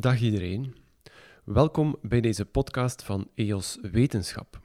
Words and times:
Dag 0.00 0.20
iedereen. 0.20 0.74
Welkom 1.44 1.96
bij 2.02 2.20
deze 2.20 2.44
podcast 2.44 3.02
van 3.02 3.28
EOS 3.34 3.78
Wetenschap. 3.82 4.60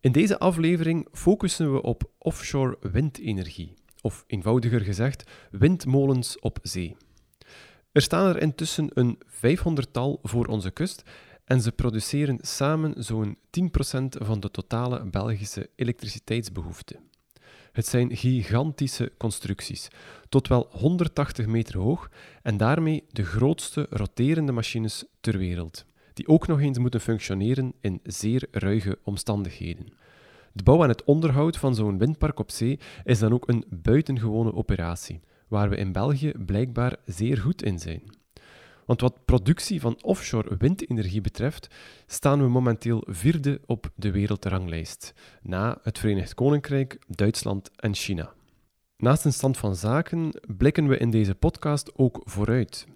In 0.00 0.12
deze 0.12 0.38
aflevering 0.38 1.08
focussen 1.12 1.72
we 1.72 1.82
op 1.82 2.10
offshore 2.18 2.78
windenergie, 2.80 3.74
of 4.00 4.24
eenvoudiger 4.26 4.80
gezegd, 4.80 5.30
windmolens 5.50 6.38
op 6.38 6.58
zee. 6.62 6.96
Er 7.92 8.02
staan 8.02 8.28
er 8.28 8.42
intussen 8.42 8.88
een 8.94 9.18
500-tal 9.26 10.18
voor 10.22 10.46
onze 10.46 10.70
kust 10.70 11.02
en 11.44 11.60
ze 11.60 11.72
produceren 11.72 12.38
samen 12.40 13.04
zo'n 13.04 13.36
10% 13.36 13.38
van 14.08 14.40
de 14.40 14.50
totale 14.50 15.04
Belgische 15.04 15.70
elektriciteitsbehoefte. 15.76 17.00
Het 17.76 17.86
zijn 17.86 18.16
gigantische 18.16 19.12
constructies, 19.16 19.88
tot 20.28 20.48
wel 20.48 20.68
180 20.70 21.46
meter 21.46 21.78
hoog 21.78 22.10
en 22.42 22.56
daarmee 22.56 23.04
de 23.10 23.24
grootste 23.24 23.86
roterende 23.90 24.52
machines 24.52 25.04
ter 25.20 25.38
wereld, 25.38 25.84
die 26.12 26.28
ook 26.28 26.46
nog 26.46 26.60
eens 26.60 26.78
moeten 26.78 27.00
functioneren 27.00 27.72
in 27.80 28.00
zeer 28.02 28.48
ruige 28.50 28.98
omstandigheden. 29.02 29.92
De 30.52 30.62
bouw 30.62 30.82
en 30.82 30.88
het 30.88 31.04
onderhoud 31.04 31.56
van 31.56 31.74
zo'n 31.74 31.98
windpark 31.98 32.38
op 32.38 32.50
zee 32.50 32.78
is 33.04 33.18
dan 33.18 33.32
ook 33.32 33.48
een 33.48 33.64
buitengewone 33.68 34.54
operatie, 34.54 35.20
waar 35.48 35.68
we 35.68 35.76
in 35.76 35.92
België 35.92 36.32
blijkbaar 36.46 36.96
zeer 37.04 37.38
goed 37.38 37.62
in 37.62 37.78
zijn. 37.78 38.02
Want 38.86 39.00
wat 39.00 39.24
productie 39.24 39.80
van 39.80 40.02
offshore 40.02 40.56
windenergie 40.58 41.20
betreft, 41.20 41.68
staan 42.06 42.40
we 42.40 42.48
momenteel 42.48 43.04
vierde 43.06 43.60
op 43.66 43.90
de 43.94 44.10
wereldranglijst, 44.10 45.12
na 45.42 45.78
het 45.82 45.98
Verenigd 45.98 46.34
Koninkrijk, 46.34 46.98
Duitsland 47.08 47.70
en 47.76 47.94
China. 47.94 48.32
Naast 48.96 49.24
een 49.24 49.32
stand 49.32 49.58
van 49.58 49.76
zaken 49.76 50.40
blikken 50.56 50.88
we 50.88 50.98
in 50.98 51.10
deze 51.10 51.34
podcast 51.34 51.92
ook 51.94 52.20
vooruit. 52.24 52.86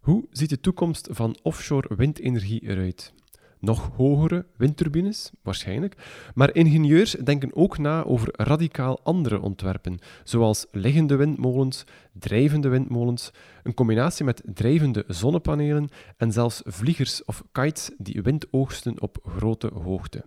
Hoe 0.00 0.26
ziet 0.30 0.50
de 0.50 0.60
toekomst 0.60 1.08
van 1.10 1.38
offshore 1.42 1.96
windenergie 1.96 2.62
eruit? 2.62 3.12
Nog 3.60 3.90
hogere 3.96 4.46
windturbines, 4.56 5.30
waarschijnlijk. 5.42 5.94
Maar 6.34 6.54
ingenieurs 6.54 7.10
denken 7.10 7.56
ook 7.56 7.78
na 7.78 8.04
over 8.04 8.28
radicaal 8.32 9.00
andere 9.02 9.40
ontwerpen, 9.40 9.98
zoals 10.24 10.66
liggende 10.70 11.16
windmolens, 11.16 11.84
drijvende 12.12 12.68
windmolens, 12.68 13.30
een 13.62 13.74
combinatie 13.74 14.24
met 14.24 14.42
drijvende 14.44 15.04
zonnepanelen 15.06 15.88
en 16.16 16.32
zelfs 16.32 16.62
vliegers 16.64 17.24
of 17.24 17.42
kites 17.52 17.90
die 17.98 18.22
wind 18.22 18.46
oogsten 18.50 19.00
op 19.00 19.18
grote 19.24 19.70
hoogte. 19.82 20.24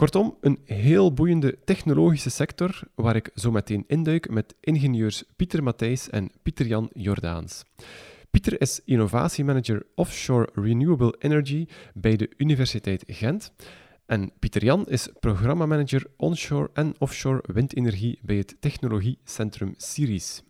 Kortom, 0.00 0.36
een 0.40 0.58
heel 0.64 1.12
boeiende 1.12 1.58
technologische 1.64 2.30
sector 2.30 2.80
waar 2.94 3.16
ik 3.16 3.30
zo 3.34 3.50
meteen 3.50 3.84
induik 3.86 4.30
met 4.30 4.54
ingenieurs 4.60 5.24
Pieter 5.36 5.62
Matthijs 5.62 6.10
en 6.10 6.30
Pieter-Jan 6.42 6.90
Jordaans. 6.92 7.64
Pieter 8.30 8.60
is 8.60 8.80
innovatiemanager 8.84 9.86
Offshore 9.94 10.48
Renewable 10.54 11.14
Energy 11.18 11.66
bij 11.94 12.16
de 12.16 12.30
Universiteit 12.36 13.04
Gent. 13.06 13.52
En 14.06 14.32
Pieter 14.38 14.64
Jan 14.64 14.86
is 14.86 15.08
programmamanager 15.20 16.06
onshore 16.16 16.70
en 16.72 16.94
offshore 16.98 17.42
windenergie 17.52 18.18
bij 18.22 18.36
het 18.36 18.56
technologiecentrum 18.60 19.74
Siris. 19.76 20.42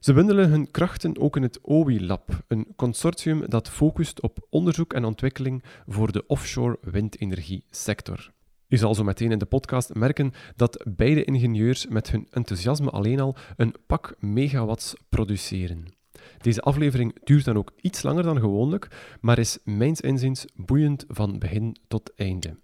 Ze 0.00 0.12
bundelen 0.12 0.50
hun 0.50 0.70
krachten 0.70 1.18
ook 1.18 1.36
in 1.36 1.42
het 1.42 1.58
OWI-lab, 1.62 2.44
een 2.48 2.72
consortium 2.76 3.50
dat 3.50 3.68
focust 3.68 4.22
op 4.22 4.46
onderzoek 4.50 4.92
en 4.92 5.04
ontwikkeling 5.04 5.64
voor 5.86 6.12
de 6.12 6.26
offshore 6.26 6.78
windenergiesector. 6.80 8.30
U 8.68 8.76
zal 8.76 8.94
zo 8.94 9.04
meteen 9.04 9.32
in 9.32 9.38
de 9.38 9.46
podcast 9.46 9.94
merken 9.94 10.32
dat 10.56 10.86
beide 10.96 11.24
ingenieurs 11.24 11.86
met 11.86 12.10
hun 12.10 12.26
enthousiasme 12.30 12.90
alleen 12.90 13.20
al 13.20 13.36
een 13.56 13.74
pak 13.86 14.16
megawatts 14.20 14.94
produceren. 15.08 15.95
Deze 16.40 16.60
aflevering 16.60 17.16
duurt 17.24 17.44
dan 17.44 17.56
ook 17.56 17.72
iets 17.80 18.02
langer 18.02 18.22
dan 18.22 18.40
gewoonlijk, 18.40 18.88
maar 19.20 19.38
is 19.38 19.58
mijns 19.64 20.00
inziens 20.00 20.44
boeiend 20.54 21.04
van 21.08 21.38
begin 21.38 21.76
tot 21.88 22.12
einde. 22.14 22.56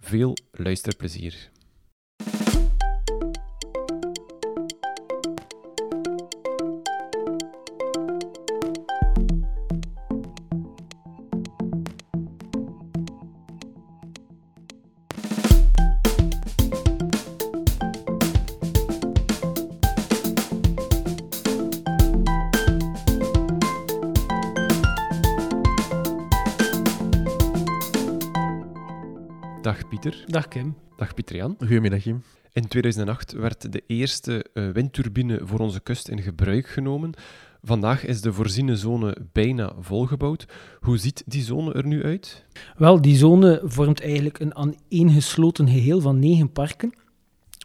Veel 0.00 0.36
luisterplezier. 0.52 1.51
Pieter. 30.02 30.24
Dag 30.26 30.48
Kim. 30.48 30.74
Dag 30.96 31.14
Pieter-Jan. 31.14 31.54
Goedemiddag 31.58 32.02
Kim. 32.02 32.22
In 32.52 32.68
2008 32.68 33.32
werd 33.32 33.72
de 33.72 33.82
eerste 33.86 34.46
uh, 34.54 34.70
windturbine 34.70 35.40
voor 35.44 35.58
onze 35.58 35.80
kust 35.80 36.08
in 36.08 36.22
gebruik 36.22 36.66
genomen. 36.66 37.12
Vandaag 37.62 38.04
is 38.04 38.20
de 38.20 38.32
voorziene 38.32 38.76
zone 38.76 39.16
bijna 39.32 39.72
volgebouwd. 39.80 40.46
Hoe 40.80 40.96
ziet 40.96 41.22
die 41.26 41.42
zone 41.42 41.72
er 41.72 41.86
nu 41.86 42.04
uit? 42.04 42.44
Wel, 42.76 43.00
die 43.00 43.16
zone 43.16 43.60
vormt 43.64 44.00
eigenlijk 44.00 44.38
een 44.38 44.54
aaneengesloten 44.54 45.68
geheel 45.68 46.00
van 46.00 46.18
negen 46.18 46.52
parken 46.52 46.92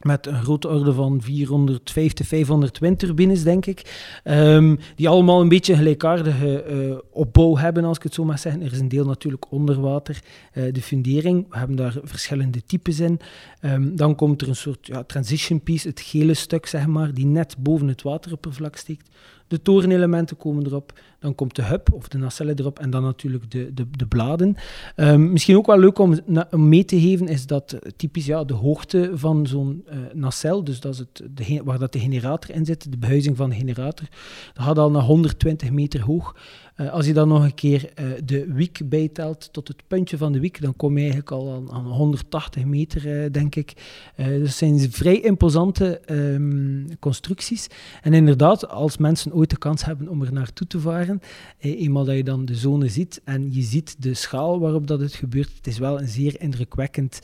met 0.04 0.28
een 0.28 0.42
grote 0.44 0.68
orde 0.68 0.94
van 0.94 1.22
450, 1.22 2.28
500 2.28 2.80
windturbines, 2.80 3.44
denk 3.44 3.66
ik. 3.66 4.10
Um, 4.24 4.80
die 4.96 5.10
allemaal 5.10 5.42
een 5.42 5.50
beetje 5.50 5.76
gelijkaardige 5.76 6.66
uh, 6.70 6.98
opbouw 7.12 7.58
hebben, 7.58 7.84
als 7.84 7.98
ik 7.98 8.04
het 8.04 8.14
zo 8.14 8.26
mag 8.26 8.40
zeggen. 8.40 8.62
Er 8.62 8.72
is 8.72 8.80
een 8.80 8.88
deel 8.88 9.06
natuurlijk 9.06 9.52
onder 9.52 9.82
water, 9.82 10.20
uh, 10.54 10.74
de 10.74 10.82
fundering. 10.82 11.46
We 11.50 11.58
hebben 11.58 11.76
daar 11.76 11.96
verschillende 12.04 12.64
types 12.66 13.00
in. 13.00 13.20
Um, 13.62 13.96
dan 13.96 14.16
komt 14.16 14.42
er 14.42 14.48
een 14.48 14.56
soort 14.56 14.88
ja, 14.88 15.04
transition 15.04 15.62
piece, 15.62 15.88
het 15.88 16.02
gele 16.02 16.34
stuk, 16.34 16.66
zeg 16.66 16.88
maar, 16.88 17.14
die 17.14 17.26
net 17.26 17.56
boven 17.60 17.88
het 17.88 18.02
wateroppervlak 18.02 18.76
steekt. 18.76 19.10
De 19.48 19.62
torenelementen 19.62 20.38
komen 20.38 20.66
erop. 20.66 21.00
Dan 21.20 21.36
komt 21.36 21.56
de 21.56 21.64
hub 21.64 21.94
of 21.94 22.08
de 22.08 22.18
nacelle 22.18 22.54
erop 22.56 22.80
en 22.80 22.90
dan 22.90 23.04
natuurlijk 23.04 23.52
de, 23.52 23.74
de, 23.74 23.88
de 23.92 24.06
bladen. 24.06 24.56
Um, 24.96 25.32
misschien 25.32 25.58
ook 25.58 25.66
wel 25.66 25.80
leuk 25.80 26.00
om, 26.00 26.20
mee 26.52 26.86
te 26.86 27.00
geven 27.00 27.28
is 27.28 27.48
dat 27.48 27.74
uh, 27.74 27.80
typisch 27.96 28.26
ja, 28.26 28.44
de 28.44 28.54
hoogte 28.54 29.12
van 29.14 29.48
zo'n 29.48 29.86
uh, 29.90 29.98
nacel, 30.14 30.64
dus 30.64 30.80
dat 30.80 30.94
is 30.94 31.00
het, 31.00 31.24
de, 31.30 31.62
waar 31.64 31.80
dat 31.80 31.94
de 31.94 32.00
generator 32.00 32.56
in 32.56 32.66
zit, 32.66 32.92
de 32.92 32.98
behuizing 32.98 33.38
van 33.38 33.50
de 33.50 33.56
generator, 33.56 34.08
dat 34.54 34.66
gaat 34.66 34.78
al 34.78 34.92
naar 34.92 35.02
120 35.02 35.72
meter 35.72 36.02
hoog. 36.02 36.36
Uh, 36.78 36.92
als 36.92 37.06
je 37.06 37.14
dan 37.14 37.28
nog 37.28 37.44
een 37.44 37.54
keer 37.54 37.92
uh, 38.00 38.06
de 38.26 38.54
wiek 38.54 38.90
bijtelt 38.90 39.54
tot 39.54 39.68
het 39.68 39.84
puntje 39.88 40.18
van 40.18 40.32
de 40.32 40.40
wiek, 40.40 40.62
dan 40.62 40.76
kom 40.76 40.92
je 40.92 41.00
eigenlijk 41.00 41.32
al 41.32 41.54
aan, 41.54 41.72
aan 41.72 41.86
180 41.86 42.66
meter, 42.66 43.24
uh, 43.24 43.32
denk 43.32 43.56
ik. 43.56 43.74
dus 44.16 44.26
het 44.28 44.52
zijn 44.52 44.92
vrij 44.92 45.22
imposante 45.22 46.02
um, 46.12 46.88
constructies. 47.00 47.68
En 48.02 48.14
inderdaad, 48.14 48.68
als 48.70 48.98
mensen 48.98 49.34
ooit 49.34 49.50
de 49.50 49.58
kans 49.58 49.86
hebben 49.86 50.08
om 50.08 50.22
er 50.22 50.34
naartoe 50.34 50.68
te 50.68 50.80
varen, 50.80 51.22
eenmaal 51.60 52.06
dat 52.06 52.16
je 52.16 52.24
dan 52.24 52.46
de 52.46 52.56
zone 52.56 52.88
ziet 52.88 53.22
en 53.24 53.54
je 53.54 53.62
ziet 53.62 54.02
de 54.02 54.14
schaal 54.14 54.60
waarop 54.60 54.88
dat 54.88 55.00
het 55.00 55.14
gebeurt, 55.14 55.56
het 55.56 55.68
is 55.68 55.78
wel 55.78 56.02
een 56.02 56.08
zeer 56.08 56.42
indrukwekkend 56.42 57.20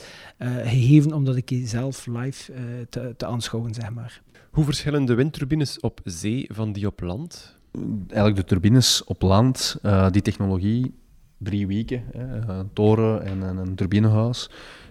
gegeven 0.63 1.13
om 1.13 1.25
dat 1.25 1.35
ik 1.35 1.61
zelf 1.63 2.05
live 2.05 2.51
te, 2.89 3.13
te 3.17 3.25
aanschouwen, 3.25 3.73
zeg 3.73 3.89
maar. 3.89 4.21
Hoe 4.51 4.63
verschillen 4.63 5.05
de 5.05 5.13
windturbines 5.13 5.79
op 5.79 6.01
zee 6.03 6.49
van 6.51 6.73
die 6.73 6.87
op 6.87 7.01
land? 7.01 7.61
Eigenlijk 8.07 8.35
de 8.35 8.43
turbines 8.43 9.03
op 9.03 9.21
land, 9.21 9.77
uh, 9.83 10.09
die 10.09 10.21
technologie, 10.21 10.93
drie 11.37 11.67
weken, 11.67 12.03
hè, 12.11 12.53
een 12.59 12.73
toren 12.73 13.25
en, 13.25 13.43
en, 13.43 13.57
een 13.57 13.75
turbinehuis. 13.75 14.47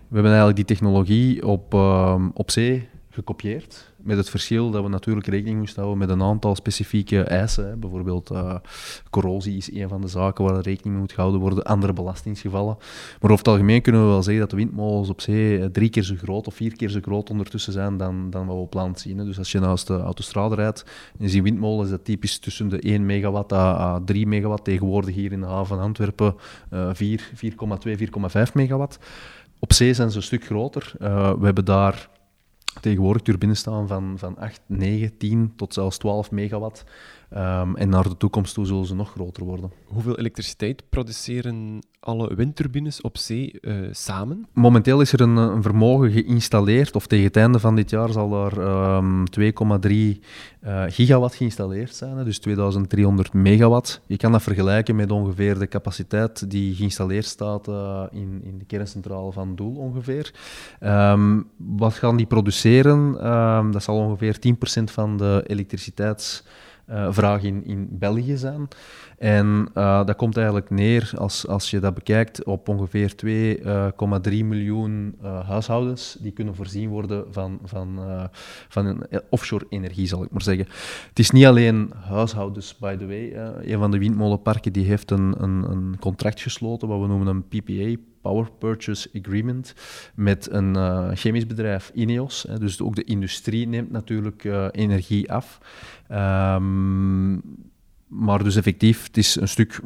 We 0.08 0.14
hebben 0.18 0.32
eigenlijk 0.32 0.56
die 0.56 0.76
technologie 0.76 1.46
op, 1.46 1.74
uh, 1.74 2.24
op 2.34 2.50
zee 2.50 2.88
gekopieerd. 3.12 3.92
Met 3.96 4.16
het 4.16 4.30
verschil 4.30 4.70
dat 4.70 4.82
we 4.82 4.88
natuurlijk 4.88 5.26
rekening 5.26 5.58
moesten 5.58 5.82
houden 5.82 6.06
met 6.06 6.16
een 6.16 6.22
aantal 6.22 6.54
specifieke 6.54 7.22
eisen. 7.22 7.68
Hè. 7.68 7.76
Bijvoorbeeld 7.76 8.30
uh, 8.30 8.54
corrosie 9.10 9.56
is 9.56 9.72
een 9.72 9.88
van 9.88 10.00
de 10.00 10.08
zaken 10.08 10.44
waar 10.44 10.54
rekening 10.54 10.90
mee 10.90 10.98
moet 10.98 11.12
gehouden 11.12 11.40
worden, 11.40 11.64
andere 11.64 11.92
belastingsgevallen. 11.92 12.76
Maar 13.20 13.30
over 13.30 13.44
het 13.44 13.48
algemeen 13.48 13.82
kunnen 13.82 14.02
we 14.02 14.08
wel 14.08 14.22
zeggen 14.22 14.40
dat 14.40 14.50
de 14.50 14.56
windmolens 14.56 15.08
op 15.08 15.20
zee 15.20 15.70
drie 15.70 15.88
keer 15.88 16.02
zo 16.02 16.14
groot 16.16 16.46
of 16.46 16.54
vier 16.54 16.76
keer 16.76 16.88
zo 16.88 16.98
groot 17.02 17.30
ondertussen 17.30 17.72
zijn 17.72 17.96
dan, 17.96 18.30
dan 18.30 18.46
wat 18.46 18.56
we 18.56 18.62
op 18.62 18.74
land 18.74 19.00
zien. 19.00 19.16
Dus 19.16 19.38
als 19.38 19.52
je 19.52 19.58
naast 19.58 19.86
de 19.86 19.98
autostrade 20.00 20.54
rijdt 20.54 20.84
en 21.18 21.24
je 21.24 21.28
ziet 21.28 21.42
windmolens, 21.42 21.90
dat 21.90 22.04
typisch 22.04 22.38
tussen 22.38 22.68
de 22.68 22.78
1 22.78 23.06
megawatt 23.06 23.52
à 23.52 24.00
3 24.04 24.26
megawatt. 24.26 24.64
Tegenwoordig 24.64 25.14
hier 25.14 25.32
in 25.32 25.40
de 25.40 25.46
haven 25.46 25.66
van 25.66 25.80
Antwerpen 25.80 26.34
uh, 26.72 26.90
4, 26.92 27.30
4,2, 27.86 27.98
4,5 27.98 28.52
megawatt. 28.52 28.98
Op 29.58 29.72
zee 29.72 29.94
zijn 29.94 30.10
ze 30.10 30.16
een 30.16 30.22
stuk 30.22 30.44
groter. 30.44 30.92
Uh, 31.00 31.32
we 31.38 31.44
hebben 31.44 31.64
daar 31.64 32.08
tegenwoordig 32.80 33.22
turbines 33.22 33.58
staan 33.58 33.88
van, 33.88 34.14
van 34.18 34.38
8, 34.38 34.60
9, 34.66 35.16
10 35.16 35.52
tot 35.56 35.74
zelfs 35.74 35.98
12 35.98 36.30
megawatt. 36.30 36.84
Ehm, 37.34 37.74
en 37.74 37.88
naar 37.88 38.08
de 38.08 38.16
toekomst 38.16 38.54
toe 38.54 38.66
zullen 38.66 38.86
ze 38.86 38.94
nog 38.94 39.10
groter 39.10 39.44
worden. 39.44 39.70
Hoeveel 39.84 40.18
elektriciteit 40.18 40.82
produceren 40.88 41.78
alle 42.00 42.34
windturbines 42.34 43.00
op 43.00 43.18
zee 43.18 43.58
uh, 43.60 43.88
samen? 43.90 44.46
Momenteel 44.52 45.00
is 45.00 45.12
er 45.12 45.20
een, 45.20 45.36
een, 45.36 45.62
vermogen 45.62 46.10
geïnstalleerd, 46.10 46.96
of 46.96 47.06
tegen 47.06 47.24
het 47.24 47.36
einde 47.36 47.58
van 47.58 47.76
dit 47.76 47.90
jaar 47.90 48.12
zal 48.12 48.52
um, 48.58 49.24
2,3 49.40 49.44
uh, 49.90 50.84
gigawatt 50.86 51.34
geïnstalleerd 51.34 51.94
zijn, 51.94 52.24
dus 52.24 52.38
2300 52.38 53.32
megawatt. 53.32 54.00
Je 54.06 54.16
kan 54.16 54.32
dat 54.32 54.42
vergelijken 54.42 54.96
met 54.96 55.10
ongeveer 55.10 55.58
de 55.58 55.68
capaciteit 55.68 56.50
die 56.50 56.74
geïnstalleerd 56.74 57.26
staat 57.26 57.68
uh, 57.68 58.02
in, 58.10 58.40
in 58.44 58.58
de 58.58 58.64
kerncentrale 58.64 59.32
van 59.32 59.54
Doel 59.54 59.74
ongeveer. 59.74 60.34
Um, 60.80 61.48
wat 61.56 61.94
gaan 61.94 62.16
die 62.16 62.26
produceren? 62.26 63.12
Dat 63.72 63.82
zal 63.82 63.96
ongeveer 63.96 64.36
10% 64.80 64.82
van 64.84 65.16
de 65.16 65.44
elektriciteits 65.46 66.44
uh, 66.90 67.06
vraag 67.10 67.42
in, 67.42 67.64
in 67.64 67.88
België 67.90 68.36
zijn. 68.36 68.68
En 69.18 69.68
uh, 69.74 70.04
dat 70.04 70.16
komt 70.16 70.36
eigenlijk 70.36 70.70
neer, 70.70 71.12
als, 71.16 71.46
als 71.46 71.70
je 71.70 71.80
dat 71.80 71.94
bekijkt, 71.94 72.44
op 72.44 72.68
ongeveer 72.68 73.12
2,3 73.26 73.30
uh, 73.30 74.42
miljoen 74.44 75.14
huishoudens 75.46 76.16
die 76.20 76.32
kunnen 76.32 76.54
voorzien 76.54 76.88
worden 76.88 77.24
van, 77.30 77.58
van, 77.64 78.00
van 78.68 78.86
een 78.86 79.02
offshore 79.30 79.66
energie, 79.68 80.06
zal 80.06 80.22
ik 80.22 80.30
maar 80.30 80.42
zeggen. 80.42 80.66
Het 81.08 81.18
is 81.18 81.30
niet 81.30 81.44
alleen 81.44 81.92
huishoudens, 81.94 82.76
by 82.78 82.96
the 82.96 83.06
way. 83.06 83.32
een 83.72 83.78
van 83.78 83.90
de 83.90 83.98
windmolenparken 83.98 84.72
die 84.72 84.84
heeft 84.84 85.10
een, 85.10 85.34
een, 85.38 85.70
een 85.70 85.96
contract 86.00 86.40
gesloten, 86.40 86.88
wat 86.88 87.00
we 87.00 87.06
noemen 87.06 87.26
een 87.26 87.48
PPA, 87.48 88.02
Power 88.22 88.50
Purchase 88.58 89.10
Agreement 89.14 89.74
met 90.14 90.50
een 90.50 90.76
uh, 90.76 91.10
chemisch 91.14 91.46
bedrijf, 91.46 91.90
Ineos. 91.94 92.42
Hè, 92.48 92.58
dus 92.58 92.80
ook 92.80 92.94
de 92.94 93.04
industrie 93.04 93.68
neemt 93.68 93.90
natuurlijk 93.90 94.44
uh, 94.44 94.66
energie 94.70 95.32
af. 95.32 95.58
Um, 96.10 97.42
maar 98.06 98.44
dus 98.44 98.56
effectief, 98.56 99.06
het 99.06 99.16
is 99.16 99.36
een 99.36 99.48
stuk 99.48 99.80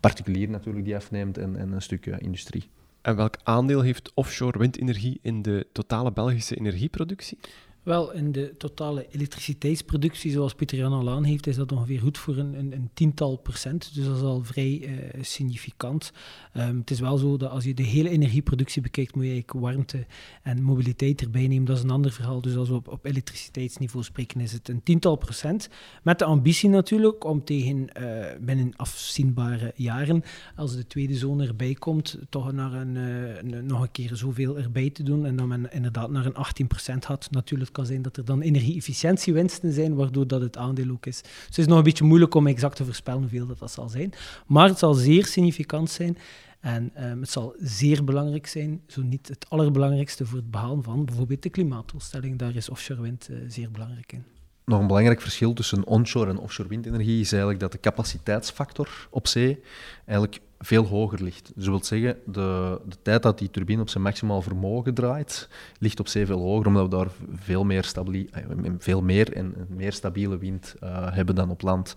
particulier 0.00 0.50
natuurlijk 0.50 0.84
die 0.84 0.96
afneemt 0.96 1.38
en, 1.38 1.56
en 1.56 1.72
een 1.72 1.82
stuk 1.82 2.06
uh, 2.06 2.14
industrie. 2.18 2.68
En 3.02 3.16
welk 3.16 3.36
aandeel 3.42 3.80
heeft 3.80 4.12
offshore 4.14 4.58
windenergie 4.58 5.18
in 5.22 5.42
de 5.42 5.66
totale 5.72 6.12
Belgische 6.12 6.56
energieproductie? 6.56 7.38
Wel, 7.82 8.12
in 8.12 8.32
de 8.32 8.54
totale 8.58 9.06
elektriciteitsproductie, 9.10 10.30
zoals 10.30 10.54
Pieter 10.54 10.78
Jan 10.78 10.92
al 10.92 11.10
aan 11.10 11.24
heeft, 11.24 11.46
is 11.46 11.56
dat 11.56 11.72
ongeveer 11.72 12.00
goed 12.00 12.18
voor 12.18 12.36
een, 12.36 12.54
een, 12.54 12.72
een 12.72 12.90
tiental 12.94 13.36
procent. 13.36 13.94
Dus 13.94 14.04
dat 14.04 14.16
is 14.16 14.22
al 14.22 14.42
vrij 14.42 14.80
uh, 14.80 15.22
significant. 15.22 16.12
Um, 16.56 16.78
het 16.78 16.90
is 16.90 17.00
wel 17.00 17.16
zo 17.16 17.36
dat 17.36 17.50
als 17.50 17.64
je 17.64 17.74
de 17.74 17.82
hele 17.82 18.08
energieproductie 18.08 18.82
bekijkt, 18.82 19.14
moet 19.14 19.24
je 19.24 19.30
eigenlijk 19.30 19.64
warmte 19.64 20.06
en 20.42 20.62
mobiliteit 20.62 21.20
erbij 21.20 21.46
nemen. 21.46 21.64
Dat 21.64 21.76
is 21.76 21.82
een 21.82 21.90
ander 21.90 22.12
verhaal. 22.12 22.40
Dus 22.40 22.56
als 22.56 22.68
we 22.68 22.74
op, 22.74 22.88
op 22.88 23.04
elektriciteitsniveau 23.04 24.04
spreken, 24.04 24.40
is 24.40 24.52
het 24.52 24.68
een 24.68 24.82
tiental 24.82 25.16
procent. 25.16 25.68
Met 26.02 26.18
de 26.18 26.24
ambitie 26.24 26.68
natuurlijk 26.68 27.24
om 27.24 27.44
tegen 27.44 27.88
uh, 28.00 28.26
binnen 28.40 28.72
afzienbare 28.76 29.72
jaren, 29.76 30.22
als 30.56 30.76
de 30.76 30.86
tweede 30.86 31.14
zone 31.14 31.46
erbij 31.46 31.74
komt, 31.74 32.18
toch 32.28 32.52
naar 32.52 32.72
een, 32.72 32.94
uh, 32.94 33.36
een, 33.36 33.66
nog 33.66 33.82
een 33.82 33.90
keer 33.90 34.16
zoveel 34.16 34.58
erbij 34.58 34.90
te 34.90 35.02
doen. 35.02 35.26
En 35.26 35.36
dan 35.36 35.48
men 35.48 35.72
inderdaad 35.72 36.10
naar 36.10 36.26
een 36.26 36.34
18 36.34 36.66
procent 36.66 37.04
had. 37.04 37.28
Natuurlijk 37.30 37.72
kan 37.72 37.86
zijn 37.86 38.02
dat 38.02 38.16
er 38.16 38.24
dan 38.24 38.40
energie-efficiëntiewinsten 38.40 39.72
zijn, 39.72 39.94
waardoor 39.94 40.26
dat 40.26 40.40
het 40.40 40.56
aandeel 40.56 40.90
ook 40.90 41.06
is. 41.06 41.22
Dus 41.22 41.46
het 41.46 41.58
is 41.58 41.66
nog 41.66 41.78
een 41.78 41.84
beetje 41.84 42.04
moeilijk 42.04 42.34
om 42.34 42.46
exact 42.46 42.76
te 42.76 42.84
voorspellen 42.84 43.20
hoeveel 43.20 43.46
dat, 43.46 43.58
dat 43.58 43.70
zal 43.70 43.88
zijn. 43.88 44.12
Maar 44.46 44.68
het 44.68 44.78
zal 44.78 44.94
zeer 44.94 45.26
significant 45.26 45.90
zijn. 45.90 46.16
En 46.64 46.92
um, 47.10 47.20
het 47.20 47.30
zal 47.30 47.54
zeer 47.58 48.04
belangrijk 48.04 48.46
zijn, 48.46 48.82
zo 48.86 49.02
niet 49.02 49.28
het 49.28 49.46
allerbelangrijkste 49.48 50.26
voor 50.26 50.38
het 50.38 50.50
behalen 50.50 50.82
van 50.82 51.04
bijvoorbeeld 51.04 51.42
de 51.42 51.48
klimaatdoelstelling. 51.48 52.38
Daar 52.38 52.54
is 52.54 52.68
offshore 52.68 53.00
wind 53.00 53.28
uh, 53.30 53.36
zeer 53.48 53.70
belangrijk 53.70 54.12
in. 54.12 54.24
Nog 54.64 54.80
een 54.80 54.86
belangrijk 54.86 55.20
verschil 55.20 55.52
tussen 55.52 55.86
onshore 55.86 56.30
en 56.30 56.38
offshore 56.38 56.68
windenergie 56.68 57.20
is 57.20 57.30
eigenlijk 57.30 57.60
dat 57.60 57.72
de 57.72 57.80
capaciteitsfactor 57.80 59.08
op 59.10 59.26
zee 59.26 59.60
eigenlijk 60.06 60.40
veel 60.64 60.86
hoger 60.86 61.22
ligt. 61.22 61.52
Dus 61.54 61.64
dat 61.64 61.74
wil 61.74 61.84
zeggen, 61.84 62.16
de, 62.26 62.80
de 62.88 62.96
tijd 63.02 63.22
dat 63.22 63.38
die 63.38 63.50
turbine 63.50 63.80
op 63.80 63.88
zijn 63.88 64.02
maximaal 64.02 64.42
vermogen 64.42 64.94
draait, 64.94 65.48
ligt 65.78 66.00
op 66.00 66.08
zee 66.08 66.26
veel 66.26 66.40
hoger, 66.40 66.66
omdat 66.66 66.82
we 66.82 66.96
daar 66.96 67.08
veel 67.34 67.64
meer, 67.64 67.84
stabili 67.84 68.28
eh, 68.32 68.42
veel 68.78 69.02
meer 69.02 69.32
en 69.32 69.54
meer 69.68 69.92
stabiele 69.92 70.38
wind 70.38 70.74
uh, 70.82 70.88
hebben 71.10 71.34
dan 71.34 71.50
op 71.50 71.62
land. 71.62 71.92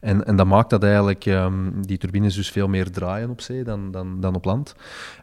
En, 0.00 0.26
en 0.26 0.36
dat 0.36 0.46
maakt 0.46 0.70
dat 0.70 0.82
eigenlijk 0.82 1.26
um, 1.26 1.86
die 1.86 1.98
turbines 1.98 2.34
dus 2.34 2.50
veel 2.50 2.68
meer 2.68 2.90
draaien 2.90 3.30
op 3.30 3.40
zee 3.40 3.64
dan, 3.64 3.90
dan, 3.90 4.20
dan 4.20 4.34
op 4.34 4.44
land. 4.44 4.74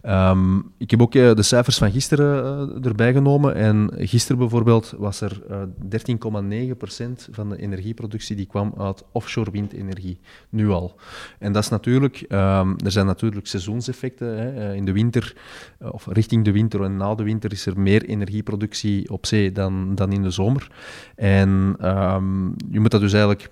Um, 0.03 0.71
ik 0.77 0.91
heb 0.91 1.01
ook 1.01 1.15
uh, 1.15 1.33
de 1.33 1.43
cijfers 1.43 1.77
van 1.77 1.91
gisteren 1.91 2.83
erbij 2.83 3.13
genomen. 3.13 3.55
En 3.55 3.91
gisteren 3.97 4.37
bijvoorbeeld 4.37 4.93
was 4.97 5.21
er 5.21 5.41
13,9% 5.41 7.29
van 7.31 7.49
de 7.49 7.57
energieproductie 7.57 8.35
die 8.35 8.45
kwam 8.45 8.73
uit 8.77 9.03
offshore 9.11 9.51
windenergie, 9.51 10.19
nu 10.49 10.69
al. 10.69 10.95
En 11.39 11.51
dat 11.53 11.63
is 11.63 11.69
natuurlijk... 11.69 12.25
Um, 12.29 12.75
er 12.83 12.91
zijn 12.91 13.05
natuurlijk 13.05 13.47
seizoenseffecten. 13.47 14.37
Hè. 14.37 14.69
Eh, 14.69 14.75
in 14.75 14.85
de 14.85 14.91
winter, 14.91 15.35
eh, 15.79 15.93
of 15.93 16.07
richting 16.09 16.45
de 16.45 16.51
winter 16.51 16.83
en 16.83 16.97
na 16.97 17.15
de 17.15 17.23
winter, 17.23 17.51
is 17.51 17.65
er 17.65 17.79
meer 17.79 18.05
energieproductie 18.05 19.09
op 19.09 19.25
zee 19.25 19.51
dan, 19.51 19.95
dan 19.95 20.11
in 20.11 20.21
de 20.21 20.29
zomer. 20.29 20.71
En 21.15 21.75
um, 21.81 22.55
je 22.71 22.79
moet 22.79 22.91
dat 22.91 23.01
dus 23.01 23.13
eigenlijk 23.13 23.49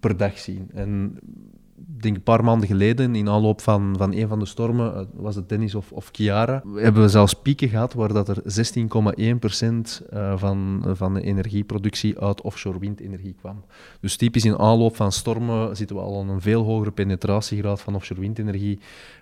per 0.00 0.16
dag 0.16 0.38
zien. 0.38 0.70
En 0.74 1.18
denk 2.04 2.16
een 2.16 2.22
paar 2.22 2.44
maanden 2.44 2.68
geleden, 2.68 3.14
in 3.14 3.28
aanloop 3.28 3.60
van, 3.60 3.94
van 3.98 4.12
een 4.12 4.28
van 4.28 4.38
de 4.38 4.46
stormen, 4.46 4.94
eh, 4.94 5.00
was 5.12 5.34
het 5.34 5.48
Dennis 5.48 5.74
of, 5.74 5.92
of 5.92 6.10
Kiara, 6.10 6.62
hebben 6.74 7.02
we 7.02 7.08
zelfs 7.08 7.34
pieken 7.34 7.68
gehad 7.68 7.92
waar 7.92 8.12
dat 8.12 8.28
er 8.28 8.42
16,1% 8.44 10.02
van, 10.34 10.84
van 10.86 11.14
de 11.14 11.22
energieproductie 11.22 12.18
uit 12.18 12.40
offshore 12.40 12.78
windenergie 12.78 13.34
kwam. 13.40 13.64
Dus 14.00 14.16
typisch 14.16 14.44
in 14.44 14.58
aanloop 14.58 14.96
van 14.96 15.12
stormen 15.12 15.76
zitten 15.76 15.96
we 15.96 16.02
al 16.02 16.20
aan 16.20 16.28
een 16.28 16.40
veel 16.40 16.62
hogere 16.62 16.90
penetratiegraad 16.90 17.80
van 17.80 17.94
offshore 17.94 18.20
windenergie 18.20 18.78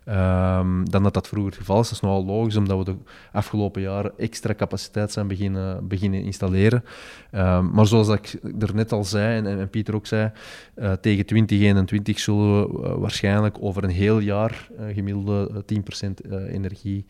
um, 0.08 0.90
dan 0.90 1.02
dat 1.02 1.14
dat 1.14 1.28
vroeger 1.28 1.50
het 1.50 1.61
geval 1.61 1.81
is. 1.81 1.88
Dat 1.88 1.96
is 1.96 2.00
nogal 2.00 2.25
logisch, 2.25 2.56
omdat 2.56 2.78
we 2.78 2.85
de 2.85 2.96
afgelopen 3.32 3.82
jaren 3.82 4.12
extra 4.19 4.55
capaciteit 4.55 5.12
zijn 5.12 5.26
beginnen, 5.26 5.88
beginnen 5.88 6.23
installeren. 6.23 6.85
Um, 7.32 7.70
maar 7.70 7.87
zoals 7.87 8.08
ik 8.08 8.38
er 8.58 8.75
net 8.75 8.93
al 8.93 9.05
zei, 9.05 9.37
en, 9.37 9.58
en 9.58 9.70
Pieter 9.70 9.94
ook 9.94 10.06
zei, 10.06 10.31
uh, 10.76 10.93
tegen 10.93 11.26
2021 11.26 12.19
zullen 12.19 12.61
we 12.61 12.72
waarschijnlijk 12.81 13.57
over 13.61 13.85
een 13.85 13.91
heel 13.91 14.19
jaar 14.19 14.69
uh, 14.79 14.95
gemiddelde 14.95 15.65
10% 16.27 16.31
energie 16.49 17.07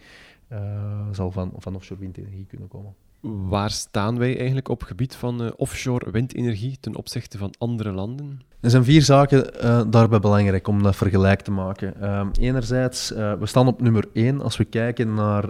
zal 1.13 1.31
van, 1.31 1.53
van 1.57 1.75
offshore 1.75 2.01
windenergie 2.01 2.47
kunnen 2.47 2.69
komen. 2.69 2.95
Waar 3.23 3.71
staan 3.71 4.19
wij 4.19 4.37
eigenlijk 4.37 4.69
op 4.69 4.83
gebied 4.83 5.15
van 5.15 5.43
uh, 5.43 5.51
offshore 5.57 6.11
windenergie 6.11 6.77
ten 6.81 6.97
opzichte 6.97 7.39
van 7.39 7.55
andere 7.59 7.93
landen? 7.93 8.41
Er 8.61 8.71
zijn 8.71 8.85
vier 8.85 9.03
zaken 9.03 9.65
uh, 9.65 9.83
daarbij 9.91 10.21
belangrijk 10.21 10.69
om 10.69 10.83
dat 10.83 10.97
vergelijk 10.97 11.41
te 11.41 11.51
maken. 11.51 11.95
Uh, 12.01 12.27
enerzijds, 12.39 13.11
we 13.11 13.47
staan 13.47 13.67
op 13.67 13.81
nummer 13.81 14.09
één 14.13 14.41
als 14.41 14.57
we 14.57 14.65
kijken 14.65 15.15
naar 15.15 15.45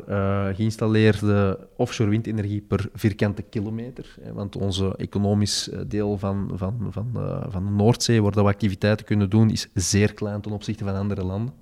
geïnstalleerde 0.55 1.59
offshore 1.77 2.11
windenergie 2.11 2.61
per 2.61 2.89
vierkante 2.95 3.43
kilometer. 3.43 4.15
want 4.33 4.57
onze 4.57 4.95
economisch 4.97 5.71
deel 5.87 6.19
van, 6.19 6.51
van, 6.55 6.87
van, 6.91 7.11
van 7.49 7.65
de 7.65 7.71
Noordzee, 7.71 8.23
waar 8.23 8.33
we 8.33 8.41
activiteiten 8.41 9.07
kunnen 9.07 9.31
doen, 9.31 9.51
is 9.51 9.69
zeer 9.75 10.15
klein 10.15 10.41
ten 10.41 10.53
opzichte 10.53 10.85
van 10.85 10.97
andere 10.97 11.25
landen. 11.25 11.55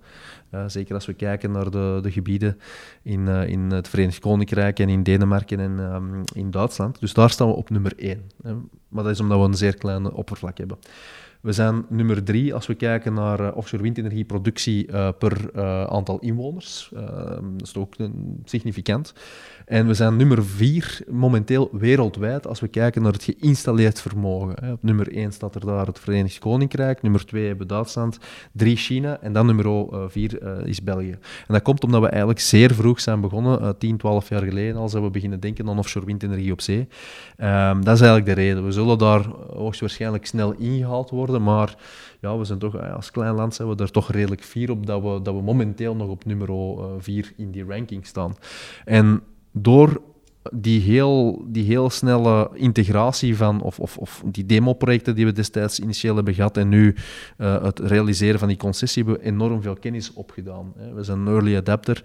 Uh, 0.54 0.64
zeker 0.66 0.94
als 0.94 1.06
we 1.06 1.12
kijken 1.12 1.50
naar 1.50 1.70
de, 1.70 1.98
de 2.02 2.10
gebieden 2.10 2.58
in, 3.02 3.20
uh, 3.20 3.48
in 3.48 3.60
het 3.60 3.88
Verenigd 3.88 4.18
Koninkrijk 4.18 4.78
en 4.78 4.88
in 4.88 5.02
Denemarken 5.02 5.60
en 5.60 5.78
um, 5.78 6.22
in 6.34 6.50
Duitsland. 6.50 7.00
Dus 7.00 7.12
daar 7.12 7.30
staan 7.30 7.48
we 7.48 7.54
op 7.54 7.70
nummer 7.70 7.92
1. 7.96 8.30
Hè. 8.42 8.54
Maar 8.88 9.04
dat 9.04 9.12
is 9.12 9.20
omdat 9.20 9.38
we 9.38 9.44
een 9.44 9.54
zeer 9.54 9.76
klein 9.76 10.10
oppervlak 10.12 10.58
hebben. 10.58 10.78
We 11.40 11.52
zijn 11.52 11.84
nummer 11.88 12.22
drie 12.22 12.54
als 12.54 12.66
we 12.66 12.74
kijken 12.74 13.14
naar 13.14 13.40
uh, 13.40 13.48
offshore 13.54 13.82
windenergieproductie 13.82 14.88
uh, 14.88 15.08
per 15.18 15.50
uh, 15.56 15.84
aantal 15.84 16.18
inwoners. 16.18 16.90
dat 16.92 17.66
is 17.66 17.76
ook 17.76 17.94
significant. 18.44 19.14
En 19.66 19.86
we 19.86 19.94
zijn 19.94 20.16
nummer 20.16 20.44
vier 20.44 21.00
momenteel 21.08 21.68
wereldwijd 21.72 22.46
als 22.46 22.60
we 22.60 22.68
kijken 22.68 23.02
naar 23.02 23.12
het 23.12 23.22
geïnstalleerd 23.22 24.00
vermogen. 24.00 24.72
Op 24.72 24.82
nummer 24.82 25.12
één 25.12 25.32
staat 25.32 25.54
er 25.54 25.66
daar 25.66 25.86
het 25.86 25.98
Verenigd 25.98 26.38
Koninkrijk, 26.38 27.02
nummer 27.02 27.26
twee 27.26 27.46
hebben 27.46 27.66
Duitsland, 27.66 28.18
drie 28.52 28.76
China 28.76 29.20
en 29.20 29.32
dan 29.32 29.46
nummer 29.46 30.10
vier 30.10 30.66
is 30.66 30.82
België. 30.82 31.10
En 31.46 31.54
dat 31.54 31.62
komt 31.62 31.84
omdat 31.84 32.00
we 32.00 32.08
eigenlijk 32.08 32.40
zeer 32.40 32.74
vroeg 32.74 33.00
zijn 33.00 33.20
begonnen, 33.20 33.78
10, 33.78 33.96
12 33.96 34.28
jaar 34.28 34.42
geleden 34.42 34.76
al 34.76 34.88
zijn 34.88 35.02
we 35.02 35.10
beginnen 35.10 35.40
denken 35.40 35.68
aan 35.68 35.78
offshore 35.78 36.06
windenergie 36.06 36.52
op 36.52 36.60
zee. 36.60 36.88
Um, 37.38 37.84
dat 37.84 37.94
is 37.94 38.00
eigenlijk 38.00 38.26
de 38.26 38.32
reden. 38.32 38.64
We 38.64 38.72
zullen 38.72 38.98
daar 38.98 39.24
hoogstwaarschijnlijk 39.54 40.26
snel 40.26 40.52
ingehaald 40.52 41.10
worden 41.10 41.29
maar 41.38 41.74
ja, 42.20 42.38
we 42.38 42.44
zijn 42.44 42.58
toch, 42.58 42.76
eh, 42.76 42.94
als 42.94 43.10
klein 43.10 43.34
land 43.34 43.54
zijn 43.54 43.68
we 43.68 43.82
er 43.82 43.90
toch 43.90 44.12
redelijk 44.12 44.44
fier 44.44 44.70
op 44.70 44.86
dat 44.86 45.02
we, 45.02 45.20
dat 45.22 45.34
we 45.34 45.42
momenteel 45.42 45.96
nog 45.96 46.08
op 46.08 46.24
nummer 46.24 46.48
4 46.98 47.24
eh, 47.24 47.30
in 47.36 47.50
die 47.50 47.64
ranking 47.64 48.06
staan. 48.06 48.34
En 48.84 49.22
door 49.52 50.00
die 50.52 50.80
heel, 50.80 51.44
die 51.46 51.64
heel 51.64 51.90
snelle 51.90 52.50
integratie 52.54 53.36
van, 53.36 53.62
of, 53.62 53.80
of, 53.80 53.96
of 53.96 54.22
die 54.26 54.46
demoprojecten 54.46 55.14
die 55.14 55.24
we 55.24 55.32
destijds 55.32 55.80
initieel 55.80 56.14
hebben 56.14 56.34
gehad 56.34 56.56
en 56.56 56.68
nu 56.68 56.94
uh, 57.38 57.62
het 57.62 57.78
realiseren 57.78 58.38
van 58.38 58.48
die 58.48 58.56
concessie, 58.56 59.04
hebben 59.04 59.22
we 59.22 59.28
enorm 59.28 59.62
veel 59.62 59.74
kennis 59.74 60.12
opgedaan. 60.12 60.72
We 60.94 61.02
zijn 61.02 61.18
een 61.18 61.26
early 61.26 61.56
adapter. 61.56 62.04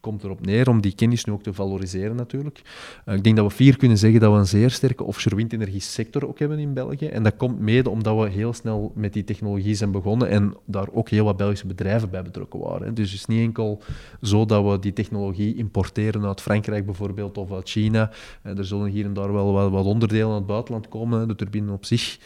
Komt 0.00 0.24
erop 0.24 0.46
neer 0.46 0.68
om 0.68 0.80
die 0.80 0.94
kennis 0.94 1.24
nu 1.24 1.32
ook 1.32 1.42
te 1.42 1.52
valoriseren 1.52 2.16
natuurlijk. 2.16 2.62
Uh, 3.06 3.14
ik 3.14 3.24
denk 3.24 3.36
dat 3.36 3.46
we 3.46 3.54
vier 3.54 3.76
kunnen 3.76 3.98
zeggen 3.98 4.20
dat 4.20 4.32
we 4.32 4.38
een 4.38 4.46
zeer 4.46 4.70
sterke 4.70 5.04
offshore 5.04 5.36
windenergie 5.36 5.80
sector 5.80 6.28
ook 6.28 6.38
hebben 6.38 6.58
in 6.58 6.74
België. 6.74 7.06
En 7.06 7.22
dat 7.22 7.36
komt 7.36 7.58
mede 7.60 7.90
omdat 7.90 8.16
we 8.18 8.28
heel 8.28 8.52
snel 8.52 8.92
met 8.94 9.12
die 9.12 9.24
technologie 9.24 9.74
zijn 9.74 9.90
begonnen 9.90 10.28
en 10.28 10.56
daar 10.64 10.88
ook 10.92 11.08
heel 11.08 11.24
wat 11.24 11.36
Belgische 11.36 11.66
bedrijven 11.66 12.10
bij 12.10 12.22
betrokken 12.22 12.60
waren. 12.60 12.94
Dus 12.94 13.10
het 13.10 13.20
is 13.20 13.26
niet 13.26 13.40
enkel 13.40 13.82
zo 14.22 14.44
dat 14.44 14.64
we 14.64 14.78
die 14.78 14.92
technologie 14.92 15.54
importeren 15.54 16.24
uit 16.24 16.40
Frankrijk 16.40 16.84
bijvoorbeeld 16.84 17.38
of 17.38 17.52
uit 17.52 17.68
China. 17.68 18.10
Uh, 18.42 18.58
er 18.58 18.64
zullen 18.64 18.90
hier 18.90 19.04
en 19.04 19.14
daar 19.14 19.32
wel 19.32 19.70
wat, 19.70 19.84
onderdelen 19.84 20.28
uit 20.28 20.36
het 20.36 20.46
buitenland 20.46 20.88
komen, 20.88 21.28
de 21.28 21.34
turbine 21.34 21.72
op 21.72 21.84
zich. 21.84 22.18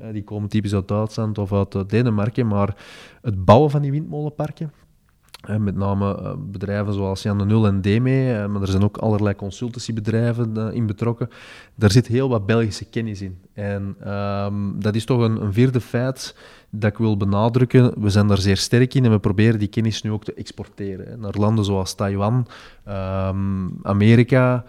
Uh, 0.00 0.06
die 0.12 0.24
komen 0.24 0.48
typisch 0.48 0.74
uit 0.74 0.88
Duitsland 0.88 1.38
of 1.38 1.52
uit 1.52 1.90
Denemarken, 1.90 2.46
maar 2.46 2.76
het 3.22 3.44
bouwen 3.44 3.70
van 3.70 3.82
die 3.82 3.90
windmolenparken, 3.90 4.72
met 5.58 5.76
name 5.76 6.16
eh, 6.16 6.32
bedrijven 6.38 6.92
zoals 6.92 7.22
Jan 7.22 7.38
de 7.38 7.44
Nul 7.44 7.66
en 7.66 7.80
DME, 7.80 8.48
maar 8.48 8.62
er 8.62 8.68
zijn 8.68 8.82
ook 8.82 8.96
allerlei 8.96 9.36
consultancybedrijven 9.36 10.56
eh, 10.56 10.74
in 10.74 10.86
betrokken. 10.86 11.28
Daar 11.74 11.90
zit 11.90 12.06
heel 12.06 12.28
wat 12.28 12.46
Belgische 12.46 12.84
kennis 12.84 13.22
in. 13.22 13.38
En 13.52 13.96
ehm, 14.00 14.54
dat 14.78 14.94
is 14.94 15.04
toch 15.04 15.20
een, 15.20 15.42
een, 15.42 15.52
vierde 15.52 15.80
feit 15.80 16.36
dat 16.70 16.90
ik 16.90 16.98
wil 16.98 17.16
benadrukken. 17.16 18.02
We 18.02 18.10
zijn 18.10 18.26
daar 18.26 18.38
zeer 18.38 18.56
sterk 18.56 18.94
in 18.94 19.04
en 19.04 19.10
we 19.10 19.18
proberen 19.18 19.58
die 19.58 19.68
kennis 19.68 20.02
nu 20.02 20.10
ook 20.10 20.24
te 20.24 20.34
exporteren. 20.34 21.20
Naar 21.20 21.34
landen 21.38 21.64
zoals 21.64 21.94
Taiwan, 21.94 22.46
ehm, 22.84 23.68
Amerika, 23.82 24.64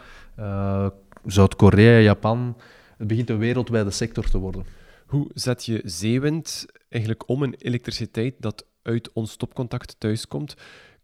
Zuid-Korea, 1.25 1.99
Japan. 1.99 2.57
Het 2.97 3.07
begint 3.07 3.29
een 3.29 3.37
wereldwijde 3.37 3.91
sector 3.91 4.29
te 4.29 4.37
worden. 4.37 4.65
Hoe 5.07 5.27
zet 5.33 5.65
je 5.65 5.81
zeewind 5.83 6.65
eigenlijk 6.89 7.29
om 7.29 7.43
in 7.43 7.55
elektriciteit 7.57 8.35
dat 8.39 8.65
uit 8.87 9.13
ons 9.13 9.31
stopcontact 9.31 9.95
thuiskomt. 9.97 10.55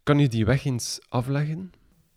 Kan 0.02 0.18
je 0.18 0.28
die 0.28 0.44
weg 0.44 0.64
eens 0.64 1.00
afleggen? 1.08 1.70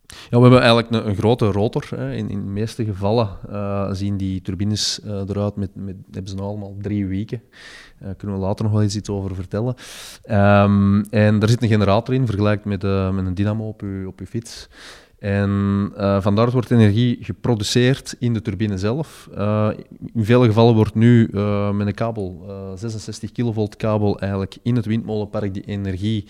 Ja, 0.07 0.37
we 0.37 0.41
hebben 0.41 0.61
eigenlijk 0.61 1.05
een, 1.05 1.15
grote 1.15 1.45
rotor. 1.45 1.87
Hè. 1.89 2.13
In, 2.13 2.29
in 2.29 2.39
de 2.39 2.51
meeste 2.51 2.85
gevallen 2.85 3.29
uh, 3.49 3.89
zien 3.91 4.17
die 4.17 4.41
turbines 4.41 4.99
uh, 5.05 5.11
eruit 5.11 5.55
met, 5.55 5.75
met, 5.75 5.95
hebben 6.11 6.29
ze 6.29 6.35
nou 6.35 6.47
allemaal 6.47 6.75
drie 6.81 7.07
weken. 7.07 7.41
Daar 7.99 8.09
uh, 8.09 8.15
kunnen 8.17 8.37
we 8.37 8.43
later 8.43 8.63
nog 8.63 8.73
wel 8.73 8.81
eens 8.83 8.95
iets 8.95 9.09
over 9.09 9.35
vertellen. 9.35 9.75
Um, 10.31 11.01
en 11.09 11.39
daar 11.39 11.49
zit 11.49 11.61
een 11.61 11.69
generator 11.69 12.13
in, 12.13 12.25
vergelijkt 12.25 12.65
met, 12.65 12.83
eh, 12.83 13.11
met 13.11 13.25
een 13.25 13.33
dynamo 13.33 13.67
op 13.67 13.81
je, 13.81 14.03
op 14.07 14.19
uw 14.19 14.25
fiets. 14.25 14.69
En 15.19 15.91
uh, 15.97 16.21
vandaar 16.21 16.51
wordt 16.51 16.71
energie 16.71 17.17
geproduceerd 17.21 18.15
in 18.19 18.33
de 18.33 18.41
turbine 18.41 18.77
zelf. 18.77 19.29
Uh, 19.37 19.69
in 20.13 20.25
vele 20.25 20.45
gevallen 20.45 20.75
wordt 20.75 20.95
nu 20.95 21.29
uh, 21.31 21.71
met 21.71 21.87
een 21.87 21.93
kabel, 21.93 22.45
66 22.75 23.31
kilovolt 23.31 23.75
kabel, 23.75 24.19
eigenlijk 24.19 24.57
in 24.63 24.75
het 24.75 24.85
windmolenpark 24.85 25.53
die 25.53 25.63
energie 25.63 26.25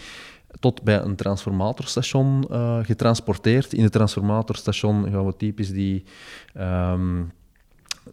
tot 0.59 0.83
bij 0.83 1.01
een 1.01 1.15
transformatorstation 1.15 2.45
getransporteerd. 2.83 3.73
In 3.73 3.83
het 3.83 3.91
transformatorstation 3.91 5.11
gaan 5.11 5.25
we 5.25 5.35
typisch 5.37 5.71
die 5.71 6.03
um, 6.57 7.31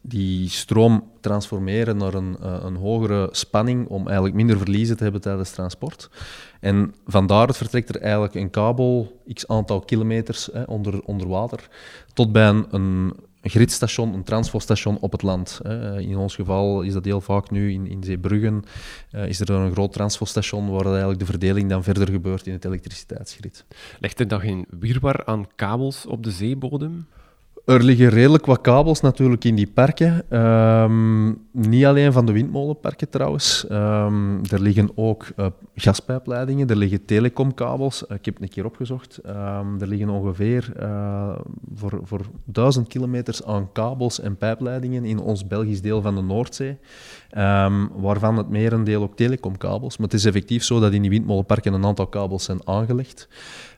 die 0.06 0.48
stroom 0.48 1.10
transformeren 1.20 1.96
naar 1.96 2.14
een, 2.14 2.36
uh, 2.42 2.56
een 2.62 2.76
hogere 2.76 3.28
spanning 3.30 3.88
om 3.88 4.04
eigenlijk 4.06 4.34
minder 4.34 4.58
verliezen 4.58 4.96
te 4.96 5.02
hebben 5.02 5.20
tijdens 5.20 5.50
transport. 5.50 6.10
En 6.60 6.94
vandaar 7.06 7.54
vertrekt 7.54 7.88
er 7.88 8.00
eigenlijk 8.00 8.34
een 8.34 8.50
kabel, 8.50 9.20
x 9.32 9.48
aantal 9.48 9.80
kilometers 9.80 10.48
hè, 10.52 10.62
onder, 10.62 11.02
onder 11.02 11.28
water, 11.28 11.68
tot 12.12 12.32
bij 12.32 12.48
een, 12.48 12.66
een 12.70 13.14
gridstation, 13.42 14.14
een 14.14 14.98
op 15.00 15.12
het 15.12 15.22
land. 15.22 15.60
In 15.98 16.16
ons 16.16 16.34
geval 16.34 16.82
is 16.82 16.92
dat 16.92 17.04
heel 17.04 17.20
vaak 17.20 17.50
nu 17.50 17.72
in, 17.72 17.86
in 17.86 18.04
Zeebruggen, 18.04 18.64
uh, 19.12 19.26
is 19.26 19.40
er 19.40 19.50
een 19.50 19.72
groot 19.72 19.92
transfostation 19.92 20.70
waar 20.70 20.86
eigenlijk 20.86 21.18
de 21.18 21.26
verdeling 21.26 21.68
dan 21.68 21.82
verder 21.82 22.08
gebeurt 22.08 22.46
in 22.46 22.52
het 22.52 22.64
elektriciteitsgrid. 22.64 23.64
Ligt 24.00 24.20
er 24.20 24.28
dan 24.28 24.40
geen 24.40 24.66
wirwar 24.70 25.24
aan 25.24 25.46
kabels 25.56 26.06
op 26.06 26.22
de 26.22 26.30
zeebodem? 26.30 27.06
Er 27.64 27.82
liggen 27.82 28.08
redelijk 28.08 28.46
wat 28.46 28.60
kabels 28.60 29.00
natuurlijk 29.00 29.44
in 29.44 29.54
die 29.54 29.70
parken. 29.74 30.40
Um, 30.40 31.38
niet 31.50 31.84
alleen 31.84 32.12
van 32.12 32.26
de 32.26 32.32
windmolenparken 32.32 33.08
trouwens. 33.08 33.66
Um, 33.70 34.40
er 34.50 34.60
liggen 34.60 34.90
ook 34.94 35.26
uh, 35.36 35.46
gaspijpleidingen, 35.74 36.68
er 36.68 36.76
liggen 36.76 37.04
telecomkabels. 37.04 38.02
Uh, 38.02 38.16
ik 38.16 38.24
heb 38.24 38.34
het 38.34 38.42
een 38.42 38.48
keer 38.48 38.64
opgezocht. 38.64 39.20
Um, 39.26 39.80
er 39.80 39.86
liggen 39.86 40.08
ongeveer 40.08 40.72
uh, 40.80 41.36
voor, 41.74 42.00
voor 42.02 42.20
duizend 42.44 42.88
kilometers 42.88 43.44
aan 43.44 43.72
kabels 43.72 44.20
en 44.20 44.36
pijpleidingen 44.36 45.04
in 45.04 45.18
ons 45.18 45.46
Belgisch 45.46 45.82
deel 45.82 46.02
van 46.02 46.14
de 46.14 46.22
Noordzee. 46.22 46.78
waarvan 47.96 48.36
het 48.36 48.48
merendeel 48.48 49.02
ook 49.02 49.16
telecomkabels. 49.16 49.96
Maar 49.96 50.06
het 50.06 50.16
is 50.16 50.24
effectief 50.24 50.64
zo 50.64 50.80
dat 50.80 50.92
in 50.92 51.02
die 51.02 51.10
windmolenparken 51.10 51.72
een 51.72 51.84
aantal 51.84 52.06
kabels 52.06 52.44
zijn 52.44 52.66
aangelegd. 52.68 53.28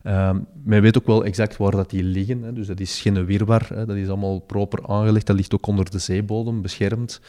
Um, 0.06 0.46
men 0.64 0.82
weet 0.82 0.98
ook 0.98 1.06
wel 1.06 1.24
exact 1.24 1.56
waar 1.56 1.70
dat 1.70 1.90
die 1.90 2.02
liggen, 2.02 2.42
hè. 2.42 2.52
dus 2.52 2.66
dat 2.66 2.80
is 2.80 3.00
geen 3.00 3.24
wirwar, 3.24 3.66
hè. 3.68 3.86
dat 3.86 3.96
is 3.96 4.08
allemaal 4.08 4.38
proper 4.38 4.86
aangelegd, 4.86 5.26
dat 5.26 5.36
ligt 5.36 5.54
ook 5.54 5.66
onder 5.66 5.90
de 5.90 5.98
zeebodem, 5.98 6.62
beschermd. 6.62 7.20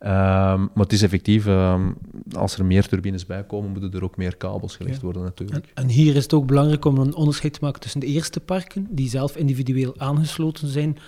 Um, 0.00 0.08
maar 0.08 0.70
het 0.74 0.92
is 0.92 1.02
effectief, 1.02 1.46
um, 1.46 1.96
als 2.36 2.58
er 2.58 2.64
meer 2.64 2.88
turbines 2.88 3.26
bij 3.26 3.44
komen, 3.44 3.70
moeten 3.70 3.92
er 3.92 4.04
ook 4.04 4.16
meer 4.16 4.36
kabels 4.36 4.76
gelegd 4.76 4.96
ja. 4.96 5.02
worden 5.02 5.22
natuurlijk. 5.22 5.66
En, 5.74 5.82
en, 5.82 5.88
hier 5.88 6.16
is 6.16 6.22
het 6.22 6.32
ook 6.32 6.46
belangrijk 6.46 6.84
om 6.84 6.98
een 6.98 7.14
onderscheid 7.14 7.52
te 7.52 7.58
maken 7.62 7.80
tussen 7.80 8.00
de 8.00 8.06
eerste 8.06 8.40
parken, 8.40 8.86
die 8.90 9.08
zelf 9.08 9.36
individueel 9.36 9.94
aangesloten 9.98 10.68
zijn, 10.68 10.98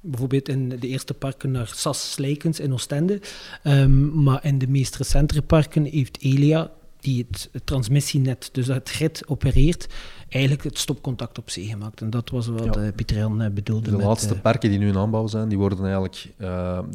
bijvoorbeeld 0.00 0.48
in 0.48 0.68
de 0.68 0.88
eerste 0.88 1.14
parken 1.14 1.50
naar 1.50 1.70
SAS 1.74 2.12
Slijkens 2.12 2.60
in 2.60 2.72
Oostende, 2.72 3.20
maar 4.12 4.44
in 4.44 4.58
de 4.58 4.68
meest 4.68 4.96
recentere 4.96 5.42
parken 5.42 5.84
heeft 5.84 6.22
Elia 6.22 6.70
die 7.04 7.26
het, 7.28 7.48
het, 7.52 7.66
transmissienet, 7.66 8.48
dus 8.52 8.66
het 8.66 8.90
grid 8.90 9.28
opereert, 9.28 9.86
eigenlijk 10.28 10.64
het 10.64 10.78
stopcontact 10.78 11.38
op 11.38 11.50
zee 11.50 11.66
gemaakt. 11.66 12.00
En 12.00 12.10
dat 12.10 12.30
was 12.30 12.46
wat 12.46 12.74
ja. 12.74 12.84
uh, 12.84 12.92
Pieter 12.94 13.16
Jan 13.16 13.42
uh, 13.42 13.50
bedoelde. 13.50 13.90
De 13.90 13.96
met, 13.96 14.06
laatste 14.06 14.34
uh, 14.34 14.40
parken 14.40 14.70
die 14.70 14.78
nu 14.78 14.88
in 14.88 14.96
aanbouw 14.96 15.26
zijn, 15.26 15.48
die 15.48 15.58
worden 15.58 15.84
eigenlijk, 15.84 16.34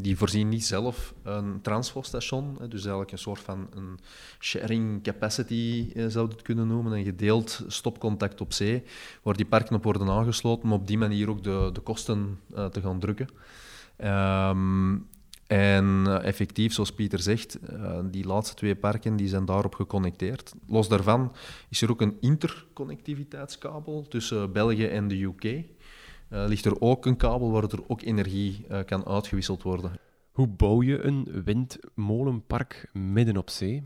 die 0.01 0.17
voorzien 0.17 0.49
niet 0.49 0.65
zelf 0.65 1.13
een 1.23 1.61
transfostation, 1.61 2.57
dus 2.69 2.81
eigenlijk 2.81 3.11
een 3.11 3.17
soort 3.17 3.39
van 3.39 3.67
een 3.75 3.99
sharing 4.39 5.03
capacity 5.03 5.91
zou 6.07 6.27
je 6.27 6.33
het 6.33 6.41
kunnen 6.41 6.67
noemen, 6.67 6.91
een 6.91 7.03
gedeeld 7.03 7.63
stopcontact 7.67 8.41
op 8.41 8.53
zee, 8.53 8.83
waar 9.23 9.35
die 9.35 9.45
parken 9.45 9.75
op 9.75 9.83
worden 9.83 10.09
aangesloten, 10.09 10.63
om 10.63 10.73
op 10.73 10.87
die 10.87 10.97
manier 10.97 11.29
ook 11.29 11.43
de, 11.43 11.69
de 11.73 11.81
kosten 11.81 12.39
te 12.71 12.81
gaan 12.81 12.99
drukken. 12.99 13.27
Um, 14.03 15.07
en 15.49 16.03
uh, 16.07 16.25
effectief, 16.25 16.73
zoals 16.73 16.93
Pieter 16.93 17.19
zegt, 17.19 17.59
uh, 17.71 17.99
die 18.11 18.25
laatste 18.25 18.55
twee 18.55 18.75
parken 18.75 19.15
die 19.15 19.27
zijn 19.27 19.45
daarop 19.45 19.75
geconnecteerd. 19.75 20.53
Los 20.67 20.87
daarvan 20.87 21.35
is 21.69 21.81
er 21.81 21.89
ook 21.89 22.01
een 22.01 22.17
interconnectiviteitskabel 22.19 24.07
tussen 24.07 24.51
België 24.51 24.85
en 24.85 25.07
de 25.07 25.23
UK. 25.23 25.63
Ligt 26.29 26.65
er 26.65 26.81
ook 26.81 27.05
een 27.05 27.17
kabel 27.17 27.51
waar 27.51 27.63
er 27.63 27.79
ook 27.87 28.01
energie 28.01 28.65
kan 28.85 29.05
uitgewisseld 29.05 29.63
worden. 29.63 29.91
Hoe 30.31 30.47
bouw 30.47 30.81
je 30.81 31.01
een 31.01 31.43
windmolenpark 31.45 32.89
midden 32.93 33.37
op 33.37 33.49
zee? 33.49 33.83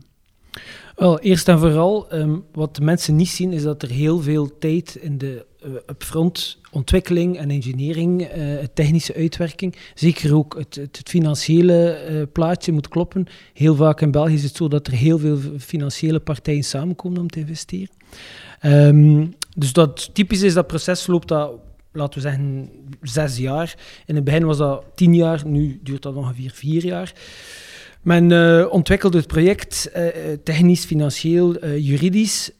Wel, 0.96 1.18
eerst 1.18 1.48
en 1.48 1.58
vooral, 1.58 2.14
um, 2.14 2.44
wat 2.52 2.76
de 2.76 2.82
mensen 2.82 3.16
niet 3.16 3.28
zien, 3.28 3.52
is 3.52 3.62
dat 3.62 3.82
er 3.82 3.90
heel 3.90 4.20
veel 4.20 4.58
tijd 4.58 4.94
in 4.94 5.18
de 5.18 5.46
uh, 5.66 5.72
upfront 5.74 6.58
ontwikkeling 6.70 7.38
en 7.38 7.50
engineering, 7.50 8.36
uh, 8.36 8.58
technische 8.74 9.14
uitwerking, 9.14 9.76
zeker 9.94 10.34
ook 10.34 10.54
het, 10.58 10.74
het, 10.74 11.00
financiële 11.04 12.06
uh, 12.10 12.22
plaatje 12.32 12.72
moet 12.72 12.88
kloppen. 12.88 13.26
Heel 13.52 13.74
vaak 13.74 14.00
in 14.00 14.10
België 14.10 14.34
is 14.34 14.42
het 14.42 14.56
zo 14.56 14.68
dat 14.68 14.86
er 14.86 14.92
heel 14.92 15.18
veel 15.18 15.38
financiële 15.58 16.20
partijen 16.20 16.64
samenkomen 16.64 17.20
om 17.20 17.28
te 17.28 17.38
investeren. 17.38 17.94
Um, 18.62 19.34
dus 19.56 19.72
dat 19.72 20.14
typisch 20.14 20.42
is 20.42 20.54
dat 20.54 20.66
proces 20.66 21.06
loopt 21.06 21.28
dat 21.28 21.50
laten 21.94 22.14
we 22.14 22.28
zeggen, 22.28 22.70
zes 23.02 23.36
jaar. 23.36 23.74
In 24.06 24.14
het 24.14 24.24
begin 24.24 24.44
was 24.44 24.56
dat 24.56 24.84
tien 24.94 25.14
jaar, 25.14 25.46
nu 25.46 25.80
duurt 25.82 26.02
dat 26.02 26.14
ongeveer 26.14 26.50
vier 26.50 26.84
jaar. 26.84 27.12
Men 28.04 28.30
uh, 28.30 28.66
ontwikkelde 28.70 29.16
het 29.16 29.26
project 29.26 29.90
uh, 29.96 30.06
technisch, 30.42 30.84
financieel, 30.84 31.64
uh, 31.64 31.78
juridisch. 31.78 32.50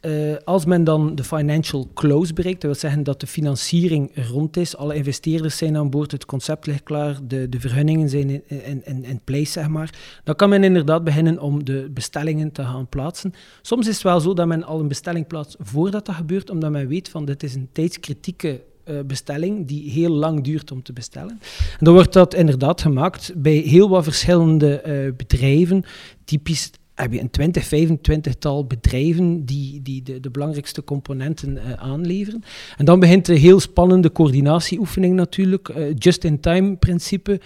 als 0.44 0.64
men 0.64 0.84
dan 0.84 1.14
de 1.14 1.24
financial 1.24 1.90
close 1.94 2.32
bereikt, 2.32 2.60
dat 2.60 2.70
wil 2.70 2.80
zeggen 2.80 3.02
dat 3.02 3.20
de 3.20 3.26
financiering 3.26 4.10
rond 4.30 4.56
is, 4.56 4.76
alle 4.76 4.94
investeerders 4.94 5.56
zijn 5.56 5.76
aan 5.76 5.90
boord, 5.90 6.12
het 6.12 6.24
concept 6.24 6.66
ligt 6.66 6.82
klaar, 6.82 7.18
de, 7.26 7.48
de 7.48 7.60
vergunningen 7.60 8.08
zijn 8.08 8.30
in, 8.30 8.42
in, 8.46 8.82
in, 8.84 9.04
in 9.04 9.20
place, 9.24 9.52
zeg 9.52 9.68
maar, 9.68 9.94
dan 10.24 10.34
kan 10.34 10.48
men 10.48 10.64
inderdaad 10.64 11.04
beginnen 11.04 11.40
om 11.40 11.64
de 11.64 11.90
bestellingen 11.94 12.52
te 12.52 12.62
gaan 12.62 12.88
plaatsen. 12.88 13.32
Soms 13.62 13.86
is 13.86 13.94
het 13.94 14.02
wel 14.02 14.20
zo 14.20 14.34
dat 14.34 14.46
men 14.46 14.64
al 14.64 14.80
een 14.80 14.88
bestelling 14.88 15.26
plaatst 15.26 15.56
voordat 15.60 16.06
dat 16.06 16.14
gebeurt, 16.14 16.50
omdat 16.50 16.70
men 16.70 16.88
weet 16.88 17.08
van 17.08 17.24
dit 17.24 17.42
is 17.42 17.54
een 17.54 17.68
tijdskritieke 17.72 18.60
uh, 18.84 19.00
bestelling 19.06 19.66
die 19.66 19.90
heel 19.90 20.10
lang 20.10 20.44
duurt 20.44 20.72
om 20.72 20.82
te 20.82 20.92
bestellen. 20.92 21.38
En 21.78 21.84
dan 21.84 21.94
wordt 21.94 22.12
dat 22.12 22.34
inderdaad 22.34 22.80
gemaakt 22.80 23.32
bij 23.36 23.54
heel 23.56 23.88
wat 23.88 24.04
verschillende 24.04 24.82
uh, 24.86 25.16
bedrijven. 25.16 25.84
Typisch 26.24 26.70
heb 26.94 27.12
je 27.12 27.20
een 27.20 27.30
20, 27.30 27.64
25 27.64 28.34
tal 28.34 28.66
bedrijven 28.66 29.44
die, 29.44 29.82
die 29.82 30.02
de, 30.02 30.20
de 30.20 30.30
belangrijkste 30.30 30.84
componenten 30.84 31.56
uh, 31.56 31.72
aanleveren. 31.72 32.42
En 32.76 32.84
dan 32.84 33.00
begint 33.00 33.26
de 33.26 33.34
heel 33.34 33.60
spannende 33.60 34.12
coördinatieoefening 34.12 35.14
natuurlijk. 35.14 35.72
Just-in-time 35.98 36.76
principe 36.76 37.40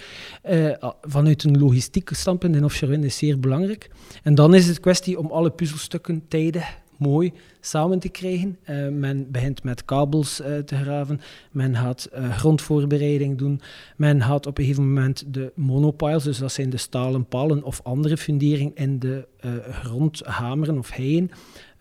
vanuit 1.01 1.45
een 1.45 1.59
logistiek 1.59 2.11
standpunt 2.13 2.57
in 2.57 2.65
offshore 2.65 2.93
wind 2.93 3.05
is 3.05 3.17
zeer 3.17 3.41
belangrijk. 3.41 3.91
En 4.23 4.35
dan 4.35 4.55
is 4.55 4.67
het 4.67 4.81
kwestie 4.81 5.19
om 5.19 5.31
alle 5.31 5.51
puzzelstukken 5.51 6.23
tijdig 6.29 6.77
mooi 6.99 7.33
samen 7.61 7.99
te 7.99 8.09
krijgen. 8.09 8.59
Uh, 8.71 8.89
men 8.89 9.31
begint 9.31 9.63
met 9.63 9.85
kabels 9.85 10.37
te 10.37 10.77
graven, 10.77 11.21
men 11.53 11.77
gaat 11.77 12.09
grondvoorbereiding 12.31 13.39
doen, 13.39 13.61
men 13.97 14.23
gaat 14.23 14.47
op 14.47 14.59
een 14.59 14.65
gegeven 14.65 14.87
moment 14.87 15.35
de 15.35 15.53
monopiles, 15.55 16.25
dus 16.25 16.39
dat 16.39 16.53
zijn 16.53 16.71
de 16.71 16.77
stalen 16.77 17.27
palen 17.27 17.63
of 17.63 17.81
andere 17.83 18.17
funderingen 18.17 18.75
in 18.75 18.99
de 18.99 19.27
grond 19.71 20.21
hameren 20.25 20.79
of 20.79 20.91
heien. 20.91 21.31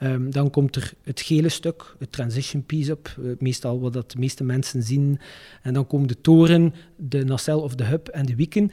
Um, 0.03 0.31
dan 0.31 0.49
komt 0.49 0.75
er 0.75 0.93
het 1.03 1.21
gele 1.21 1.49
stuk, 1.49 1.95
het 1.99 2.11
transition 2.11 2.63
piece 2.63 2.91
op, 2.91 3.15
uh, 3.19 3.31
meestal 3.39 3.79
wat 3.79 3.93
dat 3.93 4.11
de 4.11 4.19
meeste 4.19 4.43
mensen 4.43 4.83
zien. 4.83 5.19
En 5.61 5.73
dan 5.73 5.87
komen 5.87 6.07
de 6.07 6.21
toren, 6.21 6.73
de 6.95 7.23
nacelle 7.23 7.61
of 7.61 7.75
de 7.75 7.83
hub 7.83 8.07
en 8.07 8.25
de 8.25 8.35
wieken. 8.35 8.63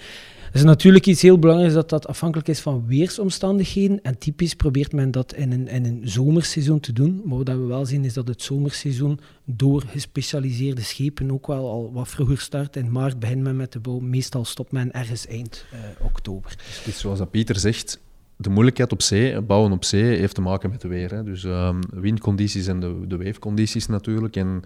Het 0.44 0.54
is 0.54 0.62
natuurlijk 0.62 1.06
iets 1.06 1.22
heel 1.22 1.38
belangrijks 1.38 1.74
dat 1.74 1.88
dat 1.88 2.06
afhankelijk 2.06 2.48
is 2.48 2.60
van 2.60 2.86
weersomstandigheden. 2.86 4.02
En 4.02 4.18
typisch 4.18 4.54
probeert 4.54 4.92
men 4.92 5.10
dat 5.10 5.34
in 5.34 5.52
een, 5.52 5.68
in 5.68 5.84
een 5.84 6.00
zomerseizoen 6.02 6.80
te 6.80 6.92
doen. 6.92 7.22
Maar 7.24 7.36
wat 7.36 7.48
we 7.48 7.56
wel 7.56 7.86
zien 7.86 8.04
is 8.04 8.12
dat 8.12 8.28
het 8.28 8.42
zomerseizoen 8.42 9.20
door 9.44 9.82
gespecialiseerde 9.86 10.82
schepen 10.82 11.30
ook 11.30 11.46
wel 11.46 11.70
al 11.70 11.92
wat 11.92 12.08
vroeger 12.08 12.38
start. 12.38 12.76
In 12.76 12.92
maart 12.92 13.18
begint 13.18 13.42
men 13.42 13.56
met 13.56 13.72
de 13.72 13.80
bouw, 13.80 13.98
meestal 13.98 14.44
stopt 14.44 14.72
men 14.72 14.92
ergens 14.92 15.26
eind 15.26 15.64
uh, 15.72 15.78
oktober. 16.06 16.56
Dus 16.84 16.98
zoals 16.98 17.18
dat 17.18 17.30
Pieter 17.30 17.58
zegt, 17.58 18.00
de 18.36 18.50
moeilijkheid 18.50 18.92
op 18.92 19.02
zee, 19.02 19.40
bouwen 19.40 19.72
op 19.72 19.84
zee, 19.84 20.18
heeft 20.18 20.34
te 20.34 20.40
maken 20.40 20.70
met 20.70 20.82
het 20.82 20.90
weer. 20.90 21.10
Hè. 21.14 21.24
Dus 21.24 21.44
um, 21.44 21.78
windcondities 21.90 22.66
en 22.66 22.80
de, 22.80 23.00
de 23.06 23.16
weefcondities 23.16 23.86
natuurlijk. 23.86 24.36
En 24.36 24.62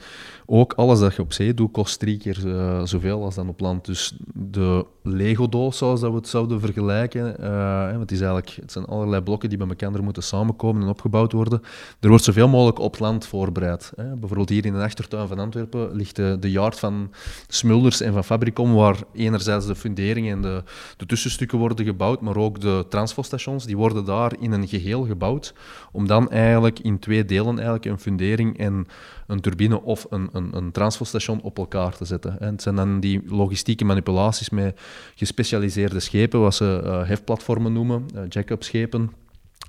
ook 0.46 0.72
alles 0.72 0.98
dat 0.98 1.14
je 1.14 1.22
op 1.22 1.32
zee 1.32 1.54
doet, 1.54 1.70
kost 1.72 1.98
drie 1.98 2.18
keer 2.18 2.46
uh, 2.46 2.84
zoveel 2.84 3.25
als 3.25 3.34
dan 3.34 3.48
op 3.48 3.60
land. 3.60 3.84
Dus 3.84 4.16
de 4.34 4.87
Lego-doos, 5.09 5.79
zoals 5.79 6.00
dat 6.00 6.11
we 6.11 6.17
het 6.17 6.29
zouden 6.29 6.61
vergelijken, 6.61 7.37
uh, 7.41 7.87
want 7.87 8.00
het, 8.00 8.11
is 8.11 8.21
eigenlijk, 8.21 8.57
het 8.61 8.73
zijn 8.73 8.85
allerlei 8.85 9.23
blokken 9.23 9.49
die 9.49 9.59
bij 9.59 9.69
elkaar 9.69 10.03
moeten 10.03 10.23
samenkomen 10.23 10.83
en 10.83 10.88
opgebouwd 10.88 11.33
worden. 11.33 11.62
Er 12.00 12.09
wordt 12.09 12.25
zoveel 12.25 12.49
mogelijk 12.49 12.79
op 12.79 12.99
land 12.99 13.27
voorbereid. 13.27 13.93
Hè. 13.97 14.17
Bijvoorbeeld 14.17 14.49
hier 14.49 14.65
in 14.65 14.73
de 14.73 14.83
achtertuin 14.83 15.29
van 15.29 15.38
Antwerpen 15.38 15.93
ligt 15.93 16.17
de, 16.17 16.37
de 16.41 16.50
yard 16.50 16.79
van 16.79 17.11
Smulders 17.49 18.00
en 18.00 18.12
van 18.12 18.25
Fabricom, 18.25 18.75
waar 18.75 18.97
enerzijds 19.12 19.67
de 19.67 19.75
funderingen 19.75 20.33
en 20.33 20.43
de, 20.43 20.62
de 20.97 21.07
tussenstukken 21.07 21.59
worden 21.59 21.85
gebouwd, 21.85 22.21
maar 22.21 22.37
ook 22.37 22.61
de 22.61 22.87
transfostations 22.88 23.65
die 23.65 23.77
worden 23.77 24.05
daar 24.05 24.33
in 24.41 24.53
een 24.53 24.69
geheel 24.69 25.07
gebouwd, 25.07 25.55
om 25.93 26.07
dan 26.07 26.31
eigenlijk 26.31 26.79
in 26.79 26.99
twee 26.99 27.25
delen 27.25 27.55
eigenlijk 27.55 27.85
een 27.85 27.99
fundering 27.99 28.59
en 28.59 28.87
een 29.28 29.40
turbine 29.40 29.82
of 29.82 30.06
een, 30.11 30.28
een, 30.32 30.56
een 30.56 30.70
transferstation 30.70 31.40
op 31.42 31.58
elkaar 31.58 31.97
te 31.97 32.04
zetten. 32.04 32.40
En 32.40 32.52
het 32.52 32.62
zijn 32.62 32.75
dan 32.75 33.00
die 33.00 33.23
logistieke 33.26 33.85
manipulaties 33.85 34.50
met 34.50 34.80
gespecialiseerde 35.14 36.00
schepen, 36.00 36.40
wat 36.40 36.54
ze 36.54 36.82
uh, 36.85 37.08
hefplatformen 37.08 37.73
noemen, 37.73 38.06
uh, 38.14 38.20
jack-up-schepen, 38.28 39.12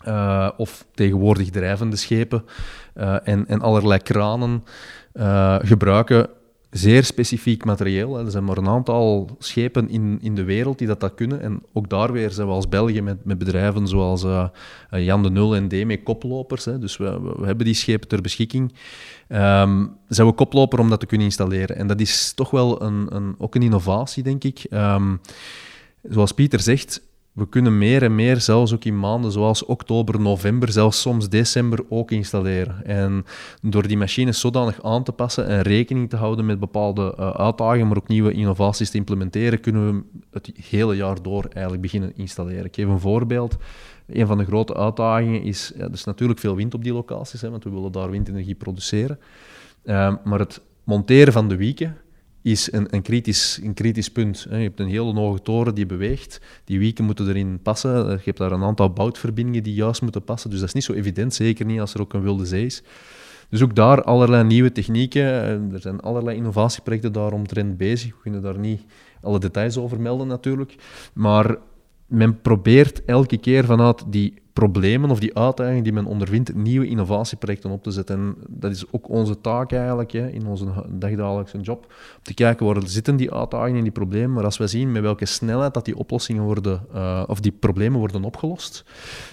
uh, 0.08 0.50
of 0.58 0.86
tegenwoordig 0.94 1.50
drijvende 1.50 1.96
schepen 1.96 2.46
en, 3.24 3.48
en 3.48 3.62
allerlei 3.62 4.00
kranen 4.00 4.64
gebruiken 5.62 6.30
zeer 6.70 7.04
specifiek 7.04 7.66
materieel. 7.66 8.20
Er 8.20 8.32
zijn 8.32 8.44
maar 8.44 8.58
een 8.58 8.68
aantal 8.68 9.36
schepen 9.40 9.90
in, 9.90 10.18
in 10.22 10.36
de 10.36 10.44
wereld 10.44 10.78
die 10.78 10.88
dat, 10.88 11.00
dat 11.00 11.14
kunnen. 11.14 11.42
En 11.42 11.64
ook 11.74 11.90
daar 11.90 12.12
weer 12.12 12.32
zijn 12.32 12.48
we 12.48 12.54
als 12.54 12.70
België 12.70 13.02
met, 13.02 13.26
met 13.26 13.38
bedrijven 13.38 13.88
zoals 13.88 14.24
uh, 14.24 14.48
Jan 14.90 15.24
de 15.24 15.30
Nul 15.30 15.56
en 15.56 15.68
D 15.68 16.04
koplopers. 16.04 16.66
Hè. 16.66 16.80
Dus 16.80 16.98
we, 16.98 17.34
we, 17.38 17.46
hebben 17.46 17.66
die 17.66 17.74
schepen 17.74 18.08
ter 18.08 18.22
beschikking. 18.22 18.74
Um, 19.30 19.98
zijn 20.08 20.28
we 20.28 20.34
koploper 20.34 20.80
om 20.80 20.90
dat 20.90 21.00
te 21.00 21.06
kunnen 21.06 21.28
installeren. 21.28 21.76
En 21.76 21.88
dat 21.88 22.00
is 22.00 22.34
toch 22.34 22.50
wel 22.50 22.82
een, 22.82 23.16
een 23.16 23.36
ook 23.38 23.56
een 23.56 23.62
innovatie, 23.62 24.24
denk 24.24 24.44
ik. 24.44 24.66
Um, 24.72 25.22
zoals 26.04 26.32
Pieter 26.32 26.60
zegt, 26.60 27.02
we 27.40 27.50
kunnen 27.50 27.78
meer 27.78 28.04
en 28.04 28.16
meer, 28.16 28.42
zelfs 28.42 28.74
ook 28.74 28.84
in 28.84 29.00
maanden 29.00 29.32
zoals 29.32 29.66
oktober, 29.66 30.22
november, 30.22 30.72
zelfs 30.72 31.02
soms 31.02 31.30
december 31.30 31.86
ook 31.90 32.12
installeren. 32.12 32.86
En 32.86 33.26
door 33.62 33.88
die 33.88 33.98
machines 33.98 34.40
zodanig 34.40 34.84
aan 34.84 35.04
te 35.04 35.12
passen 35.12 35.48
en 35.48 35.62
rekening 35.62 36.10
te 36.10 36.16
houden 36.16 36.46
met 36.46 36.60
bepaalde 36.60 37.16
uh, 37.20 37.30
uitdagingen, 37.30 37.88
maar 37.88 37.98
ook 37.98 38.08
nieuwe 38.08 38.32
innovaties 38.32 38.90
te 38.90 38.98
implementeren, 38.98 39.60
kunnen 39.60 39.94
we 39.94 40.04
het 40.32 40.52
hele 40.70 40.96
jaar 40.96 41.22
door 41.22 41.44
eigenlijk 41.44 41.82
beginnen 41.82 42.12
installeren. 42.16 42.66
Ik 42.66 42.76
geef 42.76 42.88
een 42.88 43.00
voorbeeld. 43.00 43.58
Een 44.08 44.28
van 44.28 44.38
de 44.38 44.46
grote 44.46 44.76
uitdagingen 44.76 45.44
is, 45.44 45.72
ja, 45.78 45.84
er 45.84 45.94
is 45.94 46.04
natuurlijk 46.04 46.40
veel 46.40 46.56
wind 46.56 46.74
op 46.74 46.84
die 46.84 46.94
locaties, 46.94 47.42
hè, 47.42 47.50
want 47.50 47.64
we 47.64 47.70
willen 47.70 47.92
daar 47.92 48.10
windenergie 48.10 48.56
produceren. 48.56 49.20
Uh, 49.84 50.16
maar 50.24 50.40
het 50.40 50.62
monteren 50.84 51.34
van 51.34 51.48
de 51.48 51.56
wieken 51.56 51.98
is 52.42 52.72
een, 52.72 52.96
een, 52.96 53.02
kritisch, 53.02 53.60
een 53.64 53.74
kritisch 53.74 54.12
punt. 54.12 54.48
Je 54.50 54.56
hebt 54.56 54.80
een 54.80 54.88
hele 54.88 55.14
hoge 55.14 55.42
toren 55.42 55.76
die 55.76 55.86
beweegt, 55.86 56.42
die 56.64 56.80
wieken 56.80 57.06
moeten 57.06 57.28
erin 57.28 57.60
passen. 57.62 58.10
Je 58.10 58.20
hebt 58.24 58.38
daar 58.38 58.52
een 58.52 58.64
aantal 58.64 58.94
boutverbindingen 58.94 59.64
die 59.64 59.74
juist 59.74 60.02
moeten 60.02 60.24
passen, 60.24 60.50
dus 60.50 60.60
dat 60.60 60.68
is 60.68 60.74
niet 60.74 60.84
zo 60.84 60.94
evident, 60.94 61.34
zeker 61.34 61.66
niet 61.66 61.80
als 61.80 61.94
er 61.94 62.02
ook 62.02 62.14
een 62.14 62.22
wilde 62.22 62.46
zee 62.46 62.66
is. 62.66 62.84
Dus 63.50 63.62
ook 63.62 63.76
daar 63.76 64.04
allerlei 64.04 64.44
nieuwe 64.44 64.72
technieken, 64.72 65.24
er 65.74 65.82
zijn 65.82 66.00
allerlei 66.00 66.38
innovatieprojecten 66.38 67.12
daaromtrent 67.12 67.78
bezig. 67.78 68.12
We 68.12 68.22
kunnen 68.22 68.42
daar 68.42 68.60
niet 68.60 68.82
alle 69.22 69.40
details 69.40 69.78
over 69.78 70.00
melden 70.00 70.28
natuurlijk, 70.28 70.76
maar 71.14 71.58
men 72.06 72.42
probeert 72.42 73.06
elke 73.06 73.38
keer 73.38 73.66
vanuit 73.66 74.04
die 74.08 74.34
problemen 74.60 75.10
of 75.10 75.20
die 75.20 75.38
uitdagingen 75.38 75.84
die 75.84 75.94
men 75.94 76.06
ondervindt, 76.06 76.56
nieuwe 76.56 76.88
innovatieprojecten 76.88 77.70
op 77.70 77.84
te 77.84 77.92
zetten. 77.92 78.16
En 78.16 78.36
dat 78.50 78.72
is 78.72 78.92
ook 78.92 79.10
onze 79.10 79.42
taak 79.42 79.72
eigenlijk 79.72 80.12
hè, 80.12 80.30
in 80.30 80.48
onze 80.48 80.66
dagdagelijkse 80.90 81.60
job. 81.60 81.86
Om 81.86 82.24
te 82.24 82.34
kijken 82.34 82.66
waar 82.66 82.82
zitten 82.86 83.16
die 83.16 83.34
uitdagingen 83.34 83.78
en 83.78 83.84
die 83.84 83.92
problemen. 83.92 84.34
Maar 84.34 84.44
als 84.44 84.58
we 84.58 84.68
zien 84.68 84.92
met 84.92 85.02
welke 85.02 85.26
snelheid 85.26 85.74
dat 85.74 85.86
die 85.86 85.98
oplossingen 85.98 86.44
worden, 86.44 86.82
uh, 86.96 87.24
of 87.28 87.40
die 87.40 87.52
problemen 87.52 88.00
worden 88.00 88.24
opgelost, 88.24 88.84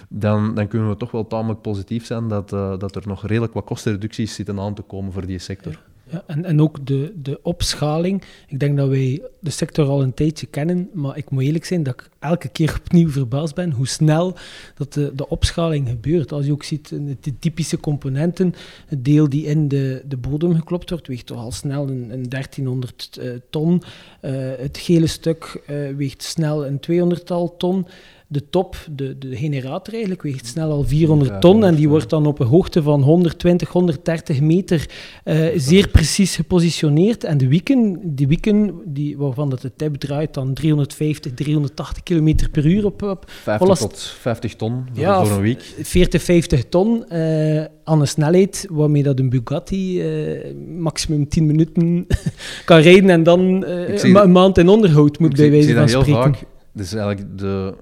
dan, 0.09 0.55
dan 0.55 0.67
kunnen 0.67 0.89
we 0.89 0.97
toch 0.97 1.11
wel 1.11 1.27
tamelijk 1.27 1.61
positief 1.61 2.05
zijn 2.05 2.27
dat, 2.27 2.53
uh, 2.53 2.77
dat 2.77 2.95
er 2.95 3.03
nog 3.05 3.27
redelijk 3.27 3.53
wat 3.53 3.65
kostenreducties 3.65 4.33
zitten 4.35 4.59
aan 4.59 4.73
te 4.73 4.81
komen 4.81 5.11
voor 5.11 5.25
die 5.25 5.39
sector. 5.39 5.79
En, 6.27 6.45
en 6.45 6.61
ook 6.61 6.85
de, 6.85 7.13
de 7.21 7.39
opschaling. 7.43 8.23
Ik 8.47 8.59
denk 8.59 8.77
dat 8.77 8.89
wij 8.89 9.21
de 9.39 9.49
sector 9.49 9.87
al 9.87 10.01
een 10.01 10.13
tijdje 10.13 10.45
kennen, 10.45 10.89
maar 10.93 11.17
ik 11.17 11.29
moet 11.29 11.43
eerlijk 11.43 11.65
zijn 11.65 11.83
dat 11.83 11.93
ik 11.93 12.09
elke 12.19 12.49
keer 12.49 12.79
opnieuw 12.85 13.09
verbaasd 13.09 13.55
ben 13.55 13.71
hoe 13.71 13.87
snel 13.87 14.35
dat 14.75 14.93
de, 14.93 15.11
de 15.15 15.29
opschaling 15.29 15.89
gebeurt. 15.89 16.31
Als 16.31 16.45
je 16.45 16.51
ook 16.51 16.63
ziet, 16.63 16.89
de 17.21 17.39
typische 17.39 17.79
componenten, 17.79 18.53
het 18.85 19.05
deel 19.05 19.29
die 19.29 19.45
in 19.45 19.67
de, 19.67 20.03
de 20.07 20.17
bodem 20.17 20.55
geklopt 20.55 20.89
wordt, 20.89 21.07
weegt 21.07 21.25
toch 21.25 21.37
al 21.37 21.51
snel 21.51 21.87
een, 21.87 22.09
een 22.11 22.29
1300 22.29 23.17
uh, 23.21 23.31
ton. 23.49 23.81
Uh, 24.21 24.31
het 24.57 24.77
gele 24.77 25.07
stuk 25.07 25.61
weegt 25.97 26.23
snel 26.23 26.65
een 26.65 26.79
200-tal 26.79 27.57
ton 27.57 27.87
de 28.29 28.49
top, 28.49 28.75
de, 28.95 29.17
de 29.17 29.35
generator 29.35 29.93
eigenlijk, 29.93 30.21
weegt 30.21 30.45
snel 30.45 30.71
al 30.71 30.83
400 30.83 31.41
ton 31.41 31.63
en 31.65 31.75
die 31.75 31.89
wordt 31.89 32.09
dan 32.09 32.25
op 32.25 32.39
een 32.39 32.47
hoogte 32.47 32.81
van 32.81 33.01
120, 33.01 33.69
130 33.69 34.41
meter 34.41 34.89
uh, 35.25 35.47
zeer 35.55 35.87
precies 35.87 36.35
gepositioneerd. 36.35 37.23
En 37.23 37.37
de 37.37 37.47
wieken, 37.47 37.99
die 38.03 38.27
wieken 38.27 38.81
die, 38.85 39.17
waarvan 39.17 39.51
het 39.51 39.61
de 39.61 39.71
tip 39.75 39.95
draait, 39.95 40.33
dan 40.33 40.53
350, 40.53 41.33
380 41.33 42.03
km 42.03 42.35
per 42.51 42.65
uur 42.65 42.85
op... 42.85 43.01
op 43.01 43.31
50 43.31 43.77
tot 43.77 43.99
50 44.19 44.55
ton 44.55 44.85
voor, 44.93 45.03
ja, 45.03 45.25
voor 45.25 45.35
een 45.35 45.41
week. 45.41 45.61
40, 45.81 46.21
50 46.21 46.65
ton 46.69 47.05
uh, 47.11 47.63
aan 47.83 48.01
een 48.01 48.07
snelheid 48.07 48.67
waarmee 48.69 49.03
dat 49.03 49.19
een 49.19 49.29
Bugatti 49.29 50.01
uh, 50.01 50.53
maximum 50.77 51.27
10 51.27 51.45
minuten 51.45 52.07
kan 52.65 52.79
rijden 52.79 53.09
en 53.09 53.23
dan 53.23 53.65
een 53.65 54.31
maand 54.31 54.57
in 54.57 54.69
onderhoud 54.69 55.19
moet 55.19 55.35
bij 55.35 55.49
wijze 55.49 55.73
van 55.73 55.89
spreken. 55.89 56.13
Vaak, 56.13 56.43
dus 56.73 56.93
eigenlijk 56.93 57.37
de 57.37 57.73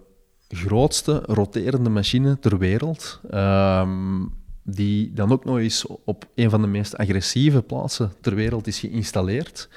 grootste 0.47 1.23
roterende 1.25 1.89
machine 1.89 2.39
ter 2.39 2.57
wereld. 2.57 3.21
Um, 3.33 4.33
die 4.67 5.13
dan 5.13 5.31
ook 5.31 5.45
nog 5.45 5.57
eens 5.57 5.85
op 6.05 6.27
een 6.35 6.49
van 6.49 6.61
de 6.61 6.67
meest 6.67 6.97
agressieve 6.97 7.61
plaatsen 7.61 8.11
ter 8.21 8.35
wereld 8.35 8.67
is 8.67 8.79
geïnstalleerd. 8.79 9.69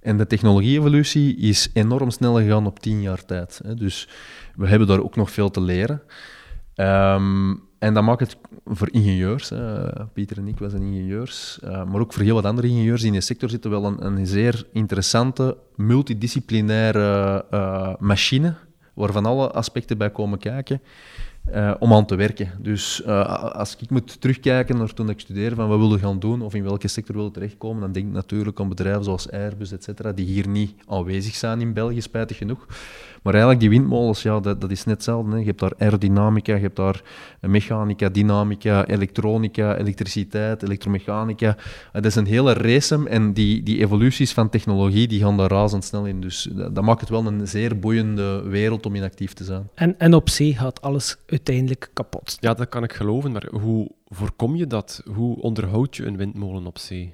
En 0.00 0.16
de 0.16 0.26
technologie-evolutie 0.26 1.36
is 1.36 1.70
enorm 1.72 2.10
snel 2.10 2.34
gegaan 2.34 2.66
op 2.66 2.78
tien 2.78 3.02
jaar 3.02 3.24
tijd. 3.24 3.60
Hè. 3.64 3.74
Dus 3.74 4.08
we 4.56 4.68
hebben 4.68 4.88
daar 4.88 5.02
ook 5.02 5.16
nog 5.16 5.30
veel 5.30 5.50
te 5.50 5.60
leren. 5.60 6.02
Um, 6.74 7.68
en 7.78 7.94
dat 7.94 8.02
maakt 8.02 8.20
het 8.20 8.36
voor 8.64 8.90
ingenieurs. 8.90 9.52
Pieter 10.12 10.38
en 10.38 10.48
ik 10.48 10.58
was 10.58 10.72
een 10.72 10.82
ingenieurs, 10.82 11.58
uh, 11.64 11.84
maar 11.84 12.00
ook 12.00 12.12
voor 12.12 12.22
heel 12.22 12.34
wat 12.34 12.44
andere 12.44 12.68
ingenieurs 12.68 13.02
in 13.02 13.12
de 13.12 13.20
sector 13.20 13.50
zitten, 13.50 13.70
wel 13.70 13.84
een, 13.84 14.06
een 14.06 14.26
zeer 14.26 14.66
interessante, 14.72 15.56
multidisciplinaire 15.76 17.44
uh, 17.50 17.94
machine 17.98 18.54
waarvan 18.94 19.26
alle 19.26 19.50
aspecten 19.50 19.98
bij 19.98 20.10
komen 20.10 20.38
kijken. 20.38 20.80
Uh, 21.54 21.74
om 21.78 21.92
aan 21.92 22.06
te 22.06 22.14
werken. 22.14 22.50
Dus 22.58 23.02
uh, 23.06 23.52
als 23.54 23.76
ik 23.76 23.90
moet 23.90 24.20
terugkijken 24.20 24.78
naar 24.78 24.92
toen 24.92 25.08
ik 25.08 25.20
studeerde, 25.20 25.54
van 25.54 25.68
wat 25.68 25.78
willen 25.78 25.98
gaan 25.98 26.18
doen 26.18 26.42
of 26.42 26.54
in 26.54 26.62
welke 26.62 26.88
sector 26.88 27.16
willen 27.16 27.32
terechtkomen, 27.32 27.80
dan 27.80 27.92
denk 27.92 28.06
ik 28.06 28.12
natuurlijk 28.12 28.60
aan 28.60 28.68
bedrijven 28.68 29.04
zoals 29.04 29.30
Airbus, 29.30 29.72
et 29.72 29.84
cetera, 29.84 30.12
die 30.12 30.26
hier 30.26 30.48
niet 30.48 30.74
aanwezig 30.86 31.34
zijn 31.34 31.60
in 31.60 31.72
België, 31.72 32.00
spijtig 32.00 32.36
genoeg. 32.36 32.66
Maar 33.22 33.32
eigenlijk 33.32 33.62
die 33.62 33.70
windmolens, 33.70 34.22
ja, 34.22 34.40
dat, 34.40 34.60
dat 34.60 34.70
is 34.70 34.84
net 34.84 34.94
hetzelfde. 34.94 35.30
Hè. 35.30 35.38
Je 35.38 35.44
hebt 35.44 35.60
daar 35.60 35.72
aerodynamica, 35.78 36.54
je 36.54 36.60
hebt 36.60 36.76
daar 36.76 37.02
mechanica, 37.40 38.08
dynamica, 38.08 38.86
elektronica, 38.86 39.76
elektriciteit, 39.76 40.62
elektromechanica. 40.62 41.56
Dat 41.92 42.04
is 42.04 42.14
een 42.14 42.26
hele 42.26 42.52
race 42.52 43.08
en 43.08 43.32
die, 43.32 43.62
die 43.62 43.78
evoluties 43.78 44.32
van 44.32 44.48
technologie 44.48 45.08
die 45.08 45.20
gaan 45.20 45.36
daar 45.36 45.50
razendsnel 45.50 46.06
in. 46.06 46.20
Dus 46.20 46.48
dat, 46.52 46.74
dat 46.74 46.84
maakt 46.84 47.00
het 47.00 47.08
wel 47.08 47.26
een 47.26 47.48
zeer 47.48 47.78
boeiende 47.78 48.42
wereld 48.42 48.86
om 48.86 48.94
in 48.94 49.02
actief 49.02 49.32
te 49.32 49.44
zijn. 49.44 49.68
En, 49.74 49.98
en 49.98 50.14
op 50.14 50.28
zee 50.28 50.54
gaat 50.54 50.82
alles 50.82 51.16
uiteindelijk 51.26 51.90
kapot. 51.92 52.36
Ja, 52.40 52.54
dat 52.54 52.68
kan 52.68 52.82
ik 52.82 52.92
geloven, 52.92 53.32
maar 53.32 53.48
hoe 53.50 53.90
voorkom 54.08 54.56
je 54.56 54.66
dat? 54.66 55.02
Hoe 55.14 55.40
onderhoud 55.40 55.96
je 55.96 56.06
een 56.06 56.16
windmolen 56.16 56.66
op 56.66 56.78
zee? 56.78 57.12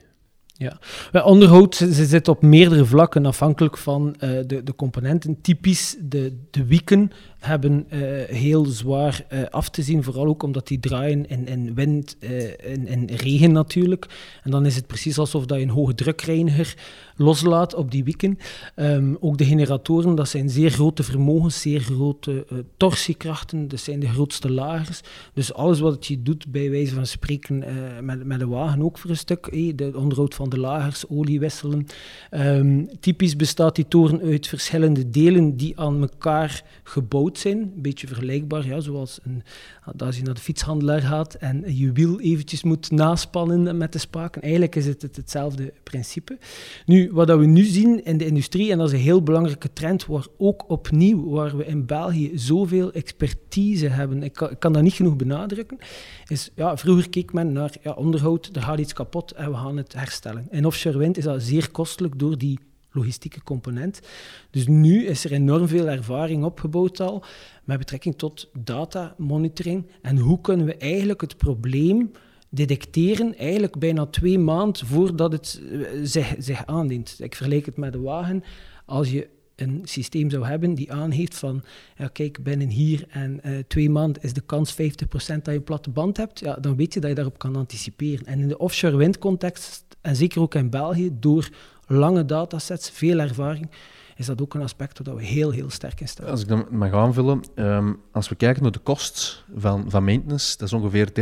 Ja, 0.59 0.79
onderhoud 1.25 1.75
ze, 1.75 2.07
zit 2.07 2.29
op 2.29 2.43
meerdere 2.43 2.85
vlakken 2.85 3.27
afhankelijk 3.27 3.79
van 3.79 4.07
uh, 4.07 4.31
de, 4.47 4.63
de 4.63 4.75
componenten. 4.75 5.41
Typisch 5.41 5.97
de, 6.01 6.37
de 6.51 6.65
wieken 6.65 7.13
hebben 7.39 7.87
uh, 7.93 8.01
heel 8.25 8.65
zwaar 8.65 9.27
uh, 9.33 9.43
af 9.51 9.69
te 9.69 9.83
zien, 9.83 10.03
vooral 10.03 10.27
ook 10.27 10.43
omdat 10.43 10.67
die 10.67 10.81
draaien 10.81 11.29
in, 11.29 11.47
in 11.47 11.75
wind 11.75 12.17
en 12.19 12.87
in, 12.87 13.09
regen 13.17 13.53
natuurlijk. 13.53 14.07
En 14.43 14.51
dan 14.51 14.67
is 14.67 14.77
het 14.77 14.87
precies 14.87 15.19
alsof 15.19 15.47
dat 15.47 15.59
je 15.59 15.63
een 15.65 15.71
hoge 15.71 15.95
drukreiniger 15.95 16.75
loslaat 17.17 17.75
op 17.75 17.91
die 17.91 18.05
wieken. 18.05 18.39
Um, 18.77 19.17
ook 19.21 19.39
de 19.39 19.45
generatoren, 19.45 20.15
dat 20.15 20.29
zijn 20.29 20.51
zeer 20.51 20.71
grote 20.71 21.03
vermogens, 21.03 21.61
zeer 21.61 21.81
grote 21.81 22.47
torsiekrachten, 22.77 23.69
dat 23.69 23.81
zijn 23.81 24.01
de 24.01 24.09
grootste 24.09 24.51
lagers. 24.51 25.01
Dus 25.33 25.55
alles 25.55 25.81
wat 25.81 26.07
je 26.07 26.23
doet, 26.23 26.47
bij 26.49 26.71
wijze 26.71 26.95
van 26.95 27.07
spreken, 27.07 27.65
met, 28.01 28.25
met 28.25 28.41
een 28.41 28.49
wagen 28.49 28.83
ook 28.83 28.99
voor 28.99 29.11
een 29.11 29.17
stuk, 29.17 29.51
de 29.77 29.93
onderhoud 29.95 30.35
van 30.35 30.49
de 30.49 30.59
lagers, 30.59 31.09
olie 31.09 31.41
wisselen. 31.41 31.87
Um, 32.31 32.89
typisch 33.01 33.37
bestaat 33.37 33.75
die 33.75 33.89
toren 33.89 34.21
uit 34.21 34.47
verschillende 34.47 35.11
delen 35.11 35.57
die 35.57 35.81
aan 35.81 36.01
elkaar 36.01 36.65
gebouwd 36.83 37.26
zijn. 37.35 37.59
Een 37.59 37.83
beetje 37.83 38.07
vergelijkbaar, 38.07 38.67
ja, 38.67 38.81
zoals 38.81 39.19
een, 39.23 39.43
als 39.99 40.17
je 40.17 40.23
naar 40.23 40.35
de 40.35 40.41
fietshandelaar 40.41 41.03
gaat 41.03 41.35
en 41.35 41.77
je 41.77 41.93
wiel 41.93 42.21
eventjes 42.21 42.63
moet 42.63 42.91
naspannen 42.91 43.77
met 43.77 43.93
de 43.93 43.99
spaken. 43.99 44.43
Eigenlijk 44.43 44.77
is 44.77 44.87
het, 44.87 45.03
het 45.03 45.17
hetzelfde 45.17 45.73
principe. 45.83 46.39
Nu, 46.87 47.11
wat 47.13 47.29
we 47.29 47.47
nu 47.47 47.65
zien 47.65 48.05
in 48.05 48.17
de 48.19 48.27
industrie, 48.27 48.73
en 48.73 48.79
dat 48.79 48.87
is 48.87 48.93
een 48.93 48.99
heel 48.99 49.23
belangrijke 49.23 49.73
trend, 49.73 50.07
waar 50.07 50.27
ook 50.39 50.71
opnieuw, 50.71 51.29
waar 51.29 51.57
we 51.57 51.67
in 51.67 51.87
België 51.87 52.31
zoveel 52.35 52.93
expertise 52.93 53.89
hebben, 53.89 54.23
ik 54.23 54.57
kan, 54.59 54.73
dat 54.73 54.83
niet 54.83 54.93
genoeg 54.93 55.17
benadrukken, 55.17 55.79
is, 56.27 56.51
ja, 56.55 56.77
vroeger 56.77 57.09
keek 57.09 57.33
men 57.33 57.53
naar 57.53 57.95
onderhoud, 57.97 58.51
er 58.53 58.63
gaat 58.63 58.79
iets 58.79 58.93
kapot 58.93 59.33
en 59.33 59.51
we 59.51 59.57
gaan 59.57 59.77
het 59.77 59.93
herstellen. 59.93 60.47
In 60.51 60.67
offshore 60.67 60.99
wind 60.99 61.17
is 61.17 61.25
dat 61.25 61.43
zeer 61.43 61.71
kostelijk 61.71 62.19
door 62.19 62.39
die 62.39 62.59
logistieke 62.97 63.43
component. 63.43 64.01
Dus 64.51 64.67
nu 64.67 65.07
is 65.07 65.25
er 65.25 65.33
enorm 65.33 65.69
veel 65.69 65.89
ervaring 65.89 66.45
opgebouwd 66.45 67.01
al 67.01 67.25
met 67.65 67.79
betrekking 67.79 68.19
tot 68.19 68.51
data 68.59 69.15
monitoring 69.19 69.87
en 70.03 70.19
hoe 70.19 70.41
kunnen 70.41 70.67
we 70.67 70.77
eigenlijk 70.77 71.21
het 71.21 71.37
probleem 71.37 72.11
detecteren, 72.49 73.37
eigenlijk 73.37 73.79
bijna 73.79 74.07
twee 74.07 74.39
maanden 74.39 74.87
voordat 74.87 75.33
het 75.33 75.61
eh, 75.73 75.81
zich, 76.03 76.35
zich 76.39 76.67
aandient. 76.67 77.17
Ik 77.19 77.35
vergelijk 77.35 77.67
het 77.67 77.77
met 77.77 77.93
de 77.93 78.01
wagen. 78.01 78.43
Als 78.85 79.11
je 79.11 79.29
een 79.57 79.81
systeem 79.85 80.31
zou 80.31 80.47
hebben 80.47 80.75
die 80.75 80.93
aangeeft 80.93 81.35
van, 81.35 81.63
kijk, 82.13 82.43
binnen 82.43 82.69
hier 82.69 83.05
en 83.09 83.41
uh, 83.45 83.59
twee 83.69 83.91
maanden 83.91 84.23
is 84.23 84.33
de 84.33 84.41
kans 84.41 84.73
50% 84.73 84.77
dat 84.77 85.27
je 85.27 85.53
een 85.53 85.65
platte 85.65 85.91
band 85.91 86.17
hebt, 86.17 86.41
ja, 86.41 86.55
dan 86.55 86.77
weet 86.77 86.95
je 86.95 87.01
dat 87.01 87.09
je 87.09 87.17
daarop 87.17 87.39
kan 87.39 87.57
anticiperen. 87.57 88.27
En 88.27 88.41
in 88.41 88.49
de 88.49 88.59
offshore 88.59 88.97
windcontext, 88.97 89.85
en 90.01 90.17
zeker 90.17 90.41
ook 90.41 90.55
in 90.55 90.71
België, 90.71 91.11
door 91.13 91.49
lange 91.87 92.25
datasets, 92.25 92.91
veel 92.91 93.19
ervaring, 93.19 93.71
is 94.17 94.27
dat 94.27 94.43
ook 94.43 94.55
een 94.55 94.63
aspect 94.63 95.01
waar 95.03 95.15
we 95.15 95.25
heel, 95.25 95.51
heel 95.51 95.71
sterk 95.71 96.01
in 96.01 96.09
staan. 96.09 96.27
Als 96.27 96.41
ik 96.41 96.49
dan 96.49 96.67
mag 96.71 96.93
aanvullen, 96.93 97.43
um, 97.55 98.01
als 98.13 98.29
we 98.29 98.35
kijken 98.35 98.63
naar 98.63 98.73
de 98.73 98.79
kost 98.79 99.45
van, 99.57 99.85
van 99.91 100.05
maintenance, 100.05 100.57
dat 100.59 100.67
is 100.67 100.75
ongeveer 100.75 101.09
30% 101.09 101.13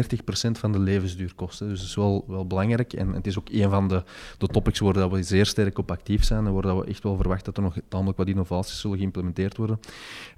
van 0.50 0.72
de 0.72 0.79
levensduurkosten. 0.79 1.68
Dus 1.68 1.79
dat 1.79 1.88
is 1.88 1.94
wel, 1.94 2.24
wel 2.29 2.46
belangrijk. 2.46 2.92
En 2.92 3.12
het 3.12 3.27
is 3.27 3.38
ook 3.38 3.48
een 3.50 3.70
van 3.70 3.88
de, 3.88 4.03
de 4.38 4.46
topics 4.46 4.79
waar 4.79 4.92
dat 4.92 5.11
we 5.11 5.22
zeer 5.22 5.46
sterk 5.46 5.79
op 5.79 5.90
actief 5.90 6.24
zijn 6.24 6.46
en 6.46 6.53
waar 6.53 6.62
dat 6.62 6.79
we 6.79 6.85
echt 6.85 7.03
wel 7.03 7.16
verwachten 7.16 7.44
dat 7.44 7.57
er 7.57 7.62
nog 7.62 7.77
tamelijk 7.88 8.18
wat 8.18 8.29
innovaties 8.29 8.81
zullen 8.81 8.98
geïmplementeerd 8.98 9.57
worden. 9.57 9.81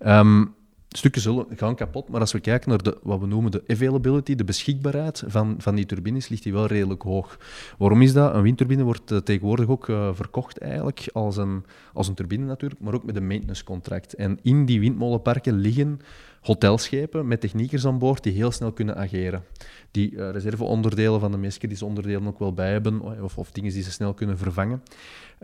Um, 0.07 0.55
stukken 0.97 1.21
zullen 1.21 1.47
gaan 1.57 1.75
kapot, 1.75 2.09
maar 2.09 2.21
als 2.21 2.33
we 2.33 2.41
kijken 2.41 2.69
naar 2.69 2.83
de, 2.83 2.99
wat 3.03 3.21
we 3.21 3.27
noemen 3.27 3.51
de 3.51 3.63
availability, 3.67 4.35
de 4.35 4.45
beschikbaarheid 4.45 5.23
van, 5.27 5.55
van 5.59 5.75
die 5.75 5.87
turbines, 5.87 6.29
ligt 6.29 6.43
die 6.43 6.53
wel 6.53 6.67
redelijk 6.67 7.03
hoog. 7.03 7.39
Waarom 7.79 8.03
is 8.03 8.13
dat? 8.13 8.35
Een 8.35 8.43
windturbine 8.43 8.83
wordt 8.83 9.11
uh, 9.11 9.19
tegenwoordig 9.19 9.69
ook 9.69 9.89
uh, 9.89 10.11
verkocht 10.13 10.59
eigenlijk 10.59 11.09
als 11.13 11.37
een, 11.37 11.65
als 11.93 12.09
een 12.09 12.15
turbine 12.15 12.45
natuurlijk, 12.45 12.81
maar 12.81 12.95
ook 12.95 13.05
met 13.05 13.17
een 13.17 13.27
maintenance 13.27 13.65
contract. 13.65 14.15
En 14.15 14.39
in 14.43 14.65
die 14.65 14.81
windmolenparken 14.81 15.55
liggen 15.55 16.01
hotelschepen 16.47 17.27
met 17.27 17.41
techniekers 17.41 17.87
aan 17.87 17.99
boord 17.99 18.23
die 18.23 18.33
heel 18.33 18.51
snel 18.51 18.73
kunnen 18.73 18.97
ageren. 18.97 19.45
Die 19.91 20.13
uh, 20.13 20.31
reserveonderdelen 20.31 21.21
van 21.21 21.31
de 21.31 21.39
meest 21.39 21.59
kritische 21.59 21.85
onderdelen 21.85 22.27
ook 22.27 22.39
wel 22.39 22.53
bij 22.53 22.71
hebben, 22.71 23.23
of, 23.23 23.39
of 23.39 23.51
dingen 23.51 23.73
die 23.73 23.83
ze 23.83 23.91
snel 23.91 24.15
kunnen 24.15 24.39
vervangen. 24.39 24.83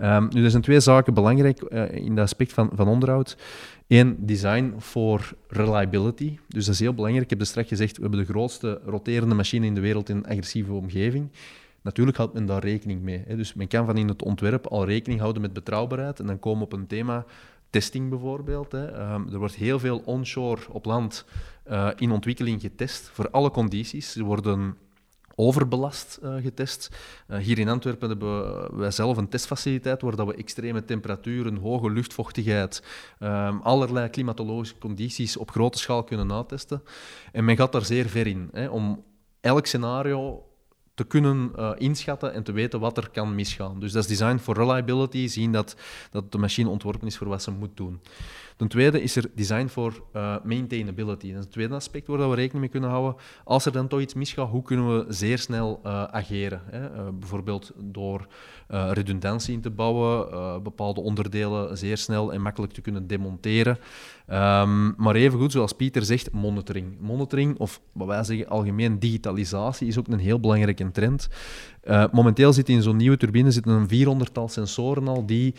Um, 0.02 0.28
nu, 0.30 0.44
er 0.44 0.50
zijn 0.50 0.62
twee 0.62 0.80
zaken 0.80 1.14
belangrijk 1.14 1.62
uh, 1.68 1.90
in 1.90 2.10
het 2.10 2.18
aspect 2.18 2.52
van, 2.52 2.70
van 2.74 2.88
onderhoud. 2.88 3.36
Eén, 3.88 4.16
design 4.18 4.74
voor 4.76 5.32
reliability. 5.48 6.38
Dus 6.48 6.64
dat 6.64 6.74
is 6.74 6.80
heel 6.80 6.94
belangrijk. 6.94 7.24
Ik 7.24 7.30
heb 7.30 7.38
dus 7.38 7.48
straks 7.48 7.68
gezegd, 7.68 7.96
we 7.96 8.02
hebben 8.02 8.20
de 8.20 8.32
grootste 8.32 8.80
roterende 8.84 9.34
machine 9.34 9.66
in 9.66 9.74
de 9.74 9.80
wereld 9.80 10.08
in 10.08 10.16
een 10.16 10.26
agressieve 10.26 10.72
omgeving. 10.72 11.30
Natuurlijk 11.82 12.16
houdt 12.16 12.34
men 12.34 12.46
daar 12.46 12.64
rekening 12.64 13.02
mee. 13.02 13.22
Hè. 13.26 13.36
Dus 13.36 13.54
men 13.54 13.68
kan 13.68 13.86
van 13.86 13.96
in 13.96 14.08
het 14.08 14.22
ontwerp 14.22 14.66
al 14.66 14.84
rekening 14.84 15.20
houden 15.20 15.42
met 15.42 15.52
betrouwbaarheid. 15.52 16.20
En 16.20 16.26
dan 16.26 16.38
komen 16.38 16.58
we 16.58 16.64
op 16.64 16.72
een 16.72 16.86
thema 16.86 17.24
testing 17.72 18.08
bijvoorbeeld. 18.08 18.72
Hè. 18.72 19.12
Um, 19.12 19.28
er 19.32 19.38
wordt 19.38 19.54
heel 19.54 19.78
veel 19.78 20.02
onshore 20.04 20.60
op 20.70 20.84
land 20.84 21.24
uh, 21.70 21.90
in 21.96 22.10
ontwikkeling 22.10 22.60
getest 22.60 23.10
voor 23.12 23.30
alle 23.30 23.50
condities. 23.50 24.14
Er 24.14 24.24
worden 24.24 24.76
overbelast 25.34 26.18
uh, 26.22 26.34
getest. 26.42 26.90
Uh, 27.28 27.38
hier 27.38 27.58
in 27.58 27.68
Antwerpen 27.68 28.08
hebben 28.08 28.78
wij 28.78 28.90
zelf 28.90 29.16
een 29.16 29.28
testfaciliteit 29.28 30.02
waar 30.02 30.16
dat 30.16 30.26
we 30.26 30.34
extreme 30.34 30.84
temperaturen, 30.84 31.56
hoge 31.56 31.90
luchtvochtigheid, 31.90 32.82
um, 33.20 33.60
allerlei 33.60 34.08
klimatologische 34.08 34.78
condities 34.78 35.36
op 35.36 35.50
grote 35.50 35.78
schaal 35.78 36.04
kunnen 36.04 36.26
natesten. 36.26 36.82
En 37.32 37.44
men 37.44 37.56
gaat 37.56 37.72
daar 37.72 37.84
zeer 37.84 38.08
ver 38.08 38.26
in, 38.26 38.48
hè, 38.52 38.68
om 38.68 39.04
elk 39.40 39.66
scenario 39.66 40.46
te 40.94 41.04
kunnen 41.04 41.52
uh, 41.56 41.70
inschatten 41.76 42.32
en 42.32 42.42
te 42.42 42.52
weten 42.52 42.80
wat 42.80 42.96
er 42.96 43.10
kan 43.10 43.34
misgaan. 43.34 43.80
Dus 43.80 43.92
dat 43.92 44.02
is 44.02 44.08
design 44.08 44.36
for 44.36 44.56
reliability, 44.56 45.26
zien 45.26 45.52
dat, 45.52 45.76
dat 46.10 46.32
de 46.32 46.38
machine 46.38 46.68
ontworpen 46.68 47.06
is 47.06 47.16
voor 47.16 47.28
wat 47.28 47.42
ze 47.42 47.50
moet 47.50 47.76
doen. 47.76 48.00
Ten 48.56 48.68
tweede 48.68 49.02
is 49.02 49.16
er 49.16 49.30
design 49.34 49.66
voor 49.66 50.04
uh, 50.16 50.36
maintainability. 50.44 51.26
Dat 51.26 51.38
is 51.38 51.44
het 51.44 51.52
tweede 51.52 51.74
aspect 51.74 52.06
waar 52.06 52.30
we 52.30 52.34
rekening 52.34 52.60
mee 52.60 52.68
kunnen 52.68 52.90
houden. 52.90 53.14
Als 53.44 53.66
er 53.66 53.72
dan 53.72 53.88
toch 53.88 54.00
iets 54.00 54.14
misgaat, 54.14 54.48
hoe 54.48 54.62
kunnen 54.62 54.98
we 54.98 55.12
zeer 55.12 55.38
snel 55.38 55.80
uh, 55.84 56.04
ageren? 56.04 56.62
Hè? 56.64 56.90
Uh, 56.90 57.08
bijvoorbeeld 57.18 57.72
door 57.78 58.26
redundantie 58.68 59.54
in 59.54 59.60
te 59.60 59.70
bouwen, 59.70 60.62
bepaalde 60.62 61.00
onderdelen 61.00 61.78
zeer 61.78 61.96
snel 61.96 62.32
en 62.32 62.42
makkelijk 62.42 62.72
te 62.72 62.80
kunnen 62.80 63.06
demonteren. 63.06 63.78
Um, 64.28 64.94
maar 64.96 65.14
evengoed, 65.14 65.52
zoals 65.52 65.72
Pieter 65.72 66.04
zegt, 66.04 66.32
monitoring. 66.32 67.00
Monitoring, 67.00 67.58
of 67.58 67.80
wat 67.92 68.06
wij 68.06 68.24
zeggen 68.24 68.48
algemeen 68.48 68.98
digitalisatie, 68.98 69.88
is 69.88 69.98
ook 69.98 70.08
een 70.08 70.18
heel 70.18 70.40
belangrijke 70.40 70.90
trend. 70.90 71.28
momenteel 72.12 72.52
zitten 72.52 72.74
in 72.74 72.82
zo'n 72.82 72.96
nieuwe 72.96 73.16
turbine 73.16 73.50
zitten 73.50 73.72
een 73.72 74.18
400-tal 74.18 74.48
sensoren 74.48 75.08
al 75.08 75.26
die 75.26 75.54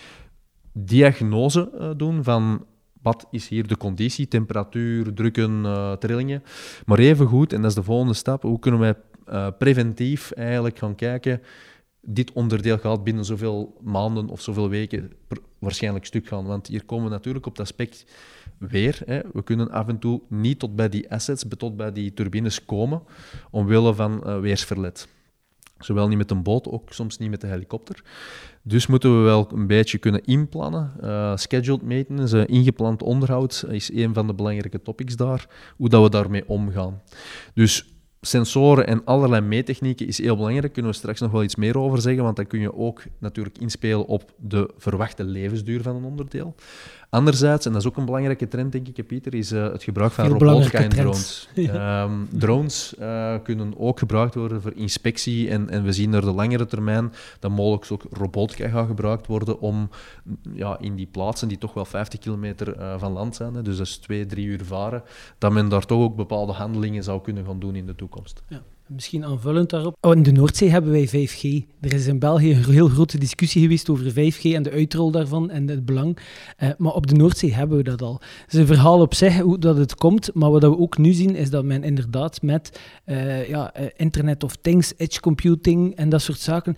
diagnose 0.74 1.94
doen 1.98 2.24
van 2.24 2.66
wat 3.04 3.28
is 3.32 3.48
hier 3.48 3.68
de 3.68 3.78
conditie, 3.78 4.28
temperatuur, 4.28 5.14
drukken, 5.14 5.64
uh, 5.64 5.92
trillingen. 5.92 6.44
Maar 6.86 7.00
even 7.00 7.28
goed, 7.28 7.54
en 7.54 7.62
dat 7.62 7.70
is 7.70 7.76
de 7.76 7.84
volgende 7.84 8.14
stap, 8.14 8.42
hoe 8.42 8.60
kunnen 8.60 8.80
wij 8.80 8.96
uh, 9.30 9.48
preventief 9.58 10.32
eigenlijk 10.32 10.78
gaan 10.78 10.96
kijken, 10.96 11.42
dit 12.02 12.32
onderdeel 12.32 12.78
gaat 12.78 13.04
binnen 13.04 13.26
zoveel 13.26 13.78
maanden 13.82 14.28
of 14.28 14.42
zoveel 14.42 14.70
weken 14.70 15.12
waarschijnlijk 15.60 16.06
stuk 16.06 16.28
gaan. 16.28 16.46
Want 16.46 16.68
hier 16.68 16.86
komen 16.86 17.06
we 17.06 17.12
natuurlijk 17.12 17.46
op 17.46 17.52
het 17.52 17.62
aspect 17.62 18.06
weer. 18.58 19.00
Hè. 19.06 19.22
We 19.34 19.44
kunnen 19.44 19.72
af 19.72 19.88
en 19.88 20.00
toe 20.00 20.22
niet 20.28 20.60
tot 20.60 20.76
bij 20.76 20.90
die 20.90 21.12
assets, 21.12 21.46
tot 21.58 21.78
bij 21.78 21.92
die 21.92 22.14
turbines 22.14 22.66
komen, 22.66 23.02
omwille 23.52 23.94
van 23.94 24.22
uh, 24.26 24.40
weersverlet. 24.40 25.08
Zowel 25.80 26.08
niet 26.08 26.18
met 26.18 26.32
een 26.32 26.44
boot, 26.44 26.68
ook 26.68 26.94
soms 26.94 27.18
niet 27.18 27.30
met 27.30 27.42
de 27.42 27.48
helikopter. 27.48 28.04
Dus 28.62 28.88
moeten 28.88 29.18
we 29.18 29.24
wel 29.24 29.48
een 29.54 29.68
beetje 29.68 29.98
kunnen 29.98 30.24
inplannen. 30.24 30.94
Uh, 31.04 31.36
scheduled 31.36 31.82
maintenance, 31.82 32.38
uh, 32.38 32.44
ingepland 32.48 33.04
onderhoud 33.04 33.66
is 33.70 33.94
een 33.94 34.14
van 34.14 34.28
de 34.28 34.34
belangrijke 34.34 34.82
topics 34.82 35.16
daar. 35.16 35.48
Hoe 35.78 35.90
dat 35.90 36.04
we 36.04 36.10
daarmee 36.10 36.48
omgaan. 36.48 37.02
Dus 37.54 37.94
sensoren 38.22 38.88
en 38.88 39.06
allerlei 39.06 39.42
meettechnieken 39.42 40.08
is 40.08 40.18
heel 40.18 40.36
belangrijk. 40.36 40.74
Kunnen 40.74 40.92
we 40.92 40.98
straks 40.98 41.20
nog 41.20 41.32
wel 41.32 41.44
iets 41.44 41.56
meer 41.56 41.78
over 41.78 42.02
zeggen, 42.02 42.24
want 42.24 42.36
dan 42.36 42.48
kun 42.48 42.60
je 42.60 42.76
ook 42.76 43.04
natuurlijk 43.20 43.58
inspelen 43.58 44.06
op 44.06 44.34
de 44.38 44.74
verwachte 44.78 45.24
levensduur 45.24 45.82
van 45.82 45.96
een 45.96 46.04
onderdeel. 46.04 46.56
Anderzijds, 47.14 47.66
en 47.66 47.72
dat 47.72 47.82
is 47.82 47.88
ook 47.88 47.98
een 47.98 48.06
belangrijke 48.06 48.48
trend, 48.48 48.72
denk 48.72 48.88
ik, 48.88 49.08
Pieter, 49.08 49.34
is 49.34 49.52
uh, 49.52 49.72
het 49.72 49.84
gebruik 49.84 50.12
van 50.12 50.28
robotica 50.28 50.80
en 50.80 50.90
drones. 50.90 51.50
Ja. 51.54 52.04
Um, 52.04 52.28
drones 52.32 52.94
uh, 53.00 53.36
kunnen 53.44 53.74
ook 53.78 54.00
gebruikt 54.00 54.36
worden 54.36 54.62
voor 54.62 54.74
inspectie 54.76 55.50
en, 55.50 55.70
en 55.70 55.84
we 55.84 55.92
zien 55.92 56.10
naar 56.10 56.22
de 56.22 56.32
langere 56.32 56.66
termijn 56.66 57.14
dat 57.40 57.52
mogelijk 57.52 57.92
ook 57.92 58.06
robotica 58.12 58.70
gaat 58.70 58.88
gebruikt 58.88 59.28
worden 59.28 59.60
om 59.60 59.90
ja, 60.54 60.78
in 60.80 60.96
die 60.96 61.08
plaatsen 61.12 61.48
die 61.48 61.58
toch 61.58 61.74
wel 61.74 61.86
50 61.86 62.20
kilometer 62.20 62.78
uh, 62.80 63.00
van 63.00 63.12
land 63.12 63.36
zijn, 63.36 63.54
hè, 63.54 63.62
dus 63.62 63.78
dat 63.78 63.88
is 63.88 63.98
twee, 63.98 64.26
drie 64.26 64.46
uur 64.46 64.66
varen, 64.66 65.04
dat 65.38 65.52
men 65.52 65.70
daar 65.70 65.86
toch 65.86 66.02
ook 66.02 66.16
bepaalde 66.16 66.52
handelingen 66.52 67.04
zou 67.04 67.22
kunnen 67.22 67.46
gaan 67.46 67.60
doen 67.60 67.76
in 67.76 67.86
de 67.86 67.96
toekomst. 67.96 68.44
Ja 68.48 68.62
misschien 68.94 69.26
aanvullend 69.26 69.70
daarop. 69.70 69.96
Oh, 70.02 70.16
in 70.16 70.24
de 70.24 70.32
Noordzee 70.32 70.70
hebben 70.70 70.92
wij 70.92 71.08
5G. 71.08 71.42
Er 71.82 71.94
is 71.94 72.08
in 72.08 72.20
België 72.20 72.52
een 72.52 72.72
heel 72.72 72.88
grote 72.88 73.18
discussie 73.18 73.62
geweest 73.62 73.90
over 73.90 74.12
5G 74.12 74.42
en 74.42 74.64
de 74.64 74.72
uitrol 74.72 75.12
daarvan 75.12 75.50
en 75.50 75.68
het 75.68 75.86
belang. 75.86 76.18
Uh, 76.60 76.70
maar 76.78 76.94
op 76.94 77.08
de 77.08 77.16
Noordzee 77.16 77.54
hebben 77.54 77.78
we 77.78 77.84
dat 77.84 78.02
al. 78.02 78.22
Het 78.44 78.54
is 78.54 78.60
een 78.60 78.66
verhaal 78.66 79.02
op 79.02 79.14
zich 79.14 79.40
hoe 79.40 79.60
dat 79.60 79.78
het 79.78 79.96
komt, 79.96 80.30
maar 80.34 80.52
wat 80.52 80.62
we 80.62 80.78
ook 80.78 80.98
nu 80.98 81.14
zien 81.14 81.36
is 81.36 81.50
dat 81.50 81.64
men 81.64 81.84
inderdaad 81.84 82.42
met 82.42 82.80
uh, 83.06 83.50
ja, 83.50 83.74
Internet 83.96 84.44
of 84.44 84.56
Things, 84.56 84.94
edge 84.98 85.20
computing 85.20 85.96
en 85.96 86.10
dat 86.10 86.22
soort 86.22 86.40
zaken, 86.40 86.78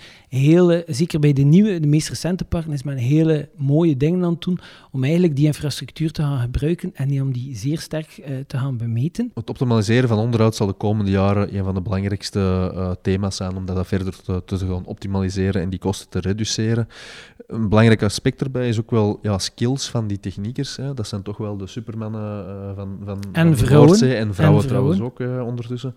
zeker 0.87 1.19
bij 1.19 1.33
de 1.33 1.41
nieuwe, 1.41 1.79
de 1.79 1.87
meest 1.87 2.09
recente 2.09 2.45
parken, 2.45 2.71
is 2.71 2.83
men 2.83 2.97
hele 2.97 3.49
mooie 3.57 3.97
dingen 3.97 4.23
aan 4.23 4.31
het 4.31 4.41
doen 4.41 4.59
om 4.91 5.03
eigenlijk 5.03 5.35
die 5.35 5.45
infrastructuur 5.45 6.11
te 6.11 6.21
gaan 6.21 6.39
gebruiken 6.39 6.91
en 6.93 7.21
om 7.21 7.33
die 7.33 7.55
zeer 7.55 7.79
sterk 7.79 8.21
te 8.47 8.57
gaan 8.57 8.77
bemeten. 8.77 9.31
Het 9.33 9.49
optimaliseren 9.49 10.09
van 10.09 10.17
onderhoud 10.17 10.55
zal 10.55 10.67
de 10.67 10.73
komende 10.73 11.11
jaren 11.11 11.55
een 11.55 11.63
van 11.63 11.73
de 11.73 11.81
belangrijkste 11.81 12.03
uh, 12.11 12.91
thema's 13.01 13.35
zijn 13.35 13.55
om 13.55 13.65
dat 13.65 13.87
verder 13.87 14.23
te, 14.23 14.41
te, 14.45 14.57
gaan 14.57 14.85
optimaliseren 14.85 15.61
en 15.61 15.69
die 15.69 15.79
kosten 15.79 16.09
te 16.09 16.19
reduceren. 16.19 16.87
Een 17.47 17.69
belangrijk 17.69 18.03
aspect 18.03 18.41
erbij 18.41 18.67
is 18.67 18.79
ook 18.79 18.91
wel 18.91 19.19
ja, 19.21 19.37
skills 19.37 19.89
van 19.89 20.07
die 20.07 20.19
techniekers. 20.19 20.75
Hè. 20.75 20.93
Dat 20.93 21.07
zijn 21.07 21.21
toch 21.21 21.37
wel 21.37 21.57
de 21.57 21.67
supermannen 21.67 22.45
uh, 22.47 22.75
van, 22.75 22.99
van, 23.05 23.19
en 23.31 23.57
van 23.57 23.67
vrouwen. 23.67 23.91
en 23.91 23.97
vrouwen, 23.97 24.17
en 24.17 24.33
vrouwen 24.33 24.67
trouwens 24.67 25.01
ook 25.01 25.19
ondertussen. 25.19 25.95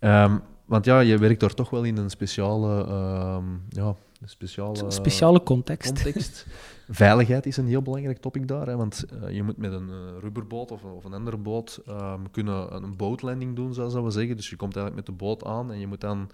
Um, 0.00 0.42
want 0.66 0.84
ja, 0.84 1.00
je 1.00 1.18
werkt 1.18 1.40
daar 1.40 1.54
toch 1.54 1.70
wel 1.70 1.82
in 1.82 1.96
een 1.96 2.10
speciale, 2.10 2.86
uh, 2.88 3.36
ja, 3.68 3.94
een 4.20 4.28
speciale, 4.28 4.90
speciale 4.90 5.42
context. 5.42 6.02
context. 6.02 6.46
Veiligheid 6.88 7.46
is 7.46 7.56
een 7.56 7.66
heel 7.66 7.82
belangrijk 7.82 8.18
topic 8.18 8.48
daar, 8.48 8.66
hè, 8.66 8.76
want 8.76 9.04
uh, 9.22 9.30
je 9.30 9.42
moet 9.42 9.56
met 9.56 9.72
een 9.72 9.88
uh, 9.88 9.96
rubberboot 10.20 10.70
of, 10.70 10.84
of, 10.84 11.04
een 11.04 11.12
andere 11.12 11.36
boot 11.36 11.80
um, 11.88 12.30
kunnen 12.30 12.74
een 12.74 12.96
bootlanding 12.96 13.56
doen, 13.56 13.74
zoals 13.74 13.94
we 13.94 14.10
zeggen. 14.10 14.36
Dus 14.36 14.50
je 14.50 14.56
komt 14.56 14.76
eigenlijk 14.76 15.08
met 15.08 15.18
de 15.18 15.24
boot 15.24 15.44
aan 15.44 15.72
en 15.72 15.78
je 15.78 15.86
moet 15.86 16.00
dan 16.00 16.30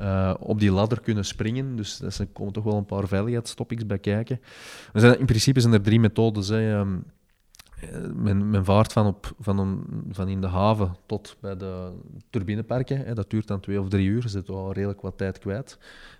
uh, 0.00 0.34
op 0.38 0.60
die 0.60 0.72
ladder 0.72 1.00
kunnen 1.00 1.24
springen. 1.24 1.76
Dus 1.76 2.00
er 2.00 2.26
komen 2.32 2.52
toch 2.52 2.64
wel 2.64 2.76
een 2.76 2.86
paar 2.86 3.08
veiligheidstopics 3.08 3.86
bij 3.86 3.98
kijken. 3.98 4.40
Er 4.92 5.00
zijn, 5.00 5.18
in 5.18 5.26
principe 5.26 5.60
zijn 5.60 5.72
er 5.72 5.82
drie 5.82 6.00
methodes. 6.00 6.48
Hè. 6.48 6.78
Um, 6.78 7.04
men, 8.14 8.50
men, 8.50 8.64
vaart 8.64 8.92
van, 8.92 9.06
op, 9.06 9.34
van, 9.38 9.58
een, 9.58 9.84
van 10.10 10.28
in 10.28 10.40
de 10.40 10.46
haven 10.46 10.96
tot 11.06 11.36
bij 11.40 11.56
de 11.56 11.92
turbineparken. 12.30 12.98
Hè. 12.98 13.14
Dat 13.14 13.30
duurt 13.30 13.46
dan 13.46 13.60
twee 13.60 13.80
of 13.80 13.88
drie 13.88 14.08
uur. 14.08 14.28
Zit 14.28 14.48
wel 14.48 14.72
redelijk 14.72 15.00
wat 15.00 15.18
tijd 15.18 15.38
kwijt. 15.38 15.78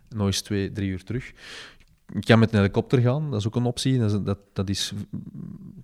Nog 0.09 0.27
eens 0.27 0.41
twee, 0.41 0.73
drie 0.73 0.91
uur 0.91 1.05
terug. 1.05 1.33
Je 2.13 2.21
kan 2.21 2.39
met 2.39 2.53
een 2.53 2.59
helikopter 2.59 3.01
gaan, 3.01 3.31
dat 3.31 3.41
is 3.41 3.47
ook 3.47 3.57
een 3.57 3.65
optie. 3.65 3.99
Dat, 3.99 4.39
dat 4.53 4.69
is 4.69 4.93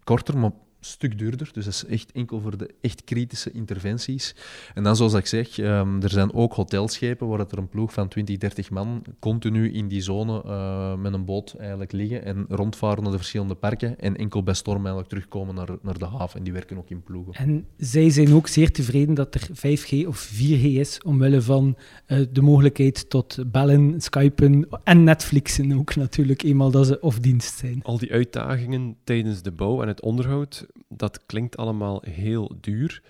korter, 0.05 0.39
maar 0.39 0.51
stuk 0.87 1.18
duurder. 1.18 1.49
Dus 1.53 1.64
dat 1.64 1.75
is 1.75 1.85
echt 1.85 2.12
enkel 2.12 2.40
voor 2.40 2.57
de 2.57 2.75
echt 2.81 3.05
kritische 3.05 3.53
interventies. 3.53 4.35
En 4.75 4.83
dan, 4.83 4.97
zoals 4.97 5.14
ik 5.14 5.27
zeg, 5.27 5.59
um, 5.59 6.03
er 6.03 6.11
zijn 6.11 6.35
ook 6.35 6.53
hotelschepen 6.53 7.29
waar 7.29 7.40
er 7.40 7.59
een 7.59 7.68
ploeg 7.68 7.92
van 7.92 8.09
20, 8.09 8.38
30 8.38 8.71
man 8.71 9.03
continu 9.18 9.73
in 9.73 9.88
die 9.88 10.01
zone 10.01 10.42
uh, 10.47 10.95
met 10.95 11.12
een 11.12 11.25
boot 11.25 11.55
eigenlijk 11.59 11.92
liggen 11.92 12.25
en 12.25 12.45
rondvaren 12.49 13.03
naar 13.03 13.12
de 13.12 13.18
verschillende 13.18 13.55
parken 13.55 13.99
en 13.99 14.16
enkel 14.16 14.42
bij 14.42 14.55
storm 14.55 14.79
eigenlijk 14.79 15.09
terugkomen 15.09 15.55
naar, 15.55 15.68
naar 15.83 15.99
de 15.99 16.07
haven. 16.07 16.38
En 16.38 16.45
die 16.45 16.53
werken 16.53 16.79
ook 16.79 16.90
in 16.90 17.03
ploegen. 17.03 17.35
En 17.35 17.66
zij 17.77 18.11
zijn 18.11 18.35
ook 18.35 18.49
zeer 18.49 18.73
tevreden 18.73 19.14
dat 19.14 19.35
er 19.35 19.49
5G 19.53 20.07
of 20.07 20.33
4G 20.35 20.62
is, 20.62 21.01
omwille 21.03 21.42
van 21.42 21.77
uh, 22.07 22.27
de 22.33 22.42
mogelijkheid 22.42 23.11
tot 23.11 23.38
bellen, 23.47 24.01
skypen 24.01 24.68
en 24.85 25.05
Netflixen 25.05 25.79
ook 25.79 25.95
natuurlijk, 25.95 26.42
eenmaal 26.42 26.71
dat 26.71 26.87
ze 26.87 27.01
of 27.01 27.18
dienst 27.18 27.59
zijn. 27.59 27.81
Al 27.83 27.99
die 27.99 28.12
uitdagingen 28.12 28.97
tijdens 29.05 29.42
de 29.42 29.53
bouw 29.53 29.83
en 29.83 29.88
het 29.88 30.03
onderhoud 30.03 30.66
dat 30.89 31.27
klinkt 31.27 31.57
allemaal 31.57 32.03
heel 32.03 32.55
duur. 32.61 33.03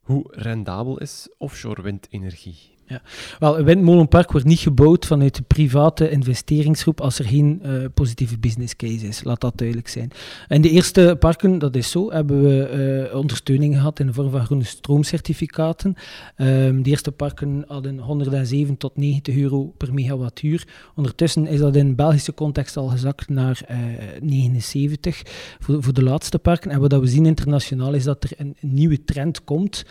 Hoe 0.00 0.24
rendabel 0.30 0.98
is 0.98 1.28
offshore 1.38 1.82
windenergie? 1.82 2.78
Ja. 2.90 3.02
Wel, 3.38 3.64
windmolenpark 3.64 4.32
wordt 4.32 4.46
niet 4.46 4.58
gebouwd 4.58 5.06
vanuit 5.06 5.34
de 5.34 5.42
private 5.42 6.10
investeringsgroep 6.10 7.00
als 7.00 7.18
er 7.18 7.24
geen 7.24 7.62
uh, 7.64 7.84
positieve 7.94 8.38
business 8.38 8.76
case 8.76 9.06
is. 9.06 9.24
Laat 9.24 9.40
dat 9.40 9.58
duidelijk 9.58 9.88
zijn. 9.88 10.10
In 10.48 10.60
de 10.60 10.70
eerste 10.70 11.16
parken, 11.18 11.58
dat 11.58 11.76
is 11.76 11.90
zo, 11.90 12.10
hebben 12.12 12.42
we 12.42 13.08
uh, 13.10 13.16
ondersteuning 13.16 13.74
gehad 13.74 14.00
in 14.00 14.06
de 14.06 14.12
vorm 14.12 14.30
van 14.30 14.44
groene 14.44 14.64
stroomcertificaten. 14.64 15.94
Um, 16.36 16.82
de 16.82 16.90
eerste 16.90 17.12
parken 17.12 17.64
hadden 17.66 17.98
107 17.98 18.76
tot 18.76 18.96
90 18.96 19.36
euro 19.36 19.64
per 19.76 19.94
megawattuur. 19.94 20.68
Ondertussen 20.94 21.46
is 21.46 21.60
dat 21.60 21.76
in 21.76 21.94
Belgische 21.94 22.34
context 22.34 22.76
al 22.76 22.88
gezakt 22.88 23.28
naar 23.28 23.60
uh, 23.70 23.76
79 24.20 25.22
voor, 25.58 25.82
voor 25.82 25.92
de 25.92 26.02
laatste 26.02 26.38
parken. 26.38 26.70
En 26.70 26.80
wat 26.80 26.92
we 26.92 27.06
zien 27.06 27.26
internationaal 27.26 27.92
is 27.92 28.04
dat 28.04 28.24
er 28.24 28.30
een, 28.36 28.56
een 28.60 28.74
nieuwe 28.74 29.04
trend 29.04 29.44
komt 29.44 29.84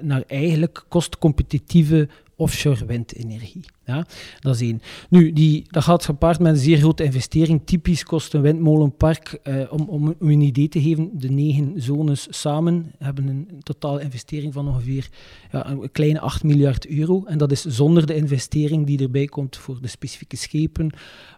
naar 0.00 0.22
eigenlijk 0.26 0.84
kostcompetitieve 0.88 2.08
offshore 2.36 2.86
windenergie. 2.86 3.64
Ja, 3.84 4.06
dat 4.40 4.60
is. 4.60 4.72
Nu, 5.10 5.32
die, 5.32 5.64
dat 5.66 5.82
gaat 5.82 6.04
gepaard 6.04 6.38
met 6.38 6.52
een 6.52 6.58
zeer 6.58 6.78
grote 6.78 7.04
investering. 7.04 7.62
Typisch 7.64 8.04
kost 8.04 8.34
een 8.34 8.40
windmolenpark, 8.40 9.38
eh, 9.42 9.72
om, 9.72 9.88
om 9.88 10.14
een 10.18 10.40
idee 10.40 10.68
te 10.68 10.80
geven, 10.80 11.10
de 11.12 11.30
negen 11.30 11.72
zones 11.76 12.26
samen 12.30 12.92
hebben 12.98 13.26
een 13.26 13.48
totale 13.62 14.00
investering 14.00 14.52
van 14.52 14.68
ongeveer 14.68 15.08
ja, 15.52 15.70
een 15.70 15.90
kleine 15.92 16.20
8 16.20 16.42
miljard 16.42 16.86
euro. 16.86 17.24
En 17.24 17.38
dat 17.38 17.52
is 17.52 17.64
zonder 17.64 18.06
de 18.06 18.14
investering 18.14 18.86
die 18.86 19.02
erbij 19.02 19.26
komt 19.26 19.56
voor 19.56 19.78
de 19.80 19.88
specifieke 19.88 20.36
schepen. 20.36 20.90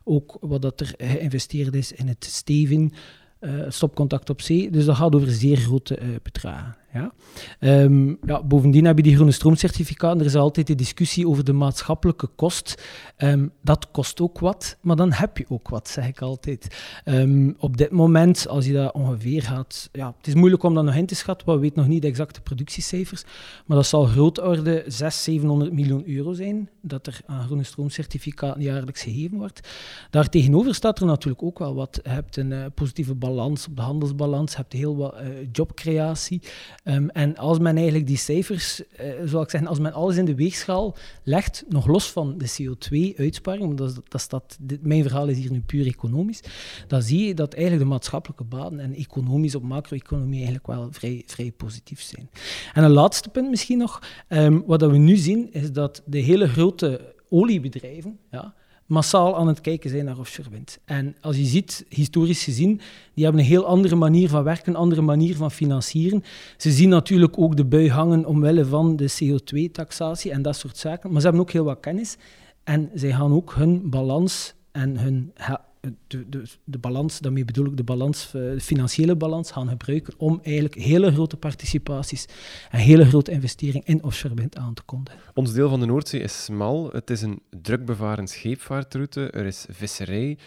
Ook 0.04 0.36
wat 0.40 0.62
dat 0.62 0.80
er 0.80 0.94
geïnvesteerd 0.96 1.74
is 1.74 1.92
in 1.92 2.08
het 2.08 2.24
steven, 2.24 2.92
uh, 3.40 3.64
stopcontact 3.68 4.30
op 4.30 4.40
zee. 4.40 4.70
Dus 4.70 4.84
dat 4.84 4.96
gaat 4.96 5.14
over 5.14 5.30
zeer 5.30 5.56
grote 5.56 5.98
uh, 6.00 6.08
bedragen. 6.22 6.76
Ja. 6.92 7.12
Um, 7.60 8.18
ja, 8.26 8.42
bovendien 8.42 8.84
heb 8.84 8.96
je 8.96 9.02
die 9.02 9.14
groene 9.14 9.32
stroomcertificaten. 9.32 10.20
Er 10.20 10.26
is 10.26 10.34
altijd 10.34 10.66
de 10.66 10.74
discussie 10.74 11.28
over 11.28 11.44
de 11.44 11.52
maatschappelijke 11.52 12.26
kost. 12.26 12.82
Um, 13.18 13.52
dat 13.62 13.90
kost 13.90 14.20
ook 14.20 14.38
wat, 14.38 14.78
maar 14.80 14.96
dan 14.96 15.12
heb 15.12 15.38
je 15.38 15.44
ook 15.48 15.68
wat, 15.68 15.88
zeg 15.88 16.06
ik 16.06 16.20
altijd. 16.20 16.76
Um, 17.04 17.54
op 17.58 17.76
dit 17.76 17.90
moment, 17.90 18.48
als 18.48 18.66
je 18.66 18.72
dat 18.72 18.92
ongeveer 18.92 19.42
gaat... 19.42 19.88
Ja, 19.92 20.14
het 20.16 20.26
is 20.26 20.34
moeilijk 20.34 20.62
om 20.62 20.74
dat 20.74 20.84
nog 20.84 20.94
in 20.94 21.06
te 21.06 21.14
schatten, 21.14 21.46
want 21.46 21.58
we 21.58 21.64
weten 21.64 21.82
nog 21.82 21.90
niet 21.90 22.02
de 22.02 22.08
exacte 22.08 22.40
productiecijfers. 22.40 23.24
Maar 23.66 23.76
dat 23.76 23.86
zal 23.86 24.04
grootorde 24.04 24.84
600, 24.86 25.14
700 25.14 25.72
miljoen 25.72 26.08
euro 26.08 26.32
zijn 26.32 26.68
dat 26.80 27.06
er 27.06 27.20
aan 27.26 27.44
groene 27.44 27.62
stroomcertificaten 27.62 28.62
jaarlijks 28.62 29.02
gegeven 29.02 29.38
wordt. 29.38 29.68
Daartegenover 30.10 30.74
staat 30.74 31.00
er 31.00 31.06
natuurlijk 31.06 31.42
ook 31.42 31.58
wel 31.58 31.74
wat. 31.74 32.00
Je 32.02 32.10
hebt 32.10 32.36
een 32.36 32.50
uh, 32.50 32.64
positieve 32.74 33.14
balans 33.14 33.66
op 33.66 33.76
de 33.76 33.82
handelsbalans, 33.82 34.50
je 34.50 34.56
hebt 34.56 34.72
heel 34.72 34.96
wat 34.96 35.14
uh, 35.14 35.28
jobcreatie. 35.52 36.42
Um, 36.90 37.10
en 37.10 37.36
als 37.36 37.58
men 37.58 37.76
eigenlijk 37.76 38.06
die 38.06 38.16
cijfers, 38.16 38.82
uh, 39.00 39.06
zal 39.24 39.42
ik 39.42 39.50
zeggen, 39.50 39.68
als 39.68 39.78
men 39.78 39.92
alles 39.92 40.16
in 40.16 40.24
de 40.24 40.34
weegschaal 40.34 40.96
legt, 41.22 41.64
nog 41.68 41.86
los 41.86 42.10
van 42.10 42.38
de 42.38 42.50
CO2-uitsparing, 42.50 43.64
want 43.64 43.78
dat, 43.78 44.26
dat 44.28 44.58
mijn 44.80 45.02
verhaal 45.02 45.28
is 45.28 45.38
hier 45.38 45.50
nu 45.50 45.60
puur 45.60 45.86
economisch, 45.86 46.42
dan 46.86 47.02
zie 47.02 47.26
je 47.26 47.34
dat 47.34 47.54
eigenlijk 47.54 47.82
de 47.82 47.90
maatschappelijke 47.90 48.44
baten 48.44 48.80
en 48.80 48.94
economisch 48.94 49.54
op 49.54 49.62
macro-economie 49.62 50.36
eigenlijk 50.36 50.66
wel 50.66 50.88
vrij, 50.90 51.22
vrij 51.26 51.52
positief 51.56 52.00
zijn. 52.00 52.30
En 52.72 52.84
een 52.84 52.90
laatste 52.90 53.28
punt 53.28 53.50
misschien 53.50 53.78
nog, 53.78 54.02
um, 54.28 54.62
wat 54.66 54.80
we 54.80 54.98
nu 54.98 55.16
zien, 55.16 55.52
is 55.52 55.72
dat 55.72 56.02
de 56.06 56.18
hele 56.18 56.48
grote 56.48 57.14
oliebedrijven, 57.28 58.18
ja, 58.30 58.54
massaal 58.88 59.36
aan 59.36 59.46
het 59.46 59.60
kijken 59.60 59.90
zijn 59.90 60.04
naar 60.04 60.18
offshore 60.18 60.50
wind. 60.50 60.78
En 60.84 61.16
als 61.20 61.36
je 61.36 61.44
ziet, 61.44 61.84
historisch 61.88 62.44
gezien, 62.44 62.80
die 63.14 63.24
hebben 63.24 63.42
een 63.42 63.48
heel 63.48 63.66
andere 63.66 63.96
manier 63.96 64.28
van 64.28 64.42
werken, 64.42 64.72
een 64.72 64.78
andere 64.78 65.02
manier 65.02 65.36
van 65.36 65.50
financieren. 65.50 66.24
Ze 66.56 66.70
zien 66.70 66.88
natuurlijk 66.88 67.38
ook 67.38 67.56
de 67.56 67.64
bui 67.64 67.90
hangen 67.90 68.24
omwille 68.24 68.64
van 68.64 68.96
de 68.96 69.10
CO2-taxatie 69.10 70.30
en 70.30 70.42
dat 70.42 70.56
soort 70.56 70.76
zaken, 70.76 71.10
maar 71.10 71.20
ze 71.20 71.26
hebben 71.26 71.44
ook 71.44 71.52
heel 71.52 71.64
wat 71.64 71.80
kennis. 71.80 72.16
En 72.64 72.90
zij 72.94 73.12
gaan 73.12 73.32
ook 73.32 73.54
hun 73.54 73.90
balans 73.90 74.54
en 74.72 74.98
hun 74.98 75.32
de, 75.80 76.28
de, 76.28 76.42
de 76.64 76.78
balans, 76.78 77.18
daarmee 77.18 77.44
bedoel 77.44 77.66
ik 77.66 77.76
de, 77.76 77.84
balans, 77.84 78.26
eh, 78.26 78.32
de 78.32 78.60
financiële 78.60 79.16
balans, 79.16 79.50
gaan 79.50 79.68
gebruiken 79.68 80.14
om 80.16 80.40
eigenlijk 80.42 80.74
hele 80.74 81.12
grote 81.12 81.36
participaties 81.36 82.26
en 82.70 82.78
hele 82.78 83.04
grote 83.04 83.30
investeringen 83.30 83.86
in 83.86 84.02
offshore 84.02 84.34
wind 84.34 84.56
aan 84.56 84.74
te 84.74 84.82
kondigen. 84.82 85.20
Ons 85.34 85.52
deel 85.52 85.68
van 85.68 85.80
de 85.80 85.86
Noordzee 85.86 86.20
is 86.20 86.44
smal. 86.44 86.90
Het 86.92 87.10
is 87.10 87.22
een 87.22 87.42
drukbevaren 87.62 88.28
scheepvaartroute, 88.28 89.30
er 89.30 89.46
is 89.46 89.66
visserij 89.68 90.38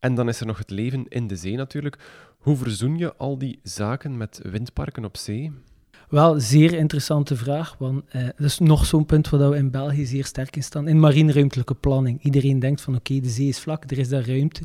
en 0.00 0.14
dan 0.14 0.28
is 0.28 0.40
er 0.40 0.46
nog 0.46 0.58
het 0.58 0.70
leven 0.70 1.08
in 1.08 1.26
de 1.26 1.36
zee 1.36 1.56
natuurlijk. 1.56 1.98
Hoe 2.38 2.56
verzoen 2.56 2.98
je 2.98 3.14
al 3.14 3.38
die 3.38 3.58
zaken 3.62 4.16
met 4.16 4.40
windparken 4.42 5.04
op 5.04 5.16
zee? 5.16 5.52
Wel, 6.14 6.40
zeer 6.40 6.72
interessante 6.72 7.36
vraag, 7.36 7.76
want 7.78 8.02
uh, 8.16 8.22
dat 8.22 8.46
is 8.46 8.58
nog 8.58 8.86
zo'n 8.86 9.06
punt 9.06 9.28
waar 9.28 9.50
we 9.50 9.56
in 9.56 9.70
België 9.70 10.06
zeer 10.06 10.24
sterk 10.24 10.56
in 10.56 10.62
staan. 10.62 10.88
In 10.88 11.00
marineruimtelijke 11.00 11.74
planning. 11.74 12.22
Iedereen 12.22 12.58
denkt 12.58 12.80
van 12.80 12.94
oké, 12.94 13.20
de 13.20 13.28
zee 13.28 13.48
is 13.48 13.58
vlak, 13.58 13.84
er 13.90 13.98
is 13.98 14.08
daar 14.08 14.26
ruimte. 14.26 14.62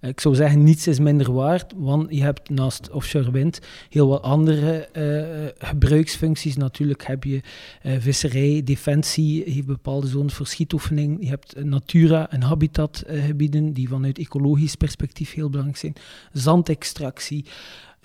Uh, 0.00 0.10
ik 0.10 0.20
zou 0.20 0.34
zeggen, 0.34 0.64
niets 0.64 0.86
is 0.86 0.98
minder 0.98 1.32
waard, 1.32 1.72
want 1.76 2.14
je 2.14 2.22
hebt 2.22 2.50
naast 2.50 2.90
offshore 2.90 3.30
wind 3.30 3.60
heel 3.88 4.08
wat 4.08 4.22
andere 4.22 4.88
uh, 4.92 5.68
gebruiksfuncties. 5.68 6.56
Natuurlijk 6.56 7.06
heb 7.06 7.24
je 7.24 7.40
visserij, 7.82 8.62
defensie, 8.64 9.44
je 9.46 9.54
hebt 9.54 9.66
bepaalde 9.66 10.06
zones 10.06 10.34
voor 10.34 10.46
schietoefening. 10.46 11.16
Je 11.20 11.28
hebt 11.28 11.64
natura- 11.64 12.30
en 12.30 12.42
habitatgebieden 12.42 13.72
die 13.72 13.88
vanuit 13.88 14.18
ecologisch 14.18 14.74
perspectief 14.74 15.34
heel 15.34 15.50
belangrijk 15.50 15.78
zijn. 15.78 15.94
Zandextractie. 16.32 17.44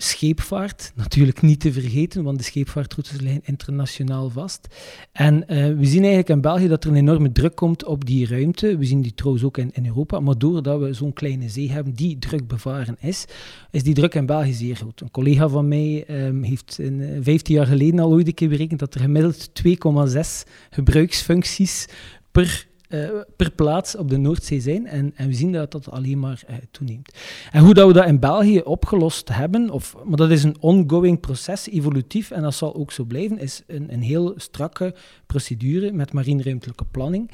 Scheepvaart, 0.00 0.92
natuurlijk 0.94 1.42
niet 1.42 1.60
te 1.60 1.72
vergeten, 1.72 2.22
want 2.22 2.38
de 2.38 2.44
scheepvaartroutes 2.44 3.20
liggen 3.20 3.40
internationaal 3.44 4.30
vast. 4.30 4.68
En 5.12 5.48
eh, 5.48 5.56
we 5.56 5.84
zien 5.84 5.98
eigenlijk 5.98 6.28
in 6.28 6.40
België 6.40 6.68
dat 6.68 6.84
er 6.84 6.90
een 6.90 6.96
enorme 6.96 7.32
druk 7.32 7.54
komt 7.54 7.84
op 7.84 8.04
die 8.06 8.26
ruimte. 8.26 8.76
We 8.76 8.84
zien 8.84 9.02
die 9.02 9.14
trouwens 9.14 9.44
ook 9.44 9.58
in, 9.58 9.70
in 9.72 9.86
Europa, 9.86 10.20
maar 10.20 10.38
doordat 10.38 10.80
we 10.80 10.92
zo'n 10.92 11.12
kleine 11.12 11.48
zee 11.48 11.70
hebben 11.70 11.94
die 11.94 12.18
druk 12.18 12.46
bevaren 12.46 12.96
is, 13.00 13.24
is 13.70 13.82
die 13.82 13.94
druk 13.94 14.14
in 14.14 14.26
België 14.26 14.52
zeer 14.52 14.76
groot. 14.76 15.00
Een 15.00 15.10
collega 15.10 15.48
van 15.48 15.68
mij 15.68 16.04
um, 16.26 16.42
heeft 16.42 16.78
in, 16.78 17.00
uh, 17.00 17.18
15 17.20 17.54
jaar 17.54 17.66
geleden 17.66 18.00
al 18.00 18.12
ooit 18.12 18.26
een 18.26 18.34
keer 18.34 18.48
berekend 18.48 18.80
dat 18.80 18.94
er 18.94 19.00
gemiddeld 19.00 19.50
2,6 19.66 20.50
gebruiksfuncties 20.70 21.86
per 22.32 22.67
uh, 22.88 23.08
per 23.36 23.50
plaats 23.50 23.96
op 23.96 24.08
de 24.10 24.16
Noordzee 24.16 24.60
zijn. 24.60 24.86
En, 24.86 25.12
en 25.16 25.26
we 25.26 25.34
zien 25.34 25.52
dat 25.52 25.72
dat 25.72 25.90
alleen 25.90 26.18
maar 26.18 26.42
uh, 26.50 26.56
toeneemt. 26.70 27.14
En 27.50 27.62
hoe 27.62 27.74
dat 27.74 27.86
we 27.86 27.92
dat 27.92 28.06
in 28.06 28.20
België 28.20 28.60
opgelost 28.60 29.28
hebben, 29.28 29.70
of, 29.70 29.96
maar 30.04 30.16
dat 30.16 30.30
is 30.30 30.44
een 30.44 30.56
ongoing 30.60 31.20
proces, 31.20 31.68
evolutief, 31.68 32.30
en 32.30 32.42
dat 32.42 32.54
zal 32.54 32.74
ook 32.74 32.92
zo 32.92 33.04
blijven, 33.04 33.38
is 33.38 33.62
een, 33.66 33.92
een 33.92 34.02
heel 34.02 34.34
strakke 34.36 34.94
procedure 35.26 35.92
met 35.92 36.12
marineruimtelijke 36.12 36.84
planning. 36.90 37.30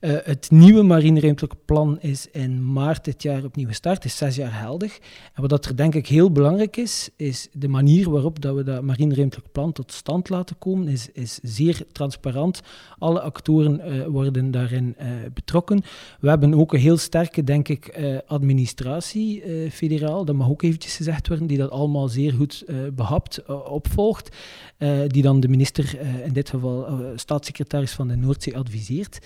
Uh, 0.00 0.16
het 0.22 0.50
nieuwe 0.50 0.82
marineruimtelijke 0.82 1.56
plan 1.64 2.00
is 2.00 2.28
in 2.32 2.72
maart 2.72 3.04
dit 3.04 3.22
jaar 3.22 3.44
opnieuw 3.44 3.66
gestart, 3.66 4.04
is 4.04 4.16
zes 4.16 4.36
jaar 4.36 4.52
geldig. 4.52 4.98
En 5.34 5.40
wat 5.40 5.50
dat 5.50 5.64
er 5.64 5.76
denk 5.76 5.94
ik 5.94 6.06
heel 6.06 6.32
belangrijk 6.32 6.76
is, 6.76 7.10
is 7.16 7.48
de 7.52 7.68
manier 7.68 8.10
waarop 8.10 8.40
dat 8.40 8.54
we 8.54 8.62
dat 8.62 8.82
marineruimtelijk 8.82 9.52
plan 9.52 9.72
tot 9.72 9.92
stand 9.92 10.28
laten 10.28 10.58
komen, 10.58 10.88
is, 10.88 11.08
is 11.12 11.38
zeer 11.42 11.86
transparant. 11.92 12.60
Alle 12.98 13.20
actoren 13.20 14.10
worden 14.12 14.50
daarin 14.50 14.93
uh, 15.00 15.06
betrokken. 15.34 15.82
We 16.20 16.28
hebben 16.28 16.54
ook 16.54 16.72
een 16.72 16.80
heel 16.80 16.96
sterke, 16.96 17.44
denk 17.44 17.68
ik, 17.68 17.98
administratie 18.26 19.42
federaal, 19.70 20.24
dat 20.24 20.34
mag 20.34 20.48
ook 20.48 20.62
eventjes 20.62 20.96
gezegd 20.96 21.28
worden, 21.28 21.46
die 21.46 21.58
dat 21.58 21.70
allemaal 21.70 22.08
zeer 22.08 22.32
goed 22.32 22.64
behapt, 22.92 23.46
opvolgt, 23.46 24.36
die 25.06 25.22
dan 25.22 25.40
de 25.40 25.48
minister, 25.48 25.98
in 26.24 26.32
dit 26.32 26.50
geval 26.50 26.86
staatssecretaris 27.16 27.92
van 27.92 28.08
de 28.08 28.16
Noordzee, 28.16 28.56
adviseert. 28.56 29.18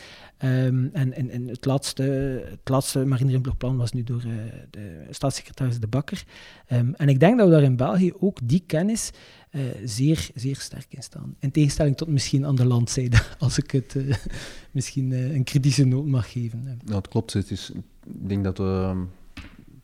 Um, 0.45 0.91
en, 0.93 1.13
en, 1.13 1.31
en, 1.31 1.49
het 1.49 1.65
laatste, 1.65 2.03
het 2.51 2.69
laatste 2.69 3.05
marineruimtelijk 3.05 3.63
was 3.77 3.93
nu 3.93 4.03
door 4.03 4.23
de 4.71 5.07
staatssecretaris 5.11 5.81
De 5.81 5.87
Bakker. 5.87 6.25
Um, 6.73 6.95
en 6.95 7.09
ik 7.09 7.21
denk 7.21 7.39
dat 7.39 7.47
we 7.47 7.53
daar 7.53 7.63
in 7.63 7.77
België 7.77 8.13
ook 8.19 8.39
die 8.43 8.63
kennis 8.67 9.11
uh, 9.51 9.63
zeer, 9.85 10.31
zeer 10.35 10.57
sterk 10.57 10.87
in 10.89 11.03
staan. 11.03 11.37
In 11.39 11.51
tegenstelling 11.51 11.97
tot 11.97 12.09
misschien 12.09 12.47
aan 12.47 12.57
de 12.57 12.67
landzijde, 12.67 13.19
als 13.39 13.59
ik 13.59 13.71
het 13.71 13.95
uh, 13.95 14.15
misschien 14.71 15.13
een 15.13 15.45
kritische 15.45 15.85
noot 15.85 16.07
mag 16.07 16.33
geven. 16.33 16.81
Ja, 16.85 16.95
het 16.95 17.09
klopt. 17.09 17.33
Het 17.33 17.51
is, 17.51 17.71
ik 18.05 18.29
denk 18.29 18.45
dat 18.45 18.59
we 18.59 19.05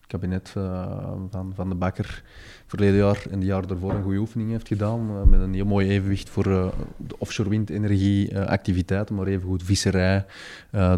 kabinet 0.07 0.55
uh, 0.57 1.13
van, 1.31 1.53
van 1.55 1.69
de 1.69 1.75
Bakker 1.75 2.23
verleden 2.67 2.97
jaar 2.97 3.27
en 3.31 3.41
de 3.41 3.47
jaar 3.47 3.67
daarvoor 3.67 3.93
een 3.93 4.03
goede 4.03 4.19
oefening 4.19 4.51
heeft 4.51 4.69
gedaan. 4.69 5.29
Met 5.31 5.41
een 5.41 5.55
heel 5.55 5.65
mooi 5.65 5.89
evenwicht 5.89 6.31
voor 6.31 6.45
de 6.45 7.19
offshore 7.19 7.49
windenergieactiviteiten, 7.49 9.15
maar 9.15 9.27
even 9.27 9.49
goed 9.49 9.63
visserij, 9.63 10.25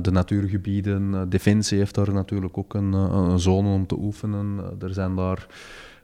de 0.02 0.11
natuurgebieden. 0.11 1.29
Defensie 1.29 1.79
heeft 1.79 1.94
daar 1.94 2.12
natuurlijk 2.12 2.59
ook 2.59 2.74
een, 2.74 2.92
een 2.92 3.40
zone 3.40 3.68
om 3.68 3.87
te 3.87 3.98
oefenen. 3.98 4.76
er 4.81 4.92
zijn 4.92 5.14
daar 5.14 5.46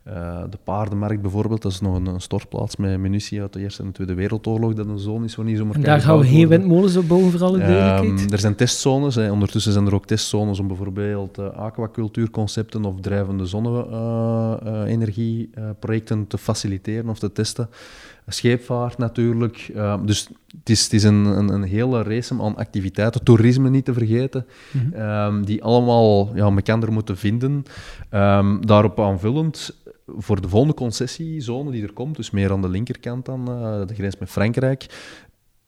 uh, 0.09 0.43
de 0.51 0.59
paardenmarkt 0.65 1.23
bijvoorbeeld, 1.23 1.63
dat 1.63 1.73
is 1.73 1.81
nog 1.81 1.97
een, 1.97 2.07
een, 2.07 2.21
stortplaats 2.21 2.77
met 2.77 2.99
munitie 2.99 3.41
uit 3.41 3.53
de 3.53 3.61
Eerste 3.61 3.83
en 3.83 3.93
Tweede 3.93 4.15
Wereldoorlog, 4.15 4.75
dat 4.75 4.87
een 4.87 4.99
zone 4.99 5.25
is 5.25 5.35
waar 5.35 5.45
niet 5.45 5.59
zomaar 5.59 5.75
En 5.75 5.83
daar 5.83 6.01
gaan 6.01 6.19
we 6.19 6.27
geen 6.27 6.49
windmolens 6.49 6.97
op 6.97 7.09
bouwen, 7.09 7.31
voor 7.31 7.43
alle 7.43 7.59
ehm, 7.59 7.73
duidelijkheid? 7.73 8.33
Er 8.33 8.39
zijn 8.39 8.55
testzones, 8.55 9.15
hè. 9.15 9.31
ondertussen 9.31 9.73
zijn 9.73 9.87
er 9.87 9.95
ook 9.95 10.07
testzones 10.07 10.59
om 10.59 10.67
bijvoorbeeld 10.67 11.39
uh, 11.39 11.47
aquacultuurconcepten 11.47 12.85
of 12.85 13.01
drijvende 13.01 13.47
zonne-energieprojecten 13.47 16.19
uh, 16.19 16.25
te 16.29 16.39
faciliteren 16.39 17.09
of 17.09 17.19
te 17.19 17.33
testen. 17.33 17.69
Scheepvaart 18.27 18.99
natuurlijk. 18.99 19.71
Ehm, 19.75 20.07
dus 20.07 20.29
het 20.59 20.71
is, 20.71 20.83
het 20.83 20.93
is 20.93 21.03
een, 21.03 21.25
een, 21.25 21.49
een, 21.49 21.63
hele 21.63 22.03
race 22.03 22.35
aan 22.41 22.57
activiteiten, 22.57 23.25
toerisme 23.25 23.71
niet 23.71 23.85
te 23.85 23.93
vergeten, 23.93 24.47
mm 24.71 24.93
-hmm. 24.95 25.45
die 25.45 25.63
allemaal 25.63 26.31
ja, 26.35 26.45
elkaar 26.45 26.93
moeten 26.93 27.17
vinden. 27.17 27.65
daarop 28.61 29.01
aanvullend 29.01 29.82
voor 30.07 30.41
de 30.41 30.49
volgende 30.49 30.75
concessiezone 30.75 31.71
die 31.71 31.83
er 31.83 31.93
komt, 31.93 32.17
dus 32.17 32.31
meer 32.31 32.53
aan 32.53 32.63
de 32.63 32.69
linkerkant 32.69 33.25
dan 33.25 33.41
uh, 33.41 33.87
de 33.87 33.95
grens 33.95 34.19
met 34.19 34.31
Frankrijk, 34.31 34.87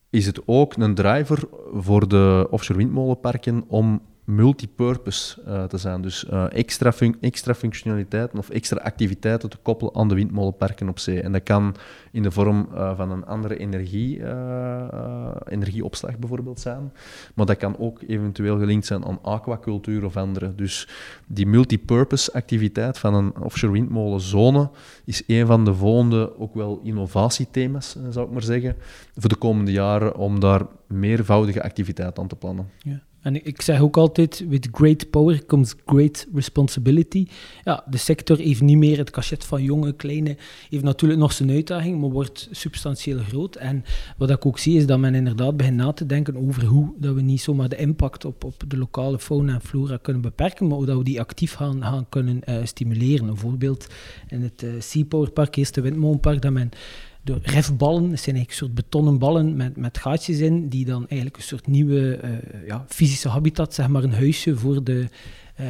is 0.09 0.25
het 0.25 0.41
ook 0.45 0.75
een 0.75 0.95
driver 0.95 1.43
voor 1.73 2.07
de 2.07 2.47
offshore 2.49 2.79
windmolenparken 2.79 3.63
om 3.67 4.01
multipurpose 4.25 5.41
uh, 5.47 5.63
te 5.63 5.77
zijn. 5.77 6.01
Dus 6.01 6.25
uh, 6.31 6.45
extra, 6.53 6.93
extra 7.19 7.53
functionaliteiten 7.53 8.39
of 8.39 8.49
extra 8.49 8.81
activiteiten 8.81 9.49
te 9.49 9.57
koppelen 9.61 9.95
aan 9.95 10.07
de 10.07 10.15
windmolenparken 10.15 10.89
op 10.89 10.99
zee. 10.99 11.21
En 11.21 11.31
dat 11.31 11.43
kan 11.43 11.75
in 12.11 12.23
de 12.23 12.31
vorm 12.31 12.67
uh, 12.73 12.95
van 12.95 13.11
een 13.11 13.25
andere 13.25 13.57
energie, 13.57 14.23
energieopslag 15.45 16.17
bijvoorbeeld 16.17 16.59
zijn. 16.59 16.91
Maar 17.33 17.45
dat 17.45 17.57
kan 17.57 17.77
ook 17.77 18.01
eventueel 18.07 18.59
gelinkt 18.59 18.85
zijn 18.85 19.05
aan 19.05 19.19
aquacultuur 19.21 20.05
of 20.05 20.17
andere. 20.17 20.55
Dus 20.55 20.87
die 21.27 21.47
multipurpose 21.47 22.33
activiteit 22.33 22.97
van 22.97 23.13
een 23.13 23.37
offshore 23.41 23.73
windmolenzone 23.73 24.69
is 25.05 25.23
een 25.27 25.45
van 25.45 25.65
de 25.65 25.73
volgende 25.73 26.39
ook 26.39 26.53
wel 26.53 26.79
innovatiethema's, 26.83 27.95
zou 28.09 28.25
ik 28.27 28.33
maar 28.33 28.43
zeggen, 28.43 28.75
voor 29.15 29.29
de 29.29 29.35
komende 29.35 29.71
jaren 29.71 30.15
om 30.15 30.39
daar 30.39 30.61
meervoudige 30.87 31.63
activiteit 31.63 32.19
aan 32.19 32.27
te 32.27 32.35
plannen. 32.35 32.69
Ja. 32.77 33.01
En 33.25 33.45
ik 33.45 33.61
zeg 33.61 33.79
ook 33.79 33.97
altijd, 33.97 34.45
with 34.47 34.67
great 34.71 35.09
power 35.09 35.45
comes 35.45 35.75
great 35.85 36.27
responsibility. 36.33 37.27
Ja, 37.63 37.83
de 37.89 37.97
sector 37.97 38.37
heeft 38.37 38.61
niet 38.61 38.77
meer 38.77 38.97
het 38.97 39.09
cachet 39.09 39.43
van 39.43 39.63
jonge, 39.63 39.93
kleine, 39.93 40.37
heeft 40.69 40.83
natuurlijk 40.83 41.19
nog 41.19 41.33
zijn 41.33 41.49
uitdaging, 41.49 41.99
maar 41.99 42.09
wordt 42.09 42.47
substantieel 42.51 43.17
groot. 43.17 43.55
En 43.55 43.83
wat 44.17 44.29
ik 44.29 44.45
ook 44.45 44.59
zie, 44.59 44.77
is 44.77 44.85
dat 44.85 44.99
men 44.99 45.15
inderdaad 45.15 45.57
begint 45.57 45.75
na 45.75 45.93
te 45.93 46.05
denken 46.05 46.35
over 46.35 46.65
hoe 46.65 46.93
dat 46.97 47.15
we 47.15 47.21
niet 47.21 47.41
zomaar 47.41 47.69
de 47.69 47.75
impact 47.77 48.25
op, 48.25 48.43
op 48.43 48.63
de 48.67 48.77
lokale 48.77 49.19
fauna 49.19 49.53
en 49.53 49.61
flora 49.61 49.97
kunnen 50.01 50.21
beperken, 50.21 50.67
maar 50.67 50.77
hoe 50.77 50.85
dat 50.85 50.97
we 50.97 51.03
die 51.03 51.19
actief 51.19 51.53
gaan, 51.53 51.81
gaan 51.81 52.05
kunnen 52.09 52.41
uh, 52.49 52.55
stimuleren. 52.63 53.25
Bijvoorbeeld 53.25 53.87
in 54.27 54.41
het 54.41 54.63
uh, 54.63 54.71
Seapower 54.79 55.31
Park, 55.31 55.55
Eerste 55.55 55.81
Windmolenpark, 55.81 56.41
dat 56.41 56.51
men 56.51 56.71
door 57.25 57.39
refballen, 57.41 58.09
dat 58.09 58.19
zijn 58.19 58.35
eigenlijk 58.35 58.49
een 58.49 58.55
soort 58.55 58.73
betonnen 58.73 59.17
ballen 59.17 59.55
met, 59.55 59.77
met 59.77 59.97
gaatjes 59.97 60.39
in, 60.39 60.69
die 60.69 60.85
dan 60.85 61.07
eigenlijk 61.07 61.37
een 61.37 61.47
soort 61.47 61.67
nieuwe 61.67 62.19
uh, 62.23 62.67
ja, 62.67 62.85
fysische 62.87 63.29
habitat, 63.29 63.73
zeg 63.73 63.87
maar 63.87 64.03
een 64.03 64.13
huisje 64.13 64.57
voor 64.57 64.83
de 64.83 65.07
uh, 65.59 65.65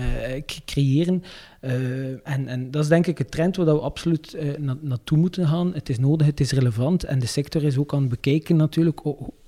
creëren. 0.65 1.23
Uh, 1.61 1.71
en, 2.07 2.47
en 2.47 2.71
dat 2.71 2.83
is 2.83 2.89
denk 2.89 3.07
ik 3.07 3.19
een 3.19 3.29
trend 3.29 3.55
waar 3.55 3.65
we 3.65 3.79
absoluut 3.79 4.37
na, 4.59 4.77
naartoe 4.81 5.17
moeten 5.17 5.47
gaan. 5.47 5.73
Het 5.73 5.89
is 5.89 5.99
nodig, 5.99 6.27
het 6.27 6.39
is 6.39 6.51
relevant 6.51 7.03
en 7.03 7.19
de 7.19 7.25
sector 7.25 7.63
is 7.63 7.77
ook 7.77 7.93
aan 7.93 7.99
het 7.99 8.09
bekijken 8.09 8.55
natuurlijk 8.55 9.01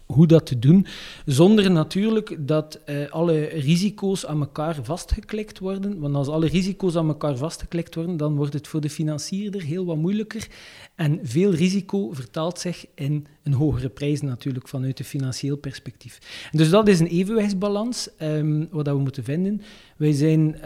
hoe 0.07 0.27
dat 0.27 0.45
te 0.45 0.59
doen, 0.59 0.85
zonder 1.25 1.71
natuurlijk 1.71 2.37
dat 2.39 2.79
uh, 2.85 3.11
alle 3.11 3.45
risico's 3.45 4.25
aan 4.25 4.39
elkaar 4.39 4.79
vastgeklikt 4.83 5.59
worden. 5.59 5.99
Want 5.99 6.15
als 6.15 6.27
alle 6.27 6.47
risico's 6.47 6.95
aan 6.95 7.07
elkaar 7.07 7.37
vastgeklikt 7.37 7.95
worden, 7.95 8.17
dan 8.17 8.35
wordt 8.35 8.53
het 8.53 8.67
voor 8.67 8.81
de 8.81 8.89
financierder 8.89 9.61
heel 9.61 9.85
wat 9.85 9.97
moeilijker. 9.97 10.47
En 10.95 11.19
veel 11.23 11.53
risico 11.53 12.11
vertaalt 12.13 12.59
zich 12.59 12.85
in 12.95 13.27
een 13.43 13.53
hogere 13.53 13.89
prijs 13.89 14.21
natuurlijk 14.21 14.67
vanuit 14.67 14.99
een 14.99 15.05
financieel 15.05 15.57
perspectief. 15.57 16.49
dus 16.51 16.69
dat 16.69 16.87
is 16.87 16.99
een 16.99 17.07
evenwichtsbalans 17.07 18.09
um, 18.21 18.67
wat 18.71 18.87
we 18.87 18.97
moeten 18.97 19.23
vinden. 19.23 19.61
Wij 19.97 20.11
zijn, 20.11 20.55
uh, 20.55 20.61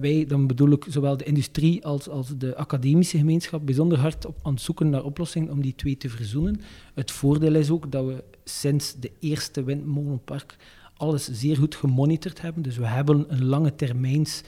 wij, 0.00 0.24
dan 0.28 0.46
bedoel 0.46 0.70
ik 0.70 0.86
zowel 0.88 1.16
de 1.16 1.24
industrie 1.24 1.84
als, 1.84 2.08
als 2.08 2.28
de 2.38 2.56
academische 2.56 3.18
gemeenschap, 3.18 3.66
bijzonder 3.66 3.98
hard 3.98 4.26
op, 4.26 4.38
aan 4.42 4.52
het 4.52 4.62
zoeken 4.62 4.90
naar 4.90 5.04
oplossingen 5.04 5.52
om 5.52 5.62
die 5.62 5.74
twee 5.74 5.96
te 5.96 6.08
verzoenen. 6.08 6.60
Het 6.94 7.10
voordeel 7.10 7.54
is 7.54 7.70
ook 7.70 7.92
dat 7.92 8.04
we 8.04 8.24
sinds 8.58 8.94
de 9.00 9.10
eerste 9.18 9.64
windmolenpark 9.64 10.56
alles 10.96 11.28
zeer 11.32 11.56
goed 11.56 11.74
gemonitord 11.74 12.40
hebben. 12.40 12.62
Dus 12.62 12.76
we 12.76 12.86
hebben 12.86 13.24
een 13.28 13.44
lange 13.44 13.74
termijns 13.74 14.42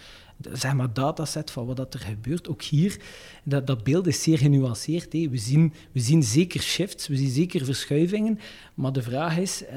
zeg 0.52 0.74
maar, 0.74 0.92
dataset 0.92 1.50
van 1.50 1.66
wat 1.66 1.76
dat 1.76 1.94
er 1.94 2.00
gebeurt. 2.00 2.48
Ook 2.48 2.62
hier, 2.62 3.00
dat, 3.42 3.66
dat 3.66 3.84
beeld 3.84 4.06
is 4.06 4.22
zeer 4.22 4.38
genuanceerd. 4.38 5.12
We, 5.12 5.38
zien, 5.38 5.72
we 5.92 6.00
zien 6.00 6.22
zeker 6.22 6.60
shifts, 6.60 7.08
we 7.08 7.16
zien 7.16 7.30
zeker 7.30 7.64
verschuivingen, 7.64 8.38
maar 8.74 8.92
de 8.92 9.02
vraag 9.02 9.38
is, 9.38 9.62
uh, 9.62 9.68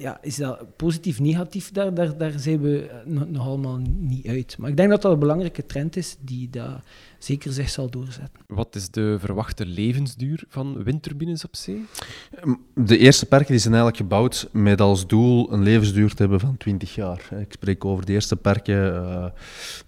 ja, 0.00 0.18
is 0.22 0.36
dat 0.36 0.76
positief, 0.76 1.20
negatief? 1.20 1.70
Daar, 1.70 1.94
daar, 1.94 2.16
daar 2.16 2.38
zijn 2.38 2.60
we 2.60 2.90
nog, 3.04 3.28
nog, 3.28 3.46
allemaal 3.46 3.76
niet 3.98 4.26
uit. 4.26 4.58
Maar 4.58 4.70
ik 4.70 4.76
denk 4.76 4.90
dat 4.90 5.02
dat 5.02 5.12
een 5.12 5.18
belangrijke 5.18 5.66
trend 5.66 5.96
is 5.96 6.16
die 6.20 6.50
daar 6.50 6.84
zeker 7.24 7.52
zich 7.52 7.70
zal 7.70 7.90
doorzetten. 7.90 8.40
Wat 8.46 8.74
is 8.74 8.90
de 8.90 9.16
verwachte 9.18 9.66
levensduur 9.66 10.44
van 10.48 10.82
windturbines 10.82 11.44
op 11.44 11.56
zee? 11.56 11.84
Ehm, 12.34 12.54
de 12.74 12.98
eerste 12.98 13.26
parken 13.26 13.60
zijn 13.60 13.74
eigenlijk 13.74 14.02
gebouwd 14.02 14.48
met 14.52 14.80
als 14.80 15.06
doel 15.06 15.52
een 15.52 15.62
levensduur 15.62 16.14
te 16.14 16.22
hebben 16.22 16.40
van 16.40 16.56
20 16.56 16.94
jaar. 16.94 17.28
Ik 17.40 17.52
spreek 17.52 17.84
over 17.84 18.06
de 18.06 18.12
eerste 18.12 18.36
parken 18.36 18.94
uh, 18.94 19.26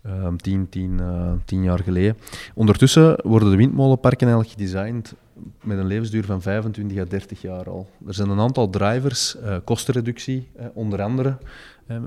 uh, 0.06 0.34
10, 0.36 0.68
10, 0.68 0.98
uh, 1.00 1.32
10 1.44 1.62
jaar 1.62 1.78
geleden. 1.78 2.16
Ondertussen 2.54 3.20
worden 3.22 3.50
de 3.50 3.56
windmolenparken 3.56 4.26
eigenlijk 4.28 4.58
gedesigned 4.58 5.14
met 5.62 5.78
een 5.78 5.86
levensduur 5.86 6.24
van 6.24 6.42
25 6.42 6.98
à 6.98 7.04
30 7.04 7.42
jaar 7.42 7.70
al. 7.70 7.88
Er 8.06 8.14
zijn 8.14 8.28
een 8.28 8.40
aantal 8.40 8.70
drivers, 8.70 9.36
uh, 9.36 9.56
kostenreductie 9.64 10.48
onder 10.74 11.02
andere. 11.02 11.38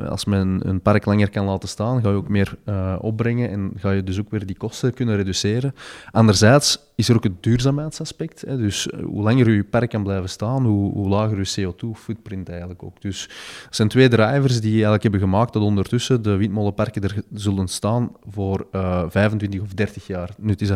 Als 0.07 0.25
men 0.25 0.59
een 0.63 0.81
park 0.81 1.05
langer 1.05 1.29
kan 1.29 1.45
laten 1.45 1.69
staan, 1.69 2.01
ga 2.01 2.09
je 2.09 2.15
ook 2.15 2.29
meer 2.29 2.55
uh, 2.65 2.95
opbrengen 3.01 3.49
en 3.49 3.71
ga 3.75 3.91
je 3.91 4.03
dus 4.03 4.19
ook 4.19 4.29
weer 4.29 4.45
die 4.45 4.57
kosten 4.57 4.93
kunnen 4.93 5.15
reduceren. 5.15 5.75
Anderzijds 6.11 6.79
is 6.95 7.09
er 7.09 7.15
ook 7.15 7.23
het 7.23 7.43
duurzaamheidsaspect. 7.43 8.41
Hè. 8.41 8.57
Dus 8.57 8.87
hoe 9.03 9.23
langer 9.23 9.51
je 9.51 9.63
park 9.63 9.89
kan 9.89 10.03
blijven 10.03 10.29
staan, 10.29 10.65
hoe, 10.65 10.91
hoe 10.91 11.07
lager 11.07 11.37
je 11.37 11.71
CO2-footprint 11.73 12.49
eigenlijk 12.49 12.83
ook. 12.83 13.01
Dus 13.01 13.29
zijn 13.69 13.87
twee 13.87 14.07
drivers 14.07 14.61
die 14.61 14.71
eigenlijk 14.71 15.03
hebben 15.03 15.21
gemaakt 15.21 15.53
dat 15.53 15.61
ondertussen 15.61 16.21
de 16.21 16.35
windmolenparken 16.35 17.03
er 17.03 17.23
zullen 17.33 17.67
staan 17.67 18.11
voor 18.29 18.67
25 18.71 19.61
of 19.61 19.73
30 19.73 20.07
jaar. 20.07 20.29
Nu, 20.37 20.51
het 20.51 20.61
is 20.61 20.69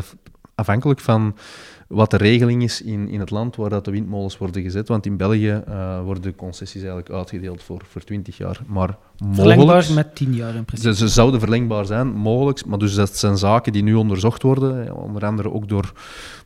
afhankelijk 0.60 0.99
van 0.99 1.36
wat 1.89 2.12
de 2.12 2.18
regeling 2.18 2.64
is 2.64 2.82
in, 2.82 3.10
in 3.10 3.20
het 3.20 3.30
land 3.30 3.55
waar 3.55 3.70
dat 3.70 3.86
de 3.86 3.91
windmolens 3.91 4.38
worden 4.38 4.62
gezet. 4.62 4.88
Want 4.88 5.05
in 5.05 5.18
België 5.18 5.64
uh, 5.68 6.03
worden 6.03 6.24
de 6.24 6.36
concessies 6.36 6.82
eigenlijk 6.82 7.10
uitgedeeld 7.10 7.64
voor, 7.64 7.82
voor 7.88 8.03
20 8.03 8.38
jaar. 8.38 8.62
Maar 8.68 8.97
Verlengbaar 9.32 9.88
met 9.93 10.16
10 10.16 10.34
jaar 10.34 10.55
in 10.55 10.66
principe. 10.66 10.93
Ze, 10.93 10.99
ze, 10.99 11.07
zouden 11.07 11.39
verlengbaar 11.39 11.86
zijn, 11.86 12.07
mogelijk. 12.07 12.66
Maar 12.66 12.78
dus 12.78 12.95
dat 12.95 13.18
zijn 13.18 13.38
zaken 13.38 13.74
die 13.74 13.84
nu 13.84 13.93
onderzocht 13.93 14.41
worden. 14.41 14.95
Onder 14.95 15.26
andere 15.26 15.53
ook 15.53 15.70
door, 15.70 15.93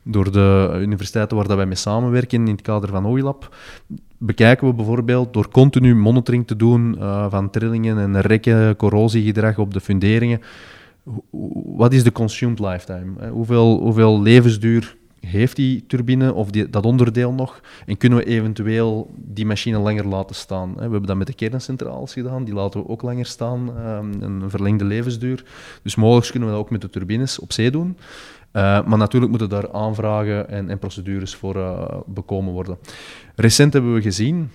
door 0.02 0.32
de 0.32 0.78
universiteiten 0.80 1.36
waar 1.36 1.46
dat 1.46 1.56
wij 1.56 1.66
mee 1.66 1.76
samenwerken 1.76 2.46
in 2.46 2.52
het 2.52 2.62
kader 2.62 2.88
van 2.88 3.06
OILAB. 3.06 3.56
Bekijken 4.18 4.66
we 4.66 4.74
bijvoorbeeld 4.74 5.32
door 5.32 5.48
continu 5.48 5.94
monitoring 5.94 6.46
te 6.46 6.56
doen 6.56 6.96
uh, 6.98 7.26
van 7.30 7.50
trillingen 7.50 7.98
en 7.98 8.20
rekken, 8.20 8.76
corrosiegedrag 8.76 9.58
op 9.58 9.72
de 9.74 9.80
funderingen 9.80 10.40
wat 11.76 11.92
is 11.92 12.04
de 12.04 12.12
consumed 12.12 12.58
lifetime? 12.58 13.28
Hoeveel, 13.28 13.78
hoeveel 13.78 14.22
levensduur 14.22 14.96
heeft 15.20 15.56
die 15.56 15.84
turbine 15.86 16.32
of 16.32 16.50
die, 16.50 16.70
dat 16.70 16.84
onderdeel 16.84 17.32
nog? 17.32 17.60
En 17.86 17.96
kunnen 17.96 18.18
we 18.18 18.24
eventueel 18.24 19.10
die 19.16 19.46
machine 19.46 19.78
langer 19.78 20.06
laten 20.06 20.34
staan? 20.34 20.74
We 20.74 20.80
hebben 20.80 21.02
dat 21.02 21.16
met 21.16 21.26
de 21.26 21.34
kerncentrales 21.34 22.12
gedaan, 22.12 22.44
die 22.44 22.54
laten 22.54 22.80
we 22.80 22.88
ook 22.88 23.02
langer 23.02 23.26
staan, 23.26 23.76
ehm, 23.76 24.22
een 24.22 24.50
verlengde 24.50 24.84
levensduur. 24.84 25.44
Dus 25.82 25.94
mogelijk 25.94 26.30
kunnen 26.30 26.48
we 26.48 26.54
dat 26.54 26.64
ook 26.64 26.70
met 26.70 26.80
de 26.80 26.90
turbines 26.90 27.38
op 27.38 27.52
zee 27.52 27.70
doen. 27.70 27.96
Uh, 28.52 28.62
maar 28.86 28.98
natuurlijk 28.98 29.30
moeten 29.30 29.48
daar 29.48 29.72
aanvragen 29.72 30.48
en, 30.48 30.70
en 30.70 30.78
procedures 30.78 31.34
voor 31.34 31.56
bekomen 32.06 32.52
worden. 32.52 32.78
Recent 33.34 33.72
hebben 33.72 33.94
we 33.94 34.02
gezien 34.02 34.50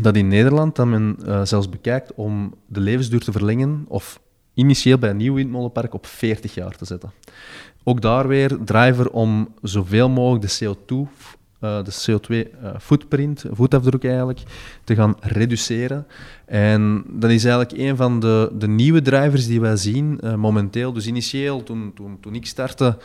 dat 0.00 0.16
in 0.16 0.28
Nederland 0.28 0.76
dat 0.76 0.86
men 0.86 1.16
zelfs 1.42 1.68
bekijkt 1.68 2.14
om 2.14 2.54
de 2.66 2.80
levensduur 2.80 3.20
te 3.20 3.32
verlengen 3.32 3.84
of 3.88 4.20
initieel 4.58 4.98
bij 4.98 5.10
een 5.10 5.16
nieuw 5.16 5.34
windmolenpark 5.34 5.94
op 5.94 6.06
40 6.06 6.54
jaar 6.54 6.76
te 6.76 6.84
zetten. 6.84 7.12
Ook 7.84 8.00
daar 8.00 8.28
weer 8.28 8.58
driver 8.64 9.10
om 9.10 9.54
zoveel 9.62 10.08
mogelijk 10.08 10.48
de 10.48 10.64
CO2, 10.64 10.94
uh, 11.60 11.78
de 11.84 11.92
CO2-footprint, 12.06 13.44
uh, 13.44 13.52
voetafdruk 13.54 14.04
eigenlijk, 14.04 14.42
te 14.84 14.94
gaan 14.94 15.16
reduceren. 15.20 16.06
En 16.46 17.04
dat 17.08 17.30
is 17.30 17.44
eigenlijk 17.44 17.78
een 17.78 17.96
van 17.96 18.20
de, 18.20 18.50
de 18.58 18.68
nieuwe 18.68 19.02
drivers 19.02 19.46
die 19.46 19.60
wij 19.60 19.76
zien 19.76 20.20
uh, 20.24 20.34
momenteel. 20.34 20.92
Dus 20.92 21.06
initieel, 21.06 21.62
toen, 21.62 21.92
toen, 21.94 22.20
toen 22.20 22.34
ik 22.34 22.46
startte 22.46 22.98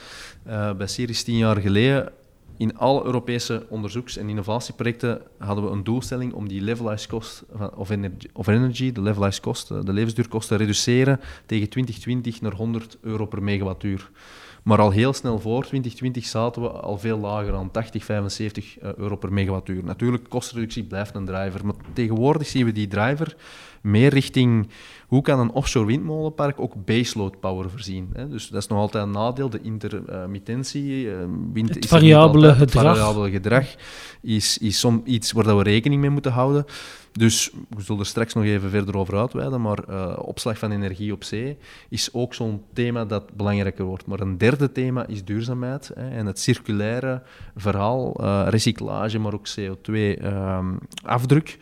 bij 0.78 0.88
Ceres 0.88 1.24
tien 1.24 1.38
jaar 1.38 1.58
geleden, 1.58 2.12
in 2.58 2.78
alle 2.78 3.04
Europese 3.04 3.66
onderzoeks- 3.70 4.18
en 4.18 4.30
innovatieprojecten 4.30 5.22
hadden 5.38 5.64
we 5.64 5.72
een 5.72 5.84
doelstelling 5.84 6.34
om 6.34 6.48
die 6.48 6.62
levelized 6.62 7.10
cost 7.10 7.44
of 7.76 7.90
energy, 7.90 8.28
of 8.34 8.48
energy 8.48 8.92
de 8.92 9.02
levelized 9.02 9.42
cost, 9.42 9.68
de 9.68 9.94
levensduurkost, 9.94 10.48
te 10.48 10.56
reduceren 10.56 11.20
tegen 11.46 11.70
2020 11.70 12.42
naar 12.42 12.54
100 12.54 12.98
euro 13.02 13.26
per 13.26 13.44
megawattuur. 13.44 14.12
Maar 14.64 14.80
al 14.80 14.92
heel 14.92 15.14
snel 15.14 15.40
voor 15.40 15.62
2020 15.62 16.26
zaten 16.26 16.62
we 16.62 16.70
al 16.70 16.98
veel 16.98 17.18
lager 17.18 17.54
aan 17.54 17.72
80, 17.72 18.06
75 18.06 18.80
eh, 18.80 18.94
euro 18.94 19.16
per 19.16 19.34
megawattuur. 19.34 19.84
Natuurlijk, 19.84 20.30
kostreductie 20.30 20.84
blijft 20.84 21.16
een 21.16 21.26
driver. 21.26 21.66
Maar 21.66 21.76
tegenwoordig 21.94 22.48
zien 22.48 22.66
we 22.66 22.72
die 22.72 22.88
driver 22.88 23.36
meer 23.84 24.10
richting 24.10 24.68
hoe 25.08 25.22
kan 25.22 25.40
een 25.40 25.52
offshore 25.52 25.86
windmolenpark 25.86 26.60
ook 26.60 26.86
baseload 26.86 27.40
power 27.40 27.70
voorzien. 27.70 28.10
Hè? 28.14 28.30
Dus 28.30 28.48
dat 28.48 28.62
is 28.62 28.68
nog 28.68 28.80
altijd 28.80 29.04
een 29.04 29.12
nadeel. 29.12 29.50
De 29.50 29.62
intermittentie, 29.62 31.06
uh, 31.06 31.16
wind 31.54 31.76
het 31.76 31.86
variabele 31.86 32.56
gedrag. 32.56 32.84
Het 32.84 32.98
variabele 32.98 33.32
gedrag 33.32 33.66
is, 34.22 34.58
is 34.58 34.80
som, 34.80 35.02
iets 35.06 35.32
waar 35.32 35.58
we 35.58 35.64
rekening 35.64 36.02
mee 36.02 36.10
moeten 36.10 36.32
houden. 36.32 36.66
Dus 37.12 37.52
we 37.70 37.82
zullen 37.82 38.02
er 38.02 38.08
straks 38.08 38.34
nog 38.34 38.44
even 38.44 38.70
verder 38.70 38.98
over 38.98 39.18
uitweiden, 39.18 39.62
maar 39.62 39.80
uh, 39.90 40.14
opslag 40.18 40.58
van 40.58 40.72
energie 40.72 41.14
op 41.14 41.24
zee 41.24 41.58
is 41.90 42.14
ook 42.14 42.34
zo'n 42.34 42.62
thema 42.74 43.06
dat 43.06 43.34
belangrijker 43.34 43.86
wordt. 43.86 44.06
Maar 44.06 44.20
een 44.20 44.38
derde 44.38 44.72
thema 44.72 45.08
is 45.08 45.24
duurzaamheid 45.24 45.92
hè, 45.96 46.10
en 46.10 46.26
het 46.26 46.40
circulaire 46.40 47.22
verhaal, 47.56 48.22
uh, 48.22 48.46
recyclage, 48.50 49.20
maar 49.20 49.34
ook 49.34 49.48
CO2-afdruk. 49.48 51.50
Ehm, 51.50 51.60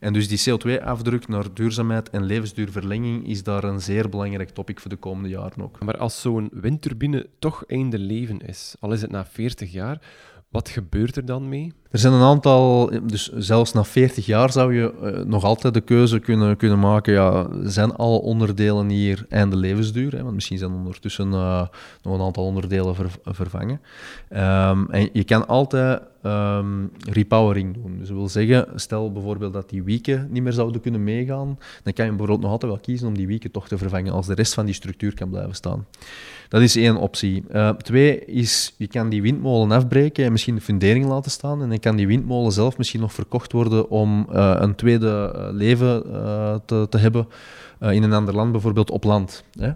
en 0.00 0.12
dus 0.12 0.28
die 0.28 0.38
CO2-afdruk 0.50 1.28
naar 1.28 1.54
duurzaamheid 1.54 2.10
en 2.10 2.24
levensduurverlenging 2.24 3.26
is 3.26 3.42
daar 3.42 3.64
een 3.64 3.80
zeer 3.80 4.08
belangrijk 4.08 4.50
topic 4.50 4.80
voor 4.80 4.90
de 4.90 4.96
komende 4.96 5.28
jaren 5.28 5.62
ook. 5.62 5.84
Maar 5.84 5.98
als 5.98 6.20
zo'n 6.20 6.48
windturbine 6.52 7.26
toch 7.38 7.64
einde 7.66 7.98
leven 7.98 8.38
is, 8.38 8.74
al 8.80 8.92
is 8.92 9.02
het 9.02 9.10
na 9.10 9.26
40 9.26 9.72
jaar, 9.72 10.00
wat 10.48 10.68
gebeurt 10.68 11.16
er 11.16 11.24
dan 11.24 11.48
mee? 11.48 11.72
Er 11.90 11.98
zijn 11.98 12.12
een 12.12 12.22
aantal, 12.22 12.90
dus 13.02 13.32
zelfs 13.32 13.72
na 13.72 13.84
40 13.84 14.26
jaar 14.26 14.52
zou 14.52 14.74
je 14.74 14.94
uh, 15.02 15.24
nog 15.24 15.44
altijd 15.44 15.74
de 15.74 15.80
keuze 15.80 16.18
kunnen, 16.18 16.56
kunnen 16.56 16.78
maken. 16.78 17.12
Ja, 17.12 17.46
zijn 17.62 17.92
alle 17.92 18.20
onderdelen 18.20 18.88
hier 18.88 19.26
einde 19.28 19.56
levensduur? 19.56 20.12
Hè? 20.12 20.22
Want 20.22 20.34
misschien 20.34 20.58
zijn 20.58 20.72
ondertussen 20.72 21.32
uh, 21.32 21.66
nog 22.02 22.14
een 22.14 22.24
aantal 22.24 22.44
onderdelen 22.44 22.94
ver, 22.94 23.10
vervangen. 23.24 23.80
Um, 24.30 24.90
en 24.90 25.08
je 25.12 25.24
kan 25.24 25.46
altijd 25.46 26.02
um, 26.28 26.90
repowering 27.10 27.74
doen. 27.74 27.98
Dus 27.98 28.08
dat 28.08 28.16
wil 28.16 28.28
zeggen, 28.28 28.66
stel 28.74 29.12
bijvoorbeeld 29.12 29.52
dat 29.52 29.70
die 29.70 29.82
wieken 29.82 30.28
niet 30.30 30.42
meer 30.42 30.52
zouden 30.52 30.80
kunnen 30.80 31.04
meegaan, 31.04 31.58
dan 31.82 31.92
kan 31.92 32.04
je 32.04 32.10
bijvoorbeeld 32.10 32.40
nog 32.40 32.50
altijd 32.50 32.72
wel 32.72 32.80
kiezen 32.80 33.08
om 33.08 33.16
die 33.16 33.26
wieken 33.26 33.50
toch 33.50 33.68
te 33.68 33.78
vervangen 33.78 34.12
als 34.12 34.26
de 34.26 34.34
rest 34.34 34.54
van 34.54 34.64
die 34.64 34.74
structuur 34.74 35.14
kan 35.14 35.30
blijven 35.30 35.54
staan. 35.54 35.86
Dat 36.48 36.60
is 36.60 36.76
één 36.76 36.96
optie. 36.96 37.44
Uh, 37.52 37.70
twee 37.70 38.24
is, 38.24 38.74
je 38.76 38.86
kan 38.86 39.08
die 39.08 39.22
windmolen 39.22 39.70
afbreken 39.70 40.24
en 40.24 40.32
misschien 40.32 40.54
de 40.54 40.60
fundering 40.60 41.06
laten 41.06 41.30
staan 41.30 41.72
en 41.72 41.80
kan 41.80 41.96
die 41.96 42.06
windmolen 42.06 42.52
zelf 42.52 42.78
misschien 42.78 43.00
nog 43.00 43.12
verkocht 43.12 43.52
worden 43.52 43.90
om 43.90 44.26
uh, 44.32 44.56
een 44.58 44.74
tweede 44.74 45.32
uh, 45.36 45.48
leven 45.52 46.02
te, 46.66 46.86
te 46.90 46.98
hebben 46.98 47.26
uh, 47.80 47.92
in 47.92 48.02
een 48.02 48.12
ander 48.12 48.34
land, 48.34 48.52
bijvoorbeeld 48.52 48.90
op 48.90 49.04
land. 49.04 49.44
Hè? 49.58 49.70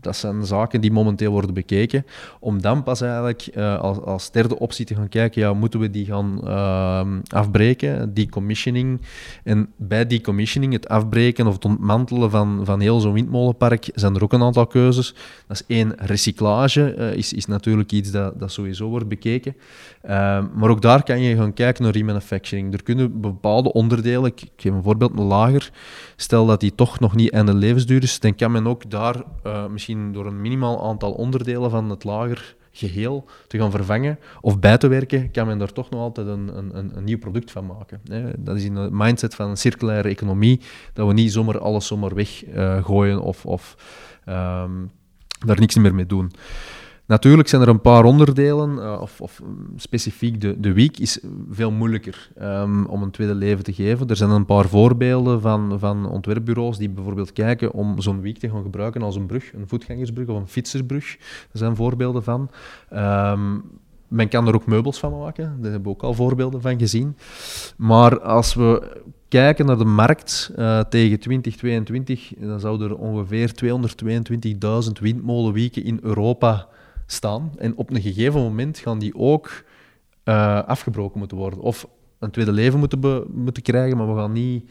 Dat 0.00 0.16
zijn 0.16 0.46
zaken 0.46 0.80
die 0.80 0.92
momenteel 0.92 1.32
worden 1.32 1.54
bekeken. 1.54 2.06
Om 2.40 2.62
dan 2.62 2.82
pas 2.82 3.00
eigenlijk 3.00 3.48
uh, 3.54 3.78
als, 3.78 4.00
als, 4.00 4.30
derde 4.30 4.58
optie 4.58 4.84
te 4.84 4.94
gaan 4.94 5.08
kijken, 5.08 5.42
ja, 5.42 5.52
moeten 5.52 5.80
we 5.80 5.90
die 5.90 6.04
gaan 6.04 6.40
uh, 6.44 7.06
afbreken, 7.28 8.14
decommissioning. 8.14 9.00
En 9.44 9.72
bij 9.76 10.06
decommissioning, 10.06 10.72
het 10.72 10.88
afbreken 10.88 11.46
of 11.46 11.54
het 11.54 11.64
ontmantelen 11.64 12.30
van, 12.30 12.60
van 12.64 12.80
heel 12.80 13.00
zo'n 13.00 13.12
windmolenpark, 13.12 13.90
zijn 13.94 14.14
er 14.14 14.22
ook 14.22 14.32
een 14.32 14.42
aantal 14.42 14.66
keuzes. 14.66 15.14
Dat 15.46 15.56
is 15.56 15.76
één, 15.76 15.92
recyclage 15.96 16.94
is, 17.16 17.32
is 17.32 17.46
natuurlijk 17.46 17.92
iets 17.92 18.10
dat, 18.10 18.40
dat 18.40 18.52
sowieso 18.52 18.88
wordt 18.88 19.08
bekeken. 19.08 19.56
Ehm, 20.02 20.44
maar 20.54 20.70
ook 20.70 20.82
daar 20.82 21.02
kan 21.02 21.20
je 21.20 21.36
gaan 21.36 21.54
kijken 21.54 21.84
naar 21.84 21.92
remanufacturing. 21.92 22.72
Er 22.72 22.82
kunnen 22.82 23.20
bepaalde 23.20 23.72
onderdelen, 23.72 24.24
ik, 24.24 24.42
geef 24.56 24.72
een 24.72 24.82
voorbeeld, 24.82 25.18
lager, 25.18 25.70
stel 26.16 26.46
dat 26.46 26.60
die 26.60 26.74
toch 26.74 27.00
nog 27.00 27.14
niet 27.14 27.27
en 27.30 27.46
de 27.46 27.54
levensduur 27.54 28.02
is, 28.02 28.20
dan 28.20 28.34
kan 28.34 28.52
men 28.52 28.66
ook 28.66 28.90
daar 28.90 29.22
uh, 29.46 29.66
misschien 29.66 30.12
door 30.12 30.26
een 30.26 30.40
minimaal 30.40 30.88
aantal 30.88 31.12
onderdelen 31.12 31.70
van 31.70 31.90
het 31.90 32.04
lager 32.04 32.56
geheel 32.72 33.24
te 33.46 33.58
gaan 33.58 33.70
vervangen 33.70 34.18
of 34.40 34.58
bij 34.58 34.78
te 34.78 34.88
werken, 34.88 35.30
kan 35.30 35.46
men 35.46 35.58
daar 35.58 35.72
toch 35.72 35.90
nog 35.90 36.00
altijd 36.00 36.26
een, 36.26 36.50
een, 36.58 36.96
een 36.96 37.04
nieuw 37.04 37.18
product 37.18 37.50
van 37.50 37.66
maken. 37.66 38.00
Dat 38.38 38.56
is 38.56 38.64
in 38.64 38.74
de 38.74 38.88
mindset 38.92 39.34
van 39.34 39.50
een 39.50 39.56
circulaire 39.56 40.08
economie, 40.08 40.60
dat 40.92 41.06
we 41.06 41.12
niet 41.12 41.32
zomaar 41.32 41.58
alles 41.58 41.86
zomaar 41.86 42.14
weggooien 42.14 43.20
of, 43.20 43.46
of 43.46 43.76
um, 44.28 44.90
daar 45.46 45.60
niks 45.60 45.76
meer 45.76 45.94
mee 45.94 46.06
doen. 46.06 46.32
Natuurlijk 47.08 47.48
zijn 47.48 47.62
er 47.62 47.68
een 47.68 47.80
paar 47.80 48.04
onderdelen, 48.04 48.70
uh, 48.76 48.98
of, 49.00 49.20
of, 49.20 49.42
specifiek 49.76 50.40
de, 50.40 50.60
de 50.60 50.72
week 50.72 50.98
is 50.98 51.18
veel 51.50 51.70
moeilijker 51.70 52.30
um, 52.42 52.86
om 52.86 53.02
een 53.02 53.10
tweede 53.10 53.34
leven 53.34 53.64
te 53.64 53.72
geven. 53.72 54.08
Er 54.08 54.16
zijn 54.16 54.30
een 54.30 54.44
paar 54.44 54.68
voorbeelden 54.68 55.40
van, 55.40 55.78
van 55.78 56.08
ontwerpbureaus 56.08 56.78
die 56.78 56.88
bijvoorbeeld 56.88 57.32
kijken 57.32 57.72
om 57.72 58.00
zo'n 58.00 58.20
week 58.20 58.38
te 58.38 58.50
gaan 58.50 58.62
gebruiken 58.62 59.02
als 59.02 59.16
een 59.16 59.26
brug, 59.26 59.52
een 59.52 59.68
voetgangersbrug 59.68 60.28
of 60.28 60.36
een 60.36 60.48
fietsersbrug. 60.48 61.16
Er 61.52 61.58
zijn 61.58 61.76
voorbeelden 61.76 62.22
van. 62.22 62.50
Um, 62.92 63.62
men 64.08 64.28
kan 64.28 64.48
er 64.48 64.54
ook 64.54 64.66
meubels 64.66 64.98
van 64.98 65.18
maken, 65.18 65.44
daar 65.44 65.70
hebben 65.70 65.82
we 65.82 65.96
ook 65.96 66.02
al 66.02 66.14
voorbeelden 66.14 66.60
van 66.60 66.78
gezien. 66.78 67.16
Maar 67.76 68.20
als 68.20 68.54
we 68.54 68.96
kijken 69.28 69.66
naar 69.66 69.78
de 69.78 69.84
markt 69.84 70.52
uh, 70.58 70.80
tegen 70.80 71.20
2022, 71.20 72.32
dan 72.38 72.60
zouden 72.60 72.88
er 72.88 72.96
ongeveer 72.96 73.50
222.000 74.86 74.92
windmolenweken 75.00 75.84
in 75.84 75.98
Europa 76.02 76.68
En 77.56 77.76
op 77.76 77.90
een 77.90 78.00
gegeven 78.00 78.40
moment 78.40 78.78
gaan 78.78 78.98
die 78.98 79.14
ook 79.14 79.64
uh, 80.24 80.62
afgebroken 80.62 81.18
moeten 81.18 81.36
worden. 81.36 81.60
Of 81.60 81.88
een 82.18 82.30
tweede 82.30 82.52
leven 82.52 82.78
moeten, 82.78 83.24
moeten 83.34 83.62
krijgen, 83.62 83.96
maar 83.96 84.14
we 84.14 84.20
gaan 84.20 84.32
niet 84.32 84.70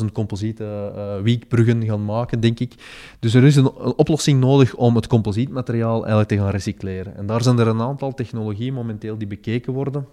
222.000 0.00 0.12
composiete 0.12 0.92
uh, 1.24 1.88
gaan 1.88 2.04
maken, 2.04 2.40
denk 2.40 2.60
ik. 2.60 2.74
Dus 3.20 3.34
er 3.34 3.44
is 3.44 3.56
een, 3.56 3.64
een, 3.64 3.94
oplossing 3.96 4.40
nodig 4.40 4.74
om 4.74 4.94
het 4.94 5.06
composietmateriaal 5.06 5.98
eigenlijk 5.98 6.28
te 6.28 6.36
gaan 6.36 6.50
recycleren. 6.50 7.16
En 7.16 7.26
daar 7.26 7.42
zijn 7.42 7.58
er 7.58 7.66
een 7.66 7.80
aantal 7.80 8.14
technologieën 8.14 8.74
momenteel 8.74 9.18
die 9.18 9.26
bekeken 9.26 9.72
worden 9.72 10.06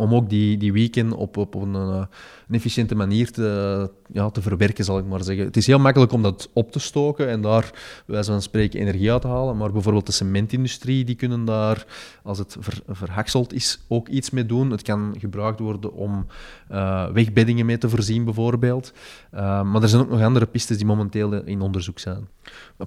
om 0.00 0.14
ook 0.14 0.28
die, 0.28 0.56
die 0.56 0.72
weekend 0.72 1.14
op, 1.14 1.36
op 1.36 1.54
een, 1.54 1.74
eh, 1.74 2.04
een 2.48 2.54
efficiënte 2.54 2.94
manier 2.94 3.30
te, 3.30 3.90
ja, 4.12 4.30
te 4.30 4.42
verwerken, 4.42 4.84
zal 4.84 4.98
ik 4.98 5.06
maar 5.06 5.22
zeggen. 5.22 5.44
Het 5.44 5.56
is 5.56 5.66
heel 5.66 5.78
makkelijk 5.78 6.12
om 6.12 6.22
dat 6.22 6.48
op 6.52 6.72
te 6.72 6.78
stoken 6.78 7.28
en 7.28 7.40
daar, 7.40 7.70
wij 8.06 8.24
van 8.24 8.42
spreken, 8.42 8.80
energie 8.80 9.12
uit 9.12 9.22
te 9.22 9.28
halen. 9.28 9.56
Maar 9.56 9.72
bijvoorbeeld 9.72 10.06
de 10.06 10.12
cementindustrie, 10.12 11.04
die 11.04 11.14
kunnen 11.14 11.44
daar, 11.44 11.86
als 12.22 12.38
het 12.38 12.56
ver, 12.60 12.82
verhakseld 12.88 13.52
is, 13.52 13.84
ook 13.88 14.08
iets 14.08 14.30
mee 14.30 14.46
doen. 14.46 14.70
Het 14.70 14.82
kan 14.82 15.14
gebruikt 15.18 15.60
worden 15.60 15.92
om 15.92 16.26
uh, 16.70 17.10
wegbeddingen 17.10 17.66
mee 17.66 17.78
te 17.78 17.88
voorzien, 17.88 18.24
bijvoorbeeld. 18.24 18.92
Uh, 19.34 19.62
maar 19.62 19.82
er 19.82 19.88
zijn 19.88 20.02
ook 20.02 20.10
nog 20.10 20.22
andere 20.22 20.46
pistes 20.46 20.76
die 20.76 20.86
momenteel 20.86 21.32
in 21.32 21.60
onderzoek 21.60 21.98
zijn. 21.98 22.28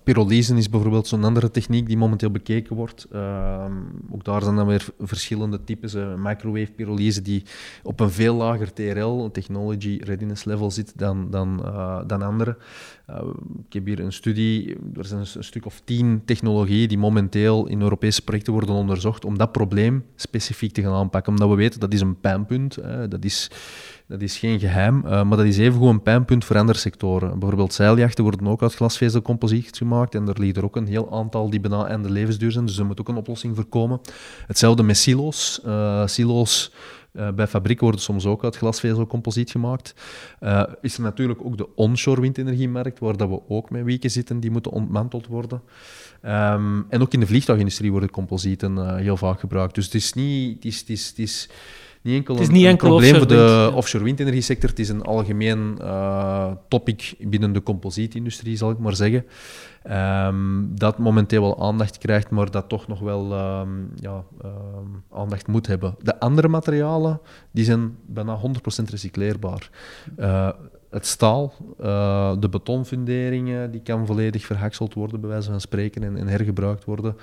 Pyrolyse 0.03 0.55
is 0.55 0.69
bijvoorbeeld 0.69 1.07
zo'n 1.07 1.23
andere 1.23 1.51
techniek 1.51 1.87
die 1.87 1.97
momenteel 1.97 2.31
bekeken 2.31 2.75
wordt. 2.75 3.07
Uh, 3.13 3.65
ook 4.11 4.23
daar 4.23 4.41
zijn 4.41 4.55
dan 4.55 4.67
weer 4.67 4.85
verschillende 4.99 5.63
types. 5.63 5.93
microwave 6.17 6.71
pyrolyse 6.71 7.02
die 7.11 7.43
op 7.83 7.99
een 7.99 8.11
veel 8.11 8.35
lager 8.35 8.73
TRL, 8.73 9.31
Technology 9.31 9.99
Readiness 10.03 10.43
Level, 10.43 10.71
zit 10.71 10.93
dan, 10.95 11.29
dan, 11.29 11.61
uh, 11.65 12.01
dan 12.07 12.21
andere. 12.21 12.57
Uh, 13.09 13.17
ik 13.67 13.73
heb 13.73 13.85
hier 13.85 13.99
een 13.99 14.13
studie, 14.13 14.75
er 14.95 15.05
zijn 15.05 15.19
een 15.19 15.43
stuk 15.43 15.65
of 15.65 15.81
tien 15.83 16.21
technologieën 16.25 16.87
die 16.87 16.97
momenteel 16.97 17.67
in 17.67 17.81
Europese 17.81 18.23
projecten 18.23 18.53
worden 18.53 18.75
onderzocht 18.75 19.25
om 19.25 19.37
dat 19.37 19.51
probleem 19.51 20.05
specifiek 20.15 20.73
te 20.73 20.81
gaan 20.81 20.93
aanpakken. 20.93 21.31
Omdat 21.31 21.49
we 21.49 21.55
weten 21.55 21.79
dat 21.79 21.93
is 21.93 22.01
een 22.01 22.19
pijnpunt, 22.19 22.77
dat 23.09 23.25
is 23.25 23.51
dat 24.13 24.21
is 24.21 24.37
geen 24.37 24.59
geheim, 24.59 25.01
uh, 25.05 25.23
maar 25.23 25.37
dat 25.37 25.45
is 25.45 25.57
evengoed 25.57 25.89
een 25.89 26.01
pijnpunt 26.01 26.45
voor 26.45 26.57
andere 26.57 26.77
sectoren. 26.77 27.39
Bijvoorbeeld 27.39 27.73
zeiljachten 27.73 28.23
worden 28.23 28.47
ook 28.47 28.61
uit 28.61 28.73
glasvezelcomposiet 28.73 29.77
gemaakt 29.77 30.15
en 30.15 30.27
er 30.27 30.39
liggen 30.39 30.55
er 30.55 30.63
ook 30.63 30.75
een 30.75 30.87
heel 30.87 31.11
aantal 31.11 31.49
die 31.49 31.59
bijna 31.59 31.87
einde 31.87 32.09
levensduur 32.09 32.51
zijn, 32.51 32.65
dus 32.65 32.77
er 32.77 32.85
moet 32.85 32.99
ook 32.99 33.07
een 33.07 33.15
oplossing 33.15 33.55
voor 33.55 33.65
komen. 33.65 34.01
Hetzelfde 34.47 34.83
met 34.83 34.97
silo's. 34.97 35.61
Uh, 35.65 36.07
silo's 36.07 36.71
uh, 37.13 37.29
bij 37.31 37.47
fabrieken 37.47 37.83
worden 37.83 38.01
soms 38.01 38.25
ook 38.25 38.43
uit 38.43 38.55
glasvezelcomposiet 38.55 39.51
gemaakt. 39.51 39.95
Is 40.81 40.95
er 40.95 41.01
natuurlijk 41.01 41.39
ook 41.43 41.57
de 41.57 41.75
onshore 41.75 42.21
windenergiemarkt, 42.21 42.99
waar 42.99 43.17
dat 43.17 43.29
we 43.29 43.39
ook 43.47 43.69
met 43.69 43.83
wieken 43.83 44.11
zitten, 44.11 44.39
die 44.39 44.51
moeten 44.51 44.71
ontmanteld 44.71 45.27
worden. 45.27 45.61
Um, 46.25 46.85
en 46.89 47.01
ook 47.01 47.13
in 47.13 47.19
de 47.19 47.27
vliegtuigindustrie 47.27 47.91
worden 47.91 48.11
composieten 48.11 48.97
heel 48.97 49.17
vaak 49.17 49.39
gebruikt. 49.39 49.75
Dus 49.75 49.85
het 49.85 49.93
is 49.93 50.13
niet... 50.13 50.55
Het 50.55 50.65
is, 50.65 50.79
het 50.79 50.89
is, 50.89 51.07
het 51.07 51.19
is, 51.19 51.49
niet 52.03 52.15
enkel 52.15 52.33
het 52.33 52.43
is 52.43 52.49
niet 52.49 52.63
een, 52.63 52.69
enkel 52.69 52.87
probleem 52.87 53.15
voor 53.15 53.27
de 53.27 53.35
offshore 53.35 53.75
offshore 53.75 54.03
windenergiesector. 54.03 54.69
Het 54.69 54.79
is 54.79 54.89
een 54.89 55.01
algemeen 55.01 55.77
uh, 55.81 56.51
topic 56.67 57.15
binnen 57.19 57.53
de 57.53 57.63
composietindustrie, 57.63 58.57
zal 58.57 58.71
ik 58.71 58.77
maar 58.77 58.95
zeggen. 58.95 59.25
Um, 60.27 60.71
dat 60.75 60.97
momenteel 60.97 61.41
wel 61.41 61.61
aandacht 61.61 61.97
krijgt, 61.97 62.29
maar 62.29 62.51
dat 62.51 62.69
toch 62.69 62.87
nog 62.87 62.99
wel 62.99 63.33
um, 63.59 63.91
ja, 63.95 64.23
um, 64.45 65.03
aandacht 65.11 65.47
moet 65.47 65.67
hebben. 65.67 65.95
De 66.01 66.19
andere 66.19 66.47
materialen 66.47 67.21
die 67.51 67.65
zijn 67.65 67.95
bijna 68.05 68.39
100% 68.39 68.89
recycleerbaar. 68.89 69.69
Uh, 70.19 70.49
het 70.93 71.05
staal, 71.05 71.53
uh, 71.81 72.33
de 72.39 72.49
betonfunderingen, 72.49 73.71
die 73.71 73.81
kan 73.81 74.05
volledig 74.05 74.45
verhakseld 74.45 74.93
worden, 74.93 75.19
bij 75.21 75.29
wijze 75.29 75.49
van 75.49 75.61
spreken, 75.61 76.03
en, 76.03 76.17
en 76.17 76.27
hergebruikt 76.27 76.85
worden. 76.85 77.17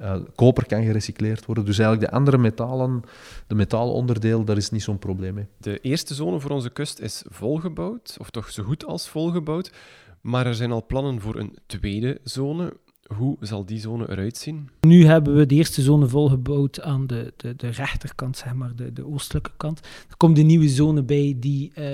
Uh, 0.00 0.16
koper 0.34 0.66
kan 0.66 0.84
gerecycleerd 0.84 1.46
worden. 1.46 1.64
Dus 1.64 1.78
eigenlijk 1.78 2.10
de 2.10 2.16
andere 2.16 2.38
metalen, 2.38 3.02
de 3.46 3.54
metaalonderdeel, 3.54 4.44
daar 4.44 4.56
is 4.56 4.70
niet 4.70 4.82
zo'n 4.82 4.98
probleem 4.98 5.34
mee. 5.34 5.46
De 5.58 5.78
eerste 5.78 6.14
zone 6.14 6.40
voor 6.40 6.50
onze 6.50 6.70
kust 6.70 6.98
is 6.98 7.24
volgebouwd, 7.28 8.16
of 8.20 8.30
toch 8.30 8.50
zo 8.50 8.62
goed 8.62 8.84
als 8.84 9.08
volgebouwd. 9.08 9.72
Maar 10.20 10.46
er 10.46 10.54
zijn 10.54 10.72
al 10.72 10.86
plannen 10.86 11.20
voor 11.20 11.36
een 11.36 11.56
tweede 11.66 12.20
zone. 12.22 12.72
Hoe 13.14 13.36
zal 13.40 13.64
die 13.64 13.78
zone 13.78 14.10
eruit 14.10 14.36
zien? 14.36 14.68
Nu 14.80 15.04
hebben 15.04 15.36
we 15.36 15.46
de 15.46 15.54
eerste 15.54 15.82
zone 15.82 16.06
volgebouwd 16.06 16.80
aan 16.80 17.06
de, 17.06 17.32
de, 17.36 17.56
de 17.56 17.68
rechterkant, 17.68 18.36
zeg 18.36 18.54
maar, 18.54 18.76
de, 18.76 18.92
de 18.92 19.06
oostelijke 19.06 19.50
kant. 19.56 19.80
Er 20.08 20.16
komt 20.16 20.38
een 20.38 20.46
nieuwe 20.46 20.68
zone 20.68 21.02
bij 21.02 21.36
die 21.40 21.72
uh, 21.78 21.84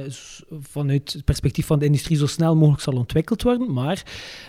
vanuit 0.61 1.13
het 1.13 1.25
perspectief 1.25 1.67
van 1.67 1.79
de 1.79 1.85
industrie 1.85 2.17
zo 2.17 2.27
snel 2.27 2.57
mogelijk 2.57 2.83
zal 2.83 2.97
ontwikkeld 2.97 3.43
worden. 3.43 3.73
Maar 3.73 4.05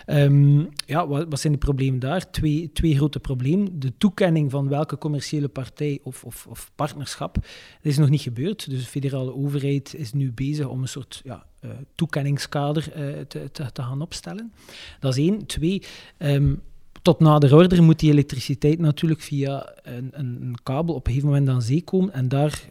um, 0.06 0.68
ja, 0.86 1.06
wat, 1.06 1.26
wat, 1.28 1.40
zijn 1.40 1.52
de 1.52 1.58
problemen 1.58 1.98
daar? 1.98 2.30
Twee, 2.30 2.70
twee 2.72 2.96
grote 2.96 3.20
problemen. 3.20 3.80
De 3.80 3.92
toekenning 3.98 4.50
van 4.50 4.68
welke 4.68 4.98
commerciële 4.98 5.48
partij 5.48 6.00
of, 6.02 6.24
of, 6.24 6.46
of 6.46 6.70
partnerschap 6.74 7.34
dat 7.34 7.92
is 7.92 7.98
nog 7.98 8.08
niet 8.08 8.20
gebeurd. 8.20 8.70
Dus 8.70 8.80
de 8.80 8.86
federale 8.86 9.34
overheid 9.34 9.94
is 9.94 10.12
nu 10.12 10.32
bezig 10.32 10.66
om 10.66 10.82
een 10.82 10.88
soort 10.88 11.20
ja, 11.24 11.46
toekenningskader 11.94 12.92
uh, 12.96 13.20
te, 13.20 13.82
gaan 13.82 14.02
opstellen. 14.02 14.52
Dat 15.00 15.16
is 15.16 15.24
één. 15.24 15.46
Twee, 15.46 15.82
um, 16.18 16.62
tot 17.04 17.20
nader 17.20 17.54
order 17.54 17.82
moet 17.82 17.98
die 17.98 18.10
elektriciteit 18.10 18.78
natuurlijk 18.78 19.20
via 19.20 19.72
een, 19.82 20.10
een, 20.12 20.54
kabel 20.62 20.94
op 20.94 21.06
een 21.06 21.12
gegeven 21.12 21.32
moment 21.32 21.48
aan 21.48 21.62
zee 21.62 21.82
komen. 21.82 22.12
En 22.12 22.28
daar 22.28 22.68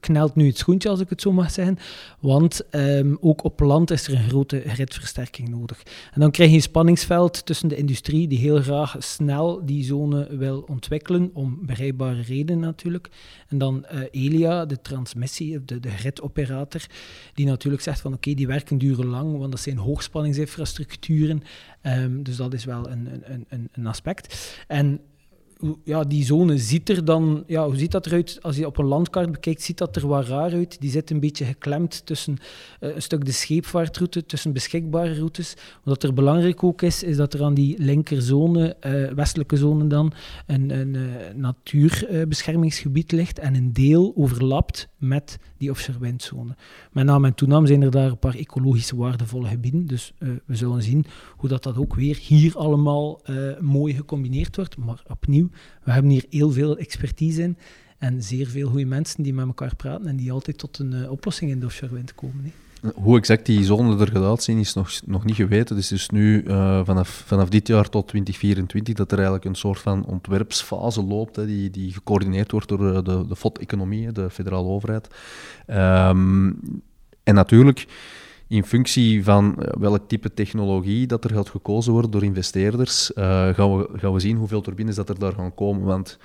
knelt 0.00 0.34
nu 0.34 0.46
het 0.46 0.58
schoentje, 0.58 0.88
als 0.88 1.00
ik 1.00 1.08
het 1.08 1.20
zo 1.20 1.32
mag 1.32 1.50
zeggen. 1.50 1.78
Want 2.20 2.62
um, 2.70 3.18
ook 3.20 3.44
op 3.44 3.60
land 3.60 3.90
is 3.90 4.06
er 4.06 4.14
een 4.14 4.28
grote 4.28 4.62
gridversterking 4.66 5.48
nodig. 5.48 5.82
En 6.12 6.20
dan 6.20 6.30
krijg 6.30 6.50
je 6.50 6.56
een 6.56 6.62
spanningsveld 6.62 7.46
tussen 7.46 7.68
de 7.68 7.76
industrie, 7.76 8.28
die 8.28 8.38
heel 8.38 8.62
graag 8.62 8.96
snel 8.98 9.66
die 9.66 9.84
zone 9.84 10.36
wil 10.36 10.64
ontwikkelen, 10.68 11.30
om 11.32 11.58
bereikbare 11.62 12.20
redenen 12.20 12.60
natuurlijk. 12.60 13.08
En 13.48 13.58
dan 13.58 13.84
uh, 13.92 14.00
Elia, 14.10 14.66
de 14.66 14.80
transmissie, 14.80 15.64
de, 15.64 15.80
de 15.80 15.90
gridoperator, 15.90 16.80
die 17.34 17.46
natuurlijk 17.46 17.82
zegt 17.82 18.00
van 18.00 18.12
oké, 18.12 18.34
die 18.34 18.46
werken 18.46 18.78
duren 18.78 19.06
lang, 19.06 19.38
want 19.38 19.50
dat 19.50 19.60
zijn 19.60 19.76
hoogspanningsinfrastructuren. 19.76 21.42
Um, 21.82 22.22
dus 22.22 22.36
dat 22.36 22.54
is 22.54 22.64
wel 22.64 22.90
een, 22.90 23.08
een, 23.32 23.44
een, 23.48 23.68
een 23.72 23.86
aspect. 23.86 24.56
En 24.66 25.00
ja, 25.84 26.04
die 26.04 26.24
zone 26.24 26.58
ziet 26.58 26.88
er 26.88 27.04
dan, 27.04 27.44
ja, 27.46 27.64
hoe 27.64 27.76
ziet 27.76 27.90
dat 27.90 28.06
eruit? 28.06 28.38
Als 28.40 28.56
je 28.56 28.66
op 28.66 28.78
een 28.78 28.84
landkaart 28.84 29.32
bekijkt, 29.32 29.62
ziet 29.62 29.78
dat 29.78 29.96
er 29.96 30.06
wat 30.06 30.26
raar 30.26 30.52
uit. 30.52 30.80
Die 30.80 30.90
zit 30.90 31.10
een 31.10 31.20
beetje 31.20 31.44
geklemd 31.44 32.06
tussen 32.06 32.36
uh, 32.80 32.94
een 32.94 33.02
stuk 33.02 33.24
de 33.24 33.32
scheepvaartroute, 33.32 34.26
tussen 34.26 34.52
beschikbare 34.52 35.14
routes. 35.14 35.54
Wat 35.84 36.02
er 36.02 36.14
belangrijk 36.14 36.64
ook 36.64 36.82
is, 36.82 37.02
is 37.02 37.16
dat 37.16 37.34
er 37.34 37.42
aan 37.42 37.54
die 37.54 37.82
linkerzone, 37.82 38.76
uh, 38.86 39.12
westelijke 39.12 39.56
zone 39.56 39.86
dan, 39.86 40.12
een, 40.46 40.70
een 40.70 40.94
uh, 40.94 41.02
natuurbeschermingsgebied 41.34 43.12
ligt 43.12 43.38
en 43.38 43.54
een 43.54 43.72
deel 43.72 44.12
overlapt 44.16 44.88
met 45.02 45.38
die 45.56 45.70
offshore 45.70 45.98
windzone. 45.98 46.56
Met 46.92 47.04
name 47.04 47.26
en 47.26 47.34
toename 47.34 47.66
zijn 47.66 47.82
er 47.82 47.90
daar 47.90 48.10
een 48.10 48.18
paar 48.18 48.34
ecologisch 48.34 48.90
waardevolle 48.90 49.48
gebieden, 49.48 49.86
dus 49.86 50.12
we 50.18 50.56
zullen 50.56 50.82
zien 50.82 51.04
hoe 51.36 51.48
dat, 51.48 51.62
dat 51.62 51.76
ook 51.76 51.94
weer 51.94 52.16
hier 52.16 52.56
allemaal 52.56 53.20
mooi 53.60 53.94
gecombineerd 53.94 54.56
wordt. 54.56 54.76
Maar 54.76 55.02
opnieuw, 55.08 55.48
we 55.84 55.92
hebben 55.92 56.10
hier 56.10 56.26
heel 56.30 56.50
veel 56.50 56.78
expertise 56.78 57.42
in 57.42 57.56
en 57.98 58.22
zeer 58.22 58.46
veel 58.46 58.68
goede 58.68 58.84
mensen 58.84 59.22
die 59.22 59.34
met 59.34 59.46
elkaar 59.46 59.76
praten 59.76 60.06
en 60.06 60.16
die 60.16 60.32
altijd 60.32 60.58
tot 60.58 60.78
een 60.78 60.92
uh, 60.92 61.10
oplossing 61.10 61.50
in 61.50 61.60
de 61.60 61.66
offshore 61.66 61.94
wind 61.94 62.14
komen. 62.14 62.52
Hoe 62.94 63.18
exact 63.18 63.46
die 63.46 63.64
zones 63.64 64.00
er 64.00 64.08
gaat 64.08 64.24
uitzien 64.24 64.58
is 64.58 64.74
nog, 64.74 64.90
nog 65.04 65.24
niet 65.24 65.34
geweten. 65.34 65.76
Dus 65.76 65.90
het 65.90 65.98
is 65.98 66.08
nu 66.08 66.42
uh, 66.42 66.80
vanaf, 66.84 67.08
vanaf 67.26 67.48
dit 67.48 67.66
jaar 67.66 67.88
tot 67.88 68.08
2024 68.08 68.94
dat 68.94 69.10
er 69.10 69.16
eigenlijk 69.16 69.46
een 69.46 69.54
soort 69.54 69.78
van 69.78 70.04
ontwerpsfase 70.04 71.04
loopt, 71.04 71.36
hè, 71.36 71.46
die, 71.46 71.70
die 71.70 71.92
gecoördineerd 71.92 72.50
wordt 72.50 72.68
door 72.68 72.94
eh, 72.94 73.04
de, 73.04 73.26
de 73.26 73.36
FOD-economie, 73.36 74.12
de 74.12 74.30
federale 74.30 74.68
overheid. 74.68 75.08
Um, 75.66 76.82
en 77.22 77.34
natuurlijk 77.34 77.86
in 78.46 78.64
functie 78.64 79.24
van 79.24 79.56
welk 79.78 80.08
type 80.08 80.34
technologie 80.34 81.06
dat 81.06 81.24
er 81.24 81.30
gaat 81.30 81.48
gekozen 81.48 81.92
worden 81.92 82.10
door 82.10 82.24
investeerders, 82.24 83.10
gaan, 83.14 83.76
we, 83.76 83.88
gaan 83.92 84.12
we 84.12 84.20
zien 84.20 84.36
hoeveel 84.36 84.60
turbines 84.60 84.94
dat 84.94 85.08
er 85.08 85.18
daar 85.18 85.32
gaan 85.32 85.54
komen. 85.54 85.82
Want 85.82 86.18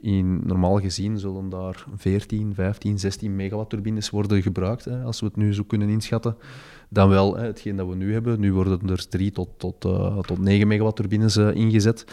in, 0.00 0.40
normaal 0.46 0.80
gezien 0.80 1.18
zullen 1.18 1.48
daar 1.48 1.84
14, 1.96 2.54
15, 2.54 2.98
16 2.98 3.36
megawatt 3.36 3.70
turbines 3.70 4.10
worden 4.10 4.42
gebruikt, 4.42 4.84
hè, 4.84 5.02
als 5.02 5.20
we 5.20 5.26
het 5.26 5.36
nu 5.36 5.54
zo 5.54 5.62
kunnen 5.62 5.88
inschatten. 5.88 6.36
Dan 6.88 7.08
wel 7.08 7.36
hè, 7.36 7.46
hetgeen 7.46 7.76
dat 7.76 7.88
we 7.88 7.94
nu 7.94 8.12
hebben. 8.12 8.40
Nu 8.40 8.52
worden 8.52 8.90
er 8.90 9.08
3 9.08 9.30
tot, 9.30 9.48
tot, 9.56 9.84
uh, 9.84 10.18
tot 10.18 10.38
9 10.38 10.68
megawatt 10.68 10.96
turbines 10.96 11.36
uh, 11.36 11.54
ingezet. 11.54 12.04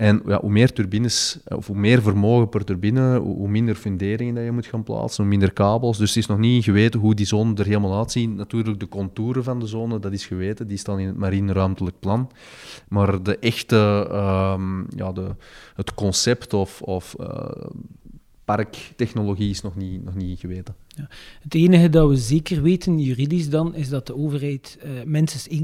En 0.00 0.22
ja, 0.26 0.40
hoe 0.40 0.50
meer 0.50 0.72
turbines, 0.72 1.38
of 1.44 1.66
hoe 1.66 1.76
meer 1.76 2.02
vermogen 2.02 2.48
per 2.48 2.64
turbine, 2.64 3.18
hoe, 3.18 3.48
minder 3.48 3.74
funderingen 3.74 4.34
dat 4.34 4.44
je 4.44 4.50
moet 4.50 4.66
gaan 4.66 4.82
plaatsen, 4.82 5.22
hoe 5.22 5.32
minder 5.32 5.52
kabels. 5.52 5.98
Dus 5.98 6.08
het 6.08 6.18
is 6.18 6.26
nog 6.26 6.38
niet 6.38 6.64
geweten 6.64 7.00
hoe 7.00 7.14
die 7.14 7.26
zone 7.26 7.54
er 7.54 7.64
helemaal 7.64 7.98
uitziet. 7.98 8.34
Natuurlijk, 8.34 8.80
de 8.80 8.88
contouren 8.88 9.44
van 9.44 9.60
de 9.60 9.66
zone, 9.66 9.98
dat 9.98 10.12
is 10.12 10.26
geweten. 10.26 10.66
Die 10.66 10.76
staan 10.76 10.98
in 10.98 11.06
het 11.06 11.16
marine 11.16 11.52
ruimtelijk 11.52 11.98
plan. 11.98 12.30
Maar 12.88 13.22
de 13.22 13.38
echte, 13.38 14.08
um, 14.12 14.86
ja, 14.96 15.12
de, 15.12 15.34
het 15.74 15.94
concept 15.94 16.54
of, 16.54 16.82
of 16.82 17.16
uh, 17.20 17.50
parktechnologie 18.44 19.50
is 19.50 19.60
nog 19.60 19.76
niet, 19.76 20.04
nog 20.04 20.14
niet 20.14 20.38
geweten. 20.38 20.74
Ja. 20.96 21.08
Het 21.42 21.54
enige 21.54 21.88
dat 21.88 22.08
we 22.08 22.16
zeker 22.16 22.62
weten, 22.62 22.98
juridisch 22.98 23.48
dan, 23.48 23.74
is 23.74 23.88
dat 23.88 24.06
de 24.06 24.16
overheid 24.16 24.78
uh, 24.84 24.90
minstens 25.04 25.48
1,75 25.48 25.56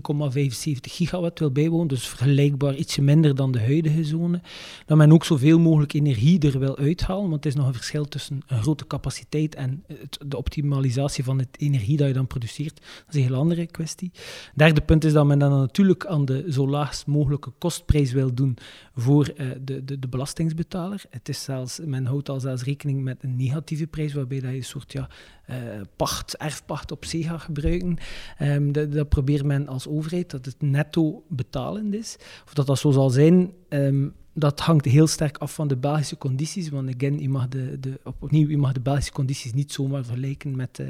gigawatt 0.81 1.39
wil 1.39 1.51
bijwonen, 1.51 1.89
dus 1.89 2.09
vergelijkbaar 2.09 2.75
ietsje 2.75 3.03
minder 3.03 3.35
dan 3.35 3.53
de 3.53 3.61
huidige 3.61 4.05
zone. 4.05 4.41
Dat 4.87 4.97
men 4.97 5.13
ook 5.13 5.25
zoveel 5.25 5.59
mogelijk 5.59 5.93
energie 5.93 6.41
er 6.41 6.59
wil 6.59 6.79
uithalen, 6.79 7.31
want 7.31 7.45
het 7.45 7.47
is 7.47 7.55
nog 7.55 7.67
een 7.67 7.75
verschil 7.75 8.05
tussen 8.05 8.41
een 8.47 8.63
grote 8.63 8.87
capaciteit 8.87 9.55
en 9.55 9.85
de 10.27 10.37
optimalisatie 10.37 11.25
van 11.25 11.39
de 11.39 11.47
energie 11.57 11.97
dat 11.97 12.07
je 12.07 12.13
dan 12.13 12.27
produceert. 12.27 12.77
Dat 12.77 13.15
is 13.15 13.21
een 13.21 13.27
heel 13.27 13.39
andere 13.39 13.67
kwestie. 13.67 14.11
Derde 14.55 14.81
punt 14.81 15.05
is 15.05 15.13
dat 15.13 15.27
men 15.27 15.39
dan 15.39 15.51
natuurlijk 15.51 16.07
aan 16.07 16.25
de 16.25 16.45
zo 16.49 16.69
laagst 16.69 17.07
mogelijke 17.07 17.53
kostprijs 17.59 18.13
wil 18.13 18.35
doen 18.35 18.57
voor 18.95 19.31
uh, 19.37 19.51
de, 19.61 19.85
de, 19.85 19.99
de 19.99 20.09
belastingsbetaler. 20.09 21.05
Het 21.11 21.29
is 21.29 21.43
zelfs, 21.43 21.81
men 21.85 22.07
houdt 22.07 22.29
al 22.29 22.41
zelfs 22.41 22.63
rekening 22.63 23.03
met 23.03 23.23
een 23.23 23.37
negatieve 23.37 23.87
prijs, 23.87 24.13
waarbij 24.13 24.41
dat 24.41 24.51
je 24.51 24.57
een 24.57 24.65
soort 24.65 24.93
ja, 24.93 25.09
uh, 25.51 25.57
pacht, 25.97 26.37
erfpacht 26.37 26.93
op 26.93 27.05
zee 27.05 27.23
gaat 27.23 27.41
gebruiken. 27.41 27.97
Um, 28.43 28.73
dat, 28.73 29.09
probeert 29.09 29.45
men 29.45 29.69
als 29.69 29.89
overheid, 29.89 30.31
dat 30.31 30.45
het 30.45 30.63
netto 30.63 31.25
betalend 31.29 31.95
is. 31.95 32.17
Of 32.45 32.55
dat 32.55 32.67
dat 32.67 32.79
zo 32.79 32.91
zal 32.91 33.11
zijn, 33.11 33.53
um, 33.69 34.15
dat 34.39 34.61
hangt 34.61 34.85
heel 34.85 35.07
sterk 35.07 35.39
af 35.39 35.55
van 35.55 35.69
de 35.69 35.77
Belgische 35.77 36.19
condities. 36.19 36.69
Want 36.69 36.95
again, 36.95 37.21
je 37.21 37.29
mag 37.29 37.49
de, 37.49 37.81
de, 37.81 38.01
opnieuw, 38.21 38.49
je 38.49 38.59
mag 38.59 38.73
de 38.73 38.81
Belgische 38.81 39.13
condities 39.13 39.53
niet 39.53 39.73
zomaar 39.73 40.05
vergelijken 40.05 40.57
met, 40.57 40.79
uh, 40.79 40.87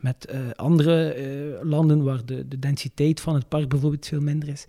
met 0.00 0.28
uh, 0.30 0.40
andere 0.54 1.16
uh, 1.16 1.70
landen 1.70 2.02
waar 2.02 2.24
de, 2.24 2.48
de 2.48 2.58
densiteit 2.58 3.20
van 3.20 3.34
het 3.34 3.48
park 3.48 3.68
bijvoorbeeld 3.68 4.06
veel 4.06 4.20
minder 4.20 4.48
is. 4.48 4.64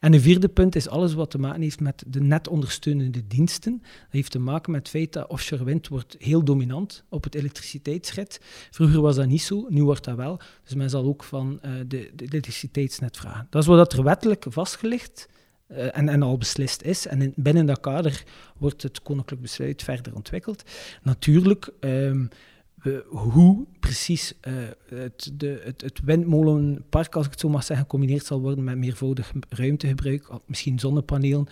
En 0.00 0.12
een 0.12 0.20
vierde 0.20 0.48
punt 0.48 0.76
is 0.76 0.88
alles 0.88 1.14
wat 1.14 1.30
te 1.30 1.38
maken 1.38 1.62
heeft 1.62 1.80
met 1.80 2.04
de 2.06 2.20
net 2.20 2.48
ondersteunende 2.48 3.26
diensten. 3.26 3.78
Dat 3.82 4.10
heeft 4.10 4.30
te 4.30 4.38
maken 4.38 4.72
met 4.72 4.80
het 4.80 4.90
feit 4.90 5.12
dat 5.12 5.28
offshore 5.28 5.64
wind 5.64 5.88
wordt 5.88 6.16
heel 6.18 6.44
dominant 6.44 7.04
op 7.08 7.24
het 7.24 7.34
elektriciteitsrit. 7.34 8.40
Vroeger 8.70 9.00
was 9.00 9.16
dat 9.16 9.26
niet 9.26 9.42
zo, 9.42 9.66
nu 9.68 9.84
wordt 9.84 10.04
dat 10.04 10.16
wel. 10.16 10.40
Dus 10.64 10.74
men 10.74 10.90
zal 10.90 11.04
ook 11.04 11.24
van 11.24 11.60
de, 11.62 12.10
de 12.14 12.24
elektriciteitsnet 12.24 13.16
vragen. 13.16 13.46
Dat 13.50 13.62
is 13.62 13.68
wat 13.68 13.92
er 13.92 14.02
wettelijk 14.02 14.44
vastgelegd 14.48 15.28
uh, 15.72 15.96
en, 15.98 16.08
en, 16.08 16.22
al 16.22 16.38
beslist 16.38 16.82
is. 16.82 17.06
En 17.06 17.22
in, 17.22 17.32
binnen 17.36 17.66
dat 17.66 17.80
kader 17.80 18.24
wordt 18.58 18.82
het 18.82 19.02
koninklijk 19.02 19.42
besluit 19.42 19.82
verder 19.82 20.14
ontwikkeld. 20.14 20.62
Natuurlijk, 21.02 21.70
um, 21.80 22.28
we, 22.74 23.04
hoe 23.08 23.66
precies 23.80 24.34
uh, 24.48 24.54
het, 24.88 25.30
de, 25.34 25.60
het, 25.64 25.80
het, 25.80 26.00
windmolenpark, 26.04 27.14
als 27.14 27.24
ik 27.24 27.30
het 27.30 27.40
zo 27.40 27.48
mag 27.48 27.64
zeggen, 27.64 27.86
gecombineerd 27.86 28.26
zal 28.26 28.40
worden 28.40 28.64
met 28.64 28.76
meervoudig 28.76 29.32
ruimtegebruik, 29.48 30.28
misschien 30.46 30.78
zonnepanelen, 30.78 31.48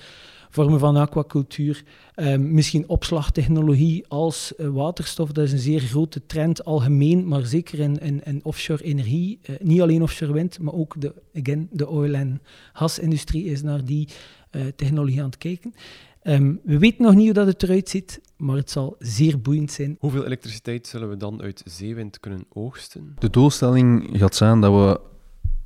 vormen 0.51 0.79
van 0.79 0.97
aquacultuur, 0.97 1.85
um, 2.17 2.53
misschien 2.53 2.89
opslagtechnologie 2.89 4.05
als 4.09 4.53
uh, 4.59 4.69
waterstof. 4.69 5.33
Dat 5.33 5.45
is 5.45 5.53
een 5.53 5.59
zeer 5.59 5.81
grote 5.81 6.27
trend 6.27 6.65
algemeen, 6.65 7.29
maar 7.29 7.47
zeker 7.47 7.79
in, 7.79 7.99
in, 7.99 8.23
in 8.25 8.45
offshore 8.45 8.83
energie. 8.83 9.39
Uh, 9.51 9.57
niet 9.61 9.81
alleen 9.81 10.03
offshore 10.03 10.33
wind, 10.33 10.59
maar 10.59 10.75
ook 10.75 10.95
de, 11.01 11.15
again, 11.35 11.69
de 11.73 11.89
oil- 11.89 12.15
en 12.15 12.41
gasindustrie 12.73 13.45
is 13.45 13.63
naar 13.63 13.85
die 13.85 14.09
uh, 14.51 14.63
technologie 14.77 15.19
aan 15.19 15.27
het 15.27 15.39
kijken. 15.39 15.75
Um, 16.23 16.61
we 16.65 16.79
weten 16.79 17.03
nog 17.03 17.15
niet 17.15 17.25
hoe 17.25 17.35
dat 17.35 17.47
het 17.47 17.63
eruit 17.63 17.89
ziet, 17.89 18.21
maar 18.37 18.57
het 18.57 18.71
zal 18.71 18.97
zeer 18.99 19.41
boeiend 19.41 19.73
zijn. 19.73 19.97
Hoeveel 19.99 20.25
elektriciteit 20.25 20.87
zullen 20.87 21.09
we 21.09 21.17
dan 21.17 21.43
uit 21.43 21.63
zeewind 21.65 22.21
kunnen 22.21 22.45
oogsten? 22.53 23.15
De 23.19 23.31
doelstelling 23.31 24.09
gaat 24.13 24.35
zijn 24.35 24.61
dat 24.61 24.73
we 24.73 25.01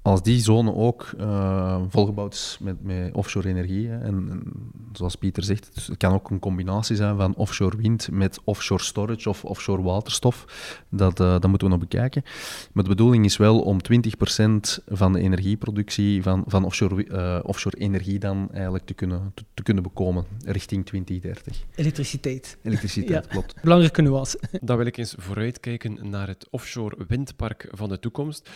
als 0.05 0.23
die 0.23 0.41
zone 0.41 0.75
ook 0.75 1.11
uh, 1.21 1.83
volgebouwd 1.89 2.35
is 2.35 2.59
met, 2.61 2.83
met 2.83 3.15
offshore 3.15 3.49
energie, 3.49 3.89
hè, 3.89 3.99
en, 3.99 4.27
en, 4.31 4.43
zoals 4.93 5.15
Pieter 5.15 5.43
zegt, 5.43 5.71
het 5.75 5.97
kan 5.97 6.13
ook 6.13 6.31
een 6.31 6.39
combinatie 6.39 6.97
zijn 6.97 7.17
van 7.17 7.35
offshore 7.35 7.77
wind 7.77 8.11
met 8.11 8.41
offshore 8.45 8.83
storage 8.83 9.29
of 9.29 9.45
offshore 9.45 9.83
waterstof, 9.83 10.45
dat, 10.89 11.21
uh, 11.21 11.33
dat 11.33 11.47
moeten 11.47 11.67
we 11.69 11.75
nog 11.75 11.83
bekijken. 11.83 12.23
Maar 12.73 12.83
de 12.83 12.89
bedoeling 12.89 13.25
is 13.25 13.37
wel 13.37 13.61
om 13.61 13.79
20% 13.83 14.85
van 14.87 15.13
de 15.13 15.21
energieproductie 15.21 16.23
van, 16.23 16.45
van 16.47 16.65
offshore, 16.65 17.07
uh, 17.07 17.39
offshore 17.43 17.77
energie 17.77 18.19
dan 18.19 18.49
eigenlijk 18.53 18.85
te 18.85 18.95
kunnen, 18.95 19.33
te, 19.35 19.45
te, 19.55 19.63
kunnen 19.63 19.83
bekomen 19.83 20.25
richting 20.45 20.87
2030. 20.87 21.65
Elektriciteit. 21.75 22.59
Elektriciteit, 22.63 23.25
ja, 23.25 23.31
klopt. 23.31 23.55
Belangrijke 23.63 24.03
nuance. 24.03 24.41
Dan 24.61 24.77
wil 24.77 24.87
ik 24.87 24.97
eens 24.97 25.15
vooruitkijken 25.19 26.11
naar 26.11 26.29
het 26.29 26.47
offshore 26.51 26.97
windpark 27.09 27.69
van 27.73 27.89
de 27.89 27.99
toekomst. 27.99 28.51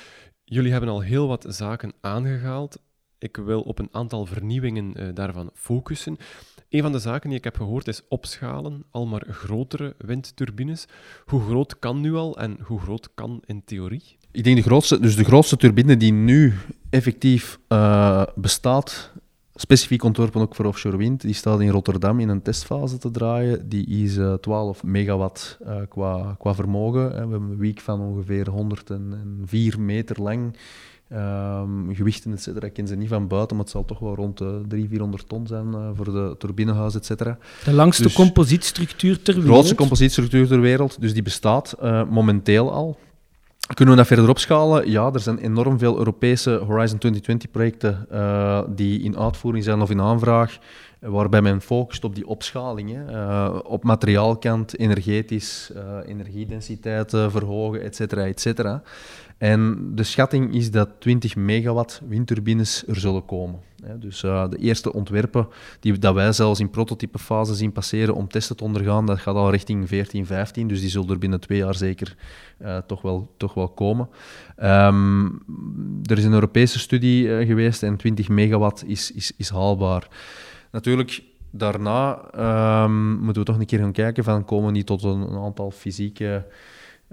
Jullie 0.51 0.71
hebben 0.71 0.91
al 0.91 1.01
heel 1.01 1.29
wat 1.29 1.45
zaken 1.49 1.93
aangehaald. 2.01 2.79
Ik 3.19 3.37
wil 3.37 3.61
op 3.61 3.79
een 3.79 3.89
aantal 3.93 4.27
vernieuwingen 4.27 4.95
uh, 4.97 5.09
daarvan 5.15 5.51
focussen. 5.55 6.17
Een 6.69 6.83
van 6.83 6.93
de 6.93 6.99
zaken 6.99 7.29
die 7.29 7.39
ik 7.39 7.45
heb 7.45 7.57
gehoord 7.57 7.89
is 7.89 8.03
opschalen, 8.09 8.85
al 8.91 9.07
maar 9.07 9.27
grotere 9.31 9.95
windturbines. 9.99 10.87
Hoe 11.25 11.41
groot 11.41 11.79
kan 11.79 12.01
nu 12.01 12.15
al 12.15 12.39
en 12.39 12.59
hoe 12.63 12.81
groot 12.81 13.09
kan 13.15 13.43
in 13.47 13.65
theorie? 13.65 14.17
Ik 14.31 14.45
denk 14.45 14.57
de 14.57 14.63
grootste, 14.63 15.01
dus 15.01 15.17
de 15.17 15.25
grootste 15.25 15.57
turbine 15.57 15.97
die 15.97 16.13
nu 16.13 16.55
effectief 16.91 17.59
uh, 17.69 18.23
bestaat, 18.35 19.13
specifiek 19.61 20.03
ontworpen 20.03 20.41
ook 20.41 20.55
voor 20.55 20.65
offshore 20.65 20.97
wind, 20.97 21.21
die 21.21 21.35
staat 21.35 21.61
in 21.61 21.69
Rotterdam 21.69 22.21
in 22.21 22.29
een 22.29 22.43
testfase 22.43 22.99
te 22.99 23.11
draaien. 23.11 23.69
Die 23.69 23.87
is 23.87 24.17
uh, 24.17 24.35
12 24.35 24.83
megawatt 24.83 25.59
uh, 25.67 25.77
qua, 25.89 26.37
qua 26.39 26.55
vermogen. 26.55 27.09
We 27.09 27.15
hebben 27.15 27.43
een 27.43 27.57
wiek 27.57 27.81
van 27.81 28.01
ongeveer 28.01 28.49
104 28.49 29.81
meter 29.81 30.23
lang. 30.23 30.57
Um, 31.13 31.95
gewichten, 31.95 32.33
et 32.33 32.43
cetera. 32.43 32.67
Ik 32.67 32.73
ken 32.73 32.87
ze 32.87 32.97
niet 32.97 33.09
van 33.09 33.29
buiten, 33.29 33.57
maar 33.57 33.65
het 33.65 33.75
zal 33.75 33.85
toch 33.85 33.99
wel 33.99 34.15
rond 34.15 34.39
de 34.39 34.45
300, 34.45 34.89
400 34.89 35.29
ton 35.29 35.47
zijn 35.47 35.67
uh, 35.67 35.91
voor 35.95 36.05
de 36.05 36.35
turbinehuis, 36.39 36.95
et 36.95 37.05
cetera. 37.05 37.39
De 37.65 37.73
langste 37.73 38.03
dus 38.03 38.13
composietstructuur 38.13 39.23
ter 39.23 39.35
wereld? 39.35 39.47
De 39.47 39.53
grootste 39.53 39.75
composietstructuur 39.75 40.47
ter 40.47 40.61
wereld, 40.61 41.01
dus 41.01 41.13
die 41.13 41.23
bestaat 41.23 41.77
momenteel 42.11 42.73
al. 42.73 42.99
Kunnen 43.75 43.95
we 43.95 44.01
dat 44.01 44.09
verder 44.11 44.29
opschalen? 44.29 44.91
Ja, 44.91 45.11
er 45.13 45.21
zijn 45.21 45.39
enorm 45.39 45.79
veel 45.79 45.99
Europese 45.99 46.51
Horizon 46.51 46.99
2020-projecten 47.07 48.07
uh, 48.13 48.63
die 48.69 49.03
in 49.03 49.19
uitvoering 49.19 49.65
zijn 49.65 49.81
of 49.81 49.91
in 49.91 50.01
aanvraag, 50.01 50.59
waarbij 51.01 51.43
men 51.43 51.61
focust 51.61 52.05
op 52.05 52.15
die 52.15 52.27
opschaling. 52.27 52.91
Hè. 52.93 53.13
Uh, 53.13 53.59
op 53.63 53.85
materiaalkant, 53.85 54.79
energetisch, 54.79 55.71
uh, 55.77 55.83
energiedensiteit 56.07 57.11
verhogen, 57.11 57.83
et 57.83 57.97
cetera, 57.97 58.27
et 58.27 58.41
cetera. 58.41 58.83
En 59.39 59.91
de 59.95 60.03
schatting 60.03 60.55
is 60.55 60.71
dat 60.71 60.89
20 60.99 61.37
megawatt 61.37 62.01
windturbines 62.09 62.85
er 62.87 62.97
zullen 62.97 63.25
komen. 63.25 63.61
Dus 63.99 64.23
uh, 64.23 64.49
de 64.49 64.57
eerste 64.57 64.93
ontwerpen 64.93 65.49
die 65.81 65.99
dat 65.99 66.15
wij 66.15 66.33
zelfs 66.33 66.61
in 66.61 66.71
prototypefase 66.71 67.55
zien 67.55 67.73
passeren 67.73 68.15
om 68.15 68.29
testen 68.29 68.57
te 68.57 68.65
ondergaan, 68.65 69.07
dat 69.07 69.19
gaat 69.19 69.35
al 69.35 69.51
richting 69.51 69.89
14, 69.89 70.27
15. 70.27 70.69
Dus 70.69 70.81
die 70.81 70.91
zullen 70.91 71.11
er 71.11 71.19
binnen 71.19 71.41
twee 71.41 71.59
jaar 71.59 71.75
zeker 71.75 72.17
uh, 72.63 72.77
toch, 72.77 73.03
wel, 73.03 73.35
toch 73.37 73.55
wel 73.55 73.69
komen. 73.69 74.09
Um, 74.63 75.43
er 76.03 76.19
is 76.19 76.25
een 76.25 76.33
Europese 76.33 76.79
studie 76.79 77.27
uh, 77.27 77.47
geweest 77.47 77.83
en 77.83 77.97
20 77.97 78.29
megawatt 78.29 78.85
is, 78.87 79.13
is, 79.13 79.33
is 79.37 79.49
haalbaar. 79.51 80.09
Natuurlijk, 80.71 81.23
daarna 81.51 82.21
um, 82.85 83.19
moeten 83.19 83.43
we 83.43 83.49
toch 83.49 83.59
een 83.59 83.67
keer 83.67 83.79
gaan 83.79 83.93
kijken 83.93 84.25
van 84.25 84.45
komen 84.45 84.67
we 84.67 84.73
niet 84.73 84.87
tot 84.87 85.03
een 85.03 85.37
aantal 85.37 85.71
fysieke 85.71 86.45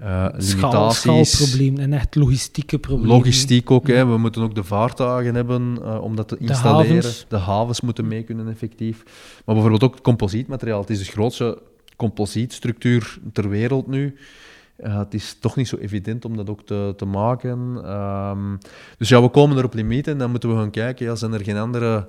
uh, 0.00 0.26
Schaal, 0.36 0.90
schaalprobleem 0.90 1.78
en 1.78 1.92
echt 1.92 2.14
logistieke 2.14 2.78
problemen. 2.78 3.16
Logistiek 3.16 3.70
ook, 3.70 3.86
hè. 3.86 4.06
we 4.06 4.16
moeten 4.16 4.42
ook 4.42 4.54
de 4.54 4.64
vaartuigen 4.64 5.34
hebben 5.34 5.78
uh, 5.82 6.02
om 6.02 6.16
dat 6.16 6.28
te 6.28 6.36
installeren. 6.38 6.88
De 6.88 6.94
havens. 6.94 7.26
de 7.28 7.36
havens. 7.36 7.80
moeten 7.80 8.08
mee 8.08 8.22
kunnen 8.22 8.48
effectief. 8.48 9.02
Maar 9.44 9.54
bijvoorbeeld 9.54 9.84
ook 9.84 10.02
composietmateriaal. 10.02 10.80
Het 10.80 10.90
is 10.90 10.98
de 10.98 11.04
grootste 11.04 11.62
composietstructuur 11.96 13.18
ter 13.32 13.48
wereld 13.48 13.86
nu. 13.86 14.16
Uh, 14.78 14.98
het 14.98 15.14
is 15.14 15.36
toch 15.40 15.56
niet 15.56 15.68
zo 15.68 15.76
evident 15.76 16.24
om 16.24 16.36
dat 16.36 16.50
ook 16.50 16.66
te, 16.66 16.94
te 16.96 17.04
maken. 17.04 17.58
Um, 17.92 18.58
dus 18.98 19.08
ja, 19.08 19.22
we 19.22 19.28
komen 19.28 19.56
er 19.56 19.64
op 19.64 19.74
limieten 19.74 20.12
en 20.12 20.18
dan 20.18 20.30
moeten 20.30 20.48
we 20.48 20.56
gaan 20.56 20.70
kijken, 20.70 21.06
ja, 21.06 21.14
zijn 21.14 21.32
er 21.32 21.44
geen 21.44 21.56
andere 21.56 22.08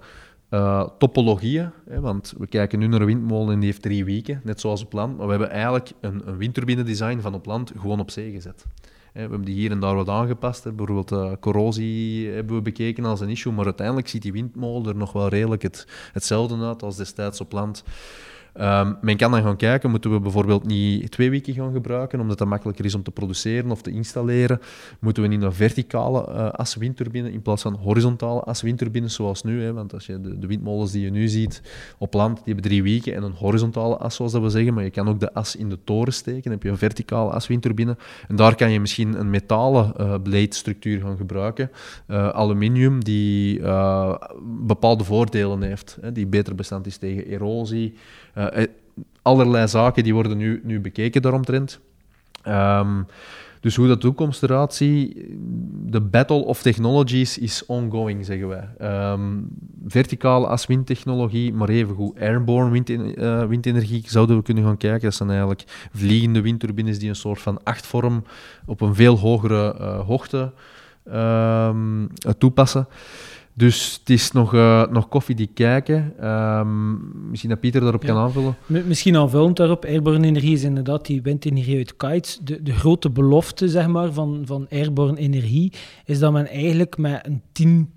uh, 0.50 0.88
topologieën, 0.98 1.70
hè, 1.90 2.00
want 2.00 2.34
we 2.38 2.48
kijken 2.48 2.80
nu 2.80 2.88
naar 2.88 3.00
een 3.00 3.06
windmolen 3.06 3.54
en 3.54 3.60
die 3.60 3.70
heeft 3.70 3.82
drie 3.82 4.06
weken, 4.06 4.42
net 4.44 4.60
zoals 4.60 4.84
op 4.84 4.94
land. 4.94 5.18
Maar 5.18 5.26
we 5.26 5.32
hebben 5.32 5.50
eigenlijk 5.50 5.92
een, 6.02 6.28
een 6.28 6.38
windturbine-design 6.38 7.20
van 7.20 7.34
op 7.34 7.46
land 7.46 7.72
gewoon 7.78 8.00
op 8.00 8.12
zee 8.12 8.32
gezet. 8.32 8.66
We 9.14 9.24
hebben 9.24 9.42
die 9.42 9.56
hier 9.56 9.72
en 9.72 9.80
daar 9.80 9.96
wat 9.96 10.10
aangepast. 10.10 10.64
Hè. 10.64 10.72
Bijvoorbeeld 10.72 11.12
uh, 11.12 11.32
corrosie 11.40 12.30
hebben 12.30 12.56
we 12.56 12.62
bekeken 12.62 13.06
als 13.06 13.20
een 13.20 13.30
issue, 13.30 13.54
maar 13.54 13.66
uiteindelijk 13.66 14.08
ziet 14.08 14.22
die 14.22 14.32
windmolen 14.32 14.90
er 14.90 14.96
nog 14.96 15.12
wel 15.12 15.28
redelijk 15.28 15.62
het, 15.62 15.88
hetzelfde 16.14 16.66
uit 16.66 16.84
als 16.84 16.98
destijds 16.98 17.42
op 17.42 17.52
land. 17.52 17.84
Um, 18.62 18.98
men 19.02 19.18
kan 19.18 19.32
dan 19.32 19.42
gaan 19.42 19.56
kijken, 19.56 19.90
moeten 19.90 20.12
we 20.12 20.20
bijvoorbeeld 20.20 20.66
niet 20.66 21.12
twee 21.12 21.30
weken 21.30 21.54
gaan 21.54 21.74
gebruiken, 21.74 22.20
omdat 22.20 22.38
dat 22.38 22.48
makkelijker 22.48 22.86
is 22.86 22.96
om 22.96 23.04
te 23.04 23.12
produceren 23.12 23.72
of 23.72 23.82
te 23.82 23.92
installeren. 23.92 24.60
Moeten 25.00 25.24
we 25.24 25.30
niet 25.30 25.42
een 25.42 25.54
verticale 25.54 26.28
uh, 26.30 26.50
as 26.50 26.76
windturbine 26.76 27.32
in 27.32 27.42
plaats 27.42 27.62
van 27.62 27.74
horizontale 27.74 28.40
as 28.40 28.62
windturbines 28.62 29.14
zoals 29.14 29.44
nu. 29.44 29.64
Hè? 29.64 29.74
Want 29.74 29.94
als 29.94 30.06
je 30.06 30.22
de, 30.22 30.40
de, 30.40 30.48
windmolens 30.48 30.92
die 30.92 31.04
je 31.04 31.10
nu 31.10 31.28
ziet 31.28 31.62
op 31.98 32.14
land, 32.14 32.36
die 32.36 32.54
hebben 32.54 32.64
drie 32.64 32.84
weken 32.84 33.16
en 33.16 33.24
een 33.24 33.32
horizontale 33.32 33.98
as, 33.98 34.16
zoals 34.16 34.32
dat 34.32 34.42
we 34.42 34.50
zeggen. 34.50 34.74
Maar 34.74 34.84
je 34.84 34.90
kan 34.90 35.10
ook 35.10 35.20
de 35.20 35.34
as 35.34 35.56
in 35.56 35.70
de 35.70 35.78
toren 35.84 36.14
steken, 36.14 36.42
dan 36.44 36.52
heb 36.52 36.64
je 36.64 36.70
een 36.70 36.78
verticale 36.78 37.32
as 37.32 37.48
windturbine. 37.48 37.98
En 38.28 38.36
daar 38.36 38.56
kan 38.56 38.72
je 38.72 38.80
misschien 38.80 39.20
een 39.20 39.30
metalen 39.30 39.94
uh, 40.00 40.14
blade 40.24 40.56
structuur 40.56 41.02
gaan 41.02 41.18
gebruiken. 41.18 41.72
Uh, 42.08 42.30
aluminium, 42.30 43.04
die 43.04 43.62
bepaalde 44.66 45.04
voordelen 45.04 45.62
heeft, 45.62 45.98
hè? 46.02 46.12
die 46.12 46.28
beter 46.28 46.56
bestand 46.56 46.86
is 46.86 46.98
tegen 46.98 47.26
erosie. 47.26 47.94
Allerlei 49.22 49.68
zaken 49.68 50.04
die 50.04 50.14
worden 50.14 50.38
nu, 50.38 50.62
nu 50.64 50.80
bekeken 50.80 51.22
daaromtrent. 51.22 51.80
Um, 52.48 53.06
Dus 53.60 53.76
hoe 53.76 53.88
dat 53.88 54.00
toekomst 54.02 54.44
eruit 54.44 54.74
ziet, 54.74 55.18
de 55.86 56.02
battle 56.02 56.46
of 56.46 56.62
technologies 56.62 57.38
is 57.38 57.66
ongoing, 57.66 58.26
zeggen 58.26 58.48
wij. 58.48 58.70
Ehm, 58.78 59.22
verticale 59.88 60.48
als 60.48 60.66
windtechnologie, 60.66 61.54
maar 61.54 61.70
evengoed 61.70 62.20
airborne 62.20 62.72
wind, 62.72 62.90
uh, 62.90 63.46
windenergie 63.46 64.04
zouden 64.06 64.38
we 64.38 64.44
kunnen 64.44 64.64
gaan 64.64 64.78
kijken. 64.78 65.02
Dat 65.02 65.14
zijn 65.14 65.30
eigenlijk 65.30 65.64
vliegende 65.94 66.42
windturbines 66.42 67.00
die 67.00 67.10
een 67.10 67.16
soort 67.16 67.42
van 67.42 67.64
achtvorm 67.64 68.24
op 68.66 68.82
een 68.82 68.96
veel 68.96 69.18
hogere 69.18 69.74
hoogte 70.06 70.52
um, 71.14 72.08
toepassen. 72.38 72.88
Dus 73.58 73.98
het 74.00 74.10
is 74.10 74.32
nog, 74.32 74.54
uh, 74.54 74.88
nog 74.88 75.08
koffie 75.08 75.36
die 75.36 75.50
kijken. 75.54 76.28
Um, 76.28 77.30
misschien 77.30 77.50
dat 77.50 77.60
Pieter 77.60 77.82
daarop 77.82 78.06
kan 78.06 78.18
aanvullen. 78.18 78.56
Misschien 78.66 79.18
aanvullend 79.18 79.58
daarop. 79.58 79.86
Airborne 79.86 80.28
energie 80.28 80.54
is 80.54 80.64
inderdaad 80.64 81.06
die 81.06 81.22
windenergie 81.22 81.78
uit 81.78 81.96
kites. 81.96 82.40
De, 82.44 82.64
de 82.64 82.74
grote 82.74 83.10
belofte 83.10 83.70
zeg 83.70 83.88
maar, 83.88 84.14
van, 84.14 84.42
van 84.46 84.68
airborne 84.70 85.18
energie 85.20 85.74
is 86.06 86.20
dat 86.20 86.32
men 86.32 86.48
eigenlijk 86.48 86.98
met 86.98 87.30
een 87.54 87.92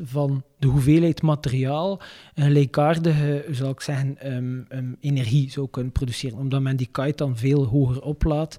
10% 0.00 0.04
van 0.04 0.42
de 0.60 0.66
hoeveelheid 0.66 1.22
materiaal 1.22 2.00
een 2.34 2.44
gelijkaardige, 2.44 3.44
zal 3.50 3.70
ik 3.70 3.80
zeggen, 3.80 4.16
um, 4.32 4.96
energie 5.00 5.50
zou 5.50 5.68
kunnen 5.70 5.92
produceren. 5.92 6.38
Omdat 6.38 6.60
men 6.60 6.76
die 6.76 6.88
kite 6.92 7.16
dan 7.16 7.36
veel 7.36 7.66
hoger 7.66 8.02
oplaat 8.02 8.58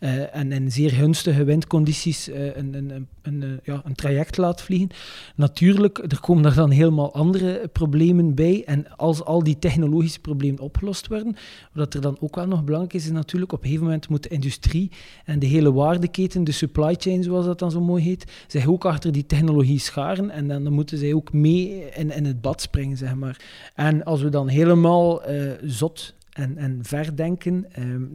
uh, 0.00 0.36
en 0.36 0.52
in 0.52 0.72
zeer 0.72 0.90
gunstige 0.90 1.44
windcondities 1.44 2.28
uh, 2.28 2.56
een, 2.56 2.74
een, 2.74 2.90
een, 2.90 3.08
een, 3.22 3.60
ja, 3.64 3.82
een 3.84 3.94
traject 3.94 4.36
laat 4.36 4.62
vliegen. 4.62 4.90
Natuurlijk, 5.36 5.98
er 5.98 6.20
komen 6.20 6.42
daar 6.42 6.54
dan 6.54 6.70
helemaal 6.70 7.14
andere 7.14 7.68
problemen 7.72 8.34
bij. 8.34 8.62
En 8.66 8.96
als 8.96 9.24
al 9.24 9.42
die 9.42 9.58
technologische 9.58 10.20
problemen 10.20 10.60
opgelost 10.60 11.08
worden, 11.08 11.36
wat 11.72 11.94
er 11.94 12.00
dan 12.00 12.16
ook 12.20 12.34
wel 12.34 12.46
nog 12.46 12.64
belangrijk 12.64 12.94
is, 12.94 13.04
is 13.04 13.10
natuurlijk 13.10 13.52
op 13.52 13.58
een 13.58 13.64
gegeven 13.64 13.84
moment 13.84 14.08
moet 14.08 14.22
de 14.22 14.28
industrie 14.28 14.90
en 15.24 15.38
de 15.38 15.46
hele 15.46 15.72
waardeketen, 15.72 16.44
de 16.44 16.52
supply 16.52 16.94
chain 16.98 17.22
zoals 17.22 17.46
dat 17.46 17.58
dan 17.58 17.70
zo 17.70 17.80
mooi 17.80 18.02
heet, 18.02 18.32
zich 18.46 18.66
ook 18.66 18.84
achter 18.84 19.12
die 19.12 19.26
technologie 19.26 19.78
scharen 19.78 20.30
en 20.30 20.48
dan, 20.48 20.64
dan 20.64 20.72
moeten 20.72 20.98
zij 20.98 21.14
ook 21.14 21.32
mee 21.42 21.88
in, 21.94 22.10
in 22.10 22.24
het 22.24 22.40
bad 22.40 22.60
springen, 22.60 22.96
zeg 22.96 23.14
maar. 23.14 23.44
En 23.74 24.04
als 24.04 24.22
we 24.22 24.28
dan 24.28 24.48
helemaal 24.48 25.30
uh, 25.30 25.52
zot 25.62 26.14
en, 26.32 26.56
en 26.56 26.78
verdenken. 26.82 27.66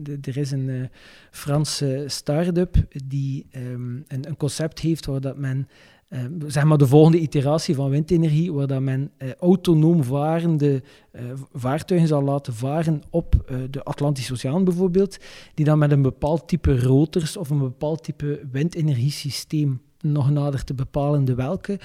De, 0.02 0.18
er 0.20 0.36
is 0.36 0.50
een 0.50 0.68
uh, 0.68 0.82
Franse 1.30 2.04
start-up 2.06 2.76
die 3.04 3.46
um, 3.56 4.04
een, 4.08 4.28
een, 4.28 4.36
concept 4.36 4.78
heeft 4.78 5.06
waar 5.06 5.20
dat 5.20 5.36
men, 5.36 5.68
um, 6.08 6.38
zeg 6.46 6.64
maar 6.64 6.78
de 6.78 6.86
volgende 6.86 7.18
iteratie 7.18 7.74
van 7.74 7.90
windenergie, 7.90 8.52
waar 8.52 8.66
dat 8.66 8.80
men 8.80 9.10
uh, 9.18 9.34
autonoom 9.34 10.04
varende 10.04 10.82
uh, 11.12 11.22
vaartuigen 11.52 12.08
zal 12.08 12.22
laten 12.22 12.54
varen 12.54 13.02
op 13.10 13.52
de 13.70 13.82
Atlantische 13.82 14.32
Oceaan 14.32 14.64
bijvoorbeeld, 14.64 15.18
die 15.54 15.64
dan 15.64 15.78
met 15.78 15.92
een 15.92 16.02
bepaald 16.02 16.48
type 16.48 16.80
rotors 16.80 17.36
of 17.36 17.50
een 17.50 17.58
bepaald 17.58 18.02
type 18.02 18.46
windenergiesysteem 18.50 19.80
nog 20.02 20.30
nader 20.30 20.64
te 20.64 20.74
bepalen 20.74 21.24
de 21.24 21.34
welke, 21.34 21.78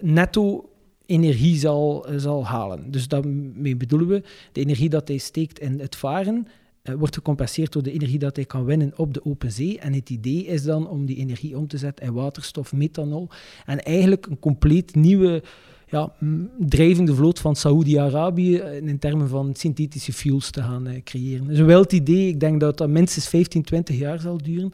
netto 0.00 0.70
energie 1.06 1.58
zal, 1.58 2.06
eh, 2.06 2.18
zal 2.18 2.46
halen. 2.46 2.90
Dus 2.90 3.08
daarmee 3.08 3.76
bedoelen 3.76 4.08
we, 4.08 4.22
de 4.52 4.60
energie 4.60 4.88
dat 4.88 5.08
hij 5.08 5.16
steekt 5.16 5.58
in 5.58 5.80
het 5.80 5.96
varen, 5.96 6.46
uh, 6.82 6.94
wordt 6.94 7.14
gecompenseerd 7.14 7.72
door 7.72 7.82
de 7.82 7.92
energie 7.92 8.18
dat 8.18 8.36
hij 8.36 8.44
kan 8.44 8.64
winnen 8.64 8.92
op 8.96 9.14
de 9.14 9.24
open 9.24 9.52
zee. 9.52 9.78
En 9.78 9.92
het 9.92 10.10
idee 10.10 10.46
is 10.46 10.62
dan 10.62 10.88
om 10.88 11.06
die 11.06 11.16
energie 11.16 11.56
om 11.56 11.66
te 11.66 11.78
zetten 11.78 12.06
in 12.06 12.12
waterstof, 12.12 12.72
methanol. 12.72 13.28
En 13.64 13.82
eigenlijk 13.82 14.26
een 14.26 14.38
compleet 14.38 14.94
nieuwe 14.94 15.42
ja, 15.88 16.12
drijvende 16.58 17.14
vloot 17.14 17.38
van 17.38 17.56
Saoedi-Arabië 17.56 18.56
eh, 18.56 18.76
in 18.76 18.98
termen 18.98 19.28
van 19.28 19.54
synthetische 19.54 20.12
fuels 20.12 20.50
te 20.50 20.62
gaan 20.62 21.00
creëren. 21.04 21.46
Dat 21.46 21.68
is 21.68 21.90
een 21.90 21.96
idee. 21.96 22.28
Ik 22.28 22.40
denk 22.40 22.60
dat 22.60 22.78
dat 22.78 22.88
minstens 22.88 23.28
15, 23.28 23.62
20 23.62 23.98
jaar 23.98 24.20
zal 24.20 24.38
duren. 24.38 24.72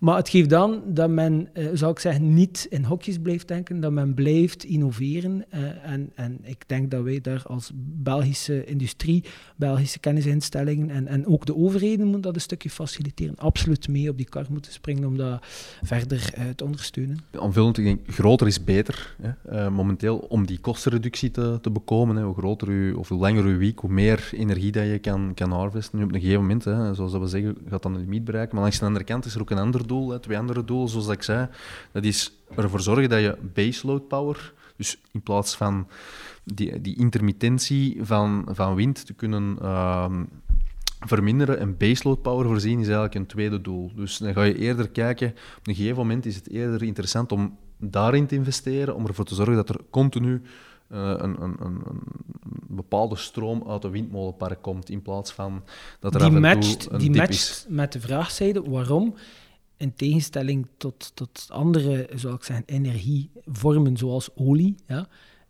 Maar 0.00 0.16
het 0.16 0.28
geeft 0.28 0.50
dan 0.50 0.82
dat 0.86 1.10
men, 1.10 1.48
uh, 1.54 1.68
zou 1.72 1.92
ik 1.92 1.98
zeggen, 1.98 2.34
niet 2.34 2.66
in 2.70 2.84
hokjes 2.84 3.18
blijft 3.18 3.48
denken, 3.48 3.80
dat 3.80 3.92
men 3.92 4.14
blijft 4.14 4.64
innoveren. 4.64 5.44
Uh, 5.54 5.90
en, 5.90 6.10
en 6.14 6.38
ik 6.42 6.64
denk 6.66 6.90
dat 6.90 7.02
wij 7.02 7.20
daar 7.20 7.42
als 7.46 7.70
Belgische 7.74 8.64
industrie, 8.64 9.24
Belgische 9.56 9.98
kennisinstellingen 9.98 10.90
en, 10.90 11.06
en 11.06 11.26
ook 11.26 11.46
de 11.46 11.56
overheden 11.56 12.04
moeten 12.04 12.20
dat 12.20 12.34
een 12.34 12.40
stukje 12.40 12.70
faciliteren. 12.70 13.34
Absoluut 13.36 13.88
mee 13.88 14.08
op 14.08 14.16
die 14.16 14.28
kar 14.28 14.46
moeten 14.50 14.72
springen 14.72 15.04
om 15.04 15.16
dat 15.16 15.46
verder 15.82 16.34
uh, 16.38 16.44
te 16.56 16.64
ondersteunen. 16.64 17.18
Aanvullend, 17.32 17.78
ik 17.78 17.84
denk, 17.84 18.00
groter 18.06 18.46
is 18.46 18.64
beter. 18.64 19.16
Hè. 19.48 19.70
momenteel, 19.70 20.18
om 20.18 20.46
die 20.46 20.58
kostenreductie 20.58 21.30
te, 21.30 21.58
te 21.60 21.70
bekomen, 21.70 22.16
hè. 22.16 22.22
hoe 22.22 22.34
groter 22.34 22.68
u, 22.68 22.92
of 22.92 23.08
hoe 23.08 23.18
langer 23.18 23.44
uw 23.44 23.58
week, 23.58 23.78
hoe 23.78 23.90
meer 23.90 24.30
energie 24.32 24.72
dat 24.72 24.84
je 24.84 24.98
kan, 24.98 25.32
kan 25.34 25.52
harvesten. 25.52 25.98
Nu 25.98 26.04
op 26.04 26.12
een 26.12 26.20
gegeven 26.20 26.40
moment, 26.40 26.64
hè, 26.64 26.94
zoals 26.94 27.12
we 27.12 27.26
zeggen, 27.26 27.56
gaat 27.68 27.82
dan 27.82 27.94
een 27.94 28.00
limiet 28.00 28.24
bereiken. 28.24 28.54
Maar 28.54 28.62
langs 28.62 28.78
de 28.78 28.86
andere 28.86 29.04
kant 29.04 29.24
is 29.24 29.34
er 29.34 29.40
ook 29.40 29.50
een 29.50 29.58
ander 29.58 29.88
doel, 29.90 30.20
twee 30.20 30.38
andere 30.38 30.64
doelen, 30.64 30.88
zoals 30.88 31.08
ik 31.08 31.22
zei. 31.22 31.48
Dat 31.92 32.04
is 32.04 32.32
ervoor 32.56 32.80
zorgen 32.80 33.08
dat 33.08 33.20
je 33.20 33.38
baseload 33.54 34.08
power, 34.08 34.52
dus 34.76 34.98
in 35.12 35.22
plaats 35.22 35.56
van 35.56 35.88
die, 36.44 36.80
die 36.80 36.96
intermittentie 36.96 37.98
van, 38.02 38.48
van 38.50 38.74
wind 38.74 39.06
te 39.06 39.12
kunnen 39.12 39.58
uh, 39.62 40.12
verminderen 41.06 41.58
en 41.58 41.76
baseload 41.76 42.22
power 42.22 42.46
voorzien, 42.46 42.78
is 42.78 42.84
eigenlijk 42.84 43.14
een 43.14 43.26
tweede 43.26 43.60
doel. 43.60 43.92
Dus 43.94 44.18
dan 44.18 44.32
ga 44.32 44.42
je 44.42 44.58
eerder 44.58 44.88
kijken, 44.88 45.28
op 45.58 45.66
een 45.66 45.74
gegeven 45.74 45.96
moment 45.96 46.26
is 46.26 46.34
het 46.34 46.50
eerder 46.50 46.82
interessant 46.82 47.32
om 47.32 47.56
daarin 47.76 48.26
te 48.26 48.34
investeren, 48.34 48.94
om 48.94 49.06
ervoor 49.06 49.24
te 49.24 49.34
zorgen 49.34 49.54
dat 49.54 49.68
er 49.68 49.80
continu 49.90 50.42
uh, 50.92 51.14
een, 51.16 51.42
een, 51.42 51.56
een, 51.60 51.80
een, 51.86 52.02
bepaalde 52.68 53.16
stroom 53.16 53.64
uit 53.68 53.82
de 53.82 53.90
windmolenpark 53.90 54.62
komt, 54.62 54.90
in 54.90 55.02
plaats 55.02 55.32
van 55.32 55.62
dat 56.00 56.14
er 56.14 56.20
die 56.20 56.28
af 56.28 56.34
en 56.34 56.40
matcht, 56.40 56.80
toe 56.80 56.92
een 56.92 56.98
Die 56.98 57.10
matcht 57.10 57.30
is. 57.30 57.66
met 57.68 57.92
de 57.92 58.00
vraagzijde, 58.00 58.62
waarom? 58.70 59.14
In 59.80 59.94
tegenstelling 59.94 60.66
tot, 60.76 61.12
tot 61.14 61.46
andere, 61.48 62.08
zou 62.14 62.34
ik 62.34 62.44
zeggen, 62.44 62.64
energievormen 62.66 63.96
zoals 63.96 64.28
olie, 64.34 64.74
ja, 64.86 65.08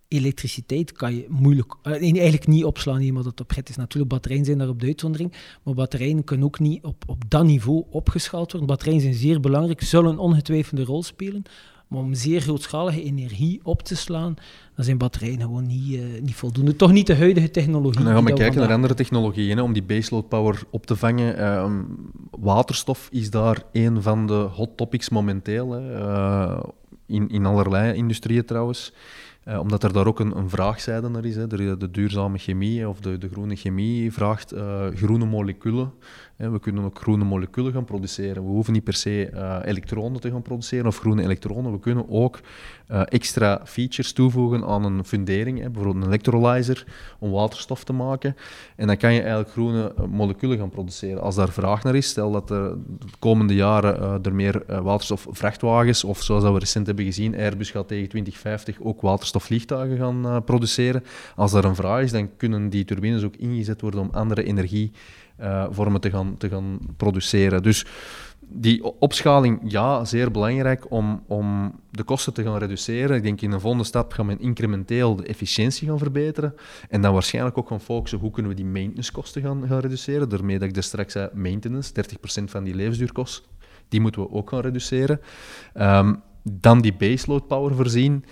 elektriciteit 0.09 0.93
kan 0.93 1.15
je 1.15 1.27
moeilijk, 1.29 1.75
uh, 1.83 1.93
eigenlijk 1.93 2.47
niet 2.47 2.65
opslaan, 2.65 3.01
iemand 3.01 3.25
dat 3.25 3.41
op 3.41 3.51
rit 3.51 3.69
is. 3.69 3.77
Natuurlijk, 3.77 4.13
batterijen 4.13 4.45
zijn 4.45 4.59
daar 4.59 4.69
op 4.69 4.81
de 4.81 4.87
uitzondering, 4.87 5.33
maar 5.63 5.75
batterijen 5.75 6.25
kunnen 6.25 6.47
ook 6.47 6.59
niet 6.59 6.85
op, 6.85 7.05
op 7.07 7.23
dat 7.29 7.45
niveau 7.45 7.85
opgeschaald 7.91 8.51
worden. 8.51 8.69
Batterijen 8.69 9.01
zijn 9.01 9.15
zeer 9.15 9.41
belangrijk, 9.41 9.83
zullen 9.83 10.11
een 10.11 10.19
ongetwijfelde 10.19 10.85
rol 10.85 11.03
spelen, 11.03 11.43
maar 11.89 12.01
om 12.01 12.15
zeer 12.15 12.41
grootschalige 12.41 13.03
energie 13.03 13.61
op 13.63 13.83
te 13.83 13.97
slaan, 13.97 14.35
dan 14.81 14.89
zijn 14.89 14.99
batterijen 14.99 15.41
gewoon 15.41 15.67
niet, 15.67 15.93
uh, 15.93 16.21
niet 16.21 16.35
voldoende. 16.35 16.77
Toch 16.77 16.93
niet 16.93 17.07
de 17.07 17.17
huidige 17.17 17.51
technologie. 17.51 17.99
En 17.99 18.05
dan 18.05 18.15
gaan 18.15 18.25
we 18.25 18.33
kijken 18.33 18.61
naar 18.61 18.73
andere 18.73 18.95
technologieën 18.95 19.57
hè, 19.57 19.63
om 19.63 19.73
die 19.73 19.83
baseload 19.83 20.29
power 20.29 20.63
op 20.71 20.87
te 20.87 20.97
vangen. 20.97 21.37
Ehm, 21.37 21.83
waterstof 22.31 23.09
is 23.11 23.31
daar 23.31 23.63
een 23.73 24.03
van 24.03 24.27
de 24.27 24.35
hot 24.35 24.77
topics 24.77 25.09
momenteel, 25.09 25.71
hè, 25.71 25.99
eh, 25.99 26.63
in, 27.07 27.29
in 27.29 27.47
allerlei 27.47 27.95
industrieën 27.95 28.45
trouwens. 28.45 28.93
Eh, 29.45 29.59
omdat 29.59 29.83
er 29.83 29.93
daar 29.93 30.07
ook 30.07 30.21
een, 30.21 30.37
een 30.37 30.51
vraagzijde 30.51 31.09
naar 31.09 31.25
is. 31.25 31.37
Hè. 31.37 31.47
De, 31.47 31.77
de 31.77 31.91
duurzame 31.91 32.39
chemie 32.39 32.89
of 32.89 33.01
de, 33.01 33.19
de 33.19 33.29
groene 33.29 33.57
chemie 33.57 34.13
vraagt 34.13 34.53
eh, 34.53 34.87
groene 34.95 35.25
moleculen. 35.25 35.93
We 36.49 36.61
kunnen 36.61 36.85
ook 36.85 36.99
groene 36.99 37.25
moleculen 37.25 37.73
gaan 37.73 37.85
produceren. 37.85 38.45
We 38.45 38.51
hoeven 38.51 38.73
niet 38.73 38.85
per 38.85 38.95
se 38.95 39.27
eh, 39.27 39.59
elektronen 39.65 40.21
te 40.21 40.31
gaan 40.31 40.43
produceren 40.43 40.87
of 40.87 40.99
groene 40.99 41.23
elektronen. 41.23 41.73
We 41.73 41.79
kunnen 41.79 42.09
ook 42.09 42.41
eh, 42.87 43.03
extra 43.05 43.61
features 43.65 44.13
toevoegen 44.13 44.65
aan 44.65 44.85
een 44.85 45.05
fundering, 45.05 45.59
hè. 45.59 45.71
bijvoorbeeld 45.71 46.05
een 46.05 46.11
electrolyzer, 46.11 46.85
om 47.19 47.31
waterstof 47.31 47.85
te 47.85 47.93
maken. 47.93 48.37
En 48.77 48.87
dan 48.87 48.97
kan 48.97 49.13
je 49.13 49.21
eigenlijk 49.21 49.51
groene 49.51 49.95
eh, 49.95 50.05
moleculen 50.05 50.59
gaan 50.59 50.71
produceren. 50.71 51.23
Als 51.23 51.35
daar 51.35 51.49
vraag 51.49 51.83
naar 51.83 51.95
is, 51.95 52.09
stel 52.09 52.33
dat 52.33 52.51
er 52.51 52.75
de 52.99 53.07
komende 53.19 53.55
jaren 53.55 54.23
er 54.23 54.35
meer 54.35 54.83
waterstofvrachtwagens, 54.83 56.05
of 56.05 56.23
zoals 56.23 56.43
dat 56.43 56.53
we 56.53 56.59
recent 56.59 56.87
hebben 56.87 57.05
gezien, 57.05 57.37
Airbus 57.37 57.71
gaat 57.71 57.89
tegen 57.89 58.09
2050 58.09 58.81
ook 58.81 59.01
waterstofvliegtuigen 59.01 59.97
gaan 59.97 60.45
produceren. 60.45 61.05
Als 61.37 61.53
daar 61.53 61.65
een 61.65 61.75
vraag 61.75 62.03
is, 62.03 62.13
dan 62.13 62.37
kunnen 62.37 62.69
die 62.69 62.85
turbines 62.85 63.25
ook 63.25 63.37
ingezet 63.37 63.81
worden 63.81 64.01
om 64.01 64.09
andere 64.13 64.43
energievormen 64.43 66.01
te, 66.01 66.11
gaan, 66.11 66.30
te 66.37 66.49
gaan 66.49 66.79
produceren. 66.97 67.63
Dus 67.63 67.87
die 68.53 68.85
opschaling, 69.01 69.61
ja, 69.65 70.05
zeer 70.05 70.31
belangrijk 70.31 70.91
om, 70.91 71.25
om 71.27 71.75
de 71.91 72.03
kosten 72.03 72.33
te 72.33 72.43
gaan 72.43 72.59
reduceren. 72.59 73.17
Ik 73.17 73.23
denk 73.23 73.41
in 73.41 73.53
een 73.53 73.61
volgende 73.61 73.85
stap 73.85 74.13
gaan 74.13 74.27
we 74.27 74.37
incrementeel 74.39 75.17
de 75.17 75.27
efficiëntie 75.27 75.89
gaan 75.89 75.99
verbeteren. 75.99 76.55
En 76.89 77.01
dan 77.01 77.13
waarschijnlijk 77.13 77.59
ook 77.59 77.69
gaan 77.69 77.81
focussen 77.81 78.19
hoe 78.19 78.31
kunnen 78.31 78.51
we 78.51 78.57
die 78.57 78.67
maintenancekosten 78.67 79.43
gaan, 79.43 79.67
gaan 79.67 79.79
reduceren. 79.79 80.29
Daarmee 80.29 80.59
dat 80.59 80.69
ik 80.69 80.75
daar 80.75 80.83
straks 80.83 81.13
zei, 81.13 81.29
maintenance, 81.35 81.93
30% 82.41 82.45
van 82.45 82.65
die 82.65 82.75
levensduurkost, 82.75 83.49
die 83.89 84.01
moeten 84.01 84.23
we 84.23 84.31
ook 84.31 84.49
gaan 84.49 84.61
reduceren. 84.61 85.21
Ehm, 85.75 86.15
dan 86.43 86.81
die 86.81 86.95
baseload 86.95 87.47
power 87.47 87.75
voorzien. 87.75 88.25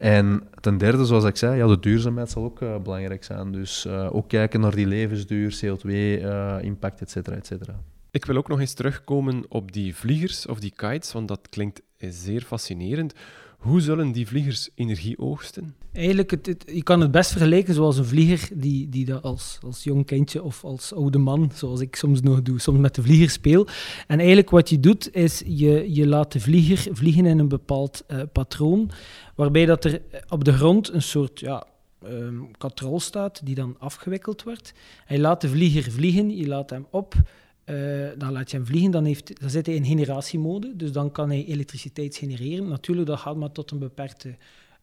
En 0.00 0.42
ten 0.60 0.78
derde, 0.78 1.04
zoals 1.04 1.24
ik 1.24 1.36
zei, 1.36 1.56
ja, 1.56 1.66
de 1.66 1.78
duurzaamheid 1.78 2.30
zal 2.30 2.44
ook 2.44 2.60
eh, 2.60 2.78
belangrijk 2.78 3.24
zijn. 3.24 3.52
Dus 3.52 3.84
eh, 3.84 4.14
ook 4.14 4.28
kijken 4.28 4.60
naar 4.60 4.74
die 4.74 4.86
levensduur, 4.86 5.60
CO2-impact, 5.64 7.00
et 7.00 7.10
cetera, 7.10 7.36
et 7.36 7.46
cetera. 7.46 7.74
Ik 8.10 8.24
wil 8.24 8.36
ook 8.36 8.48
nog 8.48 8.60
eens 8.60 8.74
terugkomen 8.74 9.44
op 9.48 9.72
die 9.72 9.96
vliegers 9.96 10.46
of 10.46 10.60
die 10.60 10.72
kites, 10.76 11.12
want 11.12 11.28
dat 11.28 11.48
klinkt 11.50 11.82
zeer 11.98 12.40
fascinerend. 12.40 13.14
Hoe 13.60 13.80
zullen 13.80 14.12
die 14.12 14.26
vliegers 14.26 14.68
energie 14.74 15.18
oogsten? 15.18 15.74
Eigenlijk, 15.92 16.30
het, 16.30 16.64
je 16.66 16.82
kan 16.82 17.00
het 17.00 17.10
best 17.10 17.30
vergelijken 17.30 17.74
zoals 17.74 17.98
een 17.98 18.04
vlieger 18.04 18.48
die, 18.54 18.88
die 18.88 19.04
dat 19.04 19.22
als, 19.22 19.58
als 19.64 19.84
jong 19.84 20.06
kindje 20.06 20.42
of 20.42 20.64
als 20.64 20.94
oude 20.94 21.18
man, 21.18 21.50
zoals 21.54 21.80
ik 21.80 21.96
soms 21.96 22.20
nog 22.20 22.42
doe, 22.42 22.60
soms 22.60 22.78
met 22.78 22.94
de 22.94 23.02
vlieger 23.02 23.30
speel. 23.30 23.66
En 24.06 24.18
eigenlijk 24.18 24.50
wat 24.50 24.68
je 24.68 24.80
doet, 24.80 25.14
is 25.14 25.42
je, 25.46 25.94
je 25.94 26.06
laat 26.06 26.32
de 26.32 26.40
vlieger 26.40 26.96
vliegen 26.96 27.26
in 27.26 27.38
een 27.38 27.48
bepaald 27.48 28.04
uh, 28.08 28.22
patroon, 28.32 28.90
waarbij 29.34 29.66
dat 29.66 29.84
er 29.84 30.02
op 30.28 30.44
de 30.44 30.52
grond 30.52 30.92
een 30.92 31.02
soort 31.02 31.40
ja, 31.40 31.66
um, 32.04 32.50
katrol 32.58 33.00
staat 33.00 33.40
die 33.44 33.54
dan 33.54 33.76
afgewikkeld 33.78 34.42
wordt. 34.42 34.72
Hij 35.04 35.18
laat 35.18 35.40
de 35.40 35.48
vlieger 35.48 35.92
vliegen, 35.92 36.36
je 36.36 36.46
laat 36.46 36.70
hem 36.70 36.86
op, 36.90 37.14
uh, 37.70 38.08
dan 38.18 38.32
laat 38.32 38.50
je 38.50 38.56
hem 38.56 38.66
vliegen, 38.66 38.90
dan, 38.90 39.04
heeft, 39.04 39.40
dan 39.40 39.50
zit 39.50 39.66
hij 39.66 39.74
in 39.74 39.84
generatiemode, 39.84 40.76
dus 40.76 40.92
dan 40.92 41.12
kan 41.12 41.28
hij 41.28 41.44
elektriciteit 41.44 42.16
genereren. 42.16 42.68
Natuurlijk, 42.68 43.06
dat 43.06 43.18
gaat 43.18 43.36
maar 43.36 43.52
tot 43.52 43.70
een 43.70 43.78
beperkte, 43.78 44.36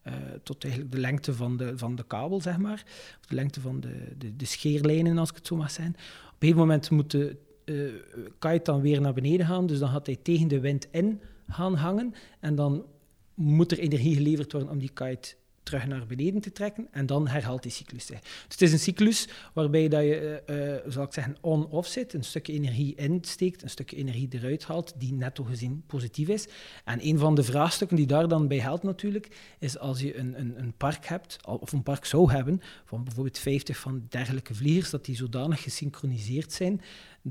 uh, 0.06 0.12
tot 0.42 0.64
eigenlijk 0.64 0.94
de 0.94 1.00
lengte 1.00 1.34
van 1.34 1.56
de, 1.56 1.78
van 1.78 1.96
de 1.96 2.04
kabel, 2.06 2.40
zeg 2.40 2.58
maar. 2.58 2.84
Of 3.20 3.26
de 3.26 3.34
lengte 3.34 3.60
van 3.60 3.80
de, 3.80 4.14
de, 4.18 4.36
de 4.36 4.44
scheerlijnen, 4.44 5.18
als 5.18 5.30
ik 5.30 5.36
het 5.36 5.46
zo 5.46 5.56
mag 5.56 5.70
zijn. 5.70 5.96
Op 6.34 6.42
een 6.42 6.56
moment 6.56 6.90
moet 6.90 7.10
de 7.10 7.36
uh, 7.64 7.92
kite 8.38 8.60
dan 8.62 8.80
weer 8.80 9.00
naar 9.00 9.12
beneden 9.12 9.46
gaan, 9.46 9.66
dus 9.66 9.78
dan 9.78 9.88
gaat 9.88 10.06
hij 10.06 10.18
tegen 10.22 10.48
de 10.48 10.60
wind 10.60 10.88
in 10.90 11.20
gaan 11.48 11.74
hangen 11.74 12.14
en 12.40 12.54
dan 12.54 12.84
moet 13.34 13.72
er 13.72 13.78
energie 13.78 14.14
geleverd 14.14 14.52
worden 14.52 14.70
om 14.70 14.78
die 14.78 14.92
kite 14.92 15.34
terug 15.68 15.86
naar 15.86 16.06
beneden 16.06 16.40
te 16.40 16.52
trekken 16.52 16.88
en 16.90 17.06
dan 17.06 17.28
herhaalt 17.28 17.62
die 17.62 17.72
cyclus 17.72 18.06
zich. 18.06 18.20
Dus 18.20 18.30
het 18.48 18.62
is 18.62 18.72
een 18.72 18.78
cyclus 18.78 19.28
waarbij 19.52 19.88
dat 19.88 20.02
je, 20.02 20.42
uh, 20.86 20.92
zal 20.92 21.02
ik 21.02 21.12
zeggen, 21.12 21.36
on-off 21.40 21.88
zit, 21.88 22.14
een 22.14 22.24
stukje 22.24 22.52
energie 22.52 22.94
insteekt, 22.94 23.62
een 23.62 23.70
stukje 23.70 23.96
energie 23.96 24.28
eruit 24.30 24.64
haalt, 24.64 24.94
die 24.98 25.12
netto 25.12 25.44
gezien 25.44 25.82
positief 25.86 26.28
is. 26.28 26.48
En 26.84 27.06
een 27.06 27.18
van 27.18 27.34
de 27.34 27.42
vraagstukken 27.42 27.96
die 27.96 28.06
daar 28.06 28.28
dan 28.28 28.48
bij 28.48 28.58
helpt 28.58 28.82
natuurlijk, 28.82 29.28
is 29.58 29.78
als 29.78 30.00
je 30.00 30.18
een, 30.18 30.40
een, 30.40 30.58
een 30.58 30.72
park 30.76 31.06
hebt, 31.06 31.36
of 31.46 31.72
een 31.72 31.82
park 31.82 32.04
zou 32.04 32.32
hebben, 32.32 32.60
van 32.84 33.04
bijvoorbeeld 33.04 33.38
50 33.38 33.78
van 33.78 34.06
dergelijke 34.08 34.54
vliegers, 34.54 34.90
dat 34.90 35.04
die 35.04 35.16
zodanig 35.16 35.62
gesynchroniseerd 35.62 36.52
zijn 36.52 36.80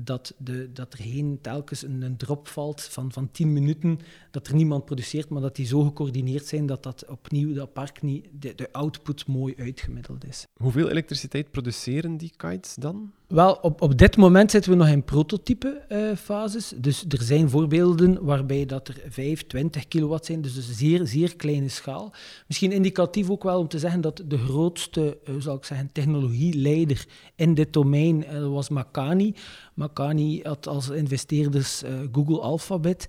dat, 0.04 0.34
de, 0.38 0.72
dat 0.72 0.92
er 0.92 0.98
geen 0.98 1.38
telkens 1.40 1.82
een, 1.82 2.02
een, 2.02 2.16
drop 2.16 2.48
valt 2.48 2.82
van, 2.82 3.12
van 3.12 3.30
10 3.30 3.52
minuten, 3.52 3.98
dat 4.30 4.46
er 4.46 4.54
niemand 4.54 4.84
produceert, 4.84 5.28
maar 5.28 5.42
dat 5.42 5.56
die 5.56 5.66
zo 5.66 5.82
gecoördineerd 5.82 6.46
zijn 6.46 6.66
dat 6.66 6.82
dat 6.82 7.04
opnieuw 7.08 7.54
dat 7.54 7.72
park 7.72 8.02
niet, 8.02 8.26
de, 8.32 8.54
de 8.54 8.72
output 8.72 9.26
mooi 9.26 9.54
uitgemiddeld 9.56 10.24
is. 10.24 10.46
Hoeveel 10.56 10.88
elektriciteit 10.88 11.50
produceren 11.50 12.16
die 12.16 12.32
kites 12.36 12.74
dan? 12.74 13.12
Wel, 13.28 13.52
op, 13.52 13.82
op 13.82 13.98
dit 13.98 14.16
moment 14.16 14.50
zitten 14.50 14.70
we 14.70 14.76
nog 14.76 14.88
in 14.88 15.04
prototype-fases. 15.04 16.72
Uh, 16.72 16.78
dus 16.82 17.04
er 17.08 17.22
zijn 17.22 17.50
voorbeelden 17.50 18.24
waarbij 18.24 18.66
dat 18.66 18.88
er 18.88 19.02
5, 19.08 19.46
20 19.46 19.88
kilowatt 19.88 20.26
zijn, 20.26 20.40
dus 20.40 20.56
een 20.56 20.62
zeer, 20.62 21.06
zeer 21.06 21.36
kleine 21.36 21.68
schaal. 21.68 22.12
Misschien 22.46 22.72
indicatief 22.72 23.30
ook 23.30 23.42
wel 23.42 23.58
om 23.58 23.68
te 23.68 23.78
zeggen 23.78 24.00
dat 24.00 24.22
de 24.26 24.38
grootste, 24.38 25.18
uh, 25.28 25.34
zal 25.38 25.56
ik 25.56 25.64
zeggen, 25.64 25.92
technologieleider 25.92 27.06
in 27.34 27.54
dit 27.54 27.72
domein 27.72 28.24
uh, 28.32 28.48
was 28.48 28.68
Makani. 28.68 29.34
Makani 29.74 30.40
had 30.42 30.66
als 30.66 30.88
investeerders 30.88 31.82
Google 32.12 32.40
Alphabet, 32.40 33.08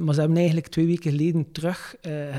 maar 0.00 0.14
ze 0.14 0.20
hebben 0.20 0.36
eigenlijk 0.36 0.66
twee 0.66 0.86
weken 0.86 1.10
geleden 1.10 1.52
terug 1.52 1.96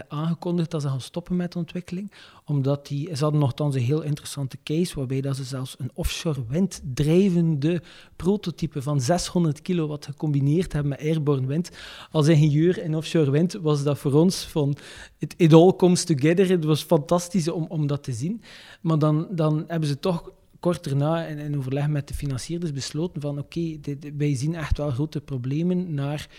aangekondigd 0.07 0.71
dat 0.71 0.81
ze 0.81 0.87
gaan 0.87 1.01
stoppen 1.01 1.35
met 1.35 1.55
ontwikkeling, 1.55 2.11
omdat 2.45 2.87
die, 2.87 3.15
ze 3.15 3.23
hadden 3.23 3.41
nogthans 3.41 3.75
een 3.75 3.81
heel 3.81 4.01
interessante 4.01 4.57
case 4.63 4.95
waarbij 4.95 5.21
dat 5.21 5.35
ze 5.35 5.43
zelfs 5.43 5.75
een 5.77 5.91
offshore 5.93 6.43
wind 6.47 6.81
drijvende 7.07 7.81
prototype 8.15 8.81
van 8.81 9.01
600 9.01 9.61
kilowatt 9.61 10.05
gecombineerd 10.05 10.73
hebben 10.73 10.89
met 10.89 11.01
airborne 11.01 11.47
wind. 11.47 11.69
Als 12.11 12.27
ingenieur 12.27 12.83
in 12.83 12.95
offshore 12.95 13.31
wind 13.31 13.53
was 13.53 13.83
dat 13.83 13.97
voor 13.97 14.13
ons 14.13 14.45
van 14.45 14.75
it, 15.17 15.53
all 15.53 15.75
comes 15.75 16.03
together. 16.03 16.49
Het 16.49 16.65
was 16.65 16.83
fantastisch 16.83 17.47
om, 17.47 17.65
om 17.69 17.87
dat 17.87 18.03
te 18.03 18.13
zien. 18.13 18.41
Maar 18.81 18.99
dan, 18.99 19.27
dan 19.31 19.63
hebben 19.67 19.89
ze 19.89 19.99
toch 19.99 20.31
kort 20.59 20.83
daarna 20.83 21.25
in, 21.25 21.37
in, 21.37 21.57
overleg 21.57 21.87
met 21.87 22.07
de 22.07 22.13
financierders 22.13 22.71
besloten 22.71 23.21
van 23.21 23.39
oké, 23.39 23.79
wij 24.17 24.35
zien 24.35 24.55
echt 24.55 24.77
wel 24.77 24.89
grote 24.89 25.21
problemen 25.21 25.93
naar 25.93 26.29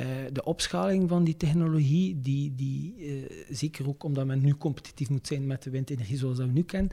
uh, 0.00 0.06
de 0.32 0.44
opschaling 0.44 1.08
van 1.08 1.24
die 1.24 1.36
technologie, 1.36 2.20
die, 2.20 2.54
die 2.54 2.94
uh, 2.98 3.30
zeker 3.50 3.88
ook 3.88 4.04
omdat 4.04 4.26
men 4.26 4.40
nu 4.40 4.54
competitief 4.54 5.10
moet 5.10 5.26
zijn 5.26 5.46
met 5.46 5.62
de 5.62 5.70
windenergie 5.70 6.16
zoals 6.16 6.38
we 6.38 6.44
nu 6.44 6.62
kennen, 6.62 6.92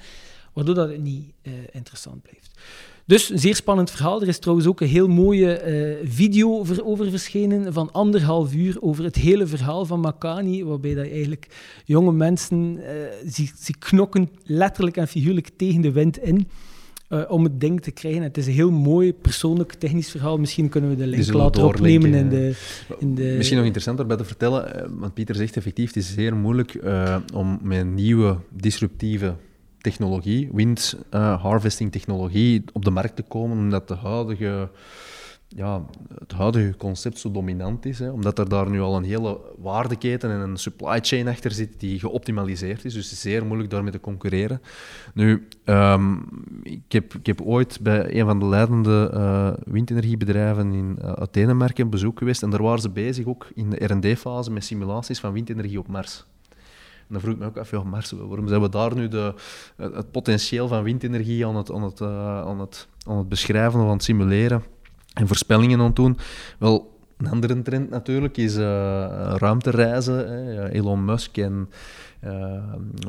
waardoor 0.54 0.76
dat 0.76 0.98
niet 0.98 1.34
uh, 1.42 1.54
interessant 1.72 2.22
blijft. 2.22 2.60
Dus 3.08 3.30
een 3.30 3.40
zeer 3.40 3.56
spannend 3.56 3.92
verhaal. 3.92 4.22
Er 4.22 4.28
is 4.28 4.40
trouwens 4.40 4.68
ook 4.68 4.82
een 4.82 4.88
heel 4.88 5.08
mooie 5.08 5.62
uh, 6.02 6.10
video 6.10 6.58
over, 6.58 6.86
over, 6.86 7.10
verschenen 7.10 7.74
van 7.74 7.92
anderhalf 7.92 8.54
uur 8.54 8.78
over 8.82 9.04
het 9.04 9.16
hele 9.16 9.48
verhaal 9.48 9.86
van 9.86 10.00
Makani, 10.00 10.64
waarbij 10.64 10.94
dat 10.94 11.06
eigenlijk 11.06 11.48
jonge 11.86 12.12
mensen 12.12 12.80
uh, 12.80 13.32
ze, 13.32 13.48
ze 13.60 13.78
knokken 13.80 14.30
letterlijk 14.44 14.98
en 14.98 15.08
figuurlijk 15.08 15.50
tegen 15.58 15.82
de 15.82 15.92
wind 15.92 16.18
in. 16.18 16.48
Uh, 17.10 17.22
om 17.28 17.44
het 17.44 17.60
ding 17.60 17.82
te 17.82 17.92
krijgen. 17.92 18.22
Het 18.22 18.38
is 18.38 18.48
een 18.48 18.54
heel 18.54 18.72
mooi 18.72 19.14
persoonlijk 19.14 19.74
technisch 19.74 20.12
verhaal. 20.12 20.38
Misschien 20.38 20.70
kunnen 20.70 20.90
we 20.90 20.96
de 20.96 21.08
link 21.08 21.34
later 21.34 21.66
opnemen 21.66 22.14
in 22.14 22.30
de, 22.30 22.56
in 23.00 23.16
de... 23.16 23.34
Misschien 23.36 23.58
nog 23.58 23.66
interessanter 23.66 24.06
bij 24.06 24.18
te 24.18 24.24
vertellen, 24.24 24.92
want 25.00 25.14
Pieter 25.14 25.36
zegt 25.36 25.58
effectief, 25.58 25.88
het 25.88 25.96
is 25.96 26.14
zeer 26.14 26.36
moeilijk 26.36 26.74
uh, 26.74 27.18
om 27.34 27.60
met 27.62 27.86
nieuwe 27.86 28.38
disruptieve 28.50 29.36
technologie, 29.86 30.50
wind 30.54 30.98
uh, 31.12 31.42
harvesting 31.42 31.92
technologie, 31.92 32.64
op 32.74 32.86
de 32.86 32.92
markt 32.92 33.16
te 33.16 33.22
komen, 33.22 33.58
omdat 33.58 33.88
de 33.88 33.96
huidige, 33.96 34.70
ja, 35.48 35.86
het 36.20 36.32
huidige 36.32 36.76
concept 36.78 37.20
zo 37.20 37.32
dominant 37.32 37.86
is. 37.86 38.00
Hè, 38.00 38.10
omdat 38.10 38.40
er 38.40 38.50
daar 38.50 38.70
nu 38.70 38.82
al 38.82 38.96
een 38.96 39.04
hele 39.04 39.40
waardeketen 39.58 40.32
en 40.32 40.40
een 40.40 40.58
supply 40.58 41.00
chain 41.02 41.28
achter 41.28 41.52
zit 41.52 41.80
die 41.80 42.00
geoptimaliseerd 42.00 42.86
is. 42.86 42.94
Dus 42.94 43.04
het 43.04 43.14
is 43.14 43.22
zeer 43.22 43.46
moeilijk 43.46 43.70
daarmee 43.70 43.92
te 43.92 44.00
concurreren. 44.00 44.62
Nu, 45.14 45.48
um, 45.66 46.26
ik, 46.64 46.92
heb, 46.92 47.14
ik 47.14 47.26
heb 47.26 47.42
ooit 47.42 47.80
bij 47.82 48.20
een 48.20 48.26
van 48.26 48.40
de 48.40 48.46
leidende 48.46 49.12
uh, 49.14 49.74
windenergiebedrijven 49.74 50.74
in 50.74 50.98
uh, 51.02 51.14
Denemarken 51.32 51.90
bezoek 51.90 52.18
geweest 52.18 52.44
en 52.44 52.50
daar 52.50 52.64
waren 52.64 52.82
ze 52.82 52.90
bezig 52.90 53.26
ook 53.26 53.48
in 53.56 53.70
de 53.70 53.86
R&D-fase 53.86 54.52
met 54.52 54.64
simulaties 54.64 55.20
van 55.20 55.34
windenergie 55.34 55.80
op 55.80 55.88
Mars. 55.88 56.26
En 57.08 57.14
dan 57.14 57.22
vroeg 57.22 57.34
ik 57.34 57.40
me 57.40 57.46
ook 57.46 57.58
af, 57.58 57.72
ja, 57.72 57.84
Mars, 57.84 58.12
waarom 58.12 58.48
zijn 58.48 58.62
we 58.62 58.70
daar 58.70 58.96
nu 58.96 59.08
de, 59.08 59.34
het 59.76 60.12
potentieel 60.12 60.68
van 60.68 60.84
windenergie 60.84 61.46
aan 61.46 61.56
het, 61.56 61.72
aan, 61.72 61.84
het, 61.84 62.00
uh, 62.00 62.40
aan, 62.40 62.60
het, 62.60 62.88
aan 63.08 63.18
het 63.18 63.30
beschrijven 63.30 63.80
of 63.80 63.86
aan 63.86 63.94
het 63.94 64.04
simuleren 64.04 64.64
en 65.14 65.28
voorspellingen 65.28 65.80
aan 65.80 65.86
het 65.86 65.96
doen? 65.96 66.18
Wel, 66.60 67.00
een 67.18 67.30
andere 67.30 67.62
trend 67.62 67.90
natuurlijk 67.90 68.38
is 68.38 68.58
uh, 68.58 69.36
ruimtereizen. 69.38 70.30
Hè. 70.30 70.70
Elon 70.70 71.06
Musk 71.06 71.38
en 71.38 71.70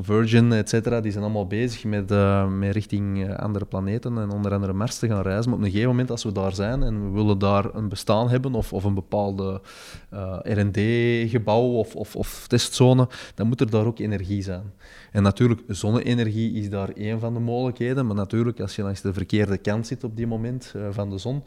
Virgin, 0.01 0.53
et 0.53 0.69
cetera, 0.69 1.01
die 1.01 1.13
zijn 1.13 1.25
allemaal 1.25 1.47
bezig 1.47 1.85
met, 1.85 2.11
uh, 2.11 2.49
met 2.49 2.73
richting 2.73 3.37
andere 3.37 3.65
planeten 3.65 4.19
en 4.19 4.31
onder 4.31 4.53
andere 4.53 4.73
Mars 4.73 4.99
te 4.99 5.07
gaan 5.07 5.23
reizen. 5.23 5.51
Maar 5.51 5.59
op 5.59 5.65
een 5.65 5.71
gegeven 5.71 5.91
moment, 5.91 6.11
als 6.11 6.25
we 6.25 6.33
daar 6.33 6.55
zijn 6.55 6.83
en 6.83 7.05
we 7.05 7.11
willen 7.11 7.39
daar 7.39 7.75
een 7.75 7.89
bestaan 7.89 8.29
hebben 8.29 8.55
of, 8.55 8.73
of 8.73 8.85
een 8.85 8.95
bepaalde 8.95 9.61
R&D-gebouw 10.43 11.73
of, 11.73 11.95
of, 11.95 12.17
of, 12.17 12.47
testzone, 12.47 13.09
dan 13.35 13.47
moet 13.47 13.61
er 13.61 13.71
daar 13.71 13.87
ook 13.87 13.99
energie 13.99 14.43
zijn. 14.43 14.73
En 15.13 15.23
natuurlijk, 15.23 15.63
zonne-energie 15.69 16.53
is 16.53 16.71
daar 16.71 16.89
één 16.89 17.21
van 17.21 17.35
de 17.35 17.41
mogelijkheden, 17.41 18.07
maar 18.07 18.17
natuurlijk, 18.17 18.61
als 18.61 18.77
je 18.77 18.83
langs 18.83 19.01
de 19.01 19.13
verkeerde 19.13 19.59
kant 19.59 19.87
zit 19.87 20.05
op 20.05 20.17
die 20.17 20.27
moment 20.27 20.75
van 20.91 21.11
de 21.11 21.19
zon, 21.19 21.43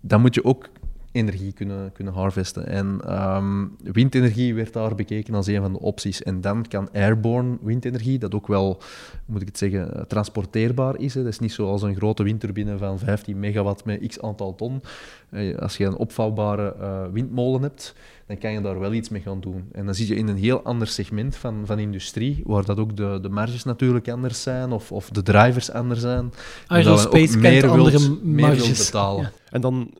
dan 0.00 0.20
moet 0.20 0.34
je 0.34 0.44
ook 0.44 0.68
energie 1.14 1.52
kunnen, 1.52 1.92
kunnen 1.92 2.12
harvesten. 2.12 2.66
En 2.66 3.00
um, 3.36 3.76
windenergie 3.82 4.54
werd 4.54 4.72
daar 4.72 4.94
bekeken 4.94 5.34
als 5.34 5.46
een 5.46 5.60
van 5.60 5.72
de 5.72 5.80
opties. 5.80 6.22
En 6.22 6.40
dan 6.40 6.68
kan 6.68 6.88
airborne 6.92 7.56
windenergie, 7.62 8.18
dat 8.18 8.34
ook 8.34 8.46
wel, 8.46 8.80
moet 9.24 9.40
ik 9.40 9.46
het 9.46 9.58
zeggen, 9.58 10.04
transporteerbaar 10.08 11.00
is. 11.00 11.14
Hè. 11.14 11.22
Dat 11.22 11.32
is 11.32 11.38
niet 11.38 11.52
zoals 11.52 11.82
een 11.82 11.96
grote 11.96 12.22
windturbine 12.22 12.78
van 12.78 12.98
15 12.98 13.38
megawatt 13.38 13.84
met 13.84 14.06
x 14.06 14.20
aantal 14.20 14.54
ton. 14.54 14.82
Eh, 15.30 15.56
als 15.58 15.76
je 15.76 15.84
een 15.84 15.96
opvouwbare 15.96 16.76
uh, 16.80 17.02
windmolen 17.12 17.62
hebt, 17.62 17.94
dan 18.26 18.38
kan 18.38 18.52
je 18.52 18.60
daar 18.60 18.80
wel 18.80 18.92
iets 18.92 19.08
mee 19.08 19.22
gaan 19.22 19.40
doen. 19.40 19.68
En 19.72 19.84
dan 19.84 19.94
zit 19.94 20.06
je 20.08 20.14
in 20.14 20.28
een 20.28 20.36
heel 20.36 20.62
ander 20.62 20.86
segment 20.86 21.36
van, 21.36 21.62
van 21.64 21.78
industrie, 21.78 22.42
waar 22.46 22.64
dat 22.64 22.78
ook 22.78 22.96
de, 22.96 23.18
de 23.22 23.28
marges 23.28 23.64
natuurlijk 23.64 24.08
anders 24.08 24.42
zijn, 24.42 24.72
of, 24.72 24.92
of 24.92 25.10
de 25.10 25.22
drivers 25.22 25.70
anders 25.70 26.00
zijn. 26.00 26.32
Aerospace 26.66 27.38
kent 27.38 27.64
andere 27.64 28.18
marges. 28.22 28.84
betalen. 28.84 29.22
Ja. 29.22 29.32
En 29.50 29.60
dan 29.60 29.90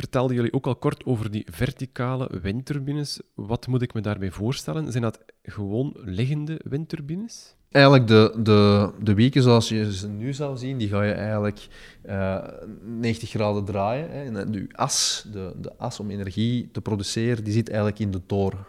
vertelden 0.00 0.36
jullie 0.36 0.52
ook 0.52 0.66
al 0.66 0.76
kort 0.76 1.04
over 1.04 1.30
die 1.30 1.46
verticale 1.50 2.38
windturbines. 2.42 3.20
Wat 3.34 3.66
moet 3.66 3.82
ik 3.82 3.94
me 3.94 4.00
daarbij 4.00 4.30
voorstellen? 4.30 4.90
Zijn 4.90 5.02
dat 5.02 5.20
gewoon 5.42 5.96
liggende 5.96 6.60
windturbines? 6.64 7.54
Eigenlijk 7.70 8.06
de, 8.06 8.34
de, 8.42 8.90
de 9.02 9.14
wieken 9.14 9.42
zoals 9.42 9.68
je 9.68 9.94
ze 9.94 10.08
nu 10.08 10.32
zou 10.32 10.56
zien, 10.56 10.78
die 10.78 10.88
ga 10.88 11.02
je 11.02 11.12
eigenlijk 11.12 11.68
uh, 12.06 12.34
eh, 12.34 12.44
90 12.84 13.28
graden 13.28 13.64
draaien. 13.64 14.10
Hè. 14.10 14.50
De 14.50 14.66
as, 14.72 15.26
de, 15.32 15.52
de 15.60 15.72
as 15.76 16.00
om 16.00 16.10
energie 16.10 16.68
te 16.72 16.80
produceren, 16.80 17.44
die 17.44 17.52
zit 17.52 17.68
eigenlijk 17.68 17.98
in 17.98 18.10
de 18.10 18.26
toren. 18.26 18.66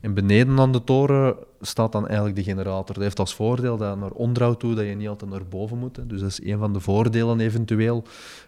En 0.00 0.14
beneden 0.14 0.58
aan 0.58 0.72
de 0.72 0.84
toren 0.84 1.36
staat 1.60 1.92
dan 1.92 2.06
eigenlijk 2.06 2.36
de 2.36 2.42
generator. 2.42 2.94
Dat 2.94 3.02
heeft 3.02 3.18
als 3.18 3.34
voordeel 3.34 3.76
dat 3.76 3.98
naar 3.98 4.10
onderhoud 4.10 4.60
toe 4.60 4.74
dat 4.74 4.86
je 4.86 4.94
niet 4.94 5.08
altijd 5.08 5.30
naar 5.30 5.48
boven 5.48 5.78
moet. 5.78 6.08
Dus 6.08 6.20
dat 6.20 6.30
is 6.30 6.42
een 6.42 6.58
van 6.58 6.72
de 6.72 6.80
voordelen 6.80 7.40
eventueel 7.40 8.04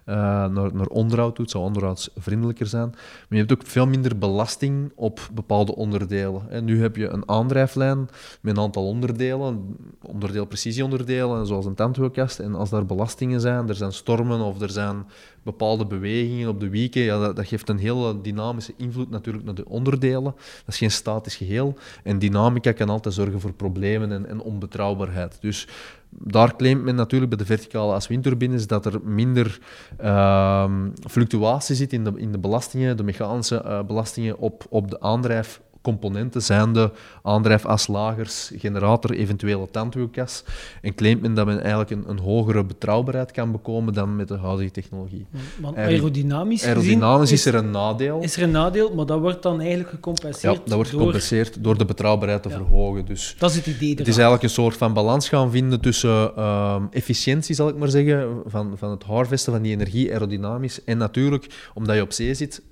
uh, 0.08 0.14
naar, 0.14 0.74
naar 0.74 0.86
onderhoud 0.86 1.34
toe. 1.34 1.44
Het 1.44 1.52
zou 1.52 1.64
onderhoudsvriendelijker 1.64 2.66
zijn. 2.66 2.88
Maar 2.90 3.26
je 3.28 3.36
hebt 3.36 3.52
ook 3.52 3.66
veel 3.66 3.86
minder 3.86 4.18
belasting 4.18 4.92
op 4.94 5.28
bepaalde 5.32 5.74
onderdelen. 5.74 6.50
En 6.50 6.64
nu 6.64 6.80
heb 6.80 6.96
je 6.96 7.08
een 7.08 7.28
aandrijflijn 7.28 8.08
met 8.40 8.56
een 8.56 8.62
aantal 8.62 8.86
onderdelen, 8.86 9.76
onderdeel 10.02 10.46
precisieonderdelen, 10.46 11.46
zoals 11.46 11.66
een 11.66 11.74
tandwielkast. 11.74 12.38
En 12.38 12.54
als 12.54 12.70
daar 12.70 12.86
belastingen 12.86 13.40
zijn, 13.40 13.68
er 13.68 13.74
zijn 13.74 13.92
stormen 13.92 14.40
of 14.40 14.60
er 14.60 14.70
zijn 14.70 15.06
bepaalde 15.42 15.86
bewegingen 15.86 16.48
op 16.48 16.60
de 16.60 16.68
wieken, 16.68 17.02
ja, 17.02 17.18
dat, 17.18 17.36
dat, 17.36 17.46
geeft 17.46 17.68
een 17.68 17.78
hele 17.78 18.20
dynamische 18.20 18.74
invloed 18.76 19.10
natuurlijk 19.10 19.44
naar 19.44 19.54
de 19.54 19.68
onderdelen. 19.68 20.34
Dat 20.34 20.66
is 20.66 20.78
geen 20.78 20.90
statisch 20.90 21.36
geheel. 21.36 21.74
En 22.02 22.18
dynamica 22.18 22.72
kan 22.72 22.88
altijd 22.88 23.14
zorgen 23.14 23.40
voor 23.40 23.52
problemen 23.52 24.12
en, 24.12 24.26
en 24.26 24.40
onbetrouwbaarheid. 24.40 25.38
Dus 25.40 25.68
daar 26.10 26.56
claimt 26.56 26.82
men 26.82 26.94
natuurlijk 26.94 27.30
bij 27.30 27.38
de 27.38 27.46
verticale 27.46 27.92
as 27.92 28.06
windturbines 28.06 28.66
dat 28.66 28.86
er 28.86 29.00
minder 29.04 29.58
uh, 30.00 30.70
fluctuatie 31.08 31.74
zit 31.74 31.92
in 31.92 32.04
de, 32.04 32.12
in 32.16 32.32
de 32.32 32.38
belastingen, 32.38 32.96
de 32.96 33.02
mechanische 33.02 33.62
uh, 33.64 33.82
belastingen 33.82 34.38
op, 34.38 34.66
op 34.68 34.90
de 34.90 35.00
aandrijf 35.00 35.60
componenten 35.88 36.42
zijn 36.42 36.72
de 36.72 36.90
aandrijfaslagers, 37.22 38.50
generator, 38.56 39.10
eventuele 39.10 39.68
tandwielkas. 39.70 40.44
En 40.82 40.94
claimt 40.94 41.20
men 41.22 41.34
dat 41.34 41.46
men 41.46 41.60
eigenlijk 41.60 41.90
een, 41.90 42.04
een, 42.06 42.18
hogere 42.18 42.64
betrouwbaarheid 42.64 43.30
kan 43.30 43.52
bekomen 43.52 43.94
dan 43.94 44.16
met 44.16 44.28
de 44.28 44.36
huidige 44.36 44.70
technologie. 44.70 45.26
Want 45.60 45.76
aerodynamisch, 45.76 46.64
aerodynamisch 46.64 47.32
is, 47.32 47.46
er 47.46 47.54
een 47.54 47.70
nadeel. 47.70 48.20
Is 48.20 48.36
er 48.36 48.42
een 48.42 48.50
nadeel, 48.50 48.94
maar 48.94 49.06
dat 49.06 49.20
wordt 49.20 49.42
dan 49.42 49.60
eigenlijk 49.60 49.90
gecompenseerd 49.90 50.54
Ja, 50.54 50.60
dat 50.64 50.74
wordt 50.74 50.90
gecompenseerd 50.90 51.64
door, 51.64 51.78
de 51.78 51.84
betrouwbaarheid 51.84 52.42
te 52.42 52.50
verhogen. 52.50 53.04
Dus 53.04 53.34
dat 53.38 53.50
is 53.50 53.56
het 53.56 53.66
idee 53.66 53.94
Het 53.94 54.08
is 54.08 54.14
eigenlijk 54.14 54.42
een 54.42 54.50
soort 54.50 54.76
van 54.76 54.92
balans 54.92 55.28
gaan 55.28 55.50
vinden 55.50 55.80
tussen 55.80 56.32
uh, 56.36 56.82
efficiëntie, 56.90 57.54
zal 57.54 57.68
ik 57.68 57.76
maar 57.76 57.88
zeggen, 57.88 58.42
van, 58.46 58.72
van 58.76 58.90
het 58.90 59.02
harvesten 59.02 59.52
van 59.52 59.62
die 59.62 59.72
energie, 59.72 60.12
aerodynamisch, 60.12 60.84
en 60.84 60.98
natuurlijk, 60.98 61.70
omdat 61.74 61.96
je 61.96 62.02
op 62.02 62.12
zee 62.12 62.34
zit, 62.34 62.62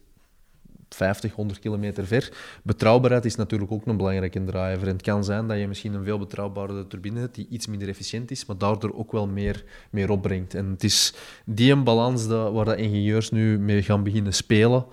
50, 0.89 1.33
100 1.33 1.59
kilometer 1.59 2.07
ver. 2.07 2.33
Betrouwbaarheid 2.63 3.25
is 3.25 3.37
natuurlijk 3.37 3.73
ook 3.73 3.87
een 3.87 3.97
belangrijke 3.97 4.45
driver. 4.45 4.83
En 4.83 4.93
het 4.93 5.03
kan 5.03 5.25
zijn 5.25 5.47
dat 5.47 5.59
je 5.59 5.69
misschien 5.69 5.95
een 5.95 6.05
veel 6.05 6.19
betrouwbaardere 6.19 6.87
turbine 6.87 7.21
hebt 7.21 7.35
die 7.35 7.47
iets 7.51 7.67
minder 7.67 7.89
efficiënt 7.89 8.31
is, 8.31 8.47
maar 8.47 8.59
daardoor 8.59 8.95
ook 8.95 9.13
wel 9.13 9.27
meer, 9.27 9.65
meer 9.91 10.11
opbrengt. 10.11 10.55
En 10.55 10.67
het 10.67 10.85
is 10.85 11.15
die 11.45 11.77
balans 11.77 12.27
waar 12.27 12.65
de 12.65 12.77
ingenieurs 12.77 13.31
nu 13.31 13.59
mee 13.59 13.83
gaan 13.83 14.03
beginnen 14.03 14.35
spelen. 14.35 14.85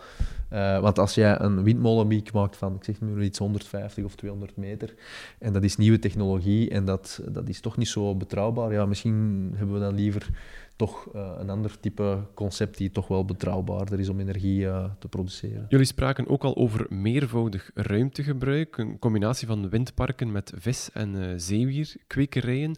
Uh, 0.54 0.80
want 0.80 0.99
als 0.99 1.16
jij 1.16 1.39
een 1.39 1.64
windmolenwiek 1.64 2.34
maakt 2.34 2.58
van, 2.58 2.76
ik 2.76 2.84
zeg 2.84 3.01
nu 3.01 3.24
iets 3.24 3.39
150 3.39 4.04
of 4.04 4.16
200 4.16 4.58
meter, 4.58 4.93
en 5.39 5.54
dat 5.54 5.64
is 5.64 5.78
nieuwe 5.78 5.99
technologie 5.99 6.70
en 6.70 6.86
dat, 6.86 7.22
dat 7.30 7.49
is 7.49 7.60
toch 7.60 7.78
niet 7.78 7.88
zo 7.88 8.16
betrouwbaar, 8.16 8.74
ja, 8.74 8.86
misschien 8.86 9.51
hebben 9.56 9.76
we 9.76 9.82
dan 9.82 9.95
liever 9.95 10.30
toch 10.76 11.10
uh, 11.16 11.32
een 11.38 11.49
ander 11.49 11.80
type 11.80 12.20
concept 12.34 12.78
die 12.78 12.91
toch 12.91 13.08
wel 13.08 13.26
betrouwbaarder 13.26 13.99
is 13.99 14.10
om 14.10 14.20
energie 14.20 14.62
uh, 14.62 14.86
te 14.99 15.08
produceren. 15.08 15.66
Jullie 15.70 15.86
spraken 15.86 16.28
ook 16.28 16.43
al 16.43 16.56
over 16.56 16.86
meervoudig 16.89 17.72
ruimtegebruik, 17.74 18.78
een 18.78 18.99
combinatie 18.99 19.47
van 19.47 19.70
windparken 19.70 20.32
met 20.32 20.54
vis- 20.56 20.89
en 20.93 21.41
zeewierkwekerijen. 21.41 22.76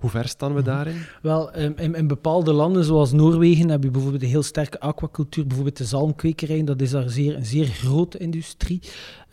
Hoe 0.00 0.10
ver 0.10 0.28
staan 0.28 0.54
we 0.54 0.60
mhm. 0.60 0.68
daarin? 0.68 0.96
Wel, 1.22 1.52
ehm, 1.52 1.72
in, 1.76 1.94
in, 1.94 2.06
bepaalde 2.06 2.52
landen 2.52 2.84
zoals 2.84 3.12
Noorwegen 3.12 3.68
heb 3.68 3.82
je 3.82 3.90
bijvoorbeeld 3.90 4.22
een 4.22 4.28
heel 4.28 4.42
sterke 4.42 4.80
aquacultuur, 4.80 5.46
bijvoorbeeld 5.46 5.76
de 5.76 5.84
zalmkwekerij, 5.84 6.64
dat 6.64 6.80
is 6.80 6.90
daar 6.90 7.10
zeer, 7.10 7.36
een 7.36 7.46
zeer 7.46 7.66
grote 7.66 8.18
industrie, 8.18 8.80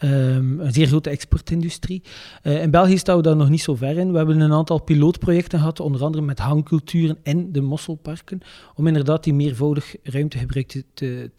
um, 0.04 0.60
een 0.60 0.74
zeer 0.74 0.88
grote 0.88 1.10
exportindustrie. 1.10 2.02
Uh, 2.44 2.62
in 2.62 2.72
België 2.72 2.98
staan 2.98 3.16
we 3.16 3.22
daar 3.22 3.36
nog 3.36 3.50
niet 3.50 3.62
zo 3.62 3.76
ver 3.76 3.98
in. 3.98 4.12
We 4.12 4.18
hebben 4.18 4.40
een 4.40 4.54
aantal 4.54 4.82
pilootprojecten 4.82 5.60
gehad, 5.60 5.80
onder 5.80 6.04
andere 6.04 6.24
met 6.24 6.40
hangculturen 6.40 7.18
en 7.24 7.52
de 7.52 7.62
mosselparken, 7.62 8.42
om 8.76 8.88
inderdaad 8.88 9.24
die 9.24 9.34
meervoudig 9.34 9.96
ruimtegebruik 10.04 10.68
te, 10.68 10.84
te, 10.94 11.30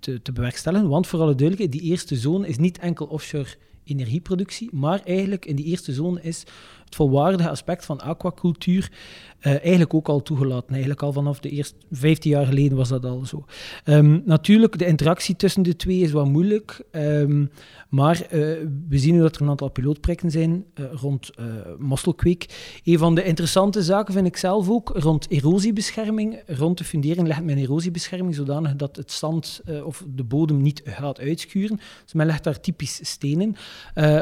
te, 0.00 0.22
te 0.22 0.32
bewerkstelligen. 0.32 0.88
Want 0.88 1.06
voor 1.06 1.20
alle 1.20 1.34
duidelijkheid, 1.34 1.82
die 1.82 1.90
eerste 1.90 2.16
zone 2.16 2.48
is 2.48 2.58
niet 2.58 2.78
enkel 2.78 3.06
offshore 3.06 3.48
energieproductie, 3.84 4.68
maar 4.72 5.00
eigenlijk 5.04 5.46
in 5.46 5.56
die 5.56 5.64
eerste 5.64 5.92
zone 5.92 6.22
is 6.22 6.44
het 6.92 7.00
volwaardige 7.00 7.50
aspect 7.50 7.84
van 7.84 8.00
aquacultuur 8.00 8.90
uh, 9.42 9.52
eigenlijk 9.52 9.94
ook 9.94 10.08
al 10.08 10.22
toegelaten. 10.22 10.70
Eigenlijk 10.70 11.02
al 11.02 11.12
vanaf 11.12 11.40
de 11.40 11.48
eerste 11.48 11.74
15 11.90 12.30
jaar 12.30 12.46
geleden 12.46 12.76
was 12.76 12.88
dat 12.88 13.04
al 13.04 13.24
zo. 13.26 13.44
Um, 13.84 14.22
natuurlijk, 14.24 14.78
de 14.78 14.86
interactie 14.86 15.36
tussen 15.36 15.62
de 15.62 15.76
twee 15.76 15.98
is 15.98 16.12
wat 16.12 16.26
moeilijk. 16.26 16.82
Um, 16.92 17.50
maar 17.88 18.22
uh, 18.22 18.30
we 18.88 18.98
zien 18.98 19.14
nu 19.14 19.20
dat 19.20 19.36
er 19.36 19.42
een 19.42 19.48
aantal 19.48 19.70
pilootprojecten 19.70 20.30
zijn 20.30 20.64
uh, 20.74 20.86
rond 20.92 21.30
mosselkweek. 21.78 22.46
Een 22.84 22.98
van 22.98 23.14
de 23.14 23.24
interessante 23.24 23.82
zaken 23.82 24.14
vind 24.14 24.26
ik 24.26 24.36
zelf 24.36 24.70
ook 24.70 24.90
rond 24.94 25.30
erosiebescherming. 25.30 26.42
Rond 26.46 26.78
de 26.78 26.84
fundering 26.84 27.26
legt 27.26 27.44
men 27.44 27.58
erosiebescherming 27.58 28.34
zodanig 28.34 28.76
dat 28.76 28.96
het 28.96 29.12
zand 29.12 29.62
of 29.84 30.04
de 30.14 30.24
bodem 30.24 30.62
niet 30.62 30.82
gaat 30.84 31.20
uitschuren. 31.20 31.80
Dus 32.04 32.12
men 32.12 32.26
legt 32.26 32.44
daar 32.44 32.60
typisch 32.60 33.00
stenen. 33.02 33.56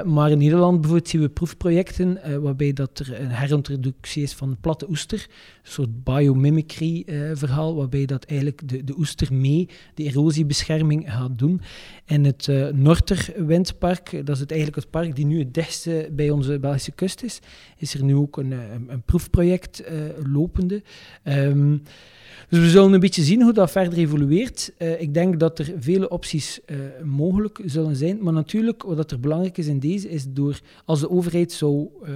maar 0.04 0.30
in 0.30 0.38
Nederland 0.38 0.80
bijvoorbeeld 0.80 1.08
zien 1.08 1.20
we 1.20 1.28
proefprojecten 1.28 2.42
waarbij 2.42 2.59
dat 2.68 2.98
er 2.98 3.20
een 3.20 3.30
herintroductie 3.30 4.22
is 4.22 4.32
van 4.32 4.56
platte 4.60 4.88
oester 4.88 5.26
een 5.62 5.70
soort 5.70 6.04
biomimicry-verhaal, 6.04 7.74
waarbij 7.74 8.06
dat 8.06 8.24
eigenlijk 8.24 8.68
de, 8.68 8.84
de 8.84 8.98
oester 8.98 9.34
mee 9.34 9.68
de 9.94 10.02
erosiebescherming 10.02 11.12
gaat 11.12 11.38
doen. 11.38 11.60
En 12.04 12.24
het 12.24 12.46
uh, 12.46 12.68
Norterwindpark, 12.68 14.10
dat 14.26 14.34
is 14.34 14.40
het, 14.40 14.50
eigenlijk 14.50 14.82
het 14.82 14.90
park 14.90 15.16
die 15.16 15.26
nu 15.26 15.38
het 15.38 15.54
dichtste 15.54 16.08
bij 16.12 16.30
onze 16.30 16.58
Belgische 16.58 16.92
kust 16.92 17.22
is, 17.22 17.38
is 17.76 17.94
er 17.94 18.04
nu 18.04 18.14
ook 18.14 18.36
een, 18.36 18.52
eh, 18.52 18.58
een, 18.88 19.02
proefproject 19.02 19.82
lopende. 20.32 20.82
Um, 21.24 21.82
dus 22.48 22.58
we 22.58 22.70
zullen 22.70 22.92
een 22.92 23.00
beetje 23.00 23.22
zien 23.22 23.42
hoe 23.42 23.52
dat 23.52 23.70
verder 23.70 23.98
evolueert. 23.98 24.72
Ik 24.98 25.14
denk 25.14 25.40
dat 25.40 25.58
er 25.58 25.72
vele 25.78 26.08
opties 26.08 26.60
mogelijk 27.02 27.60
zullen 27.64 27.96
zijn. 27.96 28.22
Maar 28.22 28.32
natuurlijk, 28.32 28.82
wat 28.82 29.10
er 29.10 29.20
belangrijk 29.20 29.58
is 29.58 29.66
in 29.66 29.78
deze, 29.78 30.08
is 30.08 30.24
door 30.28 30.60
als 30.84 31.00
de 31.00 31.10
overheid 31.10 31.52
zou 31.52 31.88
uh, 32.02 32.14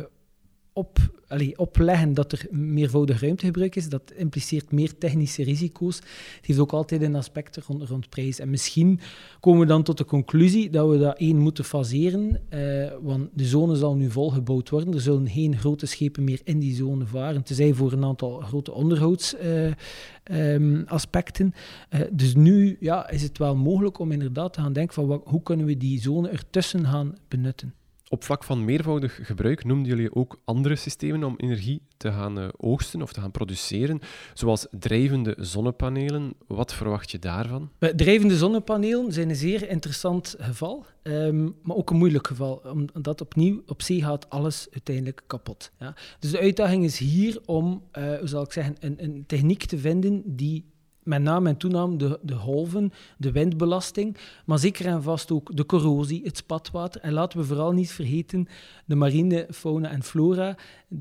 op, 0.77 0.99
allee, 1.29 1.59
opleggen 1.59 2.15
dat 2.15 2.33
er 2.33 2.47
meervoudig 2.51 3.21
ruimtegebruik 3.21 3.77
is. 3.77 3.89
Dat 3.89 4.13
impliceert 4.17 4.73
meer 4.73 4.99
technische 4.99 5.43
risico's. 5.43 5.97
Het 5.97 6.47
heeft 6.47 6.59
ook 6.59 6.73
altijd 6.73 7.03
een 7.03 7.15
aspect 7.15 7.59
rond, 7.67 8.09
prijs. 8.09 8.39
En 8.39 8.51
misschien 8.51 9.01
komen 9.41 9.61
we 9.61 9.67
dan 9.67 9.83
tot 9.83 9.99
de 9.99 10.05
conclusie 10.05 10.71
dat 10.71 10.89
we 10.89 10.99
dat 10.99 11.19
één 11.19 11.39
moeten 11.39 11.65
faseren, 11.65 12.41
eh, 12.49 12.93
want 13.03 13.29
de 13.33 13.45
zone 13.45 13.77
zal 13.77 13.95
nu 13.95 14.11
volgebouwd 14.11 14.71
worden. 14.71 14.95
Er 14.95 15.01
zullen 15.01 15.29
geen 15.29 15.59
grote 15.59 15.87
schepen 15.87 16.25
meer 16.25 16.41
in 16.45 16.59
die 16.59 16.75
zone 16.75 17.07
varen, 17.07 17.43
tenzij 17.43 17.73
voor 17.73 17.93
een 17.93 18.05
aantal 18.05 18.41
grote 18.41 18.73
onderhoudsaspecten. 18.73 21.55
Uh, 21.91 22.01
uh, 22.01 22.07
dus 22.13 22.35
nu 22.35 22.77
ja, 22.81 23.11
is 23.11 23.23
het 23.23 23.39
wel 23.39 23.57
mogelijk 23.57 23.99
om 23.99 24.13
inderdaad 24.13 24.53
te 24.53 24.61
gaan 24.61 24.73
denken 24.73 24.95
van 24.95 25.23
hoe 25.25 25.43
kunnen 25.43 25.67
we 25.67 25.77
die 25.77 26.01
zone 26.01 26.29
ertussen 26.29 26.87
gaan 26.87 27.15
benutten. 27.29 27.75
Op 28.15 28.25
vlak 28.25 28.45
van 28.45 28.65
meervoudig 28.65 29.19
gebruik 29.23 29.65
noemden 29.65 29.89
jullie 29.89 30.15
ook 30.15 30.41
andere 30.45 30.77
systemen 30.77 31.25
om 31.25 31.35
energie 31.37 31.83
te 31.97 32.13
gaan 32.13 32.39
uh, 32.39 32.49
oogsten 32.57 33.03
of 33.03 33.13
te 33.13 33.21
gaan 33.21 33.31
produceren, 33.31 34.01
zoals 34.35 34.67
drijvende 34.71 35.35
zonnepanelen. 35.39 36.35
Wat 36.47 36.75
verwacht 36.75 37.11
je 37.11 37.19
daarvan? 37.19 37.71
Drijvende 37.79 38.37
zonnepanelen 38.37 39.13
zijn 39.13 39.29
een 39.29 39.37
zeer 39.37 39.69
interessant 39.69 40.35
geval, 40.39 40.87
um, 41.03 41.55
maar 41.63 41.77
ook 41.77 41.91
een 41.91 41.97
moeilijk 41.97 42.27
geval, 42.27 42.63
omdat 42.95 43.21
opnieuw 43.21 43.63
op 43.67 43.83
zee 43.83 44.03
gaat 44.03 44.31
alles 44.31 44.67
uiteindelijk 44.73 45.23
kapot. 45.27 45.71
Ja? 45.79 45.95
Dus 46.19 46.31
de 46.31 46.41
uitdaging 46.41 46.85
is 46.85 46.99
hier 46.99 47.41
om, 47.45 47.83
uh, 47.99 48.19
hoe 48.19 48.29
zal 48.29 48.43
ik 48.43 48.53
zeggen, 48.53 48.77
een, 48.81 49.05
een 49.05 49.25
techniek 49.27 49.65
te 49.65 49.79
vinden 49.79 50.23
die 50.27 50.65
met 51.05 51.23
name 51.23 51.49
en 51.49 51.57
toename 51.57 51.97
de, 51.97 52.19
de 52.23 52.35
golven, 52.35 52.93
de 53.19 53.33
windbelasting, 53.33 54.17
maar 54.47 54.59
zeker 54.59 54.87
en 54.87 55.03
vast 55.03 55.31
ook 55.31 55.57
de 55.57 55.67
corrosie, 55.67 56.23
het 56.25 56.37
spatwater. 56.37 57.01
En 57.01 57.13
laten 57.13 57.39
we 57.39 57.45
vooral 57.45 57.73
niet 57.73 57.93
vergeten 57.93 58.49
de 58.85 58.95
marine 58.95 59.47
fauna 59.51 59.91
en 59.91 60.03
flora. 60.03 60.57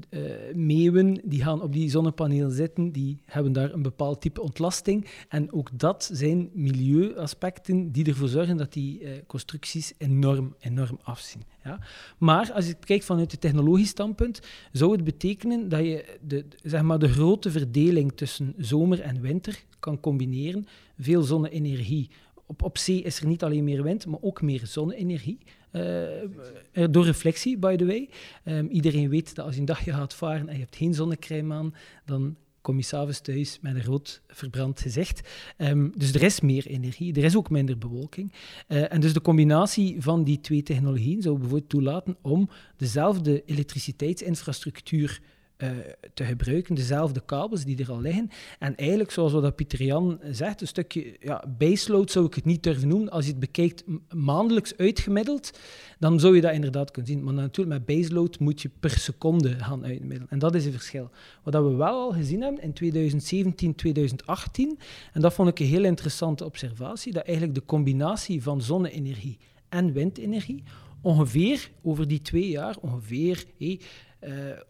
Uh, 0.10 0.22
meeuwen 0.54 1.22
die 1.24 1.44
gaan 1.44 1.62
op 1.62 1.74
die 1.74 1.90
zonnepanelen 1.90 2.52
zitten, 2.52 2.92
die 2.92 3.22
hebben 3.26 3.52
daar 3.52 3.74
een 3.74 3.82
bepaald 3.82 4.22
type 4.22 4.42
ontlasting. 4.42 5.08
En 5.30 5.54
ook 5.54 5.70
dat 5.74 6.10
zijn 6.14 6.50
milieuaspecten 6.54 7.92
die 7.92 8.06
ervoor 8.06 8.28
zorgen 8.28 8.58
dat 8.58 8.74
die 8.74 9.02
uh, 9.02 9.10
constructies 9.28 9.94
enorm, 9.98 10.56
enorm 10.60 11.00
afzien. 11.04 11.44
Ja? 11.64 11.80
Maar 12.18 12.52
als 12.54 12.68
je 12.68 12.74
kijkt 12.74 13.06
vanuit 13.06 13.32
het 13.32 13.42
technologisch 13.42 13.90
standpunt, 13.90 14.42
zou 14.72 14.92
het 14.92 15.04
betekenen 15.04 15.70
dat 15.70 15.80
je 15.80 16.18
de, 16.22 16.46
zeg 16.64 16.82
maar 16.82 17.00
de 17.00 17.10
grote 17.10 17.52
verdeling 17.52 18.12
tussen 18.16 18.54
zomer 18.58 19.02
en 19.02 19.22
winter 19.22 19.64
kan 19.84 20.00
combineren. 20.00 20.68
Veel 20.98 21.22
zonne-energie. 21.22 22.10
Op, 22.46 22.64
op 22.64 22.78
zee 22.78 23.02
is 23.02 23.20
er 23.20 23.28
niet 23.28 23.44
alleen 23.44 23.64
meer 23.64 23.84
wind, 23.84 24.06
maar 24.06 24.20
ook 24.22 24.42
meer 24.42 24.62
zonne-energie. 24.66 25.38
Uh, 25.72 26.88
door 26.90 27.06
reflectie, 27.06 27.58
by 27.58 27.76
the 27.76 27.86
way. 27.86 28.10
Um, 28.46 28.68
iedereen 28.68 29.10
weet 29.10 29.36
dat 29.36 29.46
als 29.46 29.54
je 29.54 29.60
een 29.60 29.66
dagje 29.66 29.94
gaat 29.94 30.14
varen 30.14 30.48
en 30.48 30.54
je 30.54 30.60
hebt 30.60 30.76
geen 30.76 30.94
zonnecrème 30.94 31.54
aan, 31.54 31.74
dan 32.06 32.36
kom 32.64 32.78
je 32.78 32.84
s'avonds 32.84 33.20
thuis 33.20 33.60
met 33.62 33.76
een 33.76 33.84
rood 33.84 34.22
verbrand 34.28 34.82
gezicht. 34.82 35.30
Ehm, 35.58 35.90
dus 35.98 36.14
er 36.14 36.24
is 36.24 36.42
meer 36.42 36.66
energie, 36.66 37.14
er 37.14 37.24
is 37.24 37.36
ook 37.36 37.50
minder 37.50 37.78
bewolking. 37.78 38.34
Uh, 38.68 38.94
en 38.94 39.02
dus 39.02 39.14
de 39.14 39.22
combinatie 39.22 40.02
van 40.02 40.24
die 40.24 40.42
twee 40.42 40.64
technologieën 40.64 41.22
zou 41.22 41.38
bijvoorbeeld 41.38 41.70
toelaten 41.70 42.18
om 42.22 42.50
dezelfde 42.78 43.44
elektriciteitsinfrastructuur 43.46 45.22
uh, 45.58 45.70
te 46.14 46.24
gebruiken, 46.24 46.76
dezelfde 46.76 47.22
kabels 47.26 47.66
die 47.66 47.78
er 47.78 47.92
al 47.92 48.02
liggen. 48.02 48.30
En 48.60 48.76
eigenlijk, 48.76 49.12
zoals 49.12 49.32
wat 49.32 49.56
Pieter 49.56 49.84
Jan 49.84 50.20
zegt, 50.32 50.62
een 50.62 50.68
stukje 50.68 51.18
ja, 51.20 51.44
baseload 51.58 52.12
zou 52.12 52.26
ik 52.26 52.34
het 52.34 52.46
niet 52.46 52.64
durven 52.64 52.88
noemen. 52.88 53.10
Als 53.10 53.26
je 53.26 53.32
het 53.32 53.40
bekijkt 53.40 53.84
maandelijks 54.16 54.78
uitgemiddeld, 54.78 55.60
dan 56.00 56.20
zou 56.20 56.36
je 56.36 56.42
dat 56.42 56.54
inderdaad 56.54 56.92
kunnen 56.92 57.12
zien. 57.12 57.24
Maar 57.24 57.34
natuurlijk, 57.34 57.78
met 57.78 57.98
baseload 57.98 58.40
moet 58.40 58.62
je 58.62 58.70
per 58.80 58.90
seconde 58.90 59.50
gaan 59.50 59.86
uitmiddelen. 59.86 60.30
En 60.30 60.40
dat 60.40 60.56
is 60.56 60.66
het 60.66 60.74
verschil. 60.74 61.10
Wat 61.44 61.54
we 61.54 61.76
wel 61.76 62.00
al 62.00 62.12
gezien 62.12 62.42
hebben 62.42 62.64
in 62.64 62.74
2017, 62.74 63.76
2018, 63.76 64.80
en 65.14 65.22
dat 65.22 65.34
vond 65.34 65.50
ik 65.50 65.60
een 65.60 65.66
heel 65.66 65.84
interessante 65.84 66.46
observatie, 66.46 67.14
dat 67.14 67.26
eigenlijk 67.26 67.56
de 67.56 67.66
combinatie 67.66 68.44
van 68.44 68.62
zonne-energie 68.62 69.38
en 69.70 69.94
windenergie 69.94 70.64
ongeveer 71.02 71.70
over 71.82 72.08
die 72.08 72.22
twee 72.22 72.50
jaar, 72.50 72.76
ongeveer... 72.82 73.46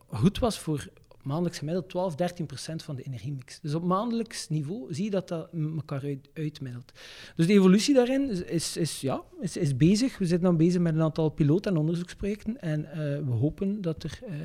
goed 0.07 0.39
was 0.39 0.59
voor 0.59 0.89
maandelijks 1.23 1.57
gemiddeld 1.57 1.89
12, 1.89 2.15
13 2.15 2.45
procent 2.45 2.83
van 2.83 2.95
de 2.95 3.01
energiemix. 3.01 3.59
Dus 3.59 3.73
op 3.73 3.83
maandelijks 3.83 4.49
niveau 4.49 4.93
zie 4.93 5.03
je 5.03 5.09
dat 5.09 5.27
dat 5.27 5.49
elkaar 5.75 6.03
uit, 6.03 6.29
uitmiddelt. 6.33 6.91
Dus 7.35 7.47
de 7.47 7.53
evolutie 7.53 7.93
daarin 7.93 8.47
is, 8.47 8.77
is, 8.77 9.01
ja, 9.01 9.21
is, 9.39 9.57
is 9.57 9.77
bezig. 9.77 10.17
We 10.17 10.25
zitten 10.25 10.47
dan 10.47 10.57
bezig 10.57 10.81
met 10.81 10.95
een 10.95 11.01
aantal 11.01 11.29
piloot- 11.29 11.65
en 11.65 11.77
onderzoeksprojecten 11.77 12.61
en 12.61 12.79
uh, 12.79 12.95
we 12.97 13.31
hopen 13.39 13.81
dat 13.81 14.03
er, 14.03 14.19
uh, 14.29 14.35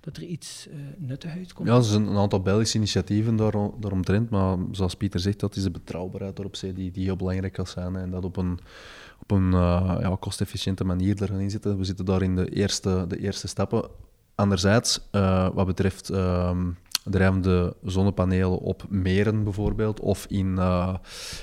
dat 0.00 0.16
er 0.16 0.22
iets 0.22 0.68
nuttig 0.96 1.30
uitkomt. 1.30 1.68
Ja, 1.68 1.76
er 1.76 1.82
zijn 1.82 2.06
een 2.06 2.16
aantal 2.16 2.42
Belgische 2.42 2.76
initiatieven 2.76 3.36
daar, 3.36 3.52
daaromtrent, 3.80 4.30
maar 4.30 4.58
zoals 4.72 4.94
Pieter 4.94 5.20
zegt, 5.20 5.40
dat 5.40 5.56
is 5.56 5.62
de 5.62 5.70
betrouwbaarheid 5.70 6.38
erop 6.38 6.56
die, 6.60 6.90
die 6.90 7.04
heel 7.04 7.16
belangrijk 7.16 7.52
kan 7.52 7.66
zijn 7.66 7.96
en 7.96 8.10
dat 8.10 8.24
op 8.24 8.36
een 8.36 8.58
op 9.20 9.30
een 9.30 9.50
ja, 9.50 10.16
kostefficiënte 10.20 10.84
manier 10.84 11.22
er 11.22 11.28
gaan 11.28 11.40
inzetten. 11.40 11.78
We 11.78 11.84
zitten 11.84 12.04
daar 12.04 12.22
in 12.22 12.36
de 12.36 12.48
eerste, 12.48 13.04
de 13.08 13.18
eerste 13.18 13.48
stappen 13.48 13.90
Anderzijds, 14.38 15.00
uh, 15.12 15.48
wat 15.54 15.66
betreft 15.66 16.10
uh, 16.10 16.50
drijvende 17.04 17.76
zonnepanelen 17.84 18.58
op 18.58 18.84
meren 18.88 19.44
bijvoorbeeld, 19.44 20.00
of 20.00 20.26
in, 20.28 20.54
uh, 20.58 20.94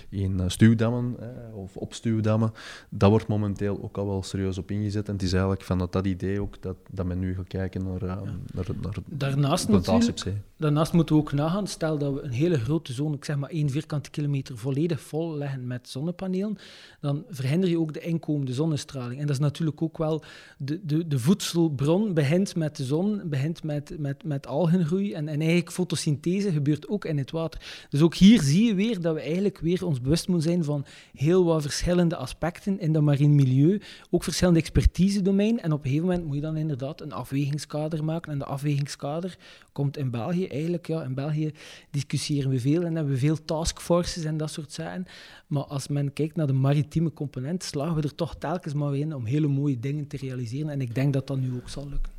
in 0.10 0.42
stuwdammen 0.48 1.16
eh, 1.20 1.58
of 1.58 1.76
op 1.76 1.94
stuwdammen, 1.94 2.52
dat 2.90 3.10
wordt 3.10 3.28
momenteel 3.28 3.80
ook 3.84 3.98
al 3.98 4.08
wel 4.08 4.24
serieus 4.24 4.58
op 4.58 4.72
ingezet. 4.72 5.08
En 5.08 5.14
het 5.14 5.24
is 5.24 5.32
eigenlijk 5.32 5.62
vanuit 5.62 5.92
dat 5.92 6.06
idee 6.06 6.42
ook 6.42 6.62
dat, 6.62 6.76
dat 6.92 7.06
men 7.06 7.20
nu 7.20 7.36
gaat 7.36 7.48
kijken 7.48 7.84
naar, 7.84 8.04
uh, 8.04 8.10
ja. 8.10 8.22
naar, 8.54 8.66
naar 8.82 8.96
daarnaast, 9.06 9.70
natuurlijk, 9.70 10.24
daarnaast 10.58 10.94
moeten 10.94 11.16
we 11.16 11.22
ook 11.22 11.32
nagaan, 11.32 11.68
stel 11.68 11.98
dat 11.98 12.14
we 12.14 12.22
een 12.22 12.32
hele 12.32 12.60
grote 12.60 12.94
zone, 12.94 13.16
ik 13.16 13.26
zeg 13.26 13.36
maar 13.36 13.50
één 13.50 13.70
vierkante 13.70 14.10
kilometer, 14.10 14.58
volledig 14.58 15.02
vol 15.02 15.38
leggen 15.38 15.68
met 15.68 15.90
zonnepanelen, 15.90 16.58
dan 17.02 17.24
verhinder 17.30 17.70
je 17.70 17.80
ook 17.80 17.94
de 17.94 18.00
inkomende 18.00 18.54
zonnestraling. 18.54 19.20
En 19.20 19.28
dat 19.28 19.36
is 19.36 19.42
natuurlijk 19.42 19.82
ook 19.82 19.98
wel 19.98 20.24
de, 20.58 20.86
de, 20.86 21.08
de 21.08 21.20
voedselbron, 21.20 22.14
begint 22.14 22.56
met 22.56 22.76
de 22.76 22.84
zon, 22.84 23.22
begint 23.26 23.64
met, 23.64 23.96
met, 24.00 24.24
met 24.24 24.48
algengroei 24.48 25.14
en, 25.14 25.28
en 25.28 25.40
eigenlijk 25.40 25.72
fotosynthese 25.72 26.52
gebeurt 26.52 26.88
ook 26.88 27.06
in 27.06 27.18
het 27.18 27.32
water. 27.32 27.86
Dus 27.90 28.02
ook 28.02 28.16
hier 28.16 28.42
zie 28.42 28.66
je 28.66 28.76
weer 28.76 29.02
dat 29.02 29.14
we 29.14 29.22
eigenlijk 29.22 29.60
weer 29.60 29.86
ons 29.86 30.02
bewust 30.02 30.28
moeten 30.28 30.50
zijn 30.50 30.64
van 30.64 30.86
heel 31.14 31.46
wat 31.46 31.62
verschillende 31.62 32.16
aspecten 32.16 32.80
in 32.80 32.94
dat 32.94 33.04
marine 33.04 33.34
milieu, 33.34 33.82
ook 34.10 34.24
verschillende 34.24 34.60
expertise-domeinen. 34.60 35.64
En 35.64 35.72
op 35.72 35.78
een 35.78 35.90
gegeven 35.90 36.08
moment 36.08 36.26
moet 36.26 36.36
je 36.36 36.42
dan 36.42 36.58
inderdaad 36.58 37.02
een 37.02 37.14
afwegingskader 37.14 38.04
maken. 38.04 38.32
En 38.32 38.38
de 38.40 38.46
afwegingskader 38.46 39.38
komt 39.72 39.98
in 39.98 40.12
België 40.12 40.45
eigenlijk, 40.50 40.88
ja, 40.88 41.04
in 41.04 41.14
België 41.14 41.52
discussiëren 41.92 42.50
we 42.50 42.60
veel 42.60 42.84
en 42.84 42.96
hebben 42.96 43.14
we 43.14 43.20
veel 43.20 43.46
taskforces 43.46 44.24
en 44.24 44.38
dat 44.38 44.52
soort 44.52 44.72
zaken. 44.72 45.06
Maar 45.48 45.64
als 45.64 45.88
men 45.88 46.14
kijkt 46.14 46.36
naar 46.36 46.48
de 46.48 46.54
maritieme 46.54 47.14
component, 47.14 47.64
slagen 47.64 47.96
we 47.96 48.02
er 48.02 48.16
toch 48.16 48.36
telkens 48.36 48.74
maar 48.74 48.92
weer 48.92 49.02
in 49.02 49.16
om 49.16 49.26
hele 49.26 49.48
mooie 49.48 49.80
dingen 49.80 50.08
te 50.08 50.18
realiseren. 50.18 50.70
En 50.70 50.82
ik 50.82 50.96
denk 50.96 51.14
dat 51.14 51.28
dat 51.28 51.40
nu 51.40 51.52
ook 51.56 51.70
zal 51.70 51.88
lukken. 51.90 52.12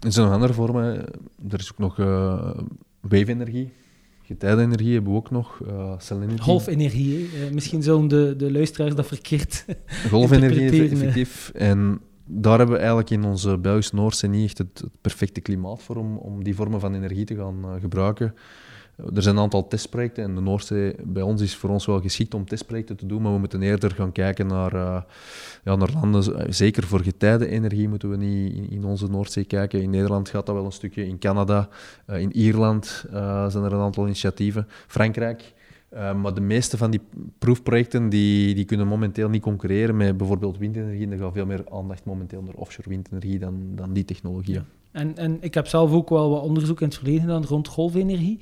Er 0.00 0.12
zijn 0.12 0.26
nog 0.26 0.34
andere 0.34 0.52
vormen. 0.52 0.96
Er 1.50 1.58
is 1.58 1.72
ook 1.72 1.78
nog 1.78 1.98
uh, 1.98 2.50
wave-energie. 3.00 3.70
Getijdenenergie 4.22 4.92
hebben 4.92 5.12
we 5.12 5.18
ook 5.18 5.30
nog. 5.30 5.60
Uh, 5.68 5.94
Golfenergie. 6.38 7.18
Uh, 7.18 7.50
misschien 7.52 7.82
zullen 7.82 8.08
de, 8.08 8.34
de 8.36 8.52
luisteraars 8.52 8.94
dat 8.94 9.06
verkeerd 9.06 9.64
Golfenergie, 10.08 10.90
effectief. 10.90 11.50
En 11.54 12.00
daar 12.30 12.58
hebben 12.58 12.74
we 12.74 12.80
eigenlijk 12.80 13.10
in 13.10 13.24
onze 13.24 13.58
Belgische 13.58 13.94
Noordzee 13.94 14.30
niet 14.30 14.44
echt 14.44 14.58
het, 14.58 14.84
perfecte 15.00 15.40
klimaat 15.40 15.82
voor 15.82 15.96
om, 15.96 16.16
om 16.16 16.44
die 16.44 16.54
vormen 16.54 16.80
van 16.80 16.94
energie 16.94 17.24
te 17.24 17.36
gaan 17.36 17.64
uh, 17.64 17.80
gebruiken. 17.80 18.34
Er 19.14 19.22
zijn 19.22 19.36
een 19.36 19.42
aantal 19.42 19.68
testprojecten 19.68 20.24
en 20.24 20.34
de 20.34 20.40
Noordzee 20.40 20.94
bij 21.04 21.22
ons 21.22 21.42
is 21.42 21.56
voor 21.56 21.70
ons 21.70 21.86
wel 21.86 22.00
geschikt 22.00 22.34
om 22.34 22.44
testprojecten 22.44 22.96
te 22.96 23.06
doen, 23.06 23.22
maar 23.22 23.32
we 23.32 23.38
moeten 23.38 23.62
eerder 23.62 23.94
gaan 23.94 24.12
kijken 24.12 24.46
naar, 24.46 24.74
uh, 24.74 25.02
ja, 25.64 25.76
naar 25.76 25.90
landen. 25.92 26.54
Zeker 26.54 26.84
voor 26.84 27.00
getijdenenergie 27.00 27.88
moeten 27.88 28.10
we 28.10 28.16
niet 28.16 28.70
in, 28.70 28.84
onze 28.84 29.10
Noordzee 29.10 29.44
kijken. 29.44 29.82
In 29.82 29.90
Nederland 29.90 30.28
gaat 30.28 30.46
dat 30.46 30.54
wel 30.54 30.64
een 30.64 30.72
stukje, 30.72 31.06
in 31.06 31.18
Canada, 31.18 31.68
uh, 32.06 32.20
in 32.20 32.32
Ierland 32.32 33.04
zijn 33.48 33.64
er 33.64 33.72
een 33.72 33.80
aantal 33.80 34.04
initiatieven. 34.04 34.66
Frankrijk. 34.86 35.56
Maar 35.92 36.34
de 36.34 36.40
meeste 36.40 36.76
van 36.76 36.90
die 36.90 37.00
proefprojecten 37.38 38.08
die, 38.08 38.54
die 38.54 38.64
kunnen 38.64 38.86
momenteel 38.86 39.28
niet 39.28 39.42
concurreren 39.42 39.96
met 39.96 40.16
bijvoorbeeld 40.16 40.58
windenergie. 40.58 41.08
Er 41.08 41.18
gaat 41.18 41.32
veel 41.32 41.46
meer 41.46 41.64
aandacht 41.70 42.04
momenteel 42.04 42.42
naar 42.42 42.54
offshore 42.54 42.88
windenergie 42.88 43.38
dan, 43.38 43.62
dan 43.74 43.92
die 43.92 44.04
technologieën. 44.04 44.64
En, 44.92 45.16
en 45.16 45.38
ik 45.40 45.54
heb 45.54 45.66
zelf 45.66 45.92
ook 45.92 46.08
wel 46.08 46.30
wat 46.30 46.42
onderzoek 46.42 46.80
in 46.80 46.86
het 46.86 46.96
verleden 46.96 47.20
gedaan 47.20 47.44
rond 47.44 47.68
golfenergie. 47.68 48.38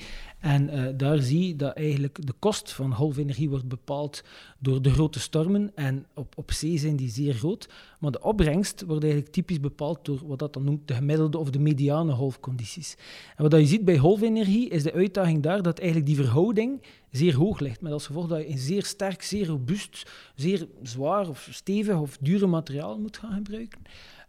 En 0.47 0.75
uh, 0.75 0.87
daar 0.97 1.19
zie 1.19 1.47
je 1.47 1.57
dat 1.57 1.77
eigenlijk 1.77 2.27
de 2.27 2.33
kost 2.39 2.73
van 2.73 2.95
golfenergie 2.95 3.51
wordt 3.51 3.69
bepaald 3.69 4.25
door 4.59 4.83
de 4.83 4.91
grote 4.91 5.21
stormen. 5.21 5.73
En 5.75 6.07
op, 6.15 6.33
op 6.37 6.53
zee 6.53 6.79
zijn 6.79 6.97
die 6.97 7.11
zeer 7.11 7.35
groot. 7.35 7.69
Maar 8.01 8.11
de 8.11 8.23
opbrengst 8.23 8.85
wordt 8.87 9.03
eigenlijk 9.03 9.33
typisch 9.33 9.61
bepaald 9.61 10.05
door 10.05 10.21
wat 10.27 10.39
dat 10.39 10.53
dan 10.53 10.65
noemt 10.65 10.89
de 10.89 10.95
gemiddelde 10.95 11.39
of 11.39 11.51
de 11.51 11.59
mediane 11.59 12.13
golfcondities. 12.13 12.97
En 13.37 13.43
wat 13.49 13.61
je 13.61 13.67
ziet 13.67 13.85
bij 13.85 13.99
golfenergie 13.99 14.69
is 14.69 14.83
de 14.83 14.93
uitdaging 14.93 15.43
daar 15.43 15.63
dat 15.63 15.79
eigenlijk 15.79 16.09
die 16.09 16.17
verhouding 16.17 16.83
zeer 17.11 17.35
hoog 17.35 17.61
ligt. 17.61 17.81
Met 17.81 17.93
als 17.93 18.07
gevolg 18.07 18.27
dat 18.27 18.41
je 18.41 18.49
een 18.49 18.59
zeer 18.59 18.85
sterk, 18.85 19.23
zeer 19.23 19.47
robuust, 19.47 20.11
zeer 20.35 20.67
zwaar 20.83 21.29
of 21.29 21.49
stevig 21.51 21.97
of 21.97 22.19
dure 22.21 22.47
materiaal 22.47 22.99
moet 22.99 23.17
gaan 23.17 23.35
gebruiken. 23.35 23.81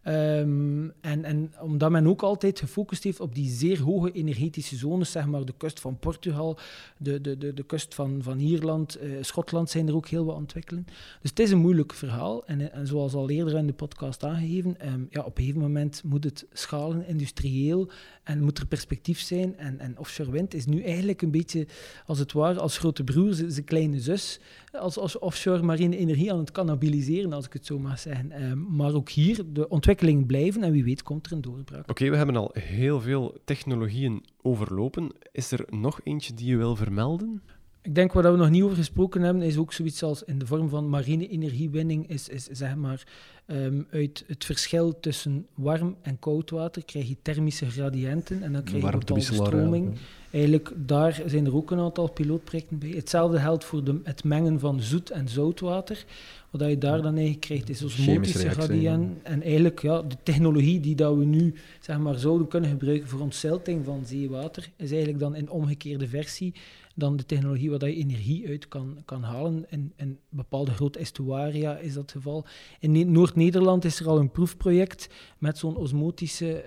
Um, 0.07 0.93
en, 1.01 1.23
en 1.23 1.51
omdat 1.59 1.91
men 1.91 2.07
ook 2.07 2.21
altijd 2.21 2.59
gefocust 2.59 3.03
heeft 3.03 3.19
op 3.19 3.35
die 3.35 3.49
zeer 3.49 3.81
hoge 3.81 4.11
energetische 4.11 4.75
zones, 4.75 5.11
zeg 5.11 5.25
maar 5.25 5.45
de 5.45 5.53
kust 5.57 5.79
van 5.79 5.99
Portugal, 5.99 6.57
de, 6.97 7.21
de, 7.21 7.37
de, 7.37 7.53
de 7.53 7.63
kust 7.63 7.95
van, 7.95 8.19
van 8.23 8.39
Ierland, 8.39 9.03
uh, 9.03 9.17
Schotland 9.21 9.69
zijn 9.69 9.87
er 9.87 9.95
ook 9.95 10.07
heel 10.07 10.25
wat 10.25 10.35
ontwikkelen. 10.35 10.85
Dus 11.21 11.29
het 11.29 11.39
is 11.39 11.51
een 11.51 11.57
moeilijk 11.57 11.93
verhaal. 11.93 12.45
En, 12.45 12.71
en 12.71 12.87
zoals 12.87 13.13
al 13.13 13.29
eerder 13.29 13.57
in 13.57 13.67
de 13.67 13.73
podcast 13.73 14.23
aangegeven, 14.23 14.93
um, 14.93 15.07
ja, 15.09 15.21
op 15.21 15.37
een 15.37 15.43
gegeven 15.43 15.61
moment 15.61 16.03
moet 16.03 16.23
het 16.23 16.45
schalen 16.53 17.07
industrieel 17.07 17.89
en 18.23 18.41
moet 18.41 18.57
er 18.57 18.67
perspectief 18.67 19.19
zijn. 19.19 19.57
En, 19.57 19.79
en 19.79 19.97
offshore 19.97 20.31
wind 20.31 20.53
is 20.53 20.65
nu 20.65 20.83
eigenlijk 20.83 21.21
een 21.21 21.31
beetje, 21.31 21.67
als 22.05 22.19
het 22.19 22.33
ware, 22.33 22.59
als 22.59 22.77
grote 22.77 23.03
broer, 23.03 23.33
zijn 23.33 23.63
kleine 23.63 23.99
zus, 23.99 24.39
als, 24.77 24.97
als 24.97 25.19
offshore 25.19 25.61
marine 25.63 25.97
energie 25.97 26.31
aan 26.31 26.39
het 26.39 26.51
cannibaliseren, 26.51 27.33
als 27.33 27.45
ik 27.45 27.53
het 27.53 27.65
zo 27.65 27.79
mag 27.79 27.99
zeggen. 27.99 28.43
Um, 28.43 28.75
maar 28.75 28.93
ook 28.93 29.09
hier, 29.09 29.43
de 29.53 29.69
ontwikkelingen 29.69 30.25
blijven 30.25 30.63
en 30.63 30.71
wie 30.71 30.83
weet 30.83 31.03
komt 31.03 31.25
er 31.25 31.31
een 31.31 31.41
doorbraak. 31.41 31.89
Oké, 31.89 32.09
we 32.09 32.17
hebben 32.17 32.35
al 32.35 32.51
heel 32.53 33.01
veel 33.01 33.37
technologieën 33.45 34.23
overlopen. 34.41 35.11
Is 35.31 35.51
er 35.51 35.65
nog 35.69 35.99
eentje 36.03 36.33
die 36.33 36.47
je 36.47 36.57
wil 36.57 36.75
vermelden? 36.75 37.41
Ik 37.87 37.95
denk 37.95 38.13
wat 38.13 38.23
we 38.23 38.31
nog 38.31 38.49
niet 38.49 38.63
over 38.63 38.77
gesproken 38.77 39.21
hebben, 39.21 39.41
is 39.41 39.57
ook 39.57 39.73
zoiets 39.73 40.03
als 40.03 40.23
in 40.23 40.39
de 40.39 40.45
vorm 40.45 40.69
van 40.69 40.89
marine 40.89 41.27
energiewinning, 41.27 42.09
is, 42.09 42.29
is 42.29 42.43
zeg 42.43 42.75
maar 42.75 43.03
um, 43.45 43.87
uit 43.89 44.23
het 44.27 44.45
verschil 44.45 44.99
tussen 44.99 45.47
warm 45.53 45.95
en 46.01 46.19
koud 46.19 46.49
water 46.49 46.85
krijg 46.85 47.07
je 47.07 47.15
thermische 47.21 47.69
gradiënten 47.69 48.43
en 48.43 48.53
dan 48.53 48.63
krijg 48.63 48.83
je 48.83 48.91
bepaalde 48.91 49.21
stroming. 49.21 49.97
Eigenlijk, 50.31 50.71
daar 50.75 51.21
zijn 51.25 51.45
er 51.45 51.55
ook 51.55 51.71
een 51.71 51.79
aantal 51.79 52.11
pilootprojecten 52.11 52.77
bij. 52.79 52.89
Hetzelfde 52.89 53.39
geldt 53.39 53.65
voor 53.65 53.83
de, 53.83 53.99
het 54.03 54.23
mengen 54.23 54.59
van 54.59 54.81
zoet 54.81 55.09
en 55.09 55.27
zoutwater. 55.27 56.05
Wat 56.49 56.69
je 56.69 56.77
daar 56.77 57.01
dan 57.01 57.11
eigenlijk 57.11 57.41
krijgt, 57.41 57.69
is 57.69 57.83
osmotische 57.83 58.49
gradiënten. 58.49 59.19
En 59.23 59.43
eigenlijk, 59.43 59.81
ja, 59.81 60.01
de 60.01 60.17
technologie 60.23 60.79
die 60.79 60.95
dat 60.95 61.15
we 61.15 61.25
nu 61.25 61.53
zeg 61.79 61.97
maar, 61.97 62.15
zouden 62.15 62.47
kunnen 62.47 62.69
gebruiken 62.69 63.07
voor 63.07 63.19
ontzilting 63.19 63.85
van 63.85 64.05
zeewater, 64.05 64.69
is 64.75 64.89
eigenlijk 64.89 65.19
dan 65.19 65.35
in 65.35 65.49
omgekeerde 65.49 66.07
versie 66.07 66.53
dan 66.97 67.17
de 67.17 67.25
technologie 67.25 67.69
waar 67.69 67.89
je 67.89 67.95
energie 67.95 68.47
uit 68.47 68.67
kan, 68.67 69.01
kan 69.05 69.23
halen. 69.23 69.65
In, 69.69 69.93
in 69.95 70.19
bepaalde 70.29 70.71
grote 70.71 70.99
estuaria 70.99 71.77
is 71.77 71.93
dat 71.93 72.01
het 72.01 72.11
geval. 72.11 72.45
In 72.79 72.91
Noord 72.91 73.07
Noord-Nederland 73.07 73.85
is 73.85 73.99
er 73.99 74.07
al 74.07 74.19
een 74.19 74.31
proefproject 74.31 75.09
met 75.37 75.57
zo'n 75.57 75.75
osmotische 75.75 76.63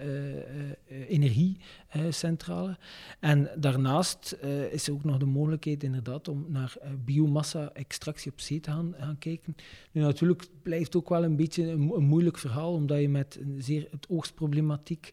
uh, 0.89 1.11
energiecentrale. 1.91 2.77
en 3.21 3.51
daarnaast 3.57 4.37
is 4.71 4.87
er 4.87 4.93
ook 4.93 5.05
nog 5.05 5.17
de 5.17 5.25
mogelijkheid 5.25 5.83
inderdaad 5.83 6.29
om 6.29 6.45
naar 6.49 6.77
biomassa-extractie 7.05 8.33
op 8.33 8.41
zee 8.41 8.61
te 8.61 8.71
gaan, 8.71 8.95
kijken. 9.19 9.57
Nu 9.93 10.01
natuurlijk 10.01 10.47
blijft 10.63 10.97
ook 10.97 11.09
wel 11.09 11.25
een 11.25 11.37
beetje 11.37 11.69
een, 11.69 11.81
moeilijk 11.81 12.39
verhaal, 12.39 12.73
omdat 12.73 13.01
je 13.01 13.09
met 13.09 13.39
een 13.41 13.63
zeer 13.63 13.89
het 13.91 14.07
oogstproblematiek 14.09 15.11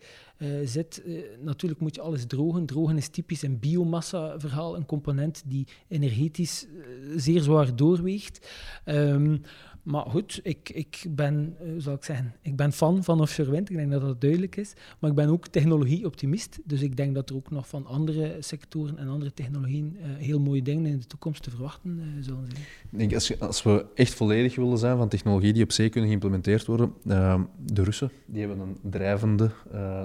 zit. 0.64 1.04
natuurlijk 1.42 1.82
moet 1.82 1.96
je 1.96 2.02
alles 2.02 2.26
drogen. 2.26 2.66
Drogen 2.66 2.98
is 2.98 3.08
typisch 3.08 3.42
een 3.42 3.60
biomassa-verhaal, 3.60 4.76
een 4.76 4.86
component 4.86 5.44
die 5.46 5.68
energetisch 5.88 6.68
zeer 7.16 7.42
zwaar 7.42 7.76
doorweegt. 7.76 8.52
Um, 8.86 9.42
maar 9.88 10.06
goed, 10.10 10.40
ik, 10.44 10.70
ik 10.70 11.06
ben, 11.10 11.56
uh, 11.62 11.70
zal 11.78 11.94
ik 11.94 12.04
zeggen, 12.04 12.36
ik 12.42 12.56
ben 12.56 12.72
fan 12.72 13.04
van 13.04 13.22
offshore 13.22 13.52
wind. 13.52 13.70
Ik 13.70 13.76
denk 13.76 13.92
dat 13.92 14.02
dat 14.02 14.22
duidelijk 14.22 14.56
is. 14.56 14.74
Maar 15.00 15.10
ik 15.10 15.16
ben 15.16 15.30
ook 15.30 15.48
technologie-optimist. 15.48 16.60
Dus 16.64 16.82
ik 16.82 16.96
denk 16.98 17.16
dat 17.16 17.30
er 17.30 17.36
ook 17.36 17.52
nog 17.52 17.68
van 17.68 17.86
andere 17.86 18.36
sectoren 18.40 18.98
en 18.98 19.08
andere 19.08 19.34
technologieën 19.34 19.98
uh, 20.00 20.06
heel 20.18 20.40
mooie 20.40 20.62
dingen 20.62 20.86
in 20.86 21.00
de 21.00 21.06
toekomst 21.06 21.44
te 21.44 21.50
verwachten 21.50 22.00
uh, 22.00 22.24
zullen 22.24 22.46
zijn. 22.48 22.62
Ik 22.92 22.98
denk, 22.98 23.14
als, 23.14 23.40
als, 23.40 23.64
we 23.64 23.86
echt 23.94 24.14
volledig 24.14 24.56
willen 24.56 24.78
zijn 24.78 24.98
van 24.98 25.08
technologie 25.08 25.54
die 25.54 25.64
op 25.64 25.72
zee 25.72 25.90
kunnen 25.90 26.10
geïmplementeerd 26.10 26.66
worden, 26.66 26.94
ehm, 27.08 27.42
de 27.66 27.84
Russen 27.84 28.12
die 28.26 28.40
hebben 28.40 28.60
een 28.60 28.78
drijvende 28.90 29.52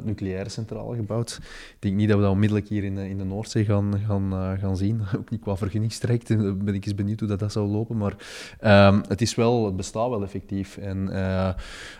nucleaire 0.04 0.48
centrale 0.48 0.96
gebouwd. 0.96 1.38
Ik 1.42 1.76
denk 1.78 1.96
niet 1.96 2.08
dat 2.08 2.16
we 2.16 2.22
dat 2.22 2.32
onmiddellijk 2.32 2.68
hier 2.68 2.84
in, 2.84 2.98
in 2.98 3.18
de 3.18 3.24
Noordzee 3.24 3.64
gaan, 3.64 3.98
gaan, 4.06 4.58
gaan 4.58 4.76
zien. 4.76 5.00
ook 5.18 5.30
niet 5.30 5.40
qua 5.40 5.56
vergunningstraject. 5.56 6.28
ben 6.64 6.74
ik 6.74 6.84
eens 6.84 6.94
benieuwd 6.94 7.20
hoe 7.20 7.28
dat, 7.28 7.38
dat 7.38 7.52
zou 7.52 7.68
lopen. 7.68 7.96
Maar 7.96 8.16
ehm, 8.60 9.00
het 9.08 9.20
is 9.20 9.34
wel 9.34 9.71
het 9.72 9.80
bestaat 9.80 10.08
wel 10.08 10.22
effectief. 10.22 10.76
En 10.76 11.08
uh, 11.12 11.48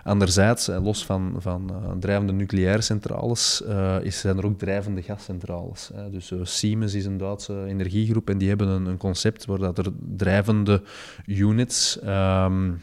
anderzijds, 0.05 0.69
uh, 0.69 0.85
los 0.85 1.05
van, 1.07 1.35
van 1.39 1.71
uh, 1.71 1.91
drijvende 2.01 2.33
nucleaire 2.33 2.83
centrales, 2.83 3.63
is, 4.03 4.21
zijn 4.21 4.39
er 4.39 4.47
ook 4.47 4.59
drijvende 4.59 5.03
gascentrales. 5.03 5.91
Dus 6.11 6.33
Siemens 6.43 6.95
is 6.95 7.05
een 7.05 7.17
Duitse 7.19 7.65
energiegroep 7.67 8.31
en 8.31 8.39
die 8.39 8.49
hebben 8.49 8.69
een, 8.69 8.87
een 8.87 8.97
concept 8.97 9.45
waar 9.45 9.59
dat 9.59 9.79
er 9.79 9.93
drijvende 10.17 10.83
units. 11.27 11.99
Um, 12.05 12.81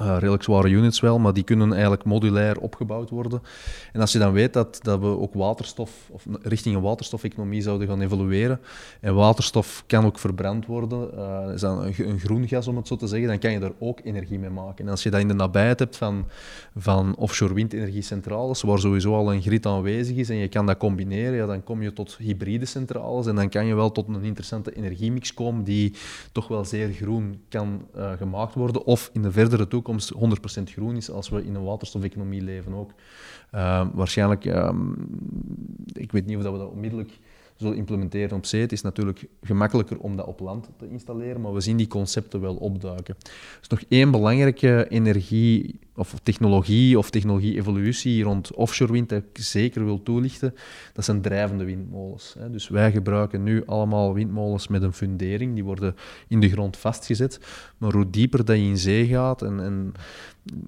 uh, 0.00 0.16
redelijk 0.18 0.42
zware 0.42 0.68
units 0.68 1.00
wel, 1.00 1.18
maar 1.18 1.32
die 1.32 1.42
kunnen 1.42 1.72
eigenlijk 1.72 2.04
modulair 2.04 2.58
opgebouwd 2.60 3.10
worden. 3.10 3.42
En 3.92 4.00
als 4.00 4.12
je 4.12 4.18
dan 4.18 4.32
weet 4.32 4.52
dat, 4.52 4.78
dat 4.82 5.00
we 5.00 5.06
ook 5.06 5.34
waterstof, 5.34 5.90
of 6.10 6.26
richting 6.42 6.76
een 6.76 6.82
waterstofeconomie 6.82 7.62
zouden 7.62 7.88
gaan 7.88 8.00
evolueren, 8.00 8.60
en 9.00 9.14
waterstof 9.14 9.84
kan 9.86 10.04
ook 10.04 10.18
verbrand 10.18 10.66
worden, 10.66 11.10
uh, 11.14 11.54
is 11.54 11.60
dan 11.60 11.82
een, 11.82 11.94
een, 11.96 12.18
groen 12.18 12.48
gas 12.48 12.66
om 12.66 12.76
het 12.76 12.86
zo 12.86 12.96
te 12.96 13.06
zeggen, 13.06 13.28
dan 13.28 13.38
kan 13.38 13.52
je 13.52 13.58
daar 13.58 13.72
ook 13.78 14.00
energie 14.04 14.38
mee 14.38 14.50
maken. 14.50 14.84
En 14.84 14.90
als 14.90 15.02
je 15.02 15.10
dat 15.10 15.20
in 15.20 15.28
de 15.28 15.34
nabijheid 15.34 15.78
hebt 15.78 15.96
van, 15.96 16.26
van 16.76 17.16
offshore 17.16 17.54
windenergiecentrales, 17.54 18.62
waar 18.62 18.78
sowieso 18.78 19.14
al 19.14 19.32
een 19.32 19.42
grid 19.42 19.66
aanwezig 19.66 20.16
is, 20.16 20.28
en 20.28 20.36
je 20.36 20.48
kan 20.48 20.66
dat 20.66 20.76
combineren, 20.76 21.36
ja, 21.36 21.46
dan 21.46 21.64
kom 21.64 21.82
je 21.82 21.92
tot 21.92 22.16
hybride 22.16 22.66
centrales, 22.66 23.26
en 23.26 23.34
dan 23.34 23.48
kan 23.48 23.66
je 23.66 23.74
wel 23.74 23.92
tot 23.92 24.08
een 24.08 24.24
interessante 24.24 24.76
energiemix 24.76 25.34
komen 25.34 25.64
die 25.64 25.94
toch 26.32 26.48
wel 26.48 26.64
zeer 26.64 26.92
groen 26.92 27.40
kan 27.48 27.86
uh, 27.96 28.12
gemaakt 28.12 28.54
worden, 28.54 28.84
of 28.84 29.10
in 29.12 29.22
de 29.22 29.32
verdere 29.32 29.68
toekomst 29.68 29.82
toekomst 29.84 30.14
100% 30.60 30.72
groen 30.72 30.96
is 30.96 31.10
als 31.10 31.28
we 31.28 31.44
in 31.44 31.54
een 31.54 31.64
waterstofeconomie 31.64 32.42
leven 32.42 32.74
ook. 32.74 32.90
Uh, 33.54 33.86
waarschijnlijk, 33.92 34.44
um, 34.44 35.08
ik 35.92 36.12
weet 36.12 36.26
niet 36.26 36.36
of 36.36 36.42
dat 36.42 36.52
we 36.52 36.58
dat 36.58 36.70
onmiddellijk 36.70 37.18
zullen 37.56 37.76
implementeren 37.76 38.36
op 38.36 38.46
zee. 38.46 38.60
Het 38.60 38.72
is 38.72 38.82
natuurlijk 38.82 39.26
gemakkelijker 39.42 39.98
om 39.98 40.16
dat 40.16 40.26
op 40.26 40.40
land 40.40 40.68
te 40.76 40.88
installeren, 40.88 41.40
maar 41.40 41.54
we 41.54 41.60
zien 41.60 41.76
die 41.76 41.86
concepten 41.86 42.40
wel 42.40 42.54
opduiken. 42.54 43.16
Is 43.60 43.68
nog 43.68 43.82
één 43.88 44.10
belangrijke 44.10 44.86
energie 44.88 45.78
of 45.96 46.14
technologie 46.22 46.98
of 46.98 47.10
technologie-evolutie 47.10 48.22
rond 48.22 48.54
offshore 48.54 48.92
wind 48.92 49.08
dat 49.08 49.22
ik 49.22 49.42
zeker 49.44 49.84
wil 49.84 50.02
toelichten. 50.02 50.54
Dat 50.92 51.04
zijn 51.04 51.20
drijvende 51.20 51.64
windmolens. 51.64 52.36
Dus 52.50 52.68
wij 52.68 52.92
gebruiken 52.92 53.42
nu 53.42 53.62
allemaal 53.66 54.14
windmolens 54.14 54.68
met 54.68 54.82
een 54.82 54.92
fundering. 54.92 55.54
Die 55.54 55.64
worden 55.64 55.96
in 56.28 56.40
de 56.40 56.50
grond 56.50 56.76
vastgezet. 56.76 57.40
Maar 57.78 57.92
hoe 57.92 58.10
dieper 58.10 58.44
dat 58.44 58.56
je 58.56 58.62
in 58.62 58.78
zee 58.78 59.06
gaat 59.06 59.42
en, 59.42 59.60
en 59.60 59.92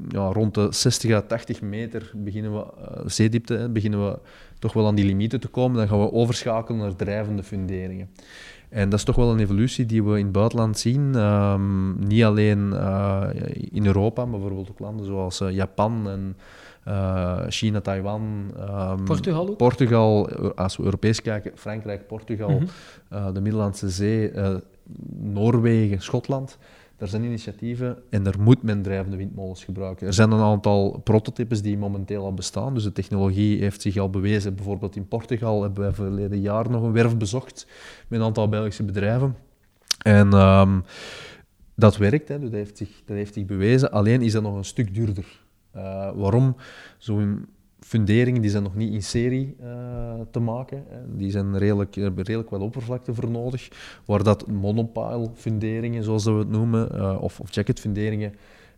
ja, 0.09 0.33
rond 0.33 0.55
de 0.55 0.69
60 0.71 1.11
à 1.11 1.21
80 1.21 1.61
meter 1.61 2.13
beginnen 2.15 2.53
we, 2.53 2.59
uh, 2.79 3.09
zeediepte, 3.09 3.69
beginnen 3.73 4.07
we 4.07 4.19
toch 4.59 4.73
wel 4.73 4.87
aan 4.87 4.95
die 4.95 5.05
limieten 5.05 5.41
te 5.41 5.49
komen, 5.49 5.77
dan 5.77 5.89
gaan 5.89 6.01
we 6.01 6.13
overschakelen 6.13 6.81
naar 6.81 6.97
drijvende 6.97 7.43
funderingen. 7.43 8.09
En 8.69 8.89
dat 8.89 8.99
is 8.99 9.05
toch 9.05 9.17
wel 9.17 9.31
een 9.31 9.39
evolutie 9.39 9.87
die 9.87 10.05
we 10.05 10.19
in 10.19 10.25
het 10.25 10.33
buitenland 10.33 10.79
zien. 10.79 11.15
Um, 11.15 12.07
niet 12.07 12.25
alleen 12.25 12.71
uh, 12.73 13.27
in 13.71 13.87
Europa, 13.87 14.25
maar 14.25 14.41
bijvoorbeeld 14.41 14.71
ook 14.71 14.79
landen 14.79 15.07
zoals 15.07 15.41
uh, 15.41 15.51
Japan 15.51 16.09
en 16.09 16.37
uh, 16.89 17.41
China, 17.49 17.81
Taiwan. 17.81 18.53
Um, 18.59 19.05
Portugal 19.05 19.49
ook? 19.49 19.57
Portugal, 19.57 20.31
als 20.55 20.77
we 20.77 20.83
Europees 20.83 21.23
kijken, 21.23 21.53
Frankrijk, 21.55 22.07
Portugal, 22.07 22.51
mm 22.51 22.67
-hmm. 23.09 23.35
de 23.35 23.41
Middellandse 23.41 23.91
Zee, 23.91 24.33
Noorwegen, 25.21 26.03
Schotland. 26.03 26.59
Er 26.97 27.09
zijn 27.09 27.25
initiatieven 27.25 27.99
en 28.11 28.27
er 28.27 28.41
moet 28.41 28.63
men 28.63 28.83
drijvende 28.83 29.17
windmolens 29.17 29.65
gebruiken. 29.65 30.07
Er 30.07 30.13
zijn 30.13 30.31
een 30.31 30.41
aantal 30.41 31.01
prototypes 31.05 31.63
die 31.63 31.79
momenteel 31.79 32.25
al 32.25 32.35
bestaan, 32.35 32.75
dus 32.75 32.83
de 32.83 32.93
technologie 32.93 33.61
heeft 33.61 33.83
zich 33.83 33.97
al 33.97 34.11
bewezen. 34.11 34.55
Bijvoorbeeld 34.55 34.97
in 34.97 35.09
Portugal 35.09 35.63
hebben 35.63 35.83
wij 35.83 35.93
verleden 35.93 36.41
jaar 36.41 36.71
nog 36.71 36.83
een 36.83 36.93
werf 36.93 37.17
bezocht 37.17 37.67
met 38.09 38.21
een 38.21 38.27
aantal 38.27 38.49
Belgische 38.49 38.85
bedrijven. 38.85 39.37
En 40.03 40.33
um, 40.33 40.85
dat 41.75 41.97
werkt, 41.97 42.29
hè, 42.29 42.39
dus 42.39 42.51
dat, 42.51 42.59
heeft 42.59 42.77
zich, 42.77 43.03
dat 43.05 43.17
heeft 43.17 43.35
zich 43.35 43.45
bewezen. 43.45 43.91
Alleen 43.91 44.23
is 44.23 44.33
dat 44.33 44.43
nog 44.43 44.57
een 44.57 44.65
stuk 44.65 44.95
duurder. 44.95 45.45
Uh, 45.77 46.11
waarom? 46.15 46.57
Zo'n 46.99 47.47
funderingen 47.87 48.43
die 48.43 48.51
zijn 48.51 48.63
nog 48.63 48.75
niet 48.75 48.93
in 48.93 49.03
serie 49.03 49.57
uh, 49.63 49.69
te 50.31 50.41
maken. 50.41 50.85
Die 51.17 51.31
zijn 51.31 51.59
redelijk, 51.59 51.95
hebben 51.95 52.25
redelijk 52.25 52.51
wel 52.51 52.61
oppervlakte 52.61 53.15
voor 53.15 53.31
nodig. 53.31 53.69
Waar 54.05 54.23
dat 54.23 54.47
monopile 54.47 55.31
funderingen, 55.35 56.03
zoals 56.05 56.25
we 56.25 56.33
het 56.33 56.51
noemen, 56.51 56.89
uh, 56.95 57.17
of, 57.21 57.41
of 57.41 57.55
jacket 57.55 57.81
funderingen, 57.81 58.33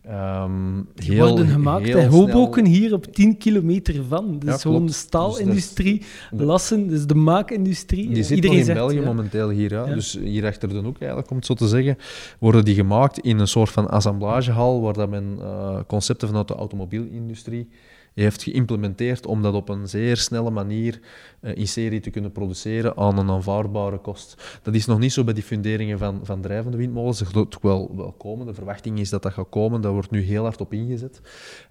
Um, 0.07 0.87
die 0.95 1.11
heel, 1.11 1.27
worden 1.27 1.47
gemaakt 1.47 1.87
in 1.87 2.07
Hoboken 2.07 2.65
hier 2.65 2.93
op 2.93 3.05
10 3.05 3.37
kilometer 3.37 4.03
van. 4.07 4.39
Dus 4.39 4.49
ja, 4.49 4.57
gewoon 4.57 4.89
staalindustrie, 4.89 6.01
dus 6.31 6.41
lassen, 6.41 6.87
dus 6.87 7.05
de 7.05 7.15
maakindustrie. 7.15 8.09
Die 8.13 8.23
zit 8.23 8.35
Iedereen 8.35 8.57
in 8.57 8.65
zegt, 8.65 8.77
België 8.77 8.99
ja. 8.99 9.05
momenteel 9.05 9.49
hier. 9.49 9.71
Ja. 9.71 9.85
Dus 9.85 10.19
hier 10.23 10.45
achter 10.45 10.69
de 10.69 10.75
hoek 10.75 10.99
eigenlijk, 10.99 11.29
om 11.29 11.35
het 11.35 11.45
zo 11.45 11.53
te 11.53 11.67
zeggen, 11.67 11.97
worden 12.39 12.65
die 12.65 12.75
gemaakt 12.75 13.19
in 13.19 13.39
een 13.39 13.47
soort 13.47 13.69
van 13.69 13.89
assemblagehal 13.89 14.81
waar 14.81 14.93
dat 14.93 15.09
men 15.09 15.37
uh, 15.39 15.79
concepten 15.87 16.27
vanuit 16.27 16.47
de 16.47 16.55
automobielindustrie 16.55 17.67
heeft 18.13 18.43
geïmplementeerd 18.43 19.25
om 19.25 19.41
dat 19.41 19.53
op 19.53 19.69
een 19.69 19.87
zeer 19.87 20.17
snelle 20.17 20.49
manier 20.49 20.99
uh, 21.41 21.55
in 21.55 21.67
serie 21.67 21.99
te 21.99 22.09
kunnen 22.09 22.31
produceren 22.31 22.97
aan 22.97 23.17
een 23.17 23.29
aanvaardbare 23.29 23.97
kost. 23.97 24.59
Dat 24.63 24.73
is 24.75 24.85
nog 24.85 24.99
niet 24.99 25.13
zo 25.13 25.23
bij 25.23 25.33
die 25.33 25.43
funderingen 25.43 25.97
van, 25.97 26.19
van 26.23 26.41
drijvende 26.41 26.77
windmolens. 26.77 27.19
Dat 27.19 27.27
gaat 27.27 27.61
wel, 27.61 27.95
wel 27.95 28.11
komen. 28.11 28.45
De 28.45 28.53
verwachting 28.53 28.99
is 28.99 29.09
dat 29.09 29.23
dat 29.23 29.33
gaat 29.33 29.49
komen. 29.49 29.81
Daar 29.81 29.91
wordt 29.91 30.11
nu 30.11 30.21
heel 30.21 30.43
hard 30.43 30.61
op 30.61 30.73
ingezet. 30.73 31.21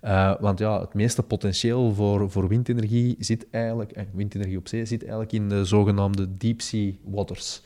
Uh, 0.04 0.34
want 0.40 0.58
ja, 0.58 0.80
het 0.80 0.94
meeste 0.94 1.22
potentieel 1.22 1.94
voor, 1.94 2.30
voor 2.30 2.48
windenergie 2.48 3.16
zit 3.18 3.46
eigenlijk, 3.50 3.92
eh, 3.92 4.04
windenergie 4.12 4.58
op 4.58 4.68
zee 4.68 4.84
zit 4.84 5.00
eigenlijk 5.00 5.32
in 5.32 5.48
de 5.48 5.64
zogenaamde 5.64 6.36
deep 6.36 6.60
sea 6.60 6.92
waters. 7.04 7.62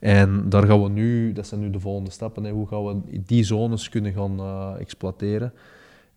En 0.00 0.48
daar 0.48 0.66
gaan 0.66 0.82
we 0.82 0.88
nu, 0.88 1.32
dat 1.32 1.46
zijn 1.46 1.60
nu 1.60 1.70
de 1.70 1.80
volgende 1.80 2.10
stappen, 2.10 2.44
hè, 2.44 2.50
hoe 2.50 2.66
gaan 2.66 2.84
we 2.84 3.22
die 3.26 3.44
zones 3.44 3.88
kunnen 3.88 4.12
gaan 4.12 4.78
exploiteren. 4.78 5.52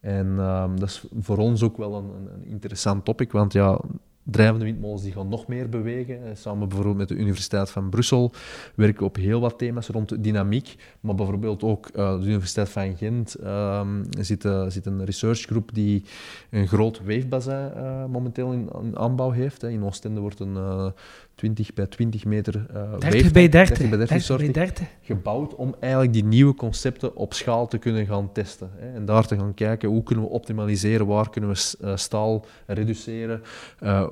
En 0.08 0.28
um, 0.40 0.80
dat 0.80 0.90
is 0.90 1.06
voor 1.20 1.38
ons 1.38 1.64
ook 1.64 1.78
wel 1.78 1.96
een, 1.96 2.10
een, 2.34 2.46
interessant 2.46 3.06
topic, 3.06 3.32
want 3.32 3.54
ja, 3.54 3.80
drijvende 4.24 4.66
windmolens 4.66 5.04
die 5.04 5.12
gaan 5.12 5.28
nog 5.28 5.48
meer 5.48 5.70
bewegen. 5.70 6.24
Eh, 6.24 6.30
samen 6.34 6.68
bijvoorbeeld 6.68 6.98
met 6.98 7.08
de 7.08 7.16
Universiteit 7.16 7.70
van 7.70 7.90
Brussel 7.90 8.32
werken 8.76 9.00
we 9.00 9.06
op 9.06 9.16
heel 9.16 9.40
wat 9.40 9.58
thema's 9.58 9.88
rond 9.88 10.24
dynamiek. 10.24 10.76
Maar 11.00 11.16
bijvoorbeeld 11.16 11.64
ook 11.64 11.90
uh, 11.96 12.20
de 12.20 12.26
Universiteit 12.26 12.70
van 12.70 12.98
Gent 12.98 13.36
um, 13.44 14.04
zit, 14.20 14.46
uh, 14.46 14.70
zit, 14.70 14.86
een 14.86 15.06
researchgroep 15.06 15.74
die 15.74 16.04
een 16.50 16.68
groot 16.68 17.04
weefbassin 17.04 17.72
uh, 17.76 18.06
momenteel 18.06 18.52
in, 18.52 18.70
in, 18.82 18.98
aanbouw 18.98 19.32
heeft. 19.32 19.62
Hè. 19.62 19.70
In 19.70 19.84
Oostende 19.84 20.20
wordt 20.20 20.40
een 20.40 20.94
20 21.38 21.74
bij 21.74 21.86
20 21.86 22.26
meter 22.26 22.66
uh, 22.76 23.00
30 23.00 23.32
bij 23.32 23.50
30, 23.50 23.78
30, 23.78 23.90
bij 23.90 23.98
30, 23.98 24.28
30 24.28 24.38
bij 24.38 24.52
30, 24.52 24.88
gebouwd 25.02 25.56
om 25.56 25.76
eigenlijk 25.80 26.14
die 26.14 26.24
nieuwe 26.24 26.54
concepten 26.54 27.16
op 27.16 27.34
schaal 27.34 27.68
te 27.68 27.78
kunnen 27.78 28.06
gaan 28.06 28.32
testen. 28.32 28.70
Hè. 28.76 28.94
En 28.94 29.06
daar 29.06 29.28
te 29.28 29.38
gaan 29.38 29.54
kijken 29.54 29.90
hoe 29.90 30.04
kunnen 30.04 30.26
we 30.26 30.32
optimaliseren, 30.32 31.08
waar 31.08 31.30
kunnen 31.30 31.50
we 31.50 31.76
uh, 31.82 31.96
staal 31.96 32.46
reduceren, 32.66 33.42
uh, 33.84 34.08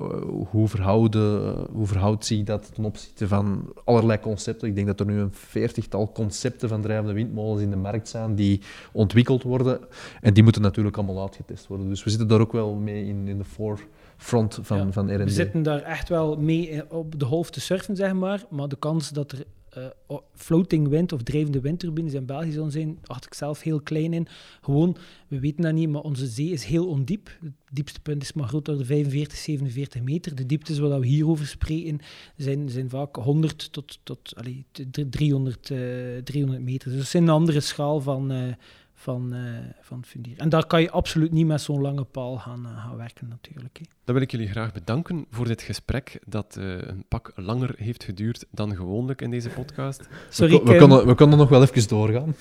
hoe, 0.50 0.68
verhouden, 0.68 1.54
hoe 1.72 1.86
verhoudt 1.86 2.24
zich 2.24 2.42
dat 2.42 2.74
ten 2.74 2.84
opzichte 2.84 3.28
van 3.28 3.72
allerlei 3.84 4.20
concepten. 4.20 4.68
Ik 4.68 4.74
denk 4.74 4.86
dat 4.86 5.00
er 5.00 5.06
nu 5.06 5.18
een 5.18 5.32
veertigtal 5.32 6.12
concepten 6.12 6.68
van 6.68 6.82
drijvende 6.82 7.12
windmolens 7.12 7.62
in 7.62 7.70
de 7.70 7.76
markt 7.76 8.08
zijn 8.08 8.34
die 8.34 8.60
ontwikkeld 8.92 9.42
worden 9.42 9.80
en 10.20 10.34
die 10.34 10.42
moeten 10.42 10.62
natuurlijk 10.62 10.96
allemaal 10.96 11.20
uitgetest 11.20 11.66
worden. 11.66 11.88
Dus 11.88 12.04
we 12.04 12.10
zitten 12.10 12.28
daar 12.28 12.40
ook 12.40 12.52
wel 12.52 12.74
mee 12.74 13.06
in, 13.06 13.28
in 13.28 13.38
de 13.38 13.44
voor 13.44 13.80
front 14.16 14.58
van, 14.62 14.78
ja, 14.78 14.92
van 14.92 15.14
R&D. 15.14 15.24
We 15.24 15.30
zitten 15.30 15.62
daar 15.62 15.82
echt 15.82 16.08
wel 16.08 16.36
mee 16.36 16.90
op 16.90 17.18
de 17.18 17.24
hoofd 17.24 17.52
te 17.52 17.60
surfen, 17.60 17.96
zeg 17.96 18.12
maar. 18.12 18.44
Maar 18.50 18.68
de 18.68 18.78
kans 18.78 19.10
dat 19.10 19.32
er 19.32 19.44
uh, 19.78 20.18
floating 20.34 20.88
wind 20.88 21.12
of 21.12 21.22
drijvende 21.22 21.60
windturbines 21.60 22.12
in 22.12 22.26
België 22.26 22.52
zullen 22.52 22.70
zijn, 22.70 22.98
acht 23.04 23.26
ik 23.26 23.34
zelf 23.34 23.62
heel 23.62 23.80
klein 23.80 24.12
in. 24.12 24.26
Gewoon, 24.60 24.96
we 25.28 25.40
weten 25.40 25.62
dat 25.62 25.72
niet, 25.72 25.88
maar 25.88 26.00
onze 26.00 26.26
zee 26.26 26.50
is 26.50 26.64
heel 26.64 26.88
ondiep. 26.88 27.30
Het 27.40 27.52
diepste 27.72 28.00
punt 28.00 28.22
is 28.22 28.32
maar 28.32 28.48
groot 28.48 28.64
de 28.64 28.84
45, 28.84 29.38
47 29.38 30.02
meter. 30.02 30.34
De 30.34 30.46
dieptes 30.46 30.78
waar 30.78 31.00
we 31.00 31.06
hierover 31.06 31.46
spreken 31.46 31.98
zijn, 32.36 32.68
zijn 32.68 32.90
vaak 32.90 33.16
100 33.16 33.72
tot, 33.72 33.98
tot 34.02 34.32
allee, 34.34 34.64
300, 35.10 35.70
uh, 35.70 35.78
300 36.24 36.62
meter. 36.62 36.88
Dus 36.88 36.98
dat 36.98 37.06
is 37.06 37.14
een 37.14 37.28
andere 37.28 37.60
schaal 37.60 38.00
van, 38.00 38.32
uh, 38.32 38.52
van, 38.98 39.34
uh, 39.34 39.58
van 39.80 40.04
funderen. 40.04 40.38
En 40.38 40.48
daar 40.48 40.66
kan 40.66 40.82
je 40.82 40.90
absoluut 40.90 41.32
niet 41.32 41.46
met 41.46 41.60
zo'n 41.60 41.80
lange 41.80 42.04
paal 42.04 42.38
gaan, 42.38 42.66
uh, 42.66 42.84
gaan 42.84 42.96
werken, 42.96 43.28
natuurlijk. 43.28 43.78
Hè. 43.78 43.84
Dan 44.04 44.14
wil 44.14 44.24
ik 44.24 44.30
jullie 44.30 44.48
graag 44.48 44.72
bedanken 44.72 45.26
voor 45.30 45.46
dit 45.46 45.62
gesprek 45.62 46.18
dat 46.26 46.56
uh, 46.58 46.78
een 46.78 47.04
pak 47.08 47.32
langer 47.34 47.74
heeft 47.76 48.04
geduurd 48.04 48.44
dan 48.50 48.76
gewoonlijk 48.76 49.22
in 49.22 49.30
deze 49.30 49.48
podcast. 49.48 50.08
Sorry, 50.28 50.58
we, 50.58 50.72
we, 50.72 50.78
konden, 50.78 51.06
we 51.06 51.14
konden 51.14 51.38
nog 51.38 51.48
wel 51.48 51.62
even 51.62 51.88
doorgaan. 51.88 52.34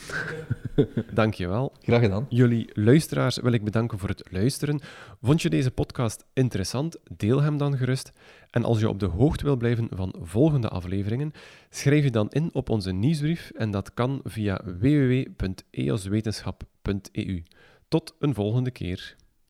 Dankjewel. 1.14 1.74
Graag 1.82 2.02
gedaan. 2.02 2.26
Jullie 2.30 2.70
luisteraars 2.74 3.38
wil 3.38 3.52
ik 3.52 3.64
bedanken 3.64 4.00
voor 4.00 4.10
het 4.10 4.24
luisteren. 4.32 4.82
Vond 5.22 5.42
je 5.42 5.50
deze 5.50 5.72
podcast 5.72 6.26
interessant? 6.34 6.98
Deel 7.18 7.42
hem 7.42 7.58
dan 7.58 7.78
gerust. 7.78 8.12
En 8.56 8.64
als 8.64 8.80
je 8.80 8.90
op 8.90 9.00
de 9.00 9.06
hoogte 9.06 9.44
wil 9.44 9.58
blijven 9.58 9.88
van 9.92 10.16
volgende 10.22 10.70
afleveringen, 10.70 11.32
schrijf 11.70 12.04
je 12.04 12.12
dan 12.12 12.30
in 12.30 12.50
op 12.54 12.70
onze 12.70 12.92
nieuwsbrief 12.92 13.52
en 13.56 13.72
dat 13.72 13.94
kan 13.94 14.20
via 14.24 14.62
www.eoswetenschap.eu. 14.80 17.44
Tot 17.88 18.16
een 18.20 18.34
volgende 18.34 18.72
keer. 18.72 19.16